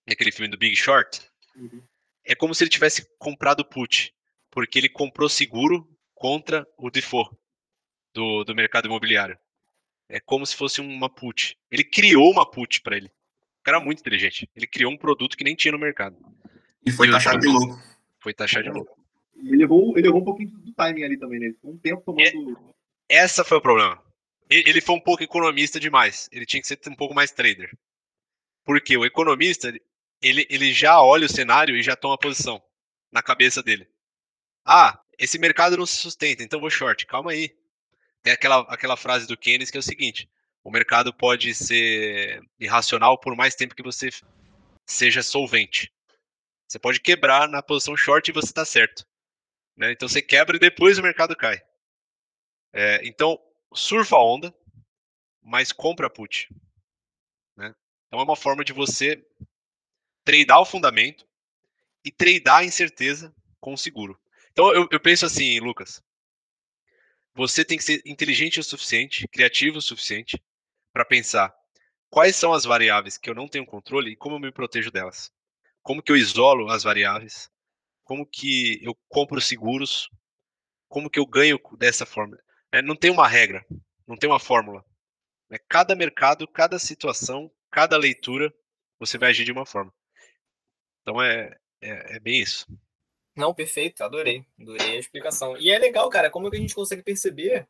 Naquele 0.07 0.31
filme 0.31 0.49
do 0.49 0.57
Big 0.57 0.77
Short. 0.77 1.21
Uhum. 1.57 1.83
É 2.25 2.37
como 2.37 2.55
se 2.55 2.63
ele 2.63 2.71
tivesse 2.71 3.09
comprado 3.19 3.65
put, 3.65 4.15
porque 4.53 4.79
ele 4.79 4.89
comprou 4.89 5.29
seguro 5.29 5.85
contra 6.15 6.65
o 6.77 6.91
default 6.91 7.37
do, 8.15 8.45
do 8.45 8.55
mercado 8.55 8.87
imobiliário. 8.87 9.37
É 10.09 10.21
como 10.21 10.47
se 10.47 10.55
fosse 10.55 10.81
uma 10.81 11.11
put. 11.11 11.59
Ele 11.73 11.83
criou 11.83 12.31
uma 12.31 12.49
put 12.49 12.81
para 12.83 12.97
ele. 12.97 13.09
O 13.09 13.65
cara 13.65 13.79
é 13.79 13.85
muito 13.85 13.99
inteligente. 13.99 14.49
Ele 14.55 14.67
criou 14.67 14.93
um 14.93 14.97
produto 14.97 15.37
que 15.37 15.43
nem 15.43 15.57
tinha 15.57 15.73
no 15.73 15.79
mercado. 15.79 16.17
E 16.85 16.91
foi 16.91 17.11
taxado 17.11 17.41
de 17.41 17.49
louco. 17.49 17.83
Foi 18.21 18.35
taxado 18.35 18.65
de 18.65 18.71
louco. 18.71 18.99
Ele 19.37 19.57
levou, 19.57 19.97
ele 19.97 20.07
levou 20.07 20.21
um 20.21 20.25
pouquinho 20.25 20.51
do 20.51 20.73
timing 20.73 21.05
ali 21.05 21.17
também, 21.17 21.41
né? 21.41 21.55
Um 21.63 21.77
tempo 21.77 22.03
tomando. 22.05 22.59
É, 23.09 23.17
essa 23.17 23.45
foi 23.45 23.59
o 23.59 23.63
problema 23.63 24.03
ele 24.51 24.81
foi 24.81 24.95
um 24.95 25.01
pouco 25.01 25.23
economista 25.23 25.79
demais. 25.79 26.29
Ele 26.33 26.47
tinha 26.47 26.61
que 26.61 26.67
ser 26.67 26.81
um 26.89 26.95
pouco 26.95 27.15
mais 27.15 27.31
trader. 27.31 27.71
Porque 28.65 28.97
o 28.97 29.05
economista, 29.05 29.73
ele, 30.23 30.47
ele 30.49 30.73
já 30.73 31.01
olha 31.01 31.27
o 31.27 31.31
cenário 31.31 31.77
e 31.77 31.83
já 31.83 31.95
toma 31.95 32.19
posição 32.19 32.63
na 33.13 33.23
cabeça 33.23 33.63
dele. 33.63 33.87
Ah, 34.65 34.99
esse 35.19 35.39
mercado 35.39 35.77
não 35.77 35.87
se 35.87 35.97
sustenta, 35.97 36.43
então 36.43 36.61
vou 36.61 36.71
short. 36.71 37.07
Calma 37.07 37.33
aí. 37.33 37.55
Tem 38.23 38.33
aquela, 38.33 38.61
aquela 38.63 38.97
frase 38.97 39.27
do 39.27 39.37
Keynes 39.37 39.71
que 39.71 39.77
é 39.77 39.81
o 39.81 39.83
seguinte: 39.83 40.29
o 40.65 40.71
mercado 40.71 41.13
pode 41.13 41.55
ser 41.55 42.43
irracional 42.59 43.19
por 43.19 43.37
mais 43.37 43.55
tempo 43.55 43.75
que 43.75 43.83
você 43.83 44.09
seja 44.87 45.23
solvente. 45.23 45.93
Você 46.69 46.79
pode 46.79 47.01
quebrar 47.01 47.49
na 47.49 47.63
posição 47.63 47.97
short 47.97 48.31
e 48.31 48.35
você 48.35 48.49
está 48.49 48.65
certo. 48.65 49.07
Né? 49.75 49.93
Então 49.93 50.07
você 50.07 50.21
quebra 50.21 50.57
e 50.57 50.61
depois 50.61 50.99
o 50.99 51.03
mercado 51.03 51.35
cai. 51.35 51.63
É, 52.73 53.01
então, 53.07 53.41
surfa 53.73 54.17
a 54.17 54.23
onda, 54.23 54.55
mas 55.43 55.73
compra 55.73 56.11
put. 56.11 56.49
Né? 57.57 57.75
Então 58.07 58.21
é 58.21 58.23
uma 58.23 58.37
forma 58.37 58.63
de 58.63 58.75
você 58.75 59.27
tradar 60.25 60.61
o 60.61 60.67
fundamento 60.67 61.27
e 62.05 62.13
tradar 62.13 62.61
a 62.61 62.65
incerteza 62.65 63.35
com 63.59 63.75
seguro. 63.77 64.21
Então 64.53 64.71
eu, 64.75 64.87
eu 64.91 65.01
penso 65.01 65.25
assim, 65.25 65.59
Lucas, 65.61 66.03
você 67.35 67.65
tem 67.65 67.79
que 67.79 67.85
ser 67.85 68.03
inteligente 68.05 68.61
o 68.61 68.65
suficiente, 68.65 69.27
criativo 69.29 69.79
o 69.79 69.83
suficiente 69.83 70.43
para 70.93 71.05
pensar 71.05 71.55
quais 72.11 72.37
são 72.37 72.53
as 72.53 72.65
variáveis 72.65 73.17
que 73.17 73.31
eu 73.31 73.35
não 73.35 73.49
tenho 73.49 73.65
controle 73.65 74.11
e 74.11 74.17
como 74.17 74.35
eu 74.35 74.41
me 74.41 74.53
protejo 74.53 74.91
delas. 74.91 75.33
Como 75.83 76.03
que 76.03 76.13
eu 76.13 76.17
isolo 76.17 76.71
as 76.71 76.83
variáveis? 76.83 77.51
Como 78.05 78.27
que 78.27 78.83
eu 78.83 78.97
compro 79.09 79.41
seguros? 79.41 80.11
Como 80.89 81.11
que 81.11 81.19
eu 81.19 81.27
ganho 81.27 81.59
dessa 81.77 82.07
forma? 82.07 82.39
É, 82.73 82.83
não 82.83 82.97
tem 82.97 83.11
uma 83.11 83.27
regra, 83.27 83.65
não 84.07 84.17
tem 84.17 84.29
uma 84.29 84.39
fórmula. 84.39 84.85
É, 85.51 85.59
cada 85.69 85.95
mercado, 85.95 86.47
cada 86.47 86.79
situação, 86.79 87.51
cada 87.71 87.97
leitura, 87.97 88.53
você 88.99 89.17
vai 89.17 89.31
agir 89.31 89.45
de 89.45 89.53
uma 89.53 89.67
forma. 89.67 89.93
Então 91.03 91.23
é, 91.23 91.57
é, 91.81 92.17
é 92.17 92.21
bem 92.21 92.41
isso. 92.41 92.67
Não, 93.37 93.55
perfeito, 93.55 94.03
adorei. 94.03 94.45
Adorei 94.61 94.97
a 94.97 94.99
explicação. 94.99 95.57
E 95.57 95.71
é 95.71 95.79
legal, 95.79 96.09
cara, 96.11 96.31
como 96.31 96.49
é 96.49 96.51
que 96.51 96.57
a 96.57 96.61
gente 96.61 96.75
consegue 96.75 97.03
perceber 97.03 97.69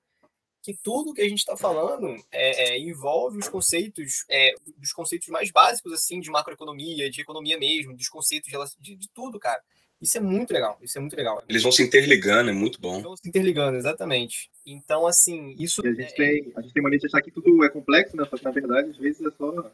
que 0.63 0.77
tudo 0.83 1.15
que 1.15 1.23
a 1.23 1.29
gente 1.29 1.39
está 1.39 1.57
falando 1.57 2.15
é, 2.31 2.71
é, 2.71 2.79
envolve 2.79 3.39
os 3.39 3.49
conceitos, 3.49 4.25
é, 4.29 4.55
dos 4.77 4.93
conceitos 4.93 5.29
mais 5.29 5.51
básicos, 5.51 5.93
assim, 5.93 6.21
de 6.21 6.31
macroeconomia, 6.31 7.11
de 7.11 7.21
economia 7.21 7.59
mesmo, 7.59 7.97
dos 7.97 8.09
conceitos 8.09 8.51
de, 8.79 8.97
de 8.97 9.09
tudo, 9.11 9.39
cara. 9.39 9.63
Isso 10.01 10.17
é 10.17 10.21
muito 10.21 10.53
legal, 10.53 10.79
isso 10.81 10.97
é 10.97 11.01
muito 11.01 11.17
legal. 11.17 11.43
Eles 11.49 11.63
vão 11.63 11.73
se 11.73 11.83
interligando, 11.83 12.51
é 12.51 12.53
muito 12.53 12.81
bom. 12.81 12.95
Eles 12.95 13.03
vão 13.03 13.17
se 13.17 13.29
interligando, 13.29 13.77
exatamente. 13.77 14.49
Então, 14.65 15.07
assim, 15.07 15.57
isso. 15.59 15.85
E 15.85 15.89
a 15.89 15.93
gente, 15.93 16.13
é... 16.13 16.15
tem, 16.15 16.53
a 16.57 16.61
gente 16.61 16.73
tem 16.73 16.83
mania 16.83 16.99
de 16.99 17.07
achar 17.07 17.21
que 17.21 17.33
tudo 17.33 17.65
é 17.65 17.69
complexo, 17.69 18.17
né? 18.17 18.25
Só 18.31 18.37
que 18.37 18.45
na 18.45 18.53
verdade, 18.53 18.91
às 18.91 18.97
vezes 18.97 19.21
é 19.27 19.31
só. 19.37 19.73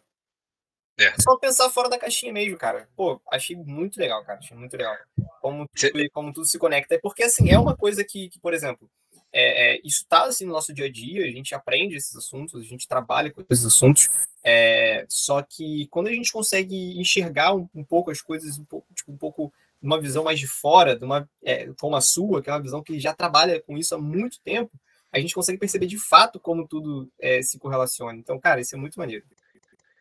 É. 0.98 1.12
Só 1.20 1.36
pensar 1.36 1.68
fora 1.70 1.90
da 1.90 1.98
caixinha 1.98 2.32
mesmo, 2.32 2.56
cara. 2.56 2.88
Pô, 2.96 3.20
achei 3.30 3.54
muito 3.54 3.98
legal, 3.98 4.24
cara. 4.24 4.38
Achei 4.38 4.56
muito 4.56 4.76
legal. 4.76 4.96
Como 5.42 5.68
tudo, 5.68 6.10
como 6.12 6.32
tudo 6.32 6.46
se 6.46 6.58
conecta. 6.58 6.94
É 6.94 6.98
porque, 6.98 7.24
assim, 7.24 7.50
é 7.50 7.58
uma 7.58 7.76
coisa 7.76 8.02
que, 8.02 8.30
que 8.30 8.38
por 8.38 8.54
exemplo, 8.54 8.88
é, 9.36 9.74
é, 9.74 9.80
isso 9.82 10.02
está 10.02 10.24
assim, 10.24 10.46
no 10.46 10.52
nosso 10.52 10.72
dia 10.72 10.86
a 10.86 10.90
dia, 10.90 11.24
a 11.24 11.30
gente 11.30 11.54
aprende 11.56 11.96
esses 11.96 12.14
assuntos, 12.14 12.60
a 12.60 12.64
gente 12.64 12.86
trabalha 12.86 13.32
com 13.32 13.44
esses 13.50 13.66
assuntos. 13.66 14.08
É, 14.44 15.04
só 15.08 15.42
que 15.42 15.88
quando 15.88 16.06
a 16.06 16.12
gente 16.12 16.30
consegue 16.30 16.98
enxergar 17.00 17.52
um, 17.52 17.68
um 17.74 17.82
pouco 17.82 18.12
as 18.12 18.22
coisas, 18.22 18.58
um 18.58 18.64
pouco, 18.64 18.86
tipo, 18.94 19.10
um 19.10 19.16
pouco 19.16 19.52
uma 19.82 20.00
visão 20.00 20.22
mais 20.22 20.38
de 20.38 20.46
fora, 20.46 20.96
de 20.96 21.04
uma, 21.04 21.28
é, 21.42 21.68
como 21.80 21.96
a 21.96 22.00
sua, 22.00 22.40
que 22.40 22.48
é 22.48 22.52
uma 22.52 22.62
visão 22.62 22.82
que 22.82 22.98
já 23.00 23.12
trabalha 23.12 23.60
com 23.60 23.76
isso 23.76 23.94
há 23.94 23.98
muito 23.98 24.38
tempo, 24.40 24.70
a 25.10 25.18
gente 25.18 25.34
consegue 25.34 25.58
perceber 25.58 25.86
de 25.86 25.98
fato 25.98 26.38
como 26.38 26.66
tudo 26.66 27.10
é, 27.20 27.42
se 27.42 27.58
correlaciona. 27.58 28.16
Então, 28.16 28.38
cara, 28.38 28.60
isso 28.60 28.76
é 28.76 28.78
muito 28.78 28.98
maneiro. 28.98 29.24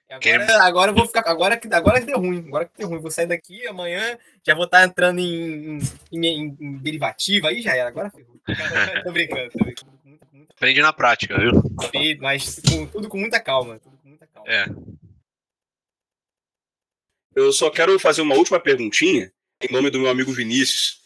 Agora, 0.09 0.63
agora 0.63 0.91
eu 0.91 0.95
vou 0.95 1.07
ficar. 1.07 1.23
Agora 1.27 1.57
que, 1.57 1.73
agora 1.73 1.99
que 1.99 2.05
deu 2.05 2.19
ruim. 2.19 2.45
Agora 2.47 2.65
que 2.65 2.77
deu 2.77 2.87
ruim. 2.87 2.99
Vou 2.99 3.09
sair 3.09 3.25
daqui 3.25 3.65
amanhã, 3.67 4.17
já 4.43 4.53
vou 4.53 4.65
estar 4.65 4.83
entrando 4.83 5.19
em, 5.19 5.79
em, 6.11 6.25
em, 6.25 6.57
em 6.59 6.77
derivativa, 6.77 7.47
aí 7.47 7.61
já 7.61 7.75
era. 7.75 7.89
Agora 7.89 8.11
ferrou. 8.11 8.32
Tô 9.03 9.11
brincando, 9.11 9.51
tô 9.51 9.63
brincando. 9.63 9.93
Aprende 10.49 10.81
na 10.81 10.93
prática, 10.93 11.37
viu? 11.39 11.51
Mas 12.19 12.59
com, 12.59 12.85
tudo 12.87 13.09
com 13.09 13.17
muita 13.17 13.39
calma. 13.39 13.79
Tudo 13.79 13.97
com 13.97 14.09
muita 14.09 14.27
calma. 14.27 14.49
É. 14.49 14.65
Eu 17.35 17.51
só 17.51 17.69
quero 17.69 17.97
fazer 17.99 18.21
uma 18.21 18.35
última 18.35 18.59
perguntinha 18.59 19.31
em 19.61 19.71
nome 19.71 19.89
do 19.89 19.99
meu 19.99 20.09
amigo 20.09 20.31
Vinícius. 20.31 21.01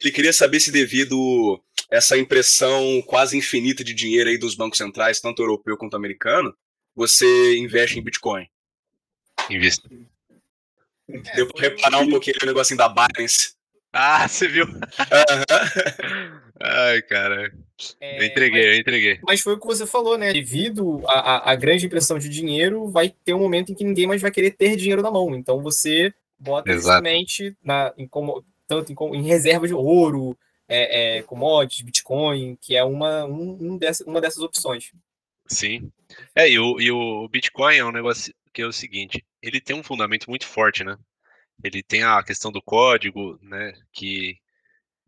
Ele 0.00 0.12
queria 0.12 0.32
saber 0.32 0.60
se 0.60 0.70
devido 0.70 1.62
essa 1.90 2.16
impressão 2.18 3.02
quase 3.02 3.36
infinita 3.36 3.82
de 3.82 3.94
dinheiro 3.94 4.30
aí 4.30 4.38
dos 4.38 4.54
bancos 4.54 4.78
centrais, 4.78 5.20
tanto 5.20 5.42
europeu 5.42 5.76
quanto 5.76 5.96
americano, 5.96 6.54
você 6.94 7.56
investe 7.58 7.98
em 7.98 8.02
Bitcoin. 8.02 8.48
Invisto. 9.50 9.88
Deu 11.34 11.46
pra 11.52 11.62
reparar 11.62 11.98
um 12.00 12.10
pouquinho 12.10 12.36
o 12.42 12.46
negocinho 12.46 12.78
da 12.78 12.88
Binance. 12.88 13.55
Ah, 13.98 14.28
você 14.28 14.46
viu? 14.46 14.66
Ai, 16.60 17.00
cara. 17.02 17.50
É, 17.98 18.20
eu 18.20 18.26
entreguei, 18.26 18.62
mas, 18.62 18.74
eu 18.74 18.80
entreguei. 18.80 19.18
Mas 19.26 19.40
foi 19.40 19.54
o 19.54 19.58
que 19.58 19.66
você 19.66 19.86
falou, 19.86 20.18
né? 20.18 20.34
Devido 20.34 21.02
à, 21.06 21.54
grande 21.54 21.86
impressão 21.86 22.18
de 22.18 22.28
dinheiro, 22.28 22.88
vai 22.88 23.08
ter 23.08 23.32
um 23.32 23.38
momento 23.38 23.72
em 23.72 23.74
que 23.74 23.84
ninguém 23.84 24.06
mais 24.06 24.20
vai 24.20 24.30
querer 24.30 24.50
ter 24.50 24.76
dinheiro 24.76 25.00
na 25.00 25.10
mão. 25.10 25.34
Então 25.34 25.62
você 25.62 26.12
bota 26.38 26.72
justamente 26.74 27.56
na, 27.64 27.92
em, 27.96 28.06
como, 28.06 28.44
tanto 28.68 28.92
em, 28.92 29.16
em 29.16 29.22
reserva 29.22 29.66
de 29.66 29.72
ouro, 29.72 30.36
é, 30.68 31.18
é, 31.18 31.22
commodities, 31.22 31.84
Bitcoin, 31.84 32.58
que 32.60 32.76
é 32.76 32.84
uma, 32.84 33.24
um, 33.24 33.56
um 33.60 33.78
dessa, 33.78 34.04
uma 34.04 34.20
dessas 34.20 34.42
opções. 34.42 34.92
Sim. 35.46 35.90
É, 36.34 36.50
e 36.50 36.58
o, 36.58 36.78
e 36.80 36.90
o 36.90 37.28
Bitcoin 37.28 37.76
é 37.76 37.84
um 37.84 37.92
negócio 37.92 38.34
que 38.52 38.62
é 38.62 38.66
o 38.66 38.72
seguinte, 38.72 39.24
ele 39.42 39.60
tem 39.60 39.76
um 39.76 39.82
fundamento 39.82 40.28
muito 40.28 40.46
forte, 40.46 40.82
né? 40.82 40.96
Ele 41.62 41.82
tem 41.82 42.02
a 42.02 42.22
questão 42.22 42.52
do 42.52 42.62
código, 42.62 43.38
né, 43.42 43.72
que 43.92 44.38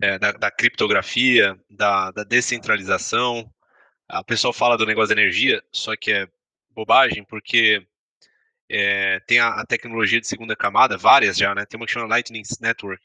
é, 0.00 0.18
da, 0.18 0.32
da, 0.32 0.50
criptografia, 0.50 1.58
da, 1.68 2.10
da 2.10 2.24
descentralização. 2.24 3.52
A 4.08 4.24
pessoa 4.24 4.52
fala 4.52 4.76
do 4.76 4.86
negócio 4.86 5.14
da 5.14 5.20
energia, 5.20 5.62
só 5.72 5.96
que 5.96 6.12
é 6.12 6.28
bobagem, 6.70 7.24
porque 7.24 7.86
é, 8.68 9.20
tem 9.20 9.40
a, 9.40 9.48
a, 9.60 9.66
tecnologia 9.66 10.20
de 10.20 10.28
segunda 10.28 10.54
camada, 10.54 10.96
várias 10.96 11.36
já, 11.36 11.54
né? 11.54 11.66
Tem 11.66 11.78
uma 11.78 11.86
que 11.86 11.92
chama 11.92 12.06
Lightning 12.06 12.42
Network. 12.60 13.02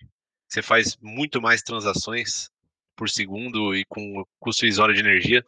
Você 0.47 0.61
faz 0.61 0.97
muito 1.01 1.41
mais 1.41 1.63
transações 1.63 2.49
por 2.95 3.09
segundo 3.09 3.75
e 3.75 3.85
com 3.85 4.23
custo 4.39 4.65
irrisório 4.65 4.93
de 4.93 4.99
energia, 4.99 5.43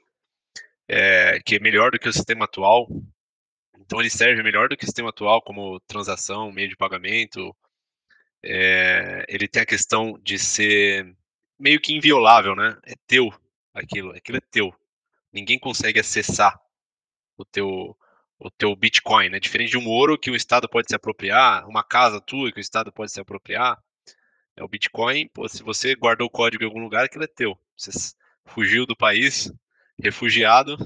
é, 0.88 1.39
que 1.45 1.55
é 1.55 1.59
melhor 1.59 1.91
do 1.91 1.99
que 1.99 2.09
o 2.09 2.13
sistema 2.13 2.45
atual. 2.45 2.88
Então 3.80 3.99
ele 3.99 4.09
serve 4.09 4.41
melhor 4.41 4.67
do 4.67 4.76
que 4.76 4.84
o 4.84 4.88
sistema 4.88 5.09
atual 5.09 5.41
como 5.41 5.80
transação, 5.81 6.51
meio 6.51 6.69
de 6.69 6.76
pagamento. 6.76 7.55
É, 8.45 9.26
ele 9.27 9.47
tem 9.47 9.63
a 9.63 9.65
questão 9.65 10.19
de 10.22 10.38
ser 10.38 11.15
meio 11.59 11.80
que 11.80 11.93
inviolável, 11.93 12.55
né? 12.55 12.77
É 12.85 12.93
teu 13.07 13.34
aquilo, 13.73 14.11
aquilo 14.11 14.38
é 14.38 14.41
teu. 14.41 14.73
Ninguém 15.34 15.59
consegue 15.59 15.99
acessar 15.99 16.59
o 17.38 17.43
teu 17.43 17.97
o 18.38 18.51
teu 18.51 18.76
Bitcoin, 18.76 19.30
né? 19.30 19.39
Diferente 19.39 19.72
de 19.72 19.77
um 19.77 19.88
ouro 19.88 20.17
que 20.17 20.30
o 20.30 20.35
Estado 20.35 20.67
pode 20.69 20.89
se 20.89 20.95
apropriar, 20.95 21.67
uma 21.67 21.84
casa 21.84 22.19
tua 22.19 22.51
que 22.51 22.59
o 22.59 22.61
Estado 22.61 22.91
pode 22.91 23.11
se 23.11 23.19
apropriar. 23.19 23.81
É 24.55 24.63
o 24.63 24.67
Bitcoin, 24.67 25.27
pô, 25.30 25.47
se 25.47 25.63
você 25.63 25.95
guardou 25.95 26.27
o 26.27 26.30
código 26.30 26.63
em 26.63 26.67
algum 26.67 26.80
lugar, 26.80 27.05
aquilo 27.05 27.23
é 27.23 27.27
teu. 27.27 27.57
Você 27.77 27.91
fugiu 28.45 28.85
do 28.85 28.95
país, 28.95 29.51
refugiado, 30.01 30.77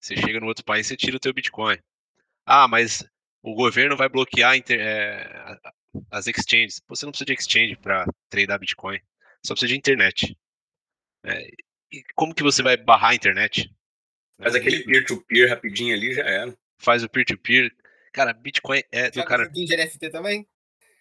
você 0.00 0.16
chega 0.16 0.40
no 0.40 0.46
outro 0.46 0.64
país, 0.64 0.86
você 0.86 0.96
tira 0.96 1.16
o 1.16 1.20
teu 1.20 1.34
Bitcoin. 1.34 1.78
Ah, 2.44 2.68
mas 2.68 3.04
o 3.42 3.54
governo 3.54 3.96
vai 3.96 4.08
bloquear 4.08 4.56
é, 4.70 5.58
as 6.10 6.26
exchanges. 6.26 6.80
Você 6.88 7.04
não 7.04 7.12
precisa 7.12 7.26
de 7.26 7.32
exchange 7.34 7.76
para 7.76 8.06
tradear 8.28 8.58
Bitcoin. 8.58 8.98
Só 9.44 9.54
precisa 9.54 9.72
de 9.72 9.78
internet. 9.78 10.36
É, 11.24 11.48
e 11.92 12.02
como 12.14 12.34
que 12.34 12.42
você 12.42 12.62
vai 12.62 12.76
barrar 12.76 13.10
a 13.10 13.14
internet? 13.14 13.72
Faz 14.38 14.54
aquele 14.54 14.84
peer-to-peer 14.84 15.46
-peer 15.46 15.50
rapidinho 15.50 15.94
ali, 15.94 16.14
já 16.14 16.22
era. 16.24 16.58
Faz 16.78 17.02
o 17.02 17.08
peer-to-peer. 17.08 17.70
-peer. 17.70 17.86
Cara, 18.12 18.32
Bitcoin 18.32 18.82
é 18.90 19.10
do 19.10 19.24
cara. 19.24 19.48
de 19.48 19.76
NFT 19.76 20.10
também? 20.10 20.46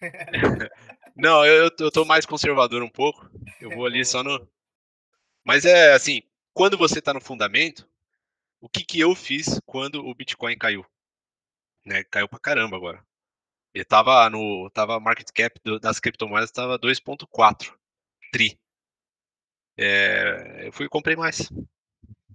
não, 1.16 1.46
eu, 1.46 1.72
eu 1.80 1.92
tô 1.92 2.06
mais 2.06 2.26
conservador 2.26 2.84
um 2.84 2.90
pouco. 2.90 3.30
Eu 3.60 3.72
vou 3.72 3.86
ali 3.86 4.04
só 4.06 4.24
no. 4.24 4.48
Mas 5.44 5.66
é 5.66 5.94
assim, 5.94 6.22
quando 6.54 6.78
você 6.78 7.02
tá 7.02 7.14
no 7.14 7.22
fundamento, 7.22 7.88
o 8.60 8.70
que 8.70 8.84
que 8.84 9.00
eu 9.00 9.16
fiz 9.16 9.60
quando 9.66 10.06
o 10.06 10.16
Bitcoin 10.16 10.58
caiu? 10.58 10.86
Né, 11.86 12.04
caiu 12.06 12.28
pra 12.28 12.40
caramba 12.40 12.76
agora. 12.76 13.06
Ele 13.76 13.84
tava 13.84 14.30
no. 14.30 14.70
Tava 14.70 15.02
market 15.02 15.30
cap 15.34 15.60
das 15.82 16.00
criptomoedas 16.00 16.50
tava 16.50 16.80
2.4 16.80 17.74
tri. 18.32 18.58
É, 19.78 20.68
eu 20.68 20.72
fui 20.72 20.88
comprei 20.88 21.18
mais. 21.18 21.52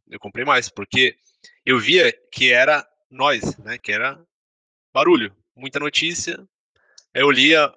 Eu 0.07 0.21
comprei 0.21 0.45
mais, 0.45 0.69
porque 0.69 1.17
eu 1.65 1.79
via 1.79 2.12
que 2.31 2.53
era 2.53 2.87
nós, 3.11 3.57
né? 3.59 3.79
Que 3.79 3.91
era 3.91 4.23
barulho, 4.93 5.35
muita 5.57 5.81
notícia. 5.81 6.47
Eu 7.15 7.31
lia, 7.31 7.73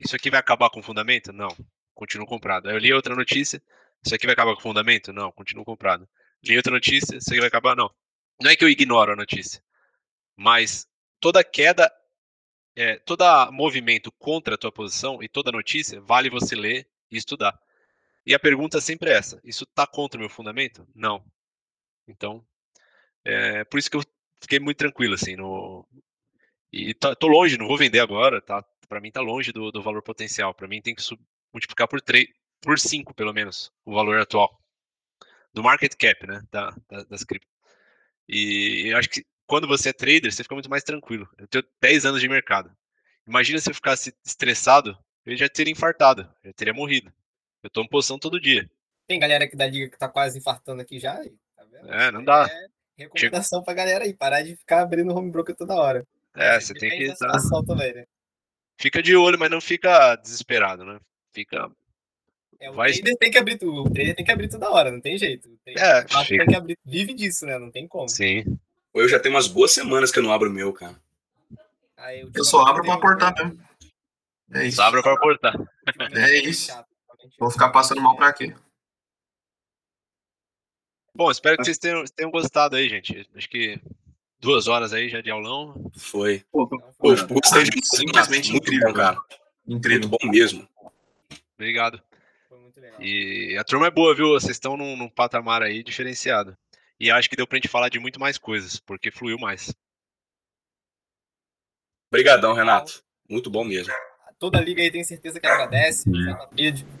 isso 0.00 0.16
aqui 0.16 0.28
vai 0.28 0.40
acabar 0.40 0.68
com 0.70 0.82
fundamento? 0.82 1.32
Não, 1.32 1.54
continuo 1.94 2.26
comprado. 2.26 2.68
Aí 2.68 2.74
eu 2.74 2.78
li 2.78 2.92
outra 2.92 3.14
notícia, 3.14 3.62
isso 4.04 4.14
aqui 4.14 4.26
vai 4.26 4.32
acabar 4.32 4.54
com 4.56 4.60
fundamento? 4.60 5.12
Não, 5.12 5.30
continuo 5.30 5.64
comprado. 5.64 6.08
Li 6.42 6.56
outra 6.56 6.72
notícia, 6.72 7.16
isso 7.16 7.30
aqui 7.30 7.38
vai 7.38 7.48
acabar? 7.48 7.76
Não. 7.76 7.88
Não 8.42 8.50
é 8.50 8.56
que 8.56 8.64
eu 8.64 8.68
ignoro 8.68 9.12
a 9.12 9.16
notícia, 9.16 9.62
mas 10.36 10.88
toda 11.20 11.44
queda, 11.44 11.90
é, 12.76 12.98
todo 12.98 13.24
movimento 13.52 14.12
contra 14.12 14.54
a 14.54 14.58
tua 14.58 14.70
posição 14.70 15.22
e 15.22 15.28
toda 15.28 15.50
notícia 15.50 16.00
vale 16.00 16.30
você 16.30 16.54
ler 16.54 16.88
e 17.10 17.16
estudar. 17.16 17.58
E 18.24 18.34
a 18.34 18.38
pergunta 18.38 18.78
é 18.78 18.80
sempre 18.80 19.10
essa: 19.10 19.40
isso 19.42 19.64
está 19.64 19.86
contra 19.86 20.18
o 20.18 20.20
meu 20.20 20.30
fundamento? 20.30 20.86
Não. 20.94 21.24
Então, 22.06 22.44
é 23.24 23.64
por 23.64 23.78
isso 23.78 23.90
que 23.90 23.96
eu 23.96 24.02
fiquei 24.40 24.60
muito 24.60 24.78
tranquilo 24.78 25.14
assim 25.14 25.36
no 25.36 25.86
e 26.72 26.94
tá, 26.94 27.14
tô 27.14 27.26
longe, 27.28 27.58
não 27.58 27.66
vou 27.66 27.78
vender 27.78 28.00
agora, 28.00 28.40
tá? 28.40 28.62
Para 28.88 29.00
mim 29.00 29.10
tá 29.10 29.20
longe 29.20 29.52
do, 29.52 29.72
do 29.72 29.82
valor 29.82 30.02
potencial. 30.02 30.54
Para 30.54 30.68
mim 30.68 30.82
tem 30.82 30.94
que 30.94 31.02
multiplicar 31.52 31.88
por 31.88 32.00
3, 32.00 32.28
por 32.60 32.78
5 32.78 33.14
pelo 33.14 33.32
menos, 33.32 33.72
o 33.84 33.94
valor 33.94 34.18
atual 34.20 34.60
do 35.56 35.62
market 35.62 35.94
cap, 35.96 36.26
né, 36.26 36.42
da, 36.50 36.70
da, 36.88 37.02
das 37.04 37.24
cripto. 37.24 37.48
E 38.28 38.88
eu 38.88 38.98
acho 38.98 39.08
que 39.08 39.24
quando 39.46 39.66
você 39.66 39.90
é 39.90 39.92
trader, 39.92 40.32
você 40.32 40.42
fica 40.42 40.54
muito 40.54 40.70
mais 40.70 40.82
tranquilo. 40.82 41.28
Eu 41.38 41.46
tenho 41.46 41.64
10 41.80 42.06
anos 42.06 42.20
de 42.20 42.28
mercado. 42.28 42.70
Imagina 43.26 43.58
se 43.58 43.70
eu 43.70 43.74
ficasse 43.74 44.14
estressado, 44.24 44.96
eu 45.24 45.36
já 45.36 45.48
teria 45.48 45.72
infartado, 45.72 46.28
já 46.44 46.52
teria 46.52 46.74
morrido. 46.74 47.12
Eu 47.62 47.70
tomo 47.70 47.88
posição 47.88 48.18
todo 48.18 48.40
dia. 48.40 48.70
Tem 49.06 49.18
galera 49.18 49.44
aqui 49.44 49.56
da 49.56 49.66
liga 49.66 49.90
que 49.90 49.98
tá 49.98 50.08
quase 50.08 50.38
infartando 50.38 50.82
aqui 50.82 50.98
já. 50.98 51.16
Tá 51.56 51.66
é, 51.88 52.10
não 52.10 52.22
dá. 52.22 52.46
É 52.48 52.76
recomendação 52.96 53.58
Chega... 53.58 53.64
pra 53.64 53.74
galera 53.74 54.04
aí, 54.04 54.14
parar 54.14 54.42
de 54.42 54.56
ficar 54.56 54.82
abrindo 54.82 55.14
home 55.14 55.30
broker 55.30 55.54
toda 55.54 55.74
hora. 55.74 56.06
É, 56.34 56.58
você 56.58 56.74
tem 56.74 56.90
que. 56.90 57.14
Também, 57.66 57.94
né? 57.94 58.04
Fica 58.78 59.02
de 59.02 59.16
olho, 59.16 59.38
mas 59.38 59.50
não 59.50 59.60
fica 59.60 60.16
desesperado, 60.16 60.84
né? 60.84 60.98
Fica. 61.32 61.70
É, 62.58 62.70
o 62.70 62.74
Vai... 62.74 62.92
trader 62.92 63.16
tem 63.18 63.30
que 63.30 63.38
abrir 63.38 63.58
tudo. 63.58 63.82
O 63.82 63.90
trader 63.90 64.14
tem 64.14 64.24
que 64.24 64.32
abrir 64.32 64.48
toda 64.48 64.70
hora, 64.70 64.90
não 64.90 65.00
tem 65.00 65.16
jeito. 65.18 65.48
O 65.48 65.58
é, 65.66 66.04
tem 66.04 66.46
que 66.46 66.54
abrir. 66.54 66.78
Vive 66.84 67.14
disso, 67.14 67.46
né? 67.46 67.58
Não 67.58 67.70
tem 67.70 67.86
como. 67.86 68.08
Sim. 68.08 68.58
Eu 69.00 69.08
já 69.08 69.20
tenho 69.20 69.34
umas 69.34 69.46
boas 69.46 69.72
semanas 69.72 70.10
que 70.10 70.18
eu 70.18 70.22
não 70.22 70.32
abro 70.32 70.48
o 70.48 70.52
meu, 70.52 70.72
cara. 70.72 71.00
Aí, 71.96 72.20
eu, 72.20 72.30
eu 72.34 72.44
só 72.44 72.62
abro 72.62 72.82
pra 72.82 72.94
aportar 72.94 73.34
mesmo. 73.34 73.62
É 74.52 74.66
isso. 74.66 74.76
Só 74.76 74.84
abro 74.84 75.02
pra 75.02 75.12
aportar. 75.12 75.54
É 76.14 76.36
isso. 76.38 76.72
Vou 77.38 77.50
ficar 77.50 77.70
passando 77.70 78.00
mal 78.00 78.16
pra 78.16 78.32
quê? 78.32 78.54
Bom, 81.14 81.30
espero 81.30 81.56
que 81.56 81.64
vocês 81.64 81.78
tenham, 81.78 82.04
tenham 82.14 82.30
gostado 82.30 82.76
aí, 82.76 82.88
gente. 82.88 83.28
Acho 83.34 83.48
que 83.48 83.80
duas 84.38 84.68
horas 84.68 84.92
aí 84.92 85.08
já 85.08 85.20
de 85.20 85.30
aulão. 85.30 85.90
Foi. 85.96 86.44
Pô, 86.52 86.66
Pô 86.66 87.14
gostei 87.30 87.64
de 87.64 87.84
simplesmente 87.84 88.50
muito 88.50 88.64
incrível, 88.64 88.92
cara. 88.92 89.18
Incrível, 89.66 90.08
bom 90.08 90.30
mesmo. 90.30 90.68
Obrigado. 91.54 92.00
Foi 92.48 92.58
muito 92.58 92.80
legal. 92.80 93.00
E 93.00 93.56
a 93.58 93.64
turma 93.64 93.86
é 93.86 93.90
boa, 93.90 94.14
viu? 94.14 94.28
Vocês 94.28 94.52
estão 94.52 94.76
num, 94.76 94.96
num 94.96 95.08
patamar 95.08 95.62
aí 95.62 95.82
diferenciado. 95.82 96.56
E 96.98 97.10
acho 97.10 97.28
que 97.28 97.36
deu 97.36 97.46
pra 97.46 97.56
gente 97.56 97.68
falar 97.68 97.88
de 97.88 97.98
muito 97.98 98.18
mais 98.18 98.38
coisas, 98.38 98.80
porque 98.80 99.10
fluiu 99.10 99.38
mais. 99.38 99.74
Obrigadão, 102.10 102.54
Renato. 102.54 103.02
Muito 103.28 103.50
bom 103.50 103.64
mesmo 103.64 103.92
toda 104.38 104.58
a 104.58 104.60
liga 104.60 104.82
aí 104.82 104.90
tem 104.90 105.04
certeza 105.04 105.40
que 105.40 105.46
agradece. 105.46 106.08
A 106.10 106.48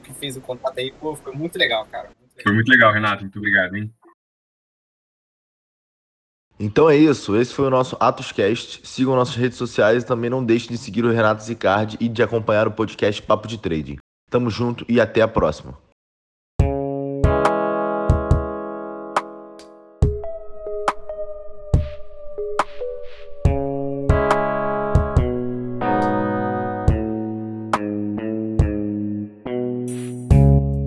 que 0.02 0.14
fez 0.14 0.36
o 0.36 0.40
contato 0.40 0.78
aí, 0.78 0.92
pô, 0.92 1.14
foi 1.14 1.32
muito 1.32 1.58
legal, 1.58 1.86
cara. 1.86 2.08
Muito 2.08 2.36
legal. 2.36 2.42
Foi 2.42 2.52
muito 2.52 2.68
legal, 2.68 2.92
Renato. 2.92 3.22
Muito 3.22 3.38
obrigado, 3.38 3.76
hein? 3.76 3.92
Então 6.58 6.88
é 6.88 6.96
isso, 6.96 7.36
esse 7.36 7.52
foi 7.52 7.66
o 7.66 7.70
nosso 7.70 7.96
Atoscast. 8.00 8.86
Sigam 8.86 9.14
nossas 9.14 9.34
redes 9.34 9.58
sociais 9.58 10.02
e 10.02 10.06
também 10.06 10.30
não 10.30 10.42
deixem 10.42 10.70
de 10.70 10.78
seguir 10.78 11.04
o 11.04 11.12
Renato 11.12 11.42
Zicardi 11.42 11.98
e 12.00 12.08
de 12.08 12.22
acompanhar 12.22 12.66
o 12.66 12.72
podcast 12.72 13.20
Papo 13.22 13.46
de 13.46 13.58
Trading. 13.58 13.98
Tamo 14.30 14.48
junto 14.48 14.84
e 14.88 14.98
até 14.98 15.20
a 15.20 15.28
próxima. 15.28 15.78